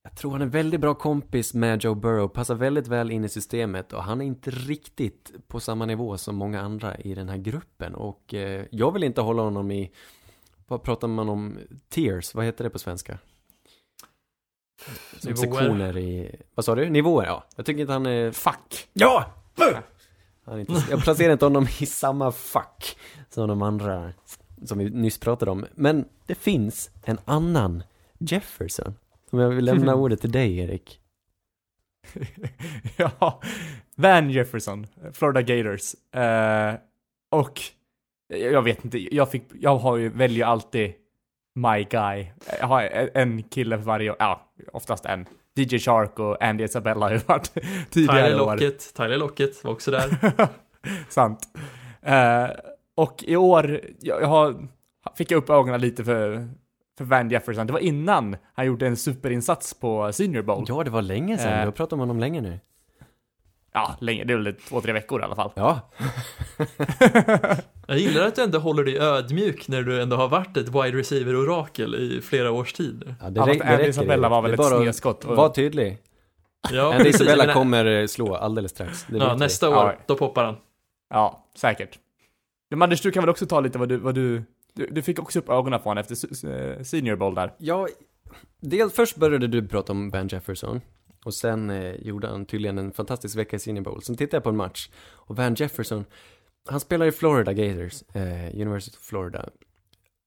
Jag 0.09 0.15
tror 0.15 0.31
han 0.31 0.41
är 0.41 0.45
väldigt 0.45 0.81
bra 0.81 0.93
kompis 0.93 1.53
med 1.53 1.83
Joe 1.83 1.95
Burrow, 1.95 2.27
passar 2.27 2.55
väldigt 2.55 2.87
väl 2.87 3.11
in 3.11 3.25
i 3.25 3.29
systemet 3.29 3.93
och 3.93 4.03
han 4.03 4.21
är 4.21 4.25
inte 4.25 4.51
riktigt 4.51 5.31
på 5.47 5.59
samma 5.59 5.85
nivå 5.85 6.17
som 6.17 6.35
många 6.35 6.61
andra 6.61 6.97
i 6.97 7.13
den 7.13 7.29
här 7.29 7.37
gruppen 7.37 7.95
och 7.95 8.33
eh, 8.33 8.65
jag 8.71 8.91
vill 8.91 9.03
inte 9.03 9.21
hålla 9.21 9.41
honom 9.41 9.71
i, 9.71 9.91
vad 10.67 10.83
pratar 10.83 11.07
man 11.07 11.29
om, 11.29 11.59
tiers, 11.89 12.35
vad 12.35 12.45
heter 12.45 12.63
det 12.63 12.69
på 12.69 12.79
svenska? 12.79 13.17
Som 15.19 15.31
Nivåer. 15.31 15.35
sektioner 15.35 15.97
i, 15.97 16.35
vad 16.55 16.65
sa 16.65 16.75
du? 16.75 16.89
Nivåer, 16.89 17.25
ja. 17.25 17.43
Jag 17.55 17.65
tycker 17.65 17.81
inte 17.81 17.93
han 17.93 18.05
är 18.05 18.31
Fuck! 18.31 18.87
Ja! 18.93 19.25
Han 20.45 20.55
är 20.55 20.59
inte, 20.59 20.83
jag 20.89 21.03
placerar 21.03 21.33
inte 21.33 21.45
honom 21.45 21.67
i 21.79 21.85
samma 21.85 22.31
fack 22.31 22.97
som 23.29 23.47
de 23.47 23.61
andra 23.61 24.13
som 24.65 24.77
vi 24.77 24.89
nyss 24.89 25.19
pratade 25.19 25.51
om. 25.51 25.65
Men 25.75 26.05
det 26.25 26.35
finns 26.35 26.89
en 27.03 27.19
annan 27.25 27.83
Jefferson. 28.17 28.95
Om 29.31 29.39
jag 29.39 29.49
vill 29.49 29.65
lämna 29.65 29.95
ordet 30.03 30.21
till 30.21 30.31
dig, 30.31 30.59
Erik. 30.59 30.99
ja, 32.97 33.41
Van 33.95 34.29
Jefferson, 34.29 34.87
Florida 35.13 35.41
Gators. 35.41 36.13
Eh, 36.15 36.75
och 37.29 37.61
jag 38.27 38.61
vet 38.61 38.85
inte, 38.85 39.15
jag, 39.15 39.31
fick, 39.31 39.43
jag 39.59 39.77
har 39.77 39.97
ju, 39.97 40.09
väljer 40.09 40.45
alltid 40.45 40.93
my 41.55 41.83
guy. 41.83 42.27
Jag 42.59 42.67
har 42.67 43.09
en 43.13 43.43
kille 43.43 43.77
för 43.77 43.85
varje, 43.85 44.15
ja, 44.19 44.51
oftast 44.73 45.05
en. 45.05 45.25
DJ 45.55 45.79
Shark 45.79 46.19
och 46.19 46.43
Andy 46.43 46.63
Isabella 46.63 47.05
har 47.05 47.11
ju 47.11 47.17
varit 47.17 47.53
tidigare 47.89 48.29
Tyler 48.29 48.41
år. 48.41 48.51
Lockett, 48.51 48.93
Tyler 48.93 49.17
Lockett 49.17 49.63
var 49.63 49.71
också 49.71 49.91
där. 49.91 50.09
Sant. 51.09 51.39
Eh, 52.01 52.49
och 52.95 53.23
i 53.27 53.35
år, 53.35 53.81
jag, 53.99 54.21
jag 54.21 54.27
har, 54.27 54.67
fick 55.15 55.31
jag 55.31 55.37
upp 55.37 55.49
ögonen 55.49 55.81
lite 55.81 56.03
för, 56.03 56.49
för 56.97 57.05
Van 57.05 57.29
Jefferson. 57.29 57.67
Det 57.67 57.73
var 57.73 57.79
innan 57.79 58.35
han 58.53 58.65
gjorde 58.65 58.87
en 58.87 58.97
superinsats 58.97 59.73
på 59.73 60.11
Senior 60.13 60.41
Bowl. 60.41 60.65
Ja, 60.67 60.83
det 60.83 60.89
var 60.89 61.01
länge 61.01 61.37
sedan. 61.37 61.53
Eh. 61.53 61.59
Du 61.59 61.65
har 61.65 61.71
pratat 61.71 61.93
om 61.93 61.99
honom 61.99 62.19
länge 62.19 62.41
nu. 62.41 62.59
Ja, 63.73 63.95
länge, 63.99 64.23
det 64.23 64.33
är 64.33 64.37
väl 64.37 64.53
två, 64.55 64.81
tre 64.81 64.93
veckor 64.93 65.21
i 65.21 65.23
alla 65.23 65.35
fall. 65.35 65.51
Ja. 65.55 65.79
Jag 67.87 67.97
gillar 67.97 68.27
att 68.27 68.35
du 68.35 68.43
ändå 68.43 68.59
håller 68.59 68.83
dig 68.83 68.99
ödmjuk 68.99 69.67
när 69.67 69.81
du 69.81 70.01
ändå 70.01 70.15
har 70.15 70.27
varit 70.27 70.57
ett 70.57 70.67
wide 70.67 70.97
receiver-orakel 70.97 71.95
i 71.95 72.21
flera 72.21 72.51
års 72.51 72.73
tid. 72.73 73.15
ja 73.21 73.29
det, 73.29 73.39
Ja, 73.39 73.45
det 73.45 73.51
räcker. 73.53 73.87
Isabella 73.87 74.29
var 74.29 74.41
väl 74.41 74.51
Det 74.57 74.63
ett 74.63 74.67
snedskott. 74.77 75.23
och- 75.25 75.35
Var 75.35 75.49
tydlig. 75.49 75.97
Ja, 76.71 76.93
Andy. 76.95 77.09
Isabella 77.09 77.43
menar- 77.43 77.53
kommer 77.53 77.85
eh, 77.85 78.05
slå 78.07 78.35
alldeles 78.35 78.71
strax. 78.71 79.05
Det 79.09 79.17
Ja, 79.17 79.25
vet 79.25 79.33
vi. 79.35 79.39
nästa 79.39 79.69
år, 79.69 79.75
Ja. 79.75 79.93
då 80.05 80.15
poppar 80.17 80.43
han. 80.45 80.55
Ja, 81.09 81.45
säkert. 81.55 81.99
Men 82.69 82.81
Anders, 82.81 83.01
du 83.01 83.11
kan 83.11 83.23
väl 83.23 83.29
också 83.29 83.45
ta 83.45 83.59
lite 83.59 83.77
vad 83.77 83.89
du, 83.89 83.97
vad 83.97 84.15
du, 84.15 84.43
du, 84.77 84.87
du 84.91 85.01
fick 85.01 85.19
också 85.19 85.39
upp 85.39 85.49
ögonen 85.49 85.79
på 85.79 85.89
honom 85.89 86.01
efter 86.07 86.47
eh, 86.49 86.83
Senior 86.83 87.15
Bowl 87.15 87.35
där. 87.35 87.53
Ja, 87.57 87.87
dels 88.61 88.93
först 88.93 89.15
började 89.17 89.47
du 89.47 89.67
prata 89.67 89.91
om 89.93 90.09
Van 90.09 90.27
Jefferson. 90.27 90.81
Och 91.25 91.33
sen 91.33 91.69
eh, 91.69 91.95
gjorde 91.95 92.27
han 92.27 92.45
tydligen 92.45 92.77
en 92.77 92.91
fantastisk 92.91 93.37
vecka 93.37 93.55
i 93.55 93.59
Senior 93.59 93.83
Bowl. 93.83 94.01
Sen 94.01 94.15
tittade 94.17 94.35
jag 94.37 94.43
på 94.43 94.49
en 94.49 94.57
match. 94.57 94.89
Och 94.99 95.35
Van 95.35 95.55
Jefferson, 95.55 96.05
han 96.69 96.79
spelar 96.79 97.05
i 97.05 97.11
Florida 97.11 97.53
Gators, 97.53 98.03
eh, 98.13 98.55
University 98.61 98.97
of 98.97 99.01
Florida. 99.03 99.49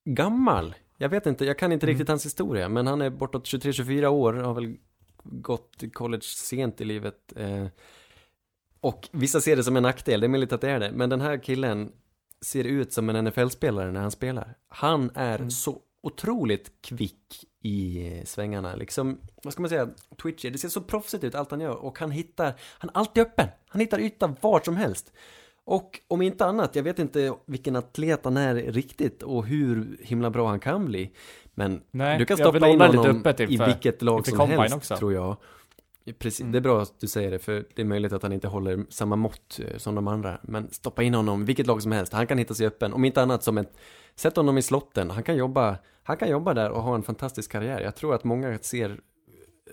Gammal. 0.04 0.74
Jag 0.96 1.08
vet 1.08 1.26
inte, 1.26 1.44
jag 1.44 1.58
kan 1.58 1.72
inte 1.72 1.86
Mm. 1.86 1.92
riktigt 1.94 2.08
hans 2.08 2.26
historia. 2.26 2.68
Men 2.68 2.86
han 2.86 3.00
är 3.02 3.10
bortåt 3.10 3.44
23-24 3.46 4.08
år, 4.08 4.32
har 4.32 4.54
väl 4.54 4.76
gått 5.22 5.82
i 5.82 5.90
college 5.90 6.22
sent 6.22 6.80
i 6.80 6.84
livet. 6.84 7.32
Eh, 7.36 7.66
och 8.80 9.08
vissa 9.12 9.40
ser 9.40 9.56
det 9.56 9.64
som 9.64 9.76
en 9.76 9.82
nackdel, 9.82 10.20
det 10.20 10.26
är 10.26 10.28
möjligt 10.28 10.52
att 10.52 10.60
det 10.60 10.70
är 10.70 10.80
det. 10.80 10.92
Men 10.92 11.10
den 11.10 11.20
här 11.20 11.38
killen 11.42 11.92
ser 12.44 12.64
ut 12.64 12.92
som 12.92 13.08
en 13.10 13.24
NFL-spelare 13.26 13.92
när 13.92 14.00
han 14.00 14.10
spelar. 14.10 14.54
Han 14.68 15.10
är 15.14 15.36
Mm. 15.38 15.50
så 15.50 15.78
otroligt 16.02 16.72
kvick 16.82 17.44
i 17.62 18.22
svängarna, 18.24 18.74
liksom, 18.76 19.18
vad 19.44 19.52
ska 19.52 19.62
man 19.62 19.68
säga, 19.68 19.88
twitchy, 20.22 20.50
det 20.50 20.58
ser 20.58 20.68
så 20.68 20.80
proffsigt 20.80 21.24
ut 21.24 21.34
allt 21.34 21.50
han 21.50 21.60
gör 21.60 21.74
och 21.84 21.98
han 21.98 22.10
hittar, 22.10 22.52
han 22.78 22.90
är 22.90 22.96
alltid 22.96 23.22
öppen, 23.22 23.48
han 23.68 23.80
hittar 23.80 23.98
yta 24.00 24.34
var 24.40 24.60
som 24.60 24.76
helst. 24.76 25.12
Och 25.64 26.00
om 26.08 26.22
inte 26.22 26.44
annat, 26.46 26.76
jag 26.76 26.82
vet 26.82 26.98
inte 26.98 27.34
vilken 27.46 27.76
atlet 27.76 28.20
han 28.24 28.36
är 28.36 28.54
riktigt 28.54 29.22
och 29.22 29.46
hur 29.46 29.96
himla 30.00 30.30
bra 30.30 30.48
han 30.48 30.60
kan 30.60 30.86
bli. 30.86 31.12
Men 31.54 31.82
Nej, 31.90 32.18
du 32.18 32.24
kan 32.26 32.36
stoppa 32.36 32.56
in 32.56 32.60
bollar 32.78 32.86
lite 32.88 32.98
honom 32.98 33.16
öppet 33.20 33.40
i 33.40 33.52
inför- 33.52 33.66
vilket 33.66 34.02
lag 34.02 34.26
som 34.26 34.50
helst, 34.50 34.76
också. 34.76 34.96
tror 34.96 35.12
jag. 35.12 35.36
Precis, 36.18 36.40
Mm. 36.40 36.52
det 36.52 36.58
är 36.58 36.60
bra 36.60 36.82
att 36.82 37.00
du 37.00 37.06
säger 37.08 37.30
det, 37.30 37.38
för 37.38 37.64
det 37.74 37.82
är 37.82 37.86
möjligt 37.86 38.12
att 38.12 38.22
han 38.22 38.32
inte 38.32 38.48
håller 38.48 38.86
samma 38.88 39.16
mått 39.16 39.60
eh, 39.64 39.76
som 39.78 39.94
de 39.94 40.08
andra. 40.08 40.38
Men 40.42 40.70
stoppa 40.70 41.02
in 41.02 41.14
honom, 41.14 41.44
vilket 41.44 41.66
lag 41.66 41.82
som 41.82 41.92
helst, 41.92 42.12
han 42.12 42.26
kan 42.26 42.38
hitta 42.38 42.54
sig 42.54 42.66
öppen. 42.66 42.92
Om 42.92 43.04
inte 43.04 43.22
annat 43.22 43.42
som 43.42 43.58
ett, 43.58 43.72
sätt 44.14 44.36
honom 44.36 44.58
i 44.58 44.62
slotten, 44.62 45.10
han 45.10 45.22
kan 45.22 45.36
jobba, 45.36 45.76
han 46.02 46.16
kan 46.16 46.28
jobba 46.30 46.54
där 46.54 46.70
och 46.70 46.82
ha 46.82 46.94
en 46.94 47.02
fantastisk 47.02 47.52
karriär. 47.52 47.80
Jag 47.80 47.96
tror 47.96 48.14
att 48.14 48.24
många 48.24 48.58
ser, 48.58 49.00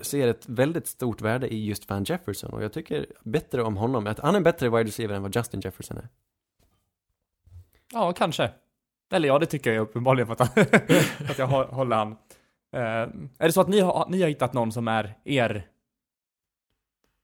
ser 0.02 0.28
ett 0.28 0.50
väldigt 0.50 0.88
stort 0.88 1.22
värde 1.22 1.54
i 1.54 1.66
just 1.66 1.90
Van 1.90 2.04
Jefferson 2.04 2.54
och 2.54 2.64
jag 2.64 2.74
tycker 2.74 3.06
bättre 3.24 3.64
om 3.64 3.78
honom. 3.78 4.08
Att 4.08 4.20
han 4.20 4.34
är 4.36 4.38
en 4.38 4.44
bättre 4.44 4.70
wide 4.70 4.84
receiver 4.84 5.16
än 5.16 5.22
vad 5.22 5.36
Justin 5.36 5.62
Jefferson 5.62 5.98
är. 5.98 6.08
Ja, 7.94 8.14
kanske. 8.14 8.52
Eller 9.12 9.28
ja, 9.28 9.40
det 9.40 9.46
tycker 9.46 9.74
jag 9.74 9.82
uppenbarligen 9.82 10.28
för 10.28 10.34
att, 10.34 10.58
att 11.30 11.38
jag 11.38 11.48
hå- 11.48 11.72
håller 11.72 11.96
han. 11.96 12.12
Eh, 12.74 12.82
är 13.38 13.46
det 13.46 13.52
så 13.52 13.62
att 13.62 13.68
ni 13.68 13.80
har, 13.80 14.06
ni 14.10 14.22
har 14.22 14.30
hittat 14.30 14.54
någon 14.54 14.72
som 14.72 14.88
är 14.88 15.18
er 15.24 15.68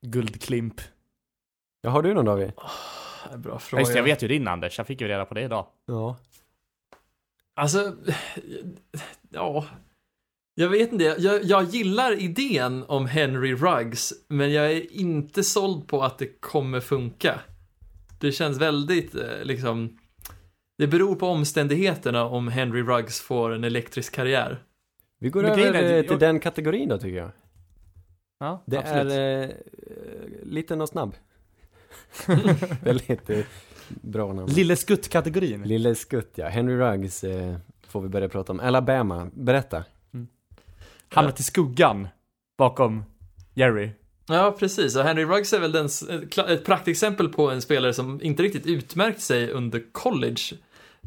guldklimp? 0.04 0.82
Ja, 1.82 1.90
har 1.90 2.02
du 2.02 2.14
någon 2.14 2.26
David? 2.26 2.52
Bra 3.38 3.54
Ja, 3.54 3.60
fråga. 3.60 3.82
just 3.82 3.96
jag 3.96 4.04
vet 4.04 4.22
ju 4.24 4.28
din 4.28 4.48
Anders, 4.48 4.78
jag 4.78 4.88
fick 4.88 5.02
ju 5.02 5.08
reda 5.08 5.26
på 5.26 5.34
det 5.34 5.42
idag. 5.42 5.66
Ja. 5.86 6.18
Alltså, 7.56 7.96
ja. 9.30 9.66
Jag 10.56 10.70
vet 10.70 10.92
inte, 10.92 11.04
jag, 11.04 11.44
jag 11.44 11.64
gillar 11.64 12.12
idén 12.22 12.84
om 12.88 13.06
Henry 13.06 13.56
Ruggs, 13.56 14.14
men 14.28 14.52
jag 14.54 14.72
är 14.72 14.94
inte 14.94 15.44
såld 15.44 15.88
på 15.88 16.04
att 16.04 16.18
det 16.18 16.42
kommer 16.42 16.80
funka. 16.80 17.40
Det 18.20 18.32
känns 18.32 18.58
väldigt, 18.58 19.16
eh, 19.16 19.44
liksom, 19.44 19.98
det 20.78 20.88
beror 20.88 21.16
på 21.16 21.28
omständigheterna 21.28 22.26
om 22.26 22.48
Henry 22.48 22.82
Ruggs 22.82 23.22
får 23.22 23.52
en 23.54 23.64
elektrisk 23.64 24.14
karriär. 24.14 24.64
Vi 25.20 25.30
går 25.30 25.42
Men 25.42 25.52
över 25.60 25.98
eh, 25.98 26.04
till 26.04 26.20
den 26.20 26.40
kategorin 26.40 26.90
då 26.90 26.98
tycker 26.98 27.18
jag. 27.18 27.32
Ja, 28.40 28.64
Det 28.66 28.78
absolut. 28.78 29.14
är 29.14 29.44
eh, 29.44 29.50
liten 30.54 30.82
och 30.82 30.90
snabb. 30.90 31.16
Väldigt 32.82 33.30
eh, 33.30 33.46
bra 33.88 34.34
namn. 34.34 34.52
Lille 34.54 34.76
Skutt-kategorin. 34.76 35.64
Lille 35.64 35.96
Skutt 35.96 36.32
ja. 36.36 36.48
Henry 36.48 36.76
Ruggs 36.76 37.24
eh, 37.24 37.56
får 37.88 38.02
vi 38.02 38.10
börja 38.10 38.30
prata 38.30 38.52
om. 38.52 38.60
Alabama, 38.60 39.30
berätta. 39.34 39.84
Hamnat 41.10 41.40
i 41.40 41.44
skuggan 41.44 42.08
bakom 42.58 43.04
Jerry. 43.54 43.90
Ja, 44.28 44.56
precis. 44.60 44.96
Och 44.96 45.04
Henry 45.04 45.26
Ruggs 45.26 45.54
är 45.54 45.60
väl 45.60 45.72
den, 45.72 45.90
ett 46.48 46.66
praktexempel 46.66 47.30
på 47.30 47.52
en 47.52 47.62
spelare 47.62 47.94
som 47.94 48.22
inte 48.22 48.44
riktigt 48.44 48.66
utmärkt 48.66 49.22
sig 49.22 49.52
under 49.52 49.84
college 49.92 50.42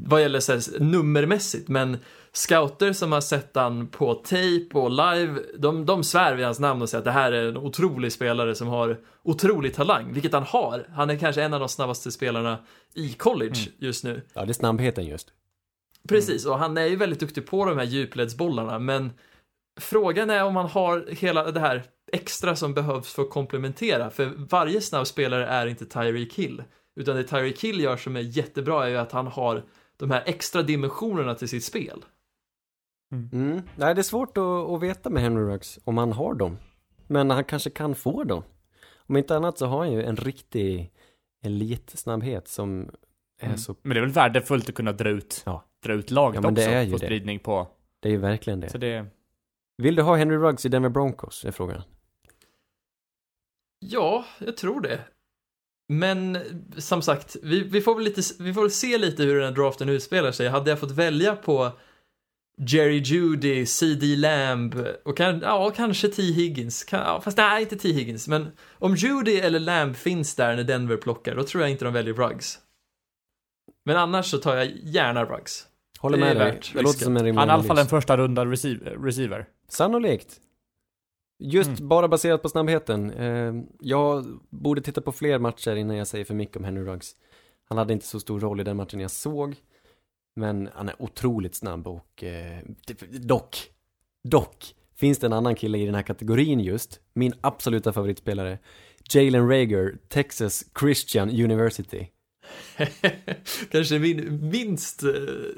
vad 0.01 0.23
gäller 0.23 0.41
så 0.41 0.53
här, 0.53 0.81
nummermässigt, 0.81 1.69
men 1.69 1.99
scouter 2.33 2.93
som 2.93 3.13
har 3.13 3.21
sett 3.21 3.51
han 3.55 3.87
på 3.87 4.15
tape 4.15 4.67
och 4.73 4.91
live, 4.91 5.41
de, 5.59 5.87
de 5.87 6.05
svär 6.05 6.35
vid 6.35 6.45
hans 6.45 6.61
namn 6.61 6.83
och 6.83 6.89
säger 6.89 7.01
att 7.01 7.05
det 7.05 7.11
här 7.11 7.33
är 7.33 7.49
en 7.49 7.57
otrolig 7.57 8.13
spelare 8.13 8.55
som 8.55 8.69
har 8.69 8.99
otrolig 9.23 9.75
talang, 9.75 10.13
vilket 10.13 10.33
han 10.33 10.43
har. 10.43 10.87
Han 10.95 11.11
är 11.11 11.19
kanske 11.19 11.43
en 11.43 11.55
av 11.55 11.61
de 11.61 11.69
snabbaste 11.69 12.13
spelarna 12.13 12.59
i 12.95 13.13
college 13.13 13.59
just 13.79 14.05
nu. 14.05 14.23
Ja, 14.33 14.45
det 14.45 14.51
är 14.51 14.55
snabbheten 14.55 15.07
just. 15.07 15.33
Precis, 16.09 16.47
och 16.47 16.59
han 16.59 16.79
är 16.79 16.87
ju 16.87 16.97
väldigt 16.97 17.21
duktig 17.21 17.47
på 17.47 17.65
de 17.65 17.79
här 17.79 17.85
djupledsbollarna, 17.85 18.79
men 18.79 19.13
frågan 19.81 20.31
är 20.31 20.45
om 20.45 20.57
han 20.57 20.69
har 20.69 21.07
hela 21.09 21.51
det 21.51 21.61
här 21.61 21.83
extra 22.13 22.57
som 22.57 22.75
behövs 22.75 23.13
för 23.13 23.23
att 23.23 23.31
komplementera, 23.31 24.11
för 24.11 24.33
varje 24.37 24.81
snabb 24.81 25.07
spelare 25.07 25.47
är 25.47 25.67
inte 25.67 25.87
Tyreek 25.87 26.35
Hill, 26.35 26.63
utan 26.97 27.17
det 27.17 27.25
Tyreek 27.25 27.65
Hill 27.65 27.81
gör 27.81 27.97
som 27.97 28.17
är 28.17 28.21
jättebra 28.21 28.87
är 28.87 28.91
ju 28.91 28.97
att 28.97 29.13
han 29.13 29.27
har 29.27 29.65
de 29.97 30.11
här 30.11 30.23
extra 30.27 30.63
dimensionerna 30.63 31.35
till 31.35 31.49
sitt 31.49 31.65
spel. 31.65 32.05
Mm. 33.13 33.63
Nej, 33.77 33.95
det 33.95 34.01
är 34.01 34.03
svårt 34.03 34.39
att, 34.39 34.45
att 34.45 34.83
veta 34.83 35.11
med 35.11 35.23
Henry 35.23 35.43
Ruggs 35.53 35.79
om 35.85 35.99
han 35.99 36.13
har 36.13 36.35
dem. 36.35 36.59
Men 37.07 37.31
han 37.31 37.45
kanske 37.45 37.71
kan 37.71 37.95
få 37.95 38.25
dem. 38.25 38.43
Om 38.97 39.17
inte 39.17 39.37
annat 39.37 39.59
så 39.59 39.67
har 39.67 39.79
han 39.79 39.93
ju 39.93 40.03
en 40.05 40.17
riktig 40.17 40.93
elitsnabbhet 41.43 42.49
som 42.49 42.91
är 43.41 43.47
Mm. 43.47 43.59
så, 43.59 43.77
Men 43.83 43.95
det 43.95 43.99
är 43.99 44.03
väl 44.03 44.11
värdefullt 44.11 44.69
att 44.69 44.75
kunna 44.75 44.93
dra 44.93 45.09
ut, 45.09 45.43
Ja. 45.47 45.65
dra 45.83 45.93
ut 45.93 46.11
laget 46.11 46.35
Ja, 46.35 46.41
men 46.41 46.55
det 46.55 46.61
också. 46.63 46.71
är 46.71 46.83
ju 46.83 47.19
det. 47.21 47.39
på. 47.39 47.69
det 48.01 48.09
är 48.09 48.13
ju 48.13 48.19
verkligen 48.19 48.61
det. 48.61 48.69
Så 48.71 48.79
det, 48.79 49.07
Vill 49.79 49.95
du 49.95 50.03
ha 50.03 50.17
Henry 50.17 50.37
Ruggs 50.37 50.67
i 50.67 50.69
Denver 50.69 50.89
Broncos? 50.89 51.45
Är 51.45 51.51
frågan. 51.53 51.83
Ja, 53.79 54.25
jag 54.39 54.57
tror 54.57 54.81
det. 54.81 55.01
Men 55.89 56.39
som 56.76 57.03
sagt, 57.03 57.37
vi, 57.43 57.62
vi 57.62 57.80
får 57.80 57.95
väl 57.95 58.05
lite, 58.05 58.22
vi 58.39 58.55
får 58.55 58.61
väl 58.61 58.70
se 58.70 58.99
lite 58.99 59.22
hur 59.22 59.34
den 59.34 59.45
här 59.45 59.53
draften 59.53 59.89
utspelar 59.89 60.32
sig. 60.32 60.49
Hade 60.49 60.70
jag 60.70 60.80
fått 60.80 60.91
välja 60.91 61.37
på 61.37 61.72
Jerry 62.59 62.99
Judy, 62.99 63.66
CD 63.66 64.16
Lamb 64.16 64.74
och 65.05 65.16
kan, 65.16 65.41
ja, 65.41 65.72
kanske 65.76 66.09
T. 66.09 66.22
Higgins. 66.22 66.84
Kan, 66.84 67.01
ja, 67.01 67.20
fast 67.20 67.39
nej, 67.39 67.62
inte 67.62 67.76
T. 67.76 67.93
Higgins. 67.93 68.28
Men 68.28 68.53
om 68.72 68.95
Judy 68.95 69.37
eller 69.37 69.61
Lamb 69.61 69.97
finns 69.97 70.34
där 70.34 70.57
när 70.57 70.64
Denver 70.64 70.97
plockar, 70.97 71.34
då 71.34 71.43
tror 71.43 71.62
jag 71.62 71.70
inte 71.70 71.84
de 71.84 71.95
väljer 71.95 72.14
Ruggs. 72.14 72.59
Men 73.84 73.97
annars 73.97 74.26
så 74.26 74.39
tar 74.39 74.57
jag 74.57 74.70
gärna 74.82 75.24
Ruggs. 75.24 75.66
Håller 75.99 76.18
med 76.18 76.37
dig. 76.37 76.61
Det 76.74 76.82
låter 76.82 77.05
som 77.05 77.16
en 77.16 77.24
rimlig 77.24 77.41
Han 77.41 77.49
är 77.49 77.53
i 77.53 77.55
alla 77.55 77.62
fall 77.62 77.78
en 77.78 77.87
första 77.87 78.16
runda 78.16 78.45
receiver. 78.45 79.47
Sannolikt. 79.68 80.41
Just 81.39 81.68
Mm. 81.78 81.89
bara 81.89 82.09
baserat 82.09 82.43
på 82.43 82.49
snabbheten. 82.49 83.11
Eh, 83.11 83.55
jag 83.80 84.26
borde 84.51 84.80
titta 84.80 85.01
på 85.01 85.12
fler 85.12 85.39
matcher 85.39 85.76
innan 85.76 85.97
jag 85.97 86.07
säger 86.07 86.24
för 86.24 86.34
mycket 86.34 86.57
om 86.57 86.64
Henry 86.64 86.84
Ruggs. 86.84 87.16
Han 87.68 87.78
hade 87.78 87.93
inte 87.93 88.07
så 88.07 88.20
stor 88.20 88.41
roll 88.41 88.61
i 88.61 88.64
den 88.64 88.76
matchen 88.76 89.01
jag 89.01 89.11
såg. 89.11 89.55
Men 90.37 90.68
han 90.74 90.89
är 90.89 91.03
otroligt 91.03 91.55
snabb 91.55 91.89
och 91.89 92.24
eh, 92.24 92.59
dock, 93.11 93.57
dock 94.28 94.64
finns 94.97 95.18
det 95.18 95.26
en 95.26 95.32
annan 95.32 95.55
kille 95.55 95.78
i 95.78 95.87
den 95.87 95.95
här 95.95 96.03
kategorin 96.03 96.61
just. 96.61 97.01
Min 97.14 97.32
absoluta 97.41 97.93
favoritspelare. 97.93 98.59
Jalen 99.14 99.49
Rager, 99.49 99.99
Texas 100.09 100.64
Christian 100.80 101.30
University. 101.30 102.07
kanske 103.70 103.99
min 103.99 104.49
minst 104.51 105.03
eh, 105.03 105.11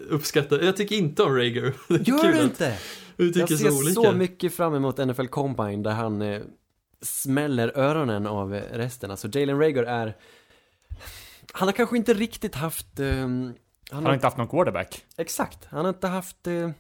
uppskattade. 0.08 0.64
Jag 0.66 0.76
tycker 0.76 0.96
inte 0.96 1.22
om 1.22 1.34
Rager. 1.36 1.74
Gör 1.88 2.32
du 2.32 2.42
inte? 2.42 2.78
Jag 3.18 3.48
ser 3.48 3.56
så 3.56 3.78
olika. 3.78 4.00
så 4.00 4.12
mycket 4.12 4.54
fram 4.54 4.74
emot 4.74 4.98
NFL 4.98 5.26
Combine 5.26 5.82
där 5.82 5.90
han 5.90 6.22
eh, 6.22 6.42
smäller 7.02 7.78
öronen 7.78 8.26
av 8.26 8.54
eh, 8.54 8.62
resten. 8.72 9.10
Alltså 9.10 9.28
Jalen 9.32 9.58
Rager 9.58 9.82
är... 9.82 10.16
Han 11.52 11.68
har 11.68 11.72
kanske 11.72 11.96
inte 11.96 12.14
riktigt 12.14 12.54
haft... 12.54 13.00
ehm, 13.00 13.54
han 13.90 13.96
Han 13.96 14.02
har, 14.04 14.10
har 14.10 14.14
inte 14.14 14.26
haft 14.26 14.36
någon 14.36 14.48
quarterback. 14.48 15.04
Exakt, 15.16 15.64
han 15.64 15.84
har 15.84 15.88
inte 15.88 16.06
haft 16.06 16.46
eh, 16.46 16.70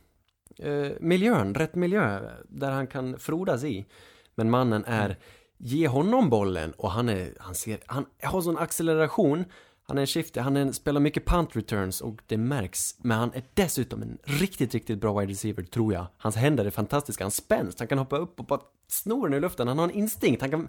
eh, 0.68 0.92
miljön, 1.00 1.54
rätt 1.54 1.74
miljö 1.74 2.20
där 2.48 2.70
han 2.70 2.86
kan 2.86 3.18
frodas 3.18 3.64
i. 3.64 3.86
Men 4.34 4.50
mannen 4.50 4.84
är, 4.84 5.16
ge 5.56 5.88
honom 5.88 6.30
bollen 6.30 6.72
och 6.72 6.90
han 6.90 7.08
är, 7.08 7.34
han 7.38 7.54
ser, 7.54 7.78
han 7.86 8.06
har 8.22 8.40
sån 8.40 8.58
acceleration. 8.58 9.44
Han 9.88 9.98
är 9.98 10.00
en 10.00 10.06
shifty, 10.06 10.40
han 10.40 10.56
är, 10.56 10.72
spelar 10.72 11.00
mycket 11.00 11.24
punt 11.24 11.56
returns 11.56 12.00
och 12.00 12.20
det 12.26 12.36
märks. 12.36 12.94
Men 12.98 13.18
han 13.18 13.34
är 13.34 13.42
dessutom 13.54 14.02
en 14.02 14.18
riktigt, 14.22 14.74
riktigt 14.74 15.00
bra 15.00 15.20
wide 15.20 15.32
receiver, 15.32 15.62
tror 15.62 15.92
jag. 15.92 16.06
Hans 16.18 16.36
händer 16.36 16.64
är 16.64 16.70
fantastiska, 16.70 17.24
han 17.24 17.30
spänst, 17.30 17.78
han 17.78 17.88
kan 17.88 17.98
hoppa 17.98 18.16
upp 18.16 18.40
och 18.40 18.46
bara 18.46 18.60
sno 18.88 19.24
den 19.24 19.34
i 19.34 19.40
luften. 19.40 19.68
Han 19.68 19.78
har 19.78 19.84
en 19.84 19.94
instinkt, 19.94 20.40
han 20.40 20.50
kan... 20.50 20.68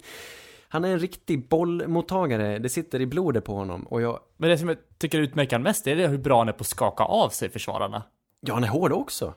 Han 0.72 0.86
är 0.86 0.90
en 0.90 1.00
riktig 1.00 1.50
bollmottagare, 1.50 2.60
det 2.60 2.70
sitter 2.70 3.02
i 3.02 3.06
blodet 3.06 3.46
på 3.46 3.54
honom 3.54 3.84
och 3.84 4.02
jag... 4.02 4.20
Men 4.38 4.50
det 4.50 4.58
som 4.58 4.68
jag 4.70 4.78
tycker 4.98 5.20
utmärker 5.20 5.56
han 5.56 5.64
mest, 5.64 5.86
det 5.86 5.92
är 5.92 6.08
hur 6.08 6.18
bra 6.18 6.38
han 6.38 6.50
är 6.50 6.54
på 6.54 6.62
att 6.62 6.68
skaka 6.68 7.04
av 7.04 7.30
sig 7.30 7.50
försvararna. 7.50 8.04
Ja, 8.42 8.54
han 8.54 8.64
är 8.64 8.68
hård 8.68 8.92
också. 8.92 9.34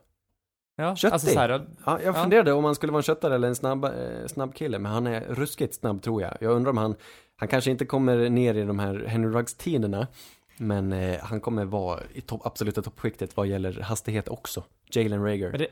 Ja, 0.77 0.97
Köttig. 0.97 1.13
alltså 1.13 1.29
så 1.29 1.39
här, 1.39 1.49
Ja, 1.51 1.67
jag 1.87 2.03
Ja. 2.17 2.23
funderade 2.23 2.53
om 2.53 2.65
han 2.65 2.75
skulle 2.75 2.93
vara 2.93 2.99
en 3.01 3.03
köttare 3.03 3.35
eller 3.35 3.49
en 3.49 3.55
snabb, 3.57 3.85
eh, 3.85 3.91
snabb 4.27 4.55
kille, 4.55 4.79
men 4.79 4.93
han 4.93 5.07
är 5.07 5.21
ruskigt 5.21 5.75
snabb 5.75 6.03
tror 6.03 6.23
jag. 6.23 6.37
Jag 6.41 6.53
undrar 6.53 6.71
om 6.71 6.77
han, 6.77 6.95
han 7.37 7.49
kanske 7.49 7.71
inte 7.71 7.85
kommer 7.85 8.29
ner 8.31 8.55
i 8.55 8.63
de 8.63 8.79
här 8.79 9.05
Henry 9.07 9.31
Ruggs-tiderna, 9.33 10.07
men 10.57 10.93
eh, 10.93 11.21
han 11.21 11.41
kommer 11.41 11.65
vara 11.65 12.01
i 12.13 12.21
topp, 12.21 12.41
absoluta 12.47 12.83
toppskiktet 12.83 13.37
vad 13.37 13.47
gäller 13.47 13.81
hastighet 13.81 14.29
också. 14.29 14.65
Jalen 14.95 15.25
Rager. 15.25 15.53
det, 15.59 15.67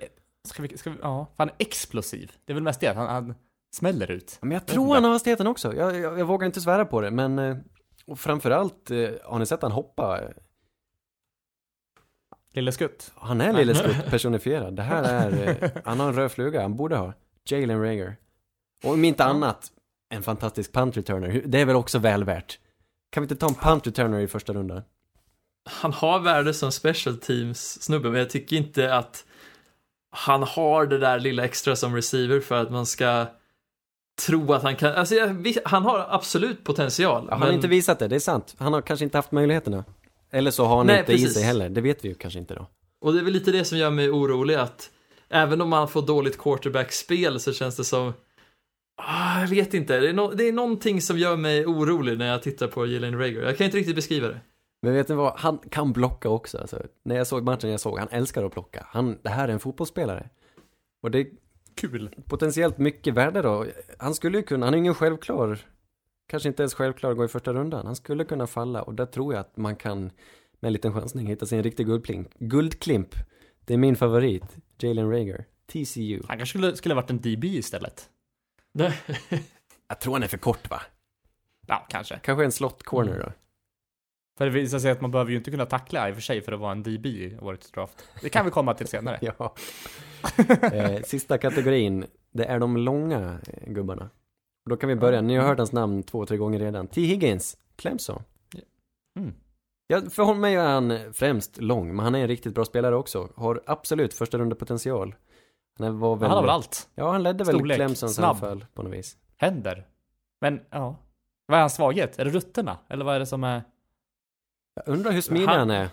ska 0.48 0.62
vi, 0.62 0.76
ska 0.78 0.90
vi, 0.90 0.96
ja, 1.03 1.26
han 1.36 1.48
är 1.48 1.55
explosiv. 1.59 2.32
Det 2.44 2.53
är 2.53 2.55
väl 2.55 2.62
mest 2.62 2.80
det, 2.80 2.92
han, 2.94 3.07
han 3.09 3.34
smäller 3.74 4.11
ut. 4.11 4.38
Men 4.40 4.51
jag 4.51 4.66
tror 4.66 4.94
han 4.94 5.05
har 5.05 5.11
hastigheten 5.11 5.46
också. 5.46 5.74
Jag, 5.74 5.96
jag, 5.98 6.18
jag 6.18 6.26
vågar 6.26 6.46
inte 6.46 6.61
svära 6.61 6.84
på 6.84 7.01
det, 7.01 7.11
men 7.11 7.38
eh, 7.38 7.57
och 8.07 8.18
framförallt, 8.18 8.90
eh, 8.90 9.09
har 9.24 9.38
ni 9.38 9.46
sett 9.46 9.62
han 9.62 9.72
hoppa? 9.72 10.20
Lille 12.61 12.72
Skutt. 12.72 13.12
Han 13.14 13.40
är 13.40 13.52
Lille 13.52 13.74
Skutt 13.74 14.11
personifierad. 14.11 14.76
Det 14.76 14.82
här 14.82 15.02
är, 15.02 15.48
eh, 15.62 15.70
han 15.84 16.00
har 16.00 16.08
en 16.08 16.14
röd 16.14 16.32
fluga, 16.32 16.62
han 16.62 16.76
borde 16.76 16.96
ha. 16.96 17.12
Jalen 17.44 17.82
Rager. 17.82 18.16
Och 18.84 18.92
om 18.92 19.04
inte 19.04 19.24
annat, 19.24 19.72
en 20.14 20.22
fantastisk 20.22 20.72
punt 20.72 20.96
returner. 20.96 21.42
Det 21.46 21.61
är 21.61 21.64
väl 21.64 21.76
också 21.76 21.98
väl 21.98 22.24
värt. 22.24 22.58
Kan 23.12 23.22
vi 23.22 23.24
inte 23.24 23.36
ta 23.36 23.48
en 23.48 23.54
punt 23.54 23.86
returner 23.86 24.20
i 24.20 24.26
första 24.26 24.52
rundan? 24.52 24.82
Han 25.70 25.92
har 25.92 26.20
värde 26.20 26.54
som 26.54 26.72
special 26.72 27.16
teams 27.16 27.82
snubbe, 27.82 28.11
men 28.11 28.18
jag 28.18 28.30
tycker 28.30 28.56
inte 28.56 28.94
att 28.94 29.24
han 30.11 30.42
har 30.42 30.86
det 30.86 30.98
där 30.98 31.20
lilla 31.20 31.44
extra 31.44 31.76
som 31.76 31.94
receiver 31.94 32.40
för 32.40 32.62
att 32.62 32.70
man 32.70 32.86
ska 32.86 33.26
tro 34.26 34.52
att 34.52 34.62
han 34.62 34.76
kan, 34.76 34.92
alltså 34.92 35.14
jag, 35.14 35.56
han 35.64 35.82
har 35.82 36.06
absolut 36.11 36.64
potential. 36.64 37.24
Ja, 37.24 37.30
han 37.30 37.40
men 37.40 37.48
har 37.48 37.54
inte 37.54 37.68
visat 37.68 37.98
det, 37.98 38.08
det 38.08 38.16
är 38.16 38.20
sant. 38.20 38.54
Han 38.58 38.72
har 38.72 38.82
kanske 38.82 39.04
inte 39.04 39.18
haft 39.18 39.32
möjligheterna. 39.32 39.84
Eller 40.31 40.51
så 40.51 40.64
har 40.64 40.76
han 40.76 40.87
Nej, 40.87 41.01
inte 41.01 41.12
i 41.12 41.16
precis. 41.16 41.35
sig 41.35 41.43
heller, 41.43 41.68
det 41.68 41.81
vet 41.81 42.05
vi 42.05 42.09
ju 42.09 42.14
kanske 42.14 42.39
inte 42.39 42.55
då. 42.55 42.66
Och 43.01 43.12
det 43.12 43.18
är 43.18 43.24
väl 43.24 43.33
lite 43.33 43.53
det 43.53 43.64
som 43.64 43.78
gör 43.78 43.91
mig 43.91 44.11
orolig 44.11 44.55
att 44.55 44.91
även 45.28 45.61
om 45.61 45.68
man 45.68 45.89
får 45.89 46.03
dåligt 46.03 46.39
quarterback-spel 46.39 47.41
så 47.41 47.53
känns 47.53 47.76
det 47.76 47.85
som 47.85 48.12
ah, 48.97 49.41
jag 49.41 49.49
vet 49.49 49.74
inte, 49.74 50.01
det 50.01 50.09
är, 50.09 50.12
no, 50.12 50.33
det 50.35 50.49
är 50.49 50.53
någonting 50.53 51.01
som 51.01 51.18
gör 51.18 51.37
mig 51.37 51.66
orolig 51.66 52.18
när 52.18 52.26
jag 52.26 52.43
tittar 52.43 52.66
på 52.66 52.87
Jalen 52.87 53.18
Rager. 53.18 53.43
Jag 53.43 53.57
kan 53.59 53.64
inte 53.64 53.76
riktigt 53.76 53.97
beskriva 53.97 54.28
det. 54.28 54.41
Men 54.83 54.95
vet 54.95 55.09
ni 55.09 55.14
vad, 55.14 55.33
han 55.37 55.59
kan 55.59 55.93
blocka 55.93 56.28
också. 56.28 56.59
Alltså, 56.59 56.83
när 57.05 57.16
jag 57.16 57.26
såg 57.26 57.45
matchen 57.45 57.70
jag 57.70 57.81
såg, 57.81 57.99
han 57.99 58.09
älskar 58.11 58.45
att 58.45 58.53
blocka. 58.53 58.87
Han, 58.91 59.18
det 59.22 59.28
här 59.28 59.49
är 59.49 59.53
en 59.53 59.61
fotbollsspelare. 59.61 60.28
Och 61.03 61.11
det 61.11 61.18
är 61.18 61.26
Kul. 61.74 62.11
potentiellt 62.24 62.78
mycket 62.78 63.14
värde 63.14 63.43
då. 63.43 63.66
Han 63.99 64.14
skulle 64.14 64.39
ju 64.39 64.43
kunna, 64.43 64.66
han 64.66 64.74
är 64.74 64.78
ingen 64.78 64.95
självklar, 64.95 65.59
kanske 66.31 66.49
inte 66.49 66.62
ens 66.62 66.74
självklar 66.74 67.11
att 67.11 67.16
gå 67.16 67.24
i 67.24 67.28
första 67.28 67.53
rundan. 67.53 67.87
Han 67.87 67.97
skulle 67.97 68.24
kunna 68.24 68.47
falla 68.47 68.83
och 68.83 68.95
där 68.95 69.07
tror 69.07 69.35
jag 69.35 69.41
att 69.41 69.57
man 69.57 69.76
kan 69.76 70.03
med 70.61 70.68
en 70.68 70.72
liten 70.72 70.93
chansning 70.93 71.26
hitta 71.26 71.47
sin 71.47 71.62
riktig 71.62 71.87
guldklimp. 71.87 72.28
Guldklimp. 72.39 73.14
Det 73.64 73.74
är 73.74 73.78
min 73.78 73.97
favorit. 73.97 74.57
Jalen 74.78 75.11
Rager. 75.11 75.45
TCU. 75.66 76.22
Han 76.28 76.39
kanske 76.39 76.59
skulle, 76.59 76.76
skulle 76.76 76.95
ha 76.95 77.01
varit 77.01 77.11
en 77.11 77.20
DB 77.20 77.45
istället. 77.45 78.09
Jag 79.89 80.01
tror 80.01 80.12
han 80.12 80.22
är 80.22 80.28
för 80.28 80.39
kort 80.39 80.70
va? 80.70 80.83
Ja, 81.66 81.87
kanske. 81.89 82.18
Kanske 82.22 82.45
en 82.45 82.53
slot 82.53 82.83
corner 82.83 83.18
då. 83.18 83.33
För 84.39 84.45
det 84.45 84.51
visar 84.51 84.78
sig 84.78 84.91
att 84.91 85.01
man 85.01 85.11
behöver 85.11 85.31
ju 85.31 85.37
inte 85.37 85.51
kunna 85.51 85.66
tackla 85.66 86.09
i 86.09 86.12
och 86.12 86.14
för 86.14 86.22
sig 86.22 86.41
för 86.41 86.53
att 86.53 86.61
vara 86.61 86.72
en 86.72 86.83
DB 86.83 87.07
i 87.07 87.39
årets 87.41 87.70
draft. 87.70 88.09
Det 88.22 88.28
kan 88.28 88.45
vi 88.45 88.51
komma 88.51 88.74
till 88.74 88.87
senare. 88.87 89.18
Ja. 89.39 89.55
eh, 90.72 91.03
sista 91.03 91.39
kategorin, 91.39 92.07
det 92.33 92.45
är 92.45 92.59
de 92.59 92.76
långa 92.76 93.41
eh, 93.47 93.72
Då 94.70 94.76
kan 94.76 94.88
vi 94.88 94.96
börja, 94.96 95.20
ni 95.20 95.36
har 95.36 95.46
hört 95.46 95.58
hans 95.58 95.72
namn 95.72 96.02
två, 96.02 96.26
tre 96.26 96.36
gånger 96.36 96.58
redan. 96.58 96.86
T. 96.86 97.00
Higgins, 97.00 97.56
Clemson. 97.76 98.22
Mm. 99.18 99.34
Ja, 99.86 100.00
för 100.10 100.34
mig 100.34 100.54
är 100.54 100.66
han 100.68 100.98
främst 101.12 101.60
lång, 101.60 101.96
men 101.96 102.04
han 102.04 102.14
är 102.14 102.18
en 102.18 102.28
riktigt 102.28 102.54
bra 102.54 102.64
spelare 102.64 102.96
också. 102.96 103.28
Har 103.36 103.62
absolut 103.66 104.14
första 104.14 104.38
runda 104.38 104.56
potential. 104.56 105.14
Han 105.78 105.98
var 105.98 106.16
väl... 106.16 106.28
Han 106.28 106.36
har 106.36 106.42
väl 106.42 106.50
allt. 106.50 106.88
Ja, 106.94 107.10
han 107.12 107.22
ledde 107.22 107.44
väl 107.44 107.54
Storlek, 107.56 107.76
Clemsons 107.76 108.14
snabb. 108.14 108.30
anfall 108.30 108.64
på 108.74 108.82
något 108.82 108.92
vis. 108.92 109.16
Händer. 109.36 109.86
Men, 110.40 110.60
ja. 110.70 110.96
Vad 111.46 111.56
är 111.56 111.60
hans 111.60 111.74
svaghet? 111.74 112.18
Är 112.18 112.24
det 112.24 112.30
rutterna? 112.30 112.78
Eller 112.88 113.04
vad 113.04 113.14
är 113.14 113.18
det 113.18 113.26
som 113.26 113.44
är... 113.44 113.62
Jag 114.74 114.88
undrar 114.88 115.12
hur 115.12 115.20
smidig 115.20 115.46
Han- 115.46 115.58
han 115.58 115.70
är. 115.70 115.88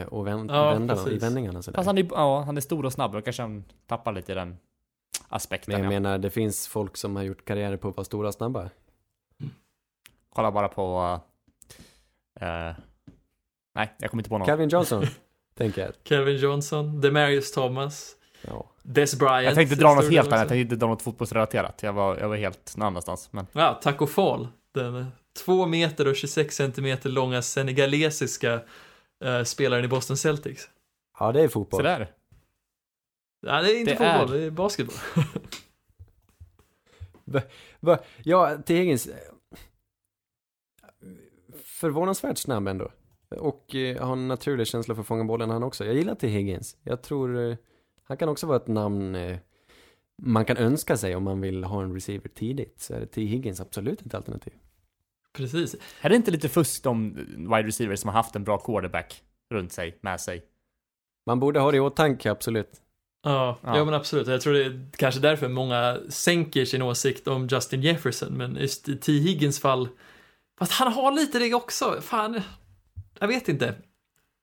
Eh, 0.00 0.06
och 0.06 0.26
vänd, 0.26 0.50
Ja, 0.50 0.70
vända 0.70 1.10
i 1.10 1.18
vändningarna 1.18 1.62
sådär. 1.62 1.76
Fast 1.76 1.86
han 1.86 1.98
är, 1.98 2.08
ja, 2.10 2.40
han 2.40 2.56
är 2.56 2.60
stor 2.60 2.84
och 2.84 2.92
snabb, 2.92 3.12
då 3.12 3.22
kanske 3.22 3.42
han 3.42 3.64
tappar 3.86 4.12
lite 4.12 4.32
i 4.32 4.34
den 4.34 4.58
aspekten. 5.30 5.72
Men 5.72 5.82
jag 5.84 5.92
ja. 5.92 6.00
menar, 6.00 6.18
det 6.18 6.30
finns 6.30 6.68
folk 6.68 6.96
som 6.96 7.16
har 7.16 7.22
gjort 7.22 7.44
karriärer 7.44 7.76
på 7.76 7.88
att 7.88 7.96
vara 7.96 8.04
stora 8.04 8.32
snabba. 8.32 8.70
Kolla 10.34 10.52
bara 10.52 10.68
på... 10.68 11.20
eh, 12.40 12.72
nej, 13.74 13.94
jag 13.98 14.10
kommer 14.10 14.20
inte 14.20 14.30
på 14.30 14.38
någon. 14.38 14.46
Calvin 14.46 14.68
Johnson, 14.68 15.04
tänker 15.54 15.82
jag. 15.82 15.92
Kevin 16.04 16.36
Johnson, 16.36 17.00
Demarius 17.00 17.52
Thomas, 17.52 18.16
Ja. 18.42 18.66
Des 18.82 19.18
Bryant. 19.18 19.44
jag 19.44 19.54
tänkte 19.54 19.76
dra 19.76 19.94
något 19.94 20.10
helt 20.10 20.26
annat, 20.28 20.40
jag 20.40 20.48
tänkte 20.48 20.74
inte 20.74 20.76
dra 20.76 20.86
något 20.86 21.02
fotbollsrelaterat. 21.02 21.82
Jag 21.82 21.92
var, 21.92 22.18
jag 22.18 22.28
var 22.28 22.36
helt 22.36 22.76
någon 22.76 22.86
annanstans. 22.86 23.32
Men 23.32 23.46
Ja, 23.52 23.80
Taco 23.82 24.06
Fall. 24.06 24.48
Den 24.74 24.96
eh, 24.96 25.06
två 25.44 25.66
meter 25.66 26.08
och 26.08 26.16
26 26.16 26.56
centimeter 26.56 27.08
långa 27.10 27.42
senegalesiska 27.42 28.60
eh, 29.24 29.42
spelaren 29.44 29.84
i 29.84 29.88
Boston 29.88 30.16
Celtics. 30.16 30.68
ja, 31.18 31.32
det 31.32 31.42
är 31.42 31.48
fotboll. 31.48 31.78
sådär. 31.78 32.08
Ja, 33.40 33.62
det 33.62 33.70
är 33.72 33.78
inte 33.80 33.90
Det 33.90 33.96
fotboll, 33.96 34.36
är- 34.36 34.40
det 34.40 34.46
är 34.46 34.50
basketboll. 34.50 34.96
Va? 37.80 37.98
Ja, 38.24 38.58
till 38.66 38.76
Higgins. 38.76 39.06
eh, 39.06 39.16
Förvånansvärt 41.64 42.38
snabb 42.38 42.68
ändå. 42.68 42.90
Och 43.28 43.74
eh, 43.74 44.06
har 44.06 44.12
en 44.12 44.28
naturlig 44.28 44.66
känsla 44.66 44.94
för 44.94 45.00
att 45.02 45.06
fånga 45.06 45.24
bollen 45.24 45.50
han 45.50 45.62
också. 45.62 45.84
Jag 45.84 45.94
gillar 45.94 46.14
till 46.14 46.28
Higgins. 46.28 46.76
Jag 46.82 47.02
tror 47.02 47.50
eh, 47.50 47.56
han 48.04 48.16
kan 48.16 48.28
också 48.28 48.46
vara 48.46 48.56
ett 48.56 48.66
namn 48.68 49.14
eh, 49.14 49.38
man 50.22 50.44
kan 50.44 50.56
önska 50.56 50.96
sig 50.96 51.16
om 51.16 51.22
man 51.24 51.40
vill 51.40 51.64
ha 51.64 51.82
en 51.82 51.94
receiver 51.94 52.28
tidigt. 52.28 52.80
Så 52.80 52.94
är 52.94 53.00
det 53.00 53.06
T. 53.06 53.24
Higgins 53.24 53.60
absolut 53.60 54.02
ett 54.06 54.14
alternativ. 54.14 54.52
Precis. 55.32 55.76
Är 56.00 56.08
det 56.08 56.16
inte 56.16 56.30
lite 56.30 56.48
fusk 56.48 56.86
om 56.86 57.14
wide 57.36 57.62
receivers 57.62 58.00
som 58.00 58.08
har 58.08 58.14
haft 58.14 58.36
en 58.36 58.44
bra 58.44 58.58
quarterback 58.58 59.22
runt 59.50 59.72
sig, 59.72 59.98
med 60.00 60.20
sig? 60.20 60.44
Man 61.26 61.40
borde 61.40 61.60
ha 61.60 61.70
det 61.70 61.76
i 61.76 61.80
åtanke, 61.80 62.30
absolut. 62.30 62.80
Ja, 63.22 63.58
Ja. 63.62 63.76
ja. 63.76 63.84
men 63.84 63.94
absolut. 63.94 64.26
Jag 64.28 64.40
tror 64.40 64.52
det 64.52 64.64
är 64.64 64.86
kanske 64.96 65.20
därför 65.20 65.48
många 65.48 65.98
sänker 66.08 66.64
sin 66.64 66.82
åsikt 66.82 67.28
om 67.28 67.46
Justin 67.48 67.82
Jefferson, 67.82 68.32
men 68.36 68.56
just 68.56 68.88
i 68.88 68.96
T. 68.96 69.12
Higgins 69.12 69.60
fall, 69.60 69.88
fast 70.58 70.72
han 70.72 70.92
har 70.92 71.12
lite 71.12 71.38
det 71.38 71.54
också. 71.54 71.98
Fan, 72.02 72.40
jag 73.20 73.28
vet 73.28 73.48
inte. 73.48 73.74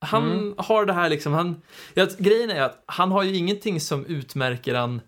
Han 0.02 0.32
Mm. 0.32 0.54
har 0.58 0.86
det 0.86 0.94
här 0.94 1.10
liksom, 1.10 1.34
han, 1.34 1.62
ja, 1.94 2.08
grejen 2.18 2.50
är 2.50 2.62
att 2.62 2.84
han 2.86 3.12
har 3.12 3.24
ju 3.24 3.36
ingenting 3.36 3.80
som 3.82 4.06
utmärker 4.06 4.76
han 4.76 5.02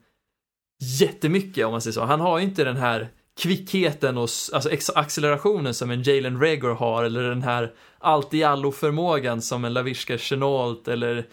jättemycket 1.00 1.66
om 1.66 1.72
man 1.72 1.82
säger 1.82 1.94
så. 1.94 2.06
Han 2.06 2.22
har 2.22 2.38
ju 2.40 2.44
inte 2.46 2.64
den 2.64 2.78
här 2.78 3.10
kvickheten 3.42 4.18
och 4.18 4.30
alltså 4.54 4.70
accelerationen 4.96 5.74
som 5.74 5.92
en 5.92 6.04
Jalen 6.04 6.40
Rager 6.42 6.70
har 6.76 7.04
eller 7.04 7.24
den 7.24 7.42
här 7.44 7.74
allt 8.00 8.34
i 8.34 8.44
allo 8.44 8.72
förmågan 8.72 9.42
som 9.42 9.66
en 9.66 9.74
Laviska 9.74 10.18
Chenault 10.18 10.88
eller 10.88 11.26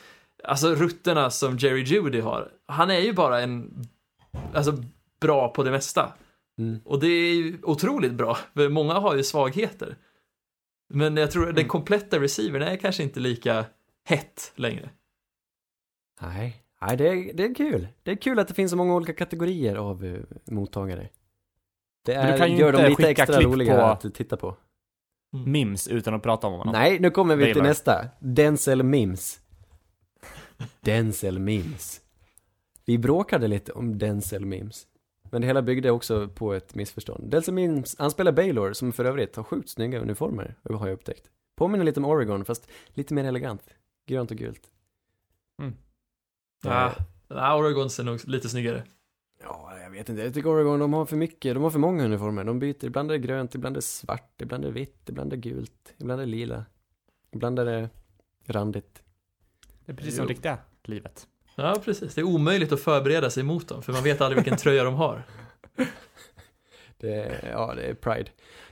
alltså 0.44 0.74
rutterna 0.74 1.30
som 1.30 1.56
Jerry 1.56 1.82
Judy 1.82 2.20
har. 2.20 2.52
Han 2.66 2.90
är 2.90 3.00
ju 3.00 3.12
bara 3.12 3.40
en, 3.40 3.84
alltså 4.54 4.82
bra 5.20 5.48
på 5.48 5.62
det 5.62 5.70
mesta. 5.70 6.12
Mm. 6.58 6.80
Och 6.84 7.00
det 7.00 7.06
är 7.06 7.34
ju 7.34 7.58
otroligt 7.62 8.12
bra, 8.12 8.38
för 8.54 8.68
många 8.68 8.94
har 8.94 9.16
ju 9.16 9.22
svagheter. 9.22 9.96
Men 10.88 11.16
jag 11.16 11.30
tror 11.30 11.48
att 11.48 11.56
den 11.56 11.68
kompletta 11.68 12.20
receivern 12.20 12.62
är 12.62 12.76
kanske 12.76 13.02
inte 13.02 13.20
lika 13.20 13.64
hett 14.04 14.52
längre. 14.56 14.90
Nej, 16.20 16.62
Nej 16.80 16.96
det, 16.96 17.08
är, 17.08 17.32
det 17.34 17.44
är 17.44 17.54
kul. 17.54 17.88
Det 18.02 18.10
är 18.10 18.16
kul 18.16 18.38
att 18.38 18.48
det 18.48 18.54
finns 18.54 18.70
så 18.70 18.76
många 18.76 18.94
olika 18.94 19.12
kategorier 19.12 19.76
av 19.76 20.04
uh, 20.04 20.20
mottagare. 20.44 21.08
Det 22.04 22.16
Men 22.16 22.26
du 22.26 22.32
är, 22.32 22.38
kan 22.38 22.52
ju 22.52 22.58
gör 22.58 22.72
dem 22.72 22.80
inte 22.80 22.88
lite 22.88 23.02
skicka 23.02 23.22
extra 23.22 23.36
klipp 23.36 23.48
roliga 23.48 23.76
på- 23.76 23.82
att 23.82 24.14
titta 24.14 24.36
på. 24.36 24.56
Mims 25.46 25.88
utan 25.88 26.14
att 26.14 26.22
prata 26.22 26.46
om 26.46 26.52
honom. 26.52 26.72
Nej, 26.72 27.00
nu 27.00 27.10
kommer 27.10 27.36
vi 27.36 27.52
till 27.52 27.62
nästa. 27.62 28.08
Denzel 28.20 28.82
Mims. 28.82 29.40
Denzel 30.80 31.38
Mims. 31.38 32.00
Vi 32.84 32.98
bråkade 32.98 33.48
lite 33.48 33.72
om 33.72 33.98
Denzel 33.98 34.46
Mims. 34.46 34.86
Men 35.30 35.40
det 35.40 35.46
hela 35.46 35.62
byggde 35.62 35.90
också 35.90 36.28
på 36.28 36.52
ett 36.54 36.74
missförstånd. 36.74 37.30
Denzel 37.30 37.54
Mims, 37.54 37.96
han 37.98 38.10
spelar 38.10 38.32
Baylor, 38.32 38.72
som 38.72 38.92
för 38.92 39.04
övrigt 39.04 39.36
har 39.36 39.42
sjukt 39.42 39.68
snygga 39.68 40.00
uniformer, 40.00 40.54
har 40.62 40.86
jag 40.86 40.94
upptäckt. 40.94 41.30
Påminner 41.56 41.84
lite 41.84 42.00
om 42.00 42.06
Oregon, 42.06 42.44
fast 42.44 42.68
lite 42.88 43.14
mer 43.14 43.24
elegant. 43.24 43.62
Grönt 44.06 44.30
och 44.30 44.36
gult. 44.36 44.70
Mm. 45.62 45.74
Ja, 46.64 46.94
ja, 47.28 47.56
Oregon 47.58 47.90
ser 47.90 48.04
nog 48.04 48.28
lite 48.28 48.48
snyggare. 48.48 48.84
Ja, 49.42 49.78
jag 49.82 49.90
vet 49.90 50.08
inte. 50.08 50.22
Jag 50.22 50.34
tycker 50.34 50.50
Oregon, 50.50 50.80
de 50.80 50.92
har 50.92 51.06
för 51.06 51.16
mycket, 51.16 51.54
de 51.54 51.62
har 51.62 51.70
för 51.70 51.78
många 51.78 52.04
uniformer. 52.04 52.44
De 52.44 52.58
byter, 52.58 52.84
ibland 52.84 53.10
är 53.10 53.14
det 53.14 53.26
grönt, 53.26 53.54
ibland 53.54 53.76
är 53.76 53.78
det 53.78 53.86
svart, 53.86 54.42
ibland 54.42 54.64
är 54.64 54.68
det 54.68 54.74
vitt, 54.74 55.08
ibland 55.08 55.32
är 55.32 55.36
det 55.36 55.48
gult, 55.48 55.94
ibland 55.98 56.20
är 56.20 56.26
det 56.26 56.30
lila. 56.30 56.64
Ibland 57.30 57.58
är 57.58 57.64
det 57.64 57.90
randigt. 58.46 59.02
Det 59.86 59.92
är 59.92 59.96
precis 59.96 60.16
som 60.16 60.24
Jo. 60.24 60.28
riktiga 60.28 60.58
livet. 60.84 61.26
Ja, 61.54 61.76
precis. 61.84 62.14
Det 62.14 62.20
är 62.20 62.24
omöjligt 62.24 62.72
att 62.72 62.80
förbereda 62.80 63.30
sig 63.30 63.42
mot 63.42 63.68
dem, 63.68 63.82
för 63.82 63.92
man 63.92 64.02
vet 64.04 64.20
aldrig 64.20 64.36
vilken 64.44 64.58
tröja 64.58 64.84
de 64.84 64.94
har. 64.94 65.22
Det 66.98 67.14
är, 67.14 67.50
ja, 67.50 67.74
det 67.74 67.82
är 67.82 67.94
pride. 67.94 68.30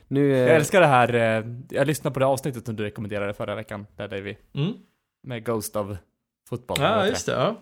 Nu, 0.08 0.32
eh, 0.32 0.38
Jag 0.38 0.56
älskar 0.56 0.80
det 0.80 0.86
här, 0.86 1.14
eh, 1.14 1.44
jag 1.70 1.86
lyssnade 1.86 2.14
på 2.14 2.20
det 2.20 2.26
avsnittet 2.26 2.66
som 2.66 2.76
du 2.76 2.82
rekommenderade 2.84 3.34
förra 3.34 3.54
veckan, 3.54 3.86
där 3.96 4.08
Davy, 4.08 4.36
Mm. 4.54 4.72
med 5.22 5.44
Ghost 5.46 5.76
of 5.76 5.96
Football. 6.48 6.76
Ja, 6.80 7.06
just 7.06 7.26
det. 7.26 7.32
Ja. 7.32 7.56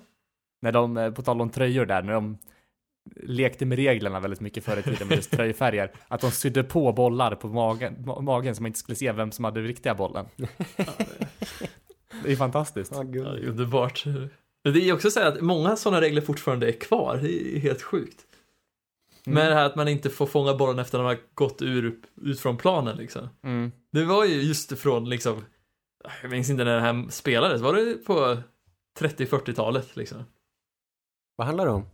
När 0.63 0.73
de, 0.73 0.97
eh, 0.97 1.11
på 1.11 1.23
tal 1.23 1.41
om 1.41 1.51
tröjor 1.51 1.87
där, 1.87 2.03
när 2.03 2.13
de 2.13 2.39
lekte 3.23 3.67
med 3.67 3.77
reglerna 3.79 4.21
väldigt 4.21 4.41
mycket 4.41 4.65
förr 4.65 4.77
i 4.79 4.83
tiden 4.83 5.09
med 5.09 5.17
just 5.17 5.31
tröjfärger, 5.37 5.93
att 6.09 6.21
de 6.21 6.31
sydde 6.31 6.65
på 6.65 6.93
bollar 6.93 7.35
på 7.35 7.49
magen, 7.49 7.97
ma- 8.07 8.21
magen 8.23 8.55
så 8.55 8.63
man 8.63 8.67
inte 8.67 8.79
skulle 8.79 8.97
se 8.97 9.13
vem 9.13 9.33
som 9.33 9.45
hade 9.45 9.61
den 9.61 9.67
riktiga 9.69 9.95
bollen. 9.95 10.27
Det 12.25 12.33
är 12.33 12.37
fantastiskt. 12.37 12.93
Ja, 12.95 13.05
Ja, 13.05 13.23
det 13.33 13.43
är 13.43 13.49
underbart. 13.49 14.05
Men 14.65 14.75
det 14.75 14.89
är 14.89 14.93
också 14.93 15.11
så 15.11 15.21
här 15.21 15.27
att 15.27 15.41
många 15.41 15.77
sådana 15.77 16.01
regler 16.01 16.21
fortfarande 16.21 16.69
är 16.69 16.73
kvar. 16.73 17.19
Det 17.23 17.57
är 17.57 17.61
helt 17.61 17.83
sjukt. 17.83 18.27
Mm. 19.27 19.35
Men 19.35 19.47
det 19.49 19.55
här 19.55 19.65
att 19.65 19.77
man 19.77 19.89
inte 19.89 20.11
får 20.11 20.27
fånga 20.27 20.55
bollen 20.55 20.79
efter 20.79 20.99
att 20.99 21.03
de 21.03 21.07
har 21.07 21.19
gått 21.35 21.63
ur, 21.63 22.01
ut 22.23 22.41
från 22.41 22.57
planen 22.57 22.97
liksom. 22.97 23.29
Mm. 23.43 23.73
Det 23.93 24.05
var 24.05 24.25
ju 24.25 24.43
just 24.43 24.79
från 24.79 25.09
liksom, 25.09 25.45
jag 26.23 26.31
minns 26.31 26.51
inte 26.51 26.65
när 26.65 26.75
det 26.75 26.81
här 26.81 27.11
spelades, 27.11 27.61
var 27.61 27.75
det 27.75 27.95
på 27.95 28.37
30-40-talet 28.99 29.97
liksom? 29.97 30.25
Vad 31.37 31.47
handlar 31.47 31.67
det 31.67 31.73
om? 31.73 31.87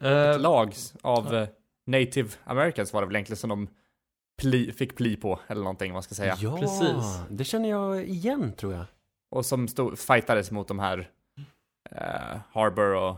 Eh, 0.00 0.30
Ett 0.30 0.40
lag 0.40 0.74
av 1.02 1.34
eh, 1.34 1.48
native 1.86 2.28
americans 2.44 2.92
var 2.92 3.00
det 3.00 3.06
väl 3.06 3.16
egentligen 3.16 3.36
som 3.36 3.50
de 3.50 3.68
pli, 4.42 4.72
fick 4.72 4.96
pli 4.96 5.16
på, 5.16 5.40
eller 5.46 5.60
någonting 5.60 5.90
vad 5.92 5.94
man 5.96 6.02
ska 6.02 6.14
säga. 6.14 6.36
ja, 6.40 6.56
precis. 6.58 7.20
det 7.30 7.44
känner 7.44 7.70
jag 7.70 8.04
igen 8.04 8.52
tror 8.56 8.72
jag. 8.74 8.84
Och 9.30 9.46
som 9.46 9.68
stod, 9.68 9.98
fightades 9.98 10.50
mot 10.50 10.68
de 10.68 10.78
här 10.78 11.10
eh, 11.90 12.38
Harbor 12.52 12.94
och, 12.94 13.16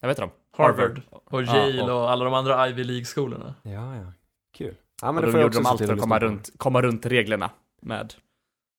jag 0.00 0.08
vet 0.08 0.18
inte 0.18 0.22
de? 0.22 0.62
Harvard 0.62 1.00
och 1.10 1.42
Ja, 1.42 1.56
Yale 1.56 1.82
och- 1.82 2.02
och 2.02 2.10
alla 2.10 2.24
de 2.24 2.34
andra 2.34 2.68
Ivy 2.68 2.84
League-skolorna. 2.84 3.54
Ja, 3.62 3.96
ja. 3.96 4.12
Kul. 4.54 4.74
Ja, 5.02 5.08
Och 5.08 5.14
det 5.14 5.32
då 5.32 5.40
gjorde 5.40 5.54
de 5.58 5.66
allt 5.66 5.86
för 5.86 5.92
att 5.94 6.00
komma 6.00 6.18
runt, 6.18 6.50
komma 6.58 6.82
runt 6.82 7.06
reglerna 7.06 7.50
med, 7.82 8.14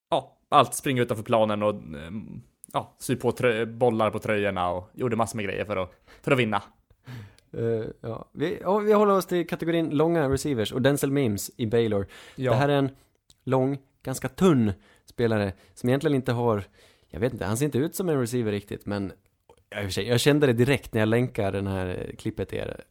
ja, 0.10 0.38
allt 0.50 0.74
springa 0.74 1.02
utanför 1.02 1.24
planen 1.24 1.64
och, 1.64 1.74
ehm, 1.76 2.42
ja, 2.74 2.94
sy 3.00 3.16
på 3.16 3.32
trö- 3.32 3.66
bollar 3.78 4.10
på 4.12 4.20
tröjorna 4.20 4.70
och 4.70 4.90
gjorde 4.94 5.16
massor 5.16 5.36
med 5.38 5.46
grejer 5.46 5.66
för 5.66 5.78
att, 5.78 5.92
för 6.22 6.32
att 6.32 6.38
vinna. 6.40 6.62
Eh, 7.54 7.86
ja. 8.02 8.30
Vi, 8.32 8.58
ja, 8.62 8.78
vi 8.78 8.94
håller 8.94 9.14
oss 9.14 9.26
till 9.26 9.48
kategorin 9.48 9.90
långa 9.90 10.30
receivers 10.30 10.72
och 10.72 10.82
Denzel 10.82 11.12
Mims 11.12 11.52
i 11.58 11.66
Baylor. 11.66 12.08
Ja. 12.36 12.52
Det 12.52 12.58
här 12.58 12.70
är 12.70 12.78
en 12.78 12.90
lång, 13.44 13.78
ganska 14.04 14.30
tunn 14.30 14.74
spelare 15.06 15.54
som 15.74 15.90
egentligen 15.90 16.16
inte 16.16 16.32
har, 16.32 16.64
jag 17.10 17.20
vet 17.20 17.34
inte, 17.34 17.46
han 17.46 17.58
ser 17.58 17.66
inte 17.66 17.78
ut 17.78 17.96
som 17.96 18.10
en 18.10 18.20
receiver 18.20 18.52
riktigt, 18.52 18.86
men 18.86 19.12
jag 19.96 20.20
kände 20.20 20.48
det 20.48 20.54
direkt 20.54 20.94
när 20.94 21.02
jag 21.02 21.10
länkade 21.10 21.58
den 21.58 21.68
här 21.68 22.16
klippet 22.18 22.50
till 22.50 22.58
er. 22.58 22.84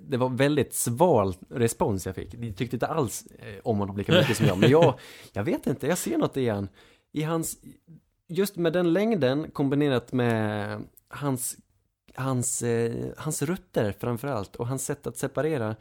Det 0.00 0.16
var 0.16 0.28
väldigt 0.28 0.74
sval 0.74 1.34
respons 1.50 2.06
jag 2.06 2.14
fick. 2.14 2.32
Ni 2.38 2.52
tyckte 2.52 2.76
inte 2.76 2.86
alls 2.86 3.26
eh, 3.38 3.60
om 3.62 3.78
honom 3.78 3.96
lika 3.96 4.12
mycket 4.12 4.36
som 4.36 4.46
jag, 4.46 4.58
men 4.58 4.70
jag, 4.70 4.98
jag 5.32 5.44
vet 5.44 5.66
inte, 5.66 5.86
jag 5.86 5.98
ser 5.98 6.18
något 6.18 6.36
i 6.36 6.48
han. 6.48 6.68
I 7.12 7.22
hans, 7.22 7.58
just 8.28 8.56
med 8.56 8.72
den 8.72 8.92
längden 8.92 9.50
kombinerat 9.50 10.12
med 10.12 10.82
hans, 11.08 11.56
hans, 12.18 12.62
eh, 12.62 13.06
hans 13.16 13.42
rutter 13.42 13.92
framförallt 14.00 14.56
och 14.56 14.66
hans 14.66 14.84
sätt 14.84 15.06
att 15.06 15.16
separera. 15.16 15.76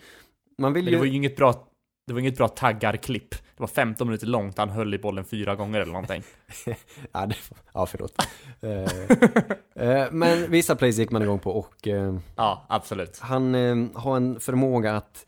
Man 0.57 0.73
vill 0.73 0.83
Men 0.83 0.91
ju... 0.91 0.95
det 0.95 0.99
var 0.99 1.05
ju 1.05 1.15
inget 1.15 1.35
bra, 1.35 1.67
det 2.07 2.13
var 2.13 2.19
inget 2.19 2.37
bra 2.37 2.47
taggarklipp. 2.47 3.29
Det 3.31 3.63
var 3.63 3.67
15 3.67 4.07
minuter 4.07 4.27
långt, 4.27 4.57
han 4.57 4.69
höll 4.69 4.93
i 4.93 4.97
bollen 4.97 5.25
fyra 5.25 5.55
gånger 5.55 5.79
eller 5.79 5.93
någonting. 5.93 6.23
Ja, 7.11 7.25
det, 7.25 7.35
ja 7.73 7.85
förlåt. 7.85 8.13
Eh, 8.61 9.89
eh, 9.89 10.07
men 10.11 10.51
vissa 10.51 10.75
plays 10.75 10.97
gick 10.97 11.11
man 11.11 11.21
igång 11.21 11.39
på 11.39 11.51
och 11.51 11.87
eh, 11.87 12.17
Ja, 12.35 12.65
absolut. 12.69 13.19
han 13.19 13.55
eh, 13.55 13.75
har 13.93 14.17
en 14.17 14.39
förmåga 14.39 14.95
att 14.95 15.25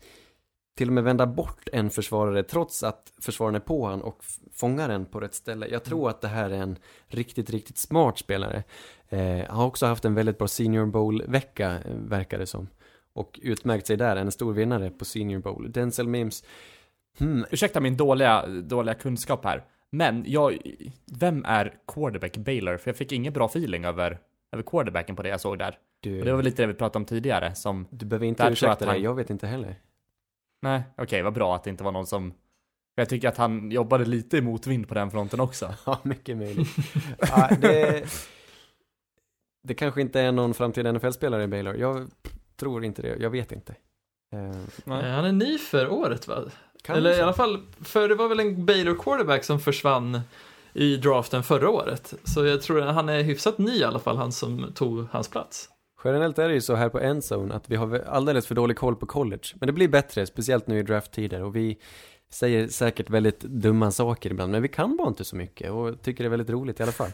till 0.76 0.88
och 0.88 0.94
med 0.94 1.04
vända 1.04 1.26
bort 1.26 1.68
en 1.72 1.90
försvarare 1.90 2.42
trots 2.42 2.82
att 2.82 3.12
försvararen 3.20 3.54
är 3.54 3.60
på 3.60 3.86
han 3.86 4.02
och 4.02 4.24
fångar 4.54 4.88
den 4.88 5.04
på 5.04 5.20
rätt 5.20 5.34
ställe. 5.34 5.66
Jag 5.68 5.84
tror 5.84 6.10
att 6.10 6.20
det 6.20 6.28
här 6.28 6.50
är 6.50 6.62
en 6.62 6.78
riktigt, 7.06 7.50
riktigt 7.50 7.78
smart 7.78 8.18
spelare. 8.18 8.64
Eh, 9.10 9.46
han 9.48 9.56
har 9.56 9.66
också 9.66 9.86
haft 9.86 10.04
en 10.04 10.14
väldigt 10.14 10.38
bra 10.38 10.48
Senior 10.48 10.86
Bowl-vecka, 10.86 11.70
eh, 11.84 11.94
verkar 11.94 12.38
det 12.38 12.46
som. 12.46 12.68
Och 13.12 13.40
utmärkt 13.42 13.86
sig 13.86 13.96
där, 13.96 14.16
en 14.16 14.30
stor 14.32 14.52
vinnare 14.52 14.90
på 14.90 15.04
Senior 15.04 15.40
Bowl. 15.40 15.72
Denzel 15.72 16.08
Mims, 16.08 16.44
hmm, 17.18 17.44
Ursäkta 17.50 17.80
min 17.80 17.96
dåliga, 17.96 18.46
dåliga 18.46 18.94
kunskap 18.94 19.44
här. 19.44 19.64
Men 19.90 20.24
jag, 20.26 20.58
vem 21.18 21.44
är 21.44 21.74
quarterback 21.92 22.36
Baylor? 22.36 22.76
För 22.76 22.90
jag 22.90 22.96
fick 22.96 23.12
ingen 23.12 23.32
bra 23.32 23.46
feeling 23.46 23.84
över, 23.84 24.18
över 24.52 24.62
quarterbacken 24.62 25.16
på 25.16 25.22
det 25.22 25.28
jag 25.28 25.40
såg 25.40 25.58
där. 25.58 25.78
du, 26.00 26.18
Och 26.18 26.24
det 26.24 26.30
var 26.30 26.36
väl 26.36 26.44
lite 26.44 26.62
det 26.62 26.66
vi 26.66 26.74
pratade 26.74 26.98
om 26.98 27.04
tidigare 27.04 27.54
som, 27.54 27.86
du 27.90 28.06
behöver 28.06 28.26
inte 28.26 28.48
ursäkta 28.52 28.72
att 28.72 28.78
dig, 28.78 28.88
han- 28.88 29.02
jag 29.02 29.14
vet 29.14 29.30
inte 29.30 29.46
heller. 29.46 29.74
nej, 30.62 30.82
okej, 30.96 31.22
vad 31.22 31.32
bra 31.32 31.54
att 31.56 31.64
det 31.64 31.70
inte 31.70 31.84
var 31.84 31.92
någon 31.92 32.06
som, 32.06 32.32
jag 32.94 33.08
tycker 33.08 33.28
att 33.28 33.36
han 33.36 33.70
jobbade 33.70 34.04
lite 34.04 34.36
i 34.36 34.40
motvind 34.40 34.88
på 34.88 34.94
den 34.94 35.10
fronten 35.10 35.40
också. 35.40 35.74
Ja, 35.86 35.98
mycket 36.02 36.36
möjligt. 36.36 36.68
ja, 37.18 37.50
det, 37.60 38.04
det 39.62 39.74
kanske 39.74 40.00
inte 40.00 40.20
är 40.20 40.32
någon 40.32 40.54
framtida 40.54 40.92
NFL-spelare 40.92 41.42
i 41.42 41.46
Baylor. 41.46 41.76
Jag 41.76 42.10
tror 42.56 42.84
inte 42.84 43.02
det, 43.02 43.16
jag 43.20 43.30
vet 43.30 43.52
inte. 43.52 43.72
Eh, 44.36 44.56
Nej. 44.84 45.04
Eh, 45.04 45.10
Han 45.10 45.24
är 45.24 45.32
ny 45.32 45.58
för 45.58 45.92
året 45.92 46.28
va? 46.28 46.44
kanske. 46.82 46.98
Eller 46.98 47.18
i 47.18 47.20
alla 47.20 47.32
fall, 47.32 47.62
för 47.80 48.08
det 48.08 48.14
var 48.14 48.28
väl 48.28 48.40
en 48.40 48.66
Baylor 48.66 48.94
quarterback 48.94 49.44
som 49.44 49.60
försvann 49.60 50.20
i 50.72 50.96
draften 50.96 51.42
förra 51.42 51.70
året. 51.70 52.14
Så 52.24 52.46
jag 52.46 52.62
tror 52.62 52.82
att 52.82 52.94
han 52.94 53.08
är 53.08 53.22
hyfsat 53.22 53.58
ny 53.58 53.78
i 53.78 53.84
alla 53.84 53.98
fall, 53.98 54.16
han 54.16 54.32
som 54.32 54.72
tog 54.74 55.06
hans 55.10 55.28
plats. 55.28 55.68
Generellt 56.04 56.38
är 56.38 56.48
det 56.48 56.54
ju 56.54 56.60
så 56.60 56.74
här 56.74 56.88
på 56.88 57.00
Endzone 57.00 57.54
att 57.54 57.70
vi 57.70 57.76
har 57.76 57.98
alldeles 57.98 58.46
för 58.46 58.54
dålig 58.54 58.76
koll 58.76 58.96
på 58.96 59.06
college. 59.06 59.42
Men 59.54 59.66
det 59.66 59.72
blir 59.72 59.88
bättre, 59.88 60.26
speciellt 60.26 60.66
nu 60.66 60.78
i 60.78 60.82
drafttider. 60.82 61.42
Och 61.42 61.56
vi 61.56 61.78
säger 62.32 62.68
säkert 62.68 63.10
väldigt 63.10 63.40
dumma 63.40 63.90
saker 63.90 64.30
ibland, 64.30 64.52
men 64.52 64.62
vi 64.62 64.68
kan 64.68 64.96
bara 64.96 65.08
inte 65.08 65.24
så 65.24 65.36
mycket 65.36 65.70
och 65.70 66.02
tycker 66.02 66.24
det 66.24 66.28
är 66.28 66.30
väldigt 66.30 66.50
roligt 66.50 66.80
i 66.80 66.82
alla 66.82 66.92
fall. 66.92 67.10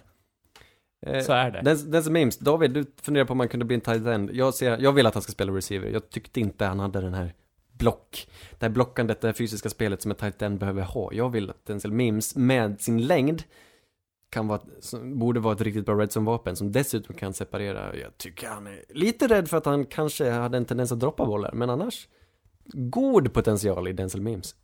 Eh, 1.07 1.21
Så 1.23 1.33
är 1.33 1.51
det. 1.51 1.61
Den, 1.65 1.91
den 1.91 2.03
som 2.05 2.13
Mims, 2.13 2.39
David, 2.39 2.71
du 2.71 2.85
funderar 3.03 3.25
på 3.25 3.33
om 3.33 3.39
man 3.39 3.49
kunde 3.49 3.65
bli 3.67 3.75
en 3.75 3.81
tight 3.81 4.07
end. 4.07 4.31
Jag, 4.33 4.55
ser, 4.55 4.79
jag 4.79 4.93
vill 4.93 5.07
att 5.07 5.15
han 5.15 5.23
ska 5.23 5.33
spela 5.33 5.53
receiver. 5.53 5.89
Jag 5.91 6.11
tyckte 6.11 6.41
inte 6.41 6.65
han 6.65 6.79
hade 6.81 7.01
den 7.01 7.15
här 7.15 7.35
block, 7.73 8.29
det 8.59 8.67
här 8.67 8.71
blockandet, 8.71 9.21
det 9.21 9.29
här 9.29 9.33
fysiska 9.33 9.69
spelet 9.69 10.03
som 10.03 10.11
en 10.11 10.17
tight 10.17 10.43
end 10.43 10.59
behöver 10.59 10.83
ha. 10.83 11.13
Jag 11.13 11.31
vill 11.31 11.51
att 11.51 11.67
Denzel 11.67 11.93
Mims 11.93 12.37
med 12.37 12.81
sin 12.81 13.07
längd 13.07 13.43
kan 14.31 14.49
vara, 14.49 14.61
borde 15.03 15.41
vara 15.41 15.55
ett 15.55 15.61
riktigt 15.61 15.87
bra 15.87 15.95
redzone-vapen 15.95 16.57
som 16.57 16.73
dessutom 16.73 17.15
kan 17.17 17.33
separera. 17.35 17.97
Jag 17.97 18.19
tycker 18.19 18.49
han 18.49 18.67
är 18.67 18.85
lite 18.89 19.27
rädd 19.29 19.49
för 19.49 19.57
att 19.57 19.67
han 19.67 19.85
kanske 19.87 20.31
hade 20.31 20.57
en 20.57 20.65
tendens 20.65 20.93
att 20.93 21.01
droppa 21.01 21.27
bollar, 21.27 21.53
men 21.53 21.71
annars 21.71 22.09
god 22.73 23.33
potential 23.33 23.89
i 23.89 23.93
Denzel 23.93 24.21
Mims. 24.21 24.55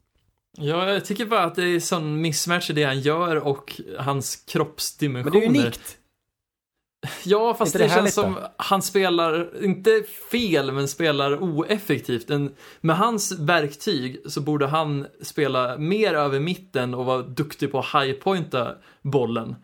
Ja, 0.59 0.91
jag 0.93 1.05
tycker 1.05 1.27
bara 1.27 1.45
att 1.45 1.55
det 1.55 1.65
är 1.65 1.81
sån 1.81 2.21
mismatch 2.21 2.71
i 2.71 2.73
det 2.73 2.85
han 2.85 3.01
gör 3.01 3.37
och 3.37 3.81
hans 3.99 4.45
Men 4.47 4.53
kroppsdimensioner. 4.53 5.41
det 5.41 5.47
är 5.47 5.49
unikt. 5.49 5.99
Ja, 7.25 7.55
fast 7.55 7.73
det, 7.73 7.79
det 7.79 7.89
känns 7.89 8.15
som 8.15 8.39
han 8.57 8.83
spelar, 8.83 9.65
inte 9.65 10.03
fel, 10.31 10.73
men 10.73 10.89
spelar 10.89 11.43
oeffektivt. 11.43 12.31
En, 12.31 12.55
med 12.81 12.97
hans 12.97 13.33
verktyg 13.33 14.23
så 14.27 14.41
borde 14.41 14.67
han 14.67 15.07
spela 15.21 15.79
mer 15.79 16.15
över 16.15 16.41
mitten 16.41 16.95
och 16.95 17.05
vara 17.05 17.23
duktig 17.23 17.73
på 17.73 17.79
att 17.79 18.05
highpointa 18.05 18.75
bollen. 19.03 19.57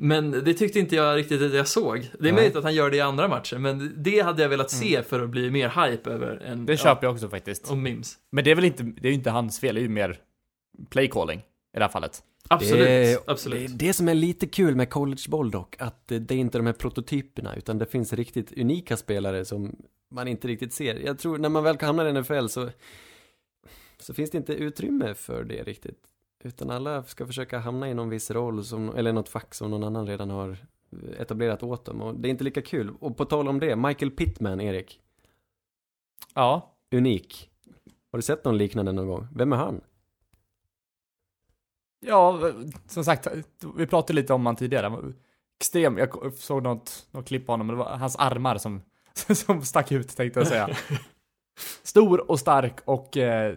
Men 0.00 0.30
det 0.30 0.54
tyckte 0.54 0.78
inte 0.78 0.96
jag 0.96 1.16
riktigt 1.16 1.42
att 1.42 1.54
jag 1.54 1.68
såg. 1.68 2.10
Det 2.20 2.28
är 2.28 2.32
möjligt 2.32 2.56
att 2.56 2.64
han 2.64 2.74
gör 2.74 2.90
det 2.90 2.96
i 2.96 3.00
andra 3.00 3.28
matcher, 3.28 3.58
men 3.58 3.94
det 3.96 4.20
hade 4.20 4.42
jag 4.42 4.48
velat 4.48 4.70
se 4.70 5.02
för 5.02 5.20
att 5.20 5.30
bli 5.30 5.50
mer 5.50 5.68
hype 5.68 6.10
över 6.10 6.42
en, 6.46 6.66
Det 6.66 6.76
köper 6.76 7.06
jag 7.06 7.14
också 7.14 7.28
faktiskt. 7.28 7.70
och 7.70 7.78
Mims. 7.78 8.18
Men 8.30 8.44
det 8.44 8.50
är 8.50 8.54
väl 8.54 8.64
inte, 8.64 8.82
det 8.82 9.08
är 9.08 9.10
ju 9.10 9.14
inte 9.14 9.30
hans 9.30 9.60
fel, 9.60 9.74
det 9.74 9.80
är 9.80 9.82
ju 9.82 9.88
mer 9.88 10.18
playcalling 10.90 11.38
i 11.38 11.78
det 11.78 11.84
här 11.84 11.88
fallet. 11.88 12.22
Absolut, 12.48 12.86
det 12.86 13.12
är, 13.12 13.18
absolut. 13.26 13.78
Det 13.78 13.84
är 13.84 13.88
det 13.88 13.92
som 13.92 14.08
är 14.08 14.14
lite 14.14 14.46
kul 14.46 14.76
med 14.76 14.90
collegeboll 14.90 15.50
dock, 15.50 15.76
att 15.78 16.06
det 16.06 16.30
är 16.30 16.38
inte 16.38 16.58
de 16.58 16.66
här 16.66 16.72
prototyperna, 16.72 17.56
utan 17.56 17.78
det 17.78 17.86
finns 17.86 18.12
riktigt 18.12 18.58
unika 18.58 18.96
spelare 18.96 19.44
som 19.44 19.76
man 20.10 20.28
inte 20.28 20.48
riktigt 20.48 20.72
ser. 20.72 20.94
Jag 20.94 21.18
tror 21.18 21.38
när 21.38 21.48
man 21.48 21.64
väl 21.64 21.80
hamnar 21.80 22.06
i 22.06 22.12
NFL 22.12 22.46
så, 22.46 22.70
så 23.98 24.14
finns 24.14 24.30
det 24.30 24.38
inte 24.38 24.54
utrymme 24.54 25.14
för 25.14 25.44
det 25.44 25.62
riktigt. 25.62 25.98
Utan 26.44 26.70
alla 26.70 27.02
ska 27.02 27.26
försöka 27.26 27.58
hamna 27.58 27.90
i 27.90 27.94
någon 27.94 28.10
viss 28.10 28.30
roll, 28.30 28.64
som, 28.64 28.96
eller 28.96 29.12
något 29.12 29.28
fack 29.28 29.54
som 29.54 29.70
någon 29.70 29.84
annan 29.84 30.06
redan 30.06 30.30
har 30.30 30.58
etablerat 31.18 31.62
åt 31.62 31.84
dem. 31.84 32.02
Och 32.02 32.14
det 32.14 32.28
är 32.28 32.30
inte 32.30 32.44
lika 32.44 32.62
kul. 32.62 32.94
Och 33.00 33.16
på 33.16 33.24
tal 33.24 33.48
om 33.48 33.60
det, 33.60 33.76
Michael 33.76 34.10
Pittman, 34.10 34.60
Erik. 34.60 35.00
Ja. 36.34 36.74
Unik. 36.94 37.50
Har 38.12 38.18
du 38.18 38.22
sett 38.22 38.44
någon 38.44 38.58
liknande 38.58 38.92
någon 38.92 39.06
gång? 39.06 39.26
Vem 39.34 39.52
är 39.52 39.56
han? 39.56 39.80
Ja, 42.06 42.52
som 42.86 43.04
sagt, 43.04 43.26
vi 43.76 43.86
pratade 43.86 44.12
lite 44.12 44.32
om 44.34 44.46
han 44.46 44.56
tidigare. 44.56 45.12
Extrem, 45.60 45.98
jag 45.98 46.32
såg 46.36 46.62
något, 46.62 47.06
något 47.10 47.26
klipp 47.28 47.46
på 47.46 47.52
honom, 47.52 47.66
det 47.66 47.74
var 47.74 47.96
hans 47.96 48.16
armar 48.16 48.58
som, 48.58 48.82
som 49.34 49.62
stack 49.64 49.92
ut 49.92 50.16
tänkte 50.16 50.40
jag 50.40 50.46
säga. 50.46 50.68
Stor 51.82 52.30
och 52.30 52.40
stark 52.40 52.80
och 52.84 53.16
eh, 53.16 53.56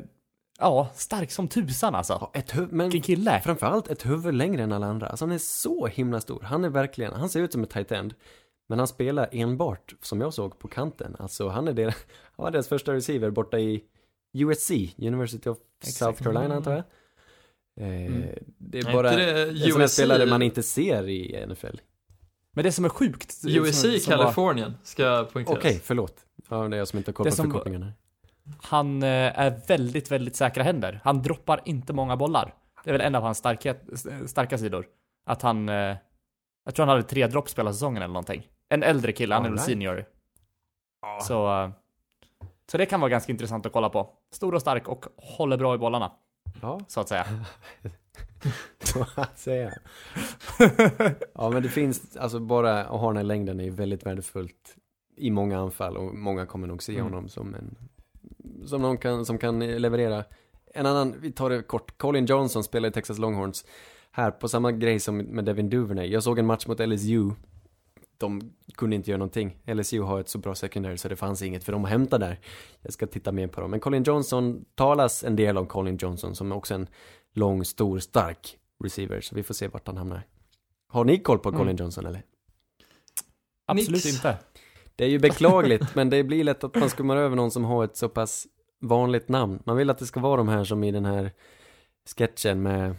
ja, 0.60 0.90
stark 0.96 1.32
som 1.32 1.48
tusan 1.48 1.96
alltså. 1.96 2.14
Ja, 2.14 2.32
ett 2.34 2.58
huvud, 2.58 2.72
men 2.72 2.90
Vilken 2.90 3.16
kille. 3.16 3.42
framförallt 3.42 3.88
ett 3.88 4.06
huvud 4.06 4.34
längre 4.34 4.64
än 4.64 4.72
alla 4.72 4.88
andra. 4.88 5.08
Alltså 5.08 5.26
han 5.26 5.32
är 5.32 5.38
så 5.38 5.88
himla 5.88 6.22
stor. 6.22 6.42
Han 6.42 6.64
är 6.66 6.70
verkligen, 6.70 7.14
han 7.14 7.30
ser 7.30 7.42
ut 7.42 7.52
som 7.52 7.64
ett 7.64 7.70
tight 7.70 7.92
end. 7.92 8.14
Men 8.68 8.80
han 8.80 8.88
spelar 8.88 9.30
enbart, 9.32 9.96
som 10.02 10.22
jag 10.22 10.34
såg, 10.34 10.60
på 10.60 10.68
kanten. 10.68 11.16
Alltså 11.20 11.48
han 11.50 11.68
är 11.68 11.74
deras, 11.74 11.96
han 12.22 12.44
var 12.44 12.52
deras 12.52 12.68
första 12.68 12.94
receiver 12.94 13.30
borta 13.30 13.60
i 13.60 13.84
USC, 14.34 14.72
University 14.98 15.50
of. 15.50 15.58
South 15.84 16.24
Carolina 16.24 16.56
antar 16.56 16.72
jag. 16.72 16.84
Eh, 17.80 17.86
Mm. 17.88 18.24
Det 18.58 18.80
är 18.80 18.84
Nej, 18.84 18.94
bara 18.94 19.10
inte 19.12 19.26
det 19.26 19.42
en 19.42 19.58
sån 19.72 19.80
här 19.80 19.84
USC? 19.86 19.94
spelare 19.94 20.26
man 20.26 20.42
inte 20.42 20.64
ser 20.64 21.10
i 21.10 21.46
NFL. 21.48 21.78
Men 22.54 22.64
det 22.64 22.72
som 22.72 22.86
är 22.86 22.90
sjukt. 22.90 23.42
USC 23.48 23.82
som, 23.82 23.90
i 23.92 24.00
som 24.00 24.12
var- 24.12 24.18
Kalifornien 24.24 24.78
ska 24.84 25.28
poängteras. 25.34 25.58
Okej, 25.60 25.80
förlåt. 25.84 26.26
Ja, 26.50 26.68
det 26.68 26.76
är 26.76 26.78
jag 26.78 26.88
som 26.88 26.98
inte 26.98 27.10
har 27.12 27.14
koll 27.14 27.26
på 27.26 27.32
som- 27.32 27.46
förkortningarna. 27.52 27.94
Han 28.62 29.04
eh, 29.04 29.40
är 29.40 29.62
väldigt, 29.68 30.12
väldigt 30.12 30.36
säkra 30.36 30.64
händer. 30.64 31.02
Han 31.04 31.22
droppar 31.22 31.62
inte 31.66 31.94
många 31.94 32.18
bollar. 32.18 32.54
Det 32.84 32.90
är 32.90 32.92
väl 32.92 33.02
en 33.02 33.16
av 33.16 33.24
hans 33.24 33.38
starkhet, 33.38 33.84
starka 34.26 34.58
sidor. 34.58 34.86
Att 35.26 35.42
han, 35.42 35.70
eh, 35.70 35.76
jag 36.66 36.76
tror 36.76 36.86
han 36.86 36.90
hade 36.90 37.04
tre 37.04 37.28
dropp 37.28 37.58
hela 37.60 37.74
säsongen 37.74 37.98
eller 38.04 38.14
någonting. 38.14 38.48
En 38.70 38.84
äldre 38.84 39.12
kille, 39.12 39.36
han 39.36 39.46
är 39.46 39.50
väl 39.50 39.60
senior. 39.60 40.06
Så, 41.28 41.62
eh, 41.64 41.70
så 42.72 42.78
det 42.78 42.86
kan 42.86 43.00
vara 43.00 43.10
ganska 43.10 43.32
intressant 43.32 43.66
att 43.66 43.72
kolla 43.74 43.90
på. 43.90 44.14
Stor 44.34 44.56
och 44.56 44.62
stark 44.62 44.88
och 44.88 45.06
håller 45.18 45.58
bra 45.58 45.76
i 45.76 45.78
bollarna, 45.78 46.12
Ja, 46.61 46.80
så 46.88 46.99
att 46.99 47.10
säga. 47.10 47.26
så 48.84 49.06
att 49.15 49.40
säga. 49.40 49.73
Ja, 51.34 51.49
men 51.49 51.64
det 51.64 51.69
finns, 51.69 52.18
alltså 52.18 52.40
bara 52.40 52.84
att 52.84 52.99
ha 52.99 53.07
den 53.07 53.18
här 53.18 53.23
längden 53.23 53.60
är 53.60 53.72
väldigt 53.72 54.06
värdefullt 54.06 54.76
i 55.18 55.31
många 55.31 55.60
anfall 55.60 55.98
och 55.98 56.15
många 56.15 56.45
kommer 56.45 56.68
nog 56.68 56.84
se 56.84 56.94
Mm. 56.94 57.03
honom 57.06 57.30
som 57.30 57.56
en, 57.56 57.76
som 58.68 58.81
någon 58.81 58.98
kan, 58.98 59.26
som 59.26 59.38
kan 59.38 59.60
leverera. 59.60 60.23
En 60.73 60.86
annan, 60.86 61.15
vi 61.22 61.31
tar 61.31 61.49
det 61.49 61.61
kort, 61.64 61.98
Colin 61.98 62.26
Johnson 62.26 62.64
spelar 62.64 62.90
i 62.90 62.91
Texas 62.91 63.18
Longhorns. 63.19 63.65
Här, 64.11 64.31
på 64.31 64.48
samma 64.48 64.72
grej 64.72 64.99
som 64.99 65.18
med 65.18 65.45
Devin 65.45 65.69
Duvernay. 65.69 66.07
Jag 66.11 66.23
såg 66.23 66.40
en 66.40 66.45
match 66.45 66.68
mot 66.68 66.80
LSU. 66.80 67.31
De 68.20 68.54
kunde 68.76 68.96
inte 68.96 69.10
göra 69.12 69.18
någonting. 69.18 69.58
LSU 69.66 70.02
har 70.02 70.20
ett 70.20 70.30
så 70.30 70.38
bra 70.38 70.56
secondary 70.56 70.98
så 70.98 71.08
det 71.10 71.16
fanns 71.16 71.41
inget 71.41 71.64
för 71.64 71.72
dem 71.72 71.86
att 71.86 71.91
hämta 71.91 72.18
där. 72.18 72.40
Jag 72.82 72.94
ska 72.94 73.08
titta 73.08 73.32
mer 73.32 73.48
på 73.48 73.62
dem. 73.62 73.72
Men 73.72 73.80
Colin 73.80 74.04
Johnson 74.04 74.66
talas 74.76 75.24
en 75.24 75.36
del 75.36 75.58
om 75.58 75.68
Colin 75.68 75.98
Johnson 76.02 76.36
som 76.36 76.52
är 76.52 76.56
också 76.56 76.74
en 76.74 76.88
lång, 77.34 77.66
stor, 77.66 78.00
stark 78.00 78.58
receiver. 78.84 79.22
Så 79.22 79.36
vi 79.36 79.44
får 79.44 79.54
se 79.54 79.68
vart 79.68 79.88
han 79.88 79.98
hamnar. 79.98 80.22
Har 80.88 81.04
ni 81.06 81.18
koll 81.20 81.40
på 81.40 81.52
Colin 81.52 81.62
Mm. 81.68 81.76
Johnson 81.76 82.06
eller? 82.06 82.24
Absolut 83.68 84.06
Nix. 84.06 84.16
inte. 84.16 84.38
Det 84.96 85.06
är 85.06 85.10
ju 85.10 85.20
beklagligt, 85.20 85.96
men 85.96 86.10
det 86.10 86.24
blir 86.24 86.44
lätt 86.44 86.64
att 86.64 86.76
man 86.76 86.90
skummar 86.90 87.18
över 87.18 87.36
någon 87.36 87.52
som 87.52 87.64
har 87.64 87.84
ett 87.84 87.98
så 87.98 88.10
pass 88.10 88.48
vanligt 88.82 89.30
namn. 89.30 89.60
Man 89.66 89.78
vill 89.78 89.90
att 89.90 89.98
det 89.98 90.06
ska 90.06 90.20
vara 90.20 90.38
de 90.38 90.48
här 90.48 90.64
som 90.64 90.84
i 90.84 90.91
den 90.91 91.06
här 91.06 91.32
sketchen 92.18 92.62
med 92.64 92.90
eh, 92.90 92.96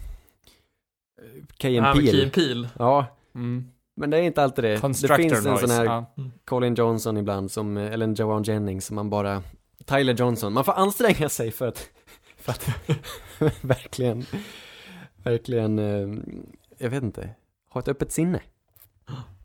Key 1.58 1.78
and 1.78 2.32
Peele. 2.32 2.68
Ja, 2.78 3.06
Mm. 3.34 3.64
Men 4.00 4.10
det 4.10 4.16
är 4.18 4.22
inte 4.22 4.42
alltid 4.42 4.64
det. 4.64 4.68
Det 4.74 4.80
finns 4.80 5.04
en 5.04 5.44
noise. 5.44 5.58
sån 5.68 5.70
här 5.76 5.84
Ja. 5.84 6.12
Colin 6.44 6.74
Johnson 6.74 7.16
ibland, 7.16 7.50
som, 7.50 7.76
eh, 7.76 7.92
eller 7.92 8.04
en 8.04 8.14
Joan 8.14 8.42
Jennings, 8.42 8.86
som 8.86 8.94
man 8.96 9.10
bara... 9.10 9.42
Tyler 9.84 10.14
Johnson, 10.14 10.52
man 10.52 10.64
får 10.64 10.72
anstränga 10.72 11.28
sig 11.28 11.50
för 11.50 11.68
att, 11.68 11.88
för 12.36 12.52
att 12.52 12.68
verkligen, 13.60 14.26
verkligen, 15.22 15.78
eh, 15.78 16.18
jag 16.78 16.90
vet 16.90 17.02
inte, 17.02 17.30
ha 17.70 17.80
ett 17.80 17.88
öppet 17.88 18.12
sinne. 18.12 18.40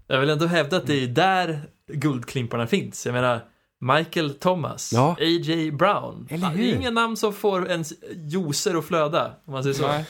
Jag 0.07 0.19
vill 0.19 0.29
ändå 0.29 0.45
hävda 0.45 0.77
att 0.77 0.87
det 0.87 1.03
är 1.03 1.07
där 1.07 1.61
guldklimparna 1.87 2.67
finns. 2.67 3.05
Jag 3.05 3.13
menar, 3.13 3.39
Michael 3.79 4.33
Thomas, 4.33 4.93
Ja. 4.93 5.11
A.J. 5.19 5.71
Brown. 5.71 6.27
Eller 6.31 6.49
Det 6.49 6.55
hur? 6.55 6.75
inga 6.75 6.91
namn 6.91 7.17
som 7.17 7.33
får 7.33 7.69
ens 7.69 7.93
juicer 8.15 8.75
att 8.75 8.85
flöda, 8.85 9.33
om 9.45 9.53
man 9.53 9.63
säger 9.63 9.75
så. 9.75 9.87
Nej, 9.87 10.05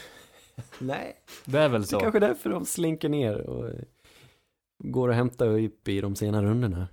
Nej. 0.80 1.16
det 1.46 1.60
är 1.60 1.70
väl 1.70 1.82
Det 1.82 1.86
är 1.86 1.88
så. 1.88 2.00
kanske 2.00 2.20
därför 2.20 2.50
de 2.50 2.66
slinker 2.66 3.10
ner 3.10 3.38
och 3.50 3.68
eh, 3.68 3.74
går 4.84 5.10
och 5.10 5.16
hämtar 5.16 5.60
upp 5.60 5.88
i 5.88 6.02
de 6.02 6.16
sena 6.16 6.44
rundorna. 6.44 6.88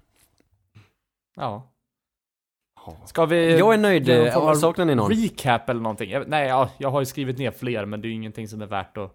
Ja. 1.36 1.68
Ska 3.06 3.26
vi... 3.26 3.58
Jag 3.58 3.74
är 3.74 3.78
nöjd, 3.78 4.08
eh, 4.08 4.16
ja, 4.16 4.50
av 4.50 4.54
saknar 4.54 4.84
ni 4.84 4.94
någon? 4.94 5.10
Recap 5.10 5.68
eller 5.68 5.80
någonting? 5.80 6.10
Jag, 6.10 6.28
nej, 6.28 6.48
ja, 6.48 6.70
jag 6.78 6.90
har 6.90 7.00
ju 7.00 7.06
skrivit 7.06 7.38
ner 7.38 7.50
fler, 7.50 7.84
men 7.86 8.00
det 8.00 8.06
är 8.06 8.10
ju 8.10 8.14
ingenting 8.14 8.48
som 8.48 8.62
är 8.62 8.66
värt 8.66 8.96
att 8.96 9.14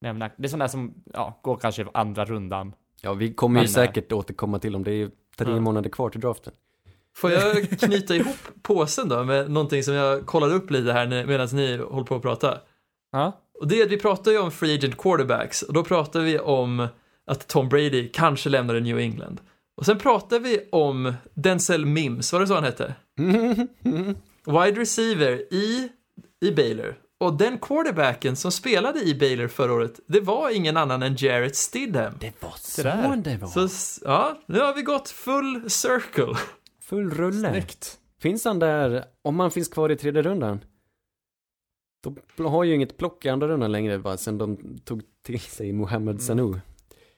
nämna. 0.00 0.30
Det 0.36 0.52
är 0.52 0.58
där 0.58 0.68
som, 0.68 0.94
ja, 1.12 1.40
går 1.42 1.56
kanske 1.56 1.86
andra 1.94 2.24
rundan. 2.24 2.74
Ja, 3.02 3.12
vi 3.12 3.34
kommer 3.34 3.60
ju 3.60 3.64
Men, 3.64 3.68
säkert 3.72 4.12
återkomma 4.12 4.58
till 4.58 4.72
dem, 4.72 4.84
det 4.84 4.90
är 4.90 4.96
ju 4.96 5.10
tre 5.36 5.52
Ja. 5.52 5.60
månader 5.60 5.90
kvar 5.90 6.10
till 6.10 6.20
draften. 6.20 6.52
Får 7.16 7.30
jag 7.30 7.70
knyta 7.70 8.14
ihop 8.14 8.36
påsen 8.62 9.08
då 9.08 9.24
med 9.24 9.50
någonting 9.50 9.82
som 9.82 9.94
jag 9.94 10.26
kollade 10.26 10.54
upp 10.54 10.70
lite 10.70 10.92
här 10.92 11.26
medan 11.26 11.48
ni 11.52 11.76
håller 11.76 12.04
på 12.04 12.14
att 12.14 12.22
prata? 12.22 12.60
Ja. 13.12 13.40
Och 13.60 13.68
det 13.68 13.80
är 13.80 13.84
att 13.84 13.92
vi 13.92 13.98
pratar 14.00 14.30
ju 14.32 14.38
om 14.38 14.50
free 14.50 14.74
agent 14.74 14.96
quarterbacks 14.98 15.62
och 15.62 15.74
då 15.74 15.84
pratar 15.84 16.20
vi 16.20 16.38
om 16.38 16.88
att 17.26 17.48
Tom 17.48 17.68
Brady 17.68 18.08
kanske 18.08 18.48
lämnar 18.48 18.80
New 18.80 18.98
England. 18.98 19.40
Och 19.76 19.86
sen 19.86 19.98
pratar 19.98 20.40
vi 20.40 20.68
om 20.72 21.14
Denzel 21.34 21.86
Mims, 21.86 22.32
var 22.32 22.40
det 22.40 22.46
så 22.46 22.54
han 22.54 22.64
hette? 22.64 22.94
Wide 24.46 24.80
receiver 24.80 25.54
i, 25.54 25.88
i 26.44 26.50
Baylor. 26.50 26.98
Och 27.20 27.34
den 27.38 27.58
quarterbacken 27.58 28.36
som 28.36 28.52
spelade 28.52 29.02
i 29.02 29.14
Baylor 29.14 29.48
förra 29.48 29.72
året, 29.72 30.00
det 30.06 30.20
var 30.20 30.50
ingen 30.56 30.76
annan 30.76 31.02
än 31.02 31.16
Jarrett 31.18 31.56
Stidham. 31.56 32.14
Det 32.20 32.32
var 32.42 32.54
så 32.58 32.82
det 33.16 33.36
var. 33.36 33.66
Så 33.66 33.68
ja, 34.04 34.38
nu 34.46 34.58
har 34.58 34.74
vi 34.74 34.82
gått 34.82 35.08
full 35.08 35.70
circle. 35.70 36.34
Full 36.80 37.10
rulle. 37.10 37.50
Snyggt. 37.50 37.98
Finns 38.20 38.44
han 38.44 38.58
där, 38.58 39.04
om 39.22 39.40
han 39.40 39.50
finns 39.50 39.68
kvar 39.68 39.90
i 39.90 39.96
tredje 39.96 40.22
rundan? 40.22 40.64
De 42.36 42.46
har 42.46 42.64
ju 42.64 42.74
inget 42.74 42.96
plock 42.96 43.24
i 43.24 43.28
andra 43.28 43.48
rundan 43.48 43.72
längre 43.72 43.98
bara 43.98 44.16
sen 44.16 44.38
de 44.38 44.78
tog 44.84 45.02
till 45.22 45.40
sig 45.40 45.72
Mohamed 45.72 46.22
Sanu. 46.22 46.60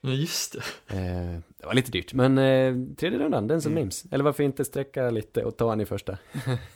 Ja, 0.01 0.09
just 0.09 0.53
det. 0.87 0.95
Eh, 0.97 1.39
det 1.59 1.65
var 1.65 1.73
lite 1.73 1.91
dyrt, 1.91 2.13
men 2.13 2.37
eh, 2.37 2.75
tredje 2.97 3.19
rundan, 3.19 3.47
den 3.47 3.61
som 3.61 3.71
Mm. 3.71 3.83
Mims. 3.83 4.05
Eller 4.11 4.23
varför 4.23 4.43
inte 4.43 4.65
sträcka 4.65 5.09
lite 5.09 5.43
och 5.43 5.57
ta 5.57 5.69
han 5.69 5.81
i 5.81 5.85
första? 5.85 6.17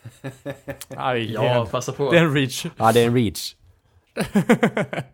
Aj, 0.95 1.31
Ja, 1.34 1.68
passa 1.72 1.91
på. 1.91 2.11
Det 2.11 2.18
är 2.18 2.23
en 2.23 2.34
reach. 2.35 2.65
Ja, 2.77 2.91
det 2.91 2.99
är 2.99 3.07
en 3.07 3.15
reach. 3.15 3.56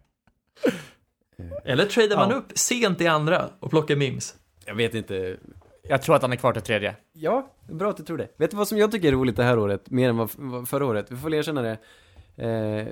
Eller 1.66 1.86
tradar 1.86 2.16
man 2.18 2.30
Ja. 2.30 2.36
upp 2.36 2.58
sent 2.58 3.02
i 3.02 3.08
andra 3.08 3.50
och 3.60 3.70
plockar 3.70 3.96
Mims. 3.96 4.36
Jag 4.66 4.76
vet 4.76 4.94
inte. 4.96 5.38
Jag 5.84 6.02
tror 6.02 6.16
att 6.16 6.22
han 6.22 6.32
är 6.32 6.36
kvar 6.36 6.54
till 6.54 6.62
tredje. 6.62 6.96
Ja, 7.14 7.54
bra 7.70 7.90
att 7.90 7.98
du 7.98 8.04
tror 8.04 8.18
det. 8.18 8.28
Vet 8.38 8.52
du 8.52 8.58
vad 8.58 8.68
som 8.68 8.78
jag 8.78 8.92
tycker 8.92 9.08
är 9.08 9.12
roligt 9.12 9.36
det 9.36 9.44
här 9.44 9.60
året, 9.60 9.90
mer 9.90 10.10
än 10.10 10.18
vad, 10.18 10.30
vad 10.36 10.70
förra 10.70 10.86
året? 10.86 11.12
Vi 11.12 11.16
får 11.16 11.24
väl 11.30 11.34
erkänna 11.34 11.62
det. 11.62 11.78
Eh, 12.48 12.88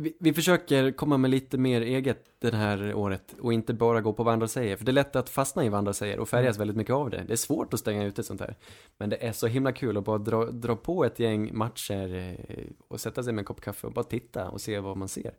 Vi, 0.00 0.16
vi 0.20 0.32
försöker 0.32 0.90
komma 0.92 1.16
med 1.16 1.30
lite 1.30 1.58
mer 1.58 1.80
eget 1.80 2.24
det 2.38 2.54
här 2.54 2.94
året 2.94 3.34
och 3.40 3.52
inte 3.52 3.74
bara 3.74 4.00
gå 4.00 4.12
på 4.12 4.22
vad 4.24 4.32
andra 4.34 4.48
säger. 4.48 4.76
För 4.76 4.84
det 4.84 4.90
är 4.90 4.92
lätt 4.92 5.16
att 5.16 5.28
fastna 5.28 5.64
i 5.64 5.68
vad 5.68 5.78
andra 5.78 5.92
säger 5.92 6.18
och 6.18 6.28
färgas 6.28 6.58
väldigt 6.58 6.76
mycket 6.76 6.94
av 6.94 7.10
det. 7.10 7.24
Det 7.26 7.32
är 7.32 7.36
svårt 7.36 7.74
att 7.74 7.80
stänga 7.80 8.04
ute 8.04 8.22
sånt 8.22 8.40
här. 8.40 8.56
Men 8.98 9.10
det 9.10 9.26
är 9.26 9.32
så 9.32 9.46
himla 9.46 9.72
kul 9.72 9.96
att 9.96 10.04
bara 10.04 10.18
dra, 10.18 10.44
dra 10.44 10.76
på 10.76 11.04
ett 11.04 11.18
gäng 11.18 11.56
matcher 11.56 12.14
eh, 12.14 12.64
och 12.88 13.00
sätta 13.00 13.22
sig 13.22 13.32
med 13.32 13.42
en 13.42 13.44
kopp 13.46 13.60
kaffe 13.60 13.86
och 13.86 13.92
bara 13.92 14.04
titta 14.04 14.50
och 14.50 14.60
se 14.60 14.78
vad 14.80 14.96
man 14.96 15.08
ser. 15.08 15.32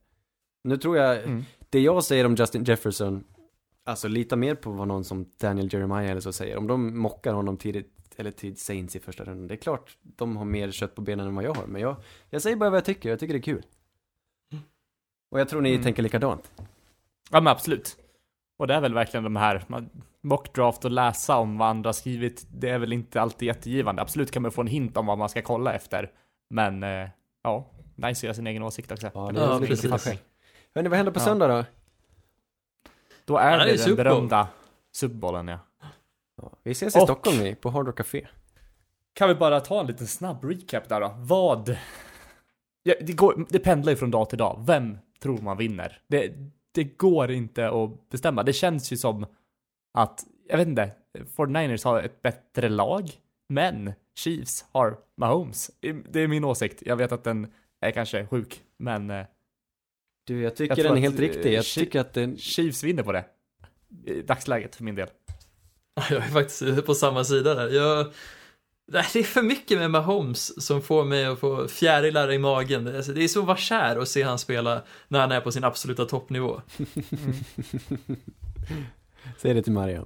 Nu 0.64 0.78
tror 0.78 0.98
jag, 0.98 1.18
Mm. 1.24 1.44
det 1.70 1.80
jag 1.80 2.04
säger 2.04 2.26
om 2.26 2.36
Justin 2.36 2.64
Jefferson, 2.64 3.24
alltså 3.84 4.08
lita 4.08 4.36
mer 4.36 4.56
på 4.56 4.72
vad 4.72 4.88
någon 4.88 5.04
som 5.04 5.26
Daniel 5.38 5.74
Jeremiah 5.74 6.10
eller 6.12 6.22
så 6.22 6.32
säger. 6.34 6.58
Om 6.58 6.68
de 6.68 7.00
mockar 7.00 7.34
honom 7.34 7.58
tidigt, 7.58 7.94
eller 8.16 8.32
till 8.32 8.58
Saints 8.58 8.96
i 8.96 9.00
första 9.00 9.24
rundan, 9.24 9.48
det 9.48 9.54
är 9.54 9.58
klart 9.58 9.98
de 10.02 10.38
har 10.38 10.46
mer 10.46 10.72
kött 10.72 10.96
på 10.96 11.02
benen 11.02 11.28
än 11.28 11.36
vad 11.36 11.46
jag 11.46 11.54
har. 11.54 11.68
Men 11.68 11.82
jag, 11.82 11.96
jag 12.30 12.42
säger 12.42 12.56
bara 12.56 12.70
vad 12.70 12.78
jag 12.78 12.86
tycker, 12.86 13.10
jag 13.10 13.20
tycker 13.20 13.34
det 13.34 13.40
är 13.40 13.42
kul. 13.42 13.64
Och 15.32 15.40
jag 15.40 15.50
tror 15.50 15.62
ni 15.62 15.70
Mm. 15.72 15.84
tänker 15.84 16.04
likadant. 16.04 16.52
Ja 17.32 17.42
men 17.42 17.48
absolut. 17.48 17.98
Och 18.58 18.68
det 18.68 18.74
är 18.74 18.82
väl 18.82 18.94
verkligen 18.94 19.24
de 19.24 19.36
här, 19.36 19.64
man- 19.68 19.90
mockdraft 20.22 20.86
och 20.86 20.92
läsa 20.92 21.38
om 21.38 21.58
vad 21.58 21.68
andra 21.68 21.94
skrivit, 21.94 22.46
det 22.52 22.70
är 22.70 22.80
väl 22.80 22.94
inte 22.94 23.22
alltid 23.22 23.46
jättegivande. 23.48 24.02
Absolut 24.02 24.32
kan 24.32 24.42
man 24.42 24.52
få 24.52 24.62
en 24.62 24.68
hint 24.68 24.98
om 24.98 25.06
vad 25.06 25.18
man 25.18 25.30
ska 25.30 25.42
kolla 25.42 25.74
efter. 25.74 26.12
Men, 26.50 26.84
eh, 26.84 27.10
ja, 27.44 27.70
nice 27.96 28.10
att 28.20 28.24
göra 28.24 28.34
sin 28.34 28.48
egen 28.48 28.64
åsikt 28.64 28.92
också. 28.92 29.12
Ja, 29.14 29.32
Ja, 29.36 29.54
lite 29.60 29.68
precis. 29.68 29.82
till 29.82 30.00
sig 30.00 30.00
själv. 30.00 30.20
Hörni, 30.76 30.90
vad 30.90 30.98
händer 30.98 31.12
på 31.14 31.20
Ja. 31.20 31.24
söndag 31.24 31.48
då? 31.48 31.66
Då 33.26 33.38
är 33.38 33.52
Ja, 33.52 33.58
det 33.58 33.64
är 33.64 33.66
det 33.66 33.72
den 33.72 33.78
Super 33.80 34.04
berömda 34.04 34.48
Superbollen 34.92 35.48
ja. 35.48 35.60
Ja, 36.42 36.52
vi 36.64 36.72
ses 36.72 36.96
i 36.96 37.00
Och- 37.00 37.04
Stockholm 37.04 37.38
vi, 37.40 37.56
på 37.56 37.70
Hard 37.70 37.86
Rock 37.88 37.98
Café. 37.98 38.28
Kan 39.14 39.28
vi 39.30 39.36
bara 39.36 39.60
ta 39.60 39.80
en 39.80 39.88
liten 39.88 40.08
snabb 40.08 40.44
recap 40.44 40.90
där 40.90 41.02
då? 41.02 41.14
Vad? 41.18 41.78
Ja, 42.84 42.94
det, 43.02 43.14
går, 43.14 43.46
det 43.50 43.60
pendlar 43.60 43.92
ju 43.92 43.96
från 43.96 44.12
dag 44.12 44.30
till 44.30 44.38
dag. 44.38 44.64
Vem 44.68 44.98
tror 45.20 45.38
man 45.42 45.58
vinner? 45.58 46.02
Det, 46.08 46.34
det 46.72 46.84
går 46.84 47.32
inte 47.32 47.70
att 47.70 48.10
bestämma. 48.10 48.44
Det 48.44 48.54
känns 48.54 48.92
ju 48.92 48.98
som 48.98 49.26
att, 49.94 50.24
jag 50.50 50.58
vet 50.58 50.68
inte, 50.68 50.92
49ers 51.36 51.84
har 51.86 52.02
ett 52.04 52.22
bättre 52.22 52.70
lag, 52.70 53.12
men 53.50 53.94
Chiefs 54.16 54.66
har 54.72 54.98
Mahomes. 55.18 55.72
Det 56.10 56.20
är 56.20 56.28
min 56.28 56.44
åsikt. 56.44 56.84
Jag 56.86 56.96
vet 56.96 57.12
att 57.12 57.24
den 57.24 57.54
är 57.82 57.92
kanske 57.92 58.28
sjuk, 58.28 58.64
men 58.78 59.10
eh, 59.10 59.26
Du, 60.28 60.42
jag 60.42 60.56
tycker 60.56 60.78
Jag 60.78 60.86
den 60.86 60.92
är 60.92 60.96
att, 60.98 61.02
helt 61.02 61.16
eh, 61.16 61.22
riktig. 61.22 61.54
Jag 61.54 61.64
Chi- 61.64 61.80
tycker 61.80 62.00
att 62.00 62.14
den... 62.14 62.38
Chiefs 62.38 62.84
vinner 62.84 63.04
på 63.04 63.12
det. 63.12 63.26
I 64.06 64.22
dagsläget 64.22 64.76
för 64.76 64.84
min 64.84 64.96
del. 64.96 65.10
Jag 66.10 66.12
är 66.12 66.22
faktiskt 66.22 66.86
på 66.86 66.96
samma 66.96 67.24
sida 67.24 67.56
där. 67.56 67.70
Jag, 67.70 68.08
det 68.92 69.16
är 69.20 69.24
för 69.24 69.42
mycket 69.42 69.78
med 69.80 69.92
Mahomes 69.92 70.66
som 70.66 70.82
får 70.82 71.06
mig 71.06 71.26
att 71.26 71.40
få 71.40 71.68
fjärilar 71.68 72.32
i 72.32 72.38
magen. 72.38 72.84
Det- 72.86 72.96
Alltså, 72.98 73.12
det 73.14 73.24
är 73.24 73.28
så 73.28 73.42
var 73.42 73.56
kär 73.56 73.98
att 73.98 74.08
se 74.10 74.24
han 74.24 74.40
spela 74.40 74.82
när 75.08 75.20
han 75.20 75.32
är 75.32 75.42
på 75.42 75.52
sin 75.52 75.64
absoluta 75.64 76.06
toppnivå. 76.06 76.62
Säg 79.38 79.54
det 79.54 79.62
till 79.64 79.72
Mariam. 79.74 80.06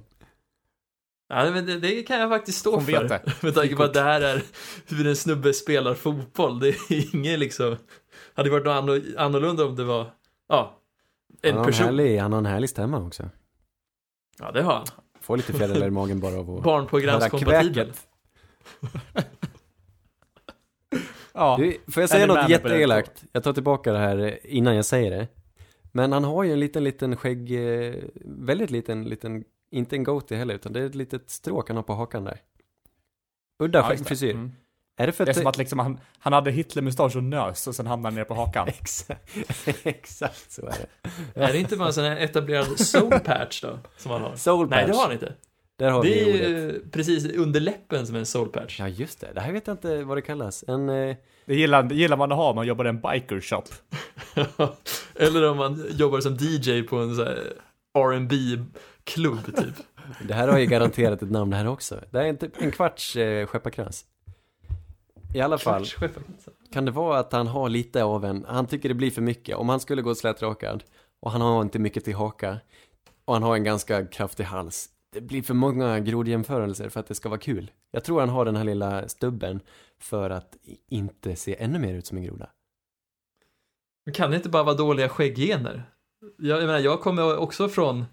Ja, 1.28 1.50
men 1.50 1.66
det, 1.66 1.78
det 1.78 2.02
kan 2.02 2.20
jag 2.20 2.30
faktiskt 2.30 2.58
stå 2.58 2.74
Hon 2.74 2.84
för. 2.84 3.22
Med 3.42 3.54
tanke 3.54 3.76
på 3.76 3.82
att 3.82 3.94
det 3.94 4.00
här 4.00 4.20
är 4.20 4.42
hur 4.86 5.06
en 5.06 5.16
snubbe 5.16 5.52
spelar 5.54 5.94
fotboll. 5.94 6.60
Det 6.60 6.68
är 6.68 7.14
inget 7.14 7.38
liksom... 7.38 7.76
Hade 8.34 8.50
varit 8.50 8.64
något 8.64 8.84
anno- 8.84 9.18
annorlunda 9.18 9.64
om 9.64 9.76
det 9.76 9.84
var, 9.84 10.10
ja, 10.48 10.78
en 11.42 11.56
han, 11.56 11.66
person. 11.66 11.86
härlig, 11.86 12.18
han 12.18 12.32
har 12.32 12.38
en 12.38 12.46
härlig 12.46 12.70
stämma 12.70 12.98
också. 13.06 13.30
Ja, 14.38 14.50
det 14.50 14.62
har 14.62 14.72
han. 14.74 14.86
Får 15.20 15.36
lite 15.36 15.52
fjärilar 15.52 15.86
i 15.86 15.90
magen 15.90 16.20
bara 16.20 16.38
av 16.38 16.50
att 16.50 16.62
höra 17.20 17.28
kväket. 17.74 18.06
Ja. 21.36 21.56
Du, 21.58 21.78
får 21.92 22.00
jag 22.02 22.10
säga 22.10 22.26
något 22.26 22.48
jätteelakt? 22.48 23.24
Jag 23.32 23.42
tar 23.44 23.52
tillbaka 23.52 23.92
det 23.92 23.98
här 23.98 24.46
innan 24.46 24.76
jag 24.76 24.84
säger 24.84 25.10
det. 25.10 25.28
Men 25.92 26.12
han 26.12 26.24
har 26.24 26.44
ju 26.44 26.52
en 26.52 26.60
liten, 26.60 26.84
liten 26.84 27.16
skägg, 27.16 27.52
eh, 27.52 27.94
väldigt 28.24 28.70
liten, 28.70 29.04
liten, 29.04 29.44
inte 29.70 29.96
en 29.96 30.04
goatee 30.04 30.38
heller, 30.38 30.54
utan 30.54 30.72
det 30.72 30.80
är 30.80 30.86
ett 30.86 30.94
litet 30.94 31.30
stråk 31.30 31.68
han 31.68 31.76
har 31.76 31.82
på 31.82 31.94
hakan 31.94 32.24
där. 32.24 32.40
Udda 33.58 33.78
Ja, 33.78 33.90
just 33.90 34.04
det. 34.04 34.08
frisyr. 34.08 34.30
Mm. 34.30 34.52
Är 34.96 35.06
det 35.06 35.12
för 35.12 35.24
Det 35.24 35.28
är 35.28 35.32
att 35.32 35.36
som 35.36 35.46
att 35.46 35.58
liksom 35.58 35.78
han, 35.78 36.00
han 36.18 36.32
hade 36.32 36.50
Hitlermustasch 36.50 37.16
och 37.16 37.24
nös 37.24 37.66
och 37.66 37.74
sen 37.74 37.86
hamnade 37.86 38.12
han 38.12 38.14
ner 38.14 38.24
på 38.24 38.34
hakan. 38.34 38.68
Exakt, 38.80 39.30
exakt 39.86 40.52
så 40.52 40.66
är 40.66 40.74
det. 41.34 41.40
Är 41.40 41.52
det 41.52 41.58
inte 41.58 41.76
bara 41.76 41.88
en 41.88 41.94
sån 41.94 42.04
här 42.04 42.16
etablerad 42.16 42.80
soul 42.80 43.20
patch 43.24 43.62
då, 43.62 43.78
som 43.96 44.10
han 44.10 44.22
har? 44.22 44.36
Soul 44.36 44.68
Nej, 44.68 44.80
det 44.82 44.86
patch. 44.86 44.96
har 44.96 45.04
han 45.04 45.12
inte. 45.12 45.34
Där 45.76 45.90
har 45.90 46.02
Det 46.02 46.08
vi 46.08 46.20
är 46.30 46.34
ordet. 46.34 46.74
ju 46.74 46.90
precis 46.90 47.26
under 47.26 47.60
läppen 47.60 48.06
som 48.06 48.16
en 48.16 48.26
soul 48.26 48.48
patch. 48.48 48.80
Ja, 48.80 48.88
just 48.88 49.20
det. 49.20 49.32
Det 49.34 49.40
här 49.40 49.52
vet 49.52 49.66
jag 49.66 49.74
inte 49.74 50.04
vad 50.04 50.16
det 50.16 50.22
kallas. 50.22 50.64
En... 50.68 50.88
Eh, 50.88 51.16
Det 51.46 51.54
gillar, 51.56 51.82
det 51.82 51.94
gillar 51.94 52.16
man 52.16 52.32
att 52.32 52.38
ha 52.38 52.50
om 52.50 52.56
man 52.56 52.66
jobbar 52.66 52.84
i 52.84 52.88
en 52.88 53.00
biker 53.00 53.40
shop. 53.40 53.62
Eller 55.14 55.48
om 55.50 55.56
man 55.56 55.84
jobbar 55.90 56.20
som 56.20 56.34
DJ 56.40 56.82
på 56.82 56.96
en 56.96 57.16
sån 57.16 57.26
här 57.26 57.52
R&B 57.98 58.36
klubb 59.04 59.44
typ. 59.56 59.74
det 60.28 60.34
här 60.34 60.48
har 60.48 60.58
ju 60.58 60.66
garanterat 60.66 61.22
ett 61.22 61.30
namn 61.30 61.50
det 61.50 61.56
här 61.56 61.68
också. 61.68 62.00
Det 62.10 62.18
här 62.18 62.24
är 62.24 62.28
en, 62.28 62.36
typ, 62.38 62.62
en 62.62 62.70
kvarts 62.70 63.16
eh, 63.16 63.46
skepparkrans. 63.46 64.04
I 65.34 65.40
alla 65.40 65.58
fall. 65.58 65.84
Kan 66.72 66.84
det 66.84 66.90
vara 66.90 67.18
att 67.18 67.32
han 67.32 67.46
har 67.46 67.68
lite 67.68 68.04
av 68.04 68.24
en, 68.24 68.44
han 68.48 68.66
tycker 68.66 68.88
det 68.88 68.94
blir 68.94 69.10
för 69.10 69.22
mycket. 69.22 69.56
Om 69.56 69.68
han 69.68 69.80
skulle 69.80 70.02
gå 70.02 70.14
slätrakad 70.14 70.84
och 71.20 71.30
han 71.30 71.40
har 71.40 71.62
inte 71.62 71.78
mycket 71.78 72.04
till 72.04 72.14
haka 72.14 72.58
och 73.24 73.34
han 73.34 73.42
har 73.42 73.54
en 73.56 73.64
ganska 73.64 74.06
kraftig 74.06 74.44
hals. 74.44 74.88
Det 75.14 75.20
blir 75.20 75.42
för 75.42 75.54
många 75.54 76.00
grodjämförelser 76.00 76.88
för 76.88 77.00
att 77.00 77.06
det 77.06 77.14
ska 77.14 77.28
vara 77.28 77.40
kul. 77.40 77.70
Jag 77.90 78.04
tror 78.04 78.20
han 78.20 78.28
har 78.28 78.44
den 78.44 78.56
här 78.56 78.64
lilla 78.64 79.08
stubben 79.08 79.60
för 79.98 80.30
att 80.30 80.56
inte 80.88 81.36
se 81.36 81.56
ännu 81.58 81.78
mer 81.78 81.94
ut 81.94 82.06
som 82.06 82.18
en 82.18 82.24
groda. 82.24 82.50
Men 84.04 84.14
kan 84.14 84.30
det 84.30 84.36
inte 84.36 84.48
bara 84.48 84.62
vara 84.62 84.74
dåliga 84.74 85.08
skägggener? 85.08 85.82
Jag, 86.38 86.58
jag 86.58 86.66
menar, 86.66 86.78
jag 86.78 87.00
kommer 87.00 87.36
också 87.36 87.68
från 87.68 88.04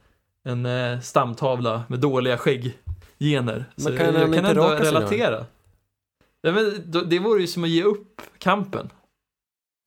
en 0.44 0.66
eh, 0.66 1.00
stamtavla 1.00 1.84
med 1.90 2.00
dåliga 2.00 2.38
skägggener. 2.38 3.66
Så 3.76 3.90
Men 3.90 3.98
kan 3.98 4.06
jag, 4.06 4.16
jag 4.16 4.22
kan 4.22 4.34
inte 4.34 4.50
ändå 4.50 4.70
relatera. 4.70 5.46
Ja, 6.42 6.52
men, 6.52 6.92
det 7.10 7.20
vore 7.20 7.42
ju 7.42 7.48
som 7.48 7.64
att 7.64 7.70
ge 7.70 7.84
upp 7.84 8.22
kampen. 8.38 8.90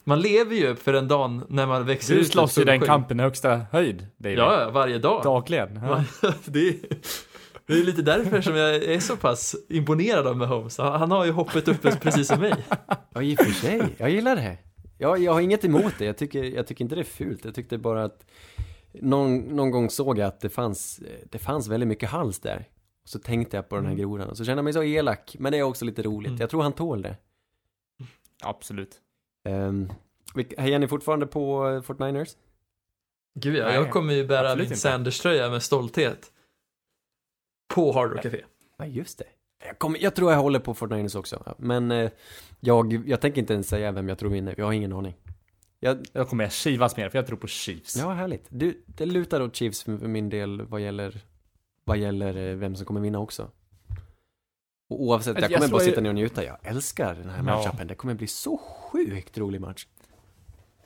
Man 0.05 0.21
lever 0.21 0.55
ju 0.55 0.77
för 0.77 0.93
den 0.93 1.09
dagen 1.09 1.45
när 1.49 1.67
man 1.67 1.87
växer 1.87 2.15
Du 2.15 2.21
ut 2.21 2.27
ett 2.27 2.33
slåss 2.33 2.59
ju 2.59 2.65
den 2.65 2.81
kampen 2.81 3.21
i 3.21 3.23
högsta 3.23 3.57
höjd, 3.73 4.07
David. 4.17 4.39
Ja, 4.39 4.71
varje 4.71 4.99
dag. 4.99 5.23
Dagligen. 5.23 5.81
Ja. 5.83 6.05
det, 6.45 6.69
är, 6.69 6.75
det 7.67 7.73
är 7.73 7.85
lite 7.85 8.03
därför 8.03 8.41
som 8.41 8.57
jag 8.57 8.75
är 8.75 9.01
så 9.01 9.17
pass 9.17 9.57
imponerad 9.69 10.27
av 10.27 10.37
Mahomes. 10.37 10.79
Han 10.79 11.01
han 11.01 11.11
har 11.11 11.25
ju 11.25 11.31
hoppet 11.31 11.69
uppe 11.69 11.97
precis 11.97 12.29
som 12.29 12.41
mig. 12.41 12.55
Ja, 13.15 13.23
i 13.23 13.35
och 13.35 13.39
för 13.39 13.51
sig. 13.53 13.83
Jag 13.99 14.11
gillar 14.11 14.37
det. 14.37 14.59
Jag, 14.99 15.19
jag 15.19 15.33
har 15.33 15.41
inget 15.41 15.65
emot 15.65 15.93
det. 15.99 16.05
Jag 16.05 16.17
tycker, 16.17 16.45
jag 16.45 16.67
tycker 16.67 16.85
inte 16.85 16.95
det 16.95 17.01
är 17.01 17.05
fult. 17.05 17.45
Jag 17.45 17.55
tyckte 17.55 17.79
bara 17.79 18.05
att 18.05 18.27
någon, 18.93 19.39
någon 19.39 19.71
gång 19.71 19.91
såg 19.91 20.19
jag 20.19 20.27
att 20.27 20.41
det 20.41 20.49
fanns, 20.49 21.01
det 21.31 21.39
fanns 21.39 21.69
väldigt 21.69 21.89
mycket 21.89 22.11
hals 22.11 22.41
där. 22.41 22.69
Och 23.03 23.09
så 23.09 23.19
tänkte 23.19 23.57
jag 23.57 23.69
på 23.69 23.77
den 23.77 23.87
här 23.87 23.95
grodan 23.95 24.29
och 24.29 24.37
så 24.37 24.45
kände 24.45 24.59
jag 24.59 24.65
mig 24.65 24.73
så 24.73 24.83
elak. 24.83 25.37
Men 25.39 25.53
det 25.53 25.59
är 25.59 25.63
också 25.63 25.85
lite 25.85 26.03
roligt. 26.03 26.29
Mm. 26.29 26.41
Jag 26.41 26.51
tror 26.51 26.63
han 26.63 26.73
tål 26.73 27.03
det. 27.03 27.17
Absolut. 28.43 29.01
Um, 29.45 29.93
hejar 30.59 30.79
ni 30.79 30.89
fortfarande 30.89 31.27
på 31.27 31.69
eh, 31.69 31.81
49ers? 31.83 32.37
Gud 33.41 33.57
ja, 33.57 33.65
Nej, 33.65 33.75
jag 33.75 33.91
kommer 33.91 34.15
ju 34.15 34.27
bära 34.27 34.57
min. 34.57 34.77
Sanders-tröja 34.77 35.51
med 35.51 35.63
stolthet. 35.63 36.31
På 37.75 37.93
Hard 37.93 38.13
Rock 38.13 38.23
Café. 38.23 38.41
Ja, 38.79 38.87
just 38.87 39.19
det. 39.19 39.25
Jag, 39.67 39.79
kommer, 39.79 39.99
jag 39.99 40.15
tror 40.15 40.33
jag 40.33 40.39
håller 40.39 40.59
på 40.59 40.75
49ers 40.75 41.17
också. 41.19 41.55
Men 41.59 41.91
eh, 41.91 42.11
jag, 42.61 43.09
jag 43.09 43.21
tänker 43.21 43.41
inte 43.41 43.53
ens 43.55 43.69
säga 43.69 43.93
vem 43.93 44.09
jag 44.09 44.19
tror 44.19 44.31
vinner. 44.31 44.55
Jag 44.59 44.65
har 44.65 44.73
ingen 44.73 44.93
aning. 44.93 45.15
Jag, 45.81 46.07
Jag 46.13 46.29
kommer 46.29 46.49
kivas 46.49 46.97
mer, 46.97 47.09
för 47.09 47.19
jag 47.19 47.27
tror 47.27 47.37
på 47.37 47.47
Chiefs. 47.47 47.97
ja, 47.97 48.13
härligt. 48.13 48.47
Du, 48.49 48.83
det 48.87 49.07
lutar 49.07 49.41
åt 49.41 49.57
Chiefs 49.57 49.83
för, 49.83 49.99
för 49.99 50.09
min 50.09 50.29
del 50.29 50.63
vad 50.63 50.81
gäller, 50.81 51.21
vad 51.85 51.99
gäller 51.99 52.37
eh, 52.51 52.57
vem 52.57 52.77
som 52.77 52.87
kommer 52.87 53.01
vinna 53.01 53.19
också. 53.19 53.51
Och 54.89 55.03
oavsett, 55.03 55.35
jag 55.35 55.43
Jag 55.43 55.51
kommer 55.53 55.69
slår 55.69 55.79
bara 55.79 55.85
sitta 55.85 56.01
ner 56.01 56.09
och 56.09 56.15
njuta. 56.15 56.45
Jag 56.45 56.57
älskar 56.63 57.15
den 57.15 57.29
här 57.31 57.37
Ja. 57.37 57.43
matchupen. 57.43 57.87
Det 57.87 57.95
kommer 57.95 58.15
bli 58.15 58.27
så 58.27 58.57
sjukt 58.59 59.39
rolig 59.39 59.61
match. 59.61 59.87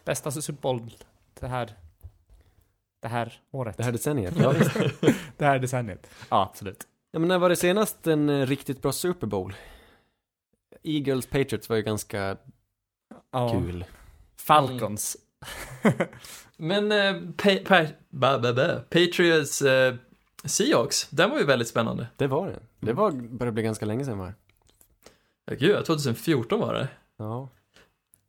Bästa 0.05 0.31
Super 0.31 0.61
Bowl 0.63 0.91
det 1.41 1.47
här, 1.47 1.75
det 3.03 3.09
här 3.09 3.41
året. 3.51 3.77
Det 3.77 3.85
här 3.85 3.93
decenniet. 3.93 4.35
Ja, 4.39 4.51
visst. 4.51 4.75
det 5.37 5.45
här 5.45 5.59
decenniet. 5.59 6.07
Ja, 6.29 6.43
absolut. 6.43 6.87
ja, 7.11 7.19
men 7.19 7.29
när 7.29 7.39
var 7.39 7.49
det 7.49 7.57
senast 7.57 8.07
en 8.07 8.29
eh, 8.29 8.47
riktigt 8.47 8.83
bra 8.83 8.93
Super 8.93 9.27
Bowl? 9.27 9.55
Eagles 10.83 11.27
Patriots 11.27 11.69
var 11.69 11.77
ju 11.77 11.83
ganska 11.83 12.37
Ja. 13.31 13.53
kul. 13.53 13.85
Falcons. 14.37 15.17
Men 16.57 16.93
eh, 16.93 17.15
pa- 17.37 17.65
pa- 17.67 17.87
ba- 18.11 18.39
ba- 18.39 18.53
ba- 18.53 18.81
Patriots 18.91 19.63
eh, 19.63 19.95
Seahawks, 20.45 21.09
den 21.11 21.31
var 21.31 21.39
ju 21.39 21.45
väldigt 21.45 21.69
spännande. 21.69 22.07
Det 22.17 22.27
var 22.27 22.47
det. 22.49 22.59
Det 22.87 22.93
var, 22.93 23.11
började 23.11 23.53
bli 23.55 23.63
ganska 23.63 23.87
länge 23.87 24.05
sedan 24.05 24.19
va? 24.19 24.33
Ja, 25.45 25.55
gud, 25.61 25.85
2014 25.85 26.61
var 26.61 26.75
det. 26.75 26.89
Ja. 27.17 27.49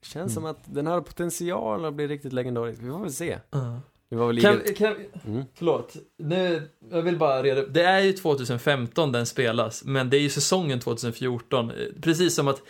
Känns 0.01 0.15
Mm. 0.15 0.29
som 0.29 0.45
att 0.45 0.59
den 0.65 0.87
har 0.87 1.01
potential 1.01 1.85
att 1.85 1.93
bli 1.93 2.07
riktigt 2.07 2.33
legendarisk. 2.33 2.81
Vi 2.81 2.89
får 2.89 2.99
väl 2.99 3.13
se. 3.13 3.37
Uh. 3.55 3.77
Det 4.09 4.15
var 4.15 4.27
väl 4.27 4.41
Kan, 4.41 4.59
kan, 4.77 4.95
Mm. 5.25 5.43
förlåt, 5.55 5.95
nu, 6.17 6.69
jag 6.91 7.01
vill 7.01 7.17
bara 7.17 7.43
reda. 7.43 7.65
Det 7.65 7.83
är 7.83 7.99
ju 7.99 8.13
2015 8.13 9.11
den 9.11 9.25
spelas, 9.25 9.83
men 9.85 10.09
det 10.09 10.17
är 10.17 10.21
ju 10.21 10.29
säsongen 10.29 10.79
2014. 10.79 11.71
Eh, 11.71 11.75
Precis 12.01 12.35
som 12.35 12.47
att 12.47 12.61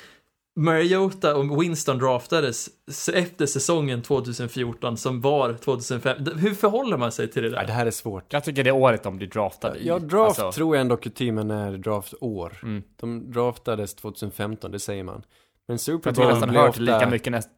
Mariota 0.64 1.36
och 1.36 1.62
Winston 1.64 1.98
draftades 1.98 2.70
efter 3.14 3.46
säsongen 3.46 4.02
2014 4.02 4.98
som 4.98 5.22
var 5.22 5.54
2005. 5.54 6.24
D- 6.24 6.32
Hur 6.36 6.54
förhåller 6.54 6.98
man 6.98 7.12
sig 7.12 7.28
till 7.32 7.44
det 7.44 7.50
Ja, 7.50 7.56
där? 7.56 7.68
det 7.68 7.74
här 7.74 7.86
är 7.86 7.92
svårt. 7.92 8.34
Jag 8.34 8.44
tycker 8.44 8.64
det 8.64 8.70
är 8.70 8.76
året 8.76 9.04
de 9.04 9.18
blir 9.18 9.28
draftade 9.28 9.80
i. 9.80 9.88
Ja, 9.88 10.00
draft 10.00 10.40
Alltså, 10.40 10.52
tror 10.58 10.76
jag 10.76 10.82
ändå 10.82 10.98
kutymen 10.98 11.52
är 11.52 11.78
draftår. 11.78 12.58
Mm. 12.64 12.84
De 12.96 13.32
draftades 13.32 13.96
2015, 13.96 14.72
det 14.72 14.80
säger 14.80 15.04
man. 15.04 15.24
Men 15.68 15.80
Super 15.80 16.10
jag 16.10 16.16
tror 16.16 16.26
Bowl 16.40 16.50
blir 16.50 16.60
hört 16.60 16.70
ofta 16.70 16.82
lika 16.82 17.10
mycket 17.10 17.32
näst... 17.32 17.50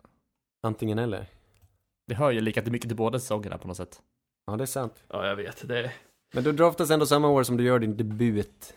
antingen 0.63 0.99
eller. 0.99 1.25
Det 2.07 2.15
hör 2.15 2.31
ju 2.31 2.41
lika 2.41 2.61
mycket 2.61 2.89
till 2.89 2.97
båda 2.97 3.19
säsongerna 3.19 3.57
på 3.57 3.67
något 3.67 3.77
sätt. 3.77 3.99
Ja, 4.47 4.55
det 4.57 4.63
är 4.63 4.65
sant. 4.65 5.03
Ja, 5.07 5.27
jag 5.27 5.35
vet. 5.35 5.67
Det... 5.67 5.91
Men 6.33 6.43
du 6.43 6.51
draftas 6.51 6.89
ändå 6.91 7.05
samma 7.05 7.29
år 7.29 7.43
som 7.43 7.57
du 7.57 7.63
gör 7.63 7.79
din 7.79 7.97
debut. 7.97 8.73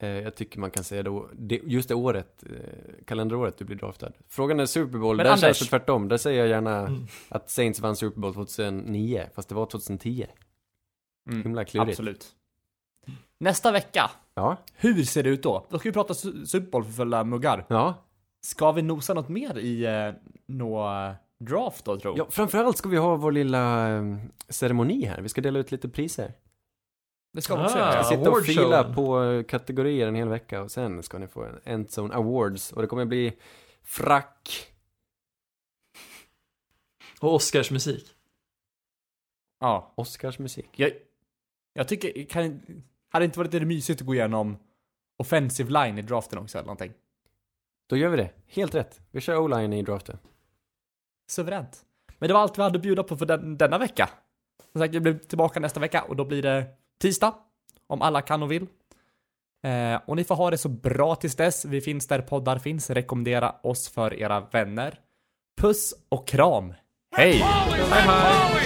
Eh, 0.00 0.08
jag 0.08 0.34
tycker 0.34 0.60
man 0.60 0.70
kan 0.70 0.84
säga 0.84 1.02
då, 1.02 1.28
det, 1.38 1.60
just 1.64 1.88
det 1.88 1.94
året, 1.94 2.44
eh, 2.50 3.04
kalenderåret 3.06 3.58
du 3.58 3.64
blir 3.64 3.76
draftad. 3.76 4.12
Frågan 4.28 4.60
är 4.60 4.66
Super 4.66 4.98
Bowl, 4.98 5.16
Men 5.16 5.24
där 5.26 5.32
Anders- 5.32 5.40
känns 5.40 5.58
det 5.58 5.64
tvärtom. 5.64 6.08
Där 6.08 6.16
säger 6.16 6.38
jag 6.38 6.48
gärna 6.48 6.78
Mm. 6.78 7.06
att 7.28 7.50
Saints 7.50 7.80
vann 7.80 7.96
Super 7.96 8.20
Bowl 8.20 8.34
2009, 8.34 9.26
fast 9.34 9.48
det 9.48 9.54
var 9.54 9.66
2010. 9.66 10.26
Mm. 11.30 11.42
Himla 11.42 11.64
klurigt. 11.64 11.90
Absolut. 11.90 12.26
Nästa 13.40 13.72
vecka, 13.72 14.10
Ja, 14.34 14.56
hur 14.76 15.02
ser 15.02 15.22
det 15.22 15.28
ut 15.30 15.42
då? 15.42 15.66
Då 15.70 15.78
ska 15.78 15.88
vi 15.88 15.92
prata 15.92 16.14
Su- 16.14 16.44
Super 16.44 16.70
Bowl 16.70 16.84
för 16.84 16.92
fulla 16.92 17.24
muggar. 17.24 17.64
ja. 17.68 17.94
Ska 18.40 18.72
vi 18.72 18.82
nosa 18.82 19.14
något 19.14 19.28
mer 19.28 19.58
i 19.58 19.84
eh, 19.86 20.12
nå 20.46 20.88
draft 21.38 21.84
då, 21.84 22.00
tro? 22.00 22.14
Ja, 22.16 22.26
framförallt 22.30 22.76
ska 22.78 22.88
vi 22.88 22.96
ha 22.96 23.16
vår 23.16 23.32
lilla 23.32 23.88
eh, 23.96 24.02
ceremoni 24.48 25.04
här. 25.04 25.20
Vi 25.20 25.28
ska 25.28 25.40
dela 25.40 25.58
ut 25.58 25.72
lite 25.72 25.88
priser. 25.88 26.32
Det 27.32 27.42
ska 27.42 27.54
Ah. 27.54 27.64
också 27.64 27.74
Vi 27.74 27.80
göra. 27.80 28.04
ska 28.04 28.14
Ja, 28.14 28.18
sitta 28.18 28.30
och 28.30 28.44
fila 28.44 28.94
på 28.94 29.42
kategorier 29.48 30.08
en 30.08 30.14
hel 30.14 30.28
vecka 30.28 30.62
och 30.62 30.70
sen 30.70 31.02
ska 31.02 31.18
ni 31.18 31.26
få 31.28 31.44
en 31.44 31.60
Endzone 31.64 32.14
Awards 32.14 32.72
och 32.72 32.82
det 32.82 32.88
kommer 32.88 33.04
bli 33.04 33.32
frack. 33.82 34.72
Och 37.20 37.34
Oscars 37.34 37.70
musik. 37.70 38.14
Ja. 39.60 39.92
Oscarsmusik. 39.96 40.68
Jag, 40.76 40.90
jag 41.72 41.88
tycker, 41.88 42.24
kan, 42.24 42.60
hade 43.08 43.22
det 43.22 43.24
inte 43.24 43.38
varit 43.38 43.52
lite 43.52 43.66
mysigt 43.66 44.00
att 44.00 44.06
gå 44.06 44.14
igenom 44.14 44.56
offensive 45.16 45.70
line 45.70 45.98
i 45.98 46.02
draften 46.02 46.38
också 46.38 46.58
eller 46.58 46.66
någonting? 46.66 46.92
Då 47.88 47.96
gör 47.96 48.08
vi 48.08 48.16
det. 48.16 48.30
Helt 48.46 48.74
rätt. 48.74 49.00
Vi 49.10 49.20
kör 49.20 49.36
O-line 49.38 49.72
i 49.72 49.82
draften. 49.82 50.18
Suveränt. 51.30 51.84
Men 52.18 52.28
det 52.28 52.34
var 52.34 52.40
allt 52.40 52.58
vi 52.58 52.62
hade 52.62 52.76
att 52.76 52.82
bjuda 52.82 53.02
på 53.02 53.16
för 53.16 53.26
den, 53.26 53.58
denna 53.58 53.78
vecka. 53.78 54.10
Som 54.72 54.80
sagt, 54.80 54.94
vi 54.94 55.00
blir 55.00 55.14
tillbaka 55.18 55.60
nästa 55.60 55.80
vecka 55.80 56.02
och 56.02 56.16
då 56.16 56.24
blir 56.24 56.42
det 56.42 56.66
tisdag. 56.98 57.34
Om 57.86 58.02
alla 58.02 58.22
kan 58.22 58.42
och 58.42 58.52
vill. 58.52 58.66
Eh, 59.64 60.00
och 60.06 60.16
ni 60.16 60.24
får 60.24 60.34
ha 60.34 60.50
det 60.50 60.58
så 60.58 60.68
bra 60.68 61.14
tills 61.14 61.34
dess. 61.34 61.64
Vi 61.64 61.80
finns 61.80 62.06
där 62.06 62.20
poddar 62.20 62.58
finns. 62.58 62.90
Rekommendera 62.90 63.54
oss 63.62 63.88
för 63.88 64.14
era 64.14 64.40
vänner. 64.40 65.00
Puss 65.60 65.94
och 66.08 66.28
kram. 66.28 66.74
Hej! 67.16 67.32
Hej, 67.32 68.02
hej! 68.02 68.58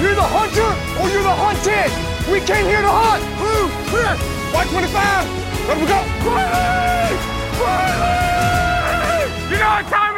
You're 0.00 0.14
the 0.14 0.22
hunter 0.22 0.70
or 1.00 1.08
you're 1.12 1.22
the 1.22 1.36
hunted! 1.44 1.90
We 2.32 2.40
came 2.40 2.64
here 2.64 2.80
to 2.80 2.88
hunt! 2.88 3.22
Blue, 3.36 3.68
clear! 3.90 4.16
White 4.52 4.70
25! 4.70 5.28
Let 5.68 5.76
we 5.76 5.86
go! 5.86 6.00
Quietly! 6.24 7.18
Quietly! 7.60 9.20
You 9.50 9.58
know 9.60 9.68
what 9.76 9.86
time 9.92 10.09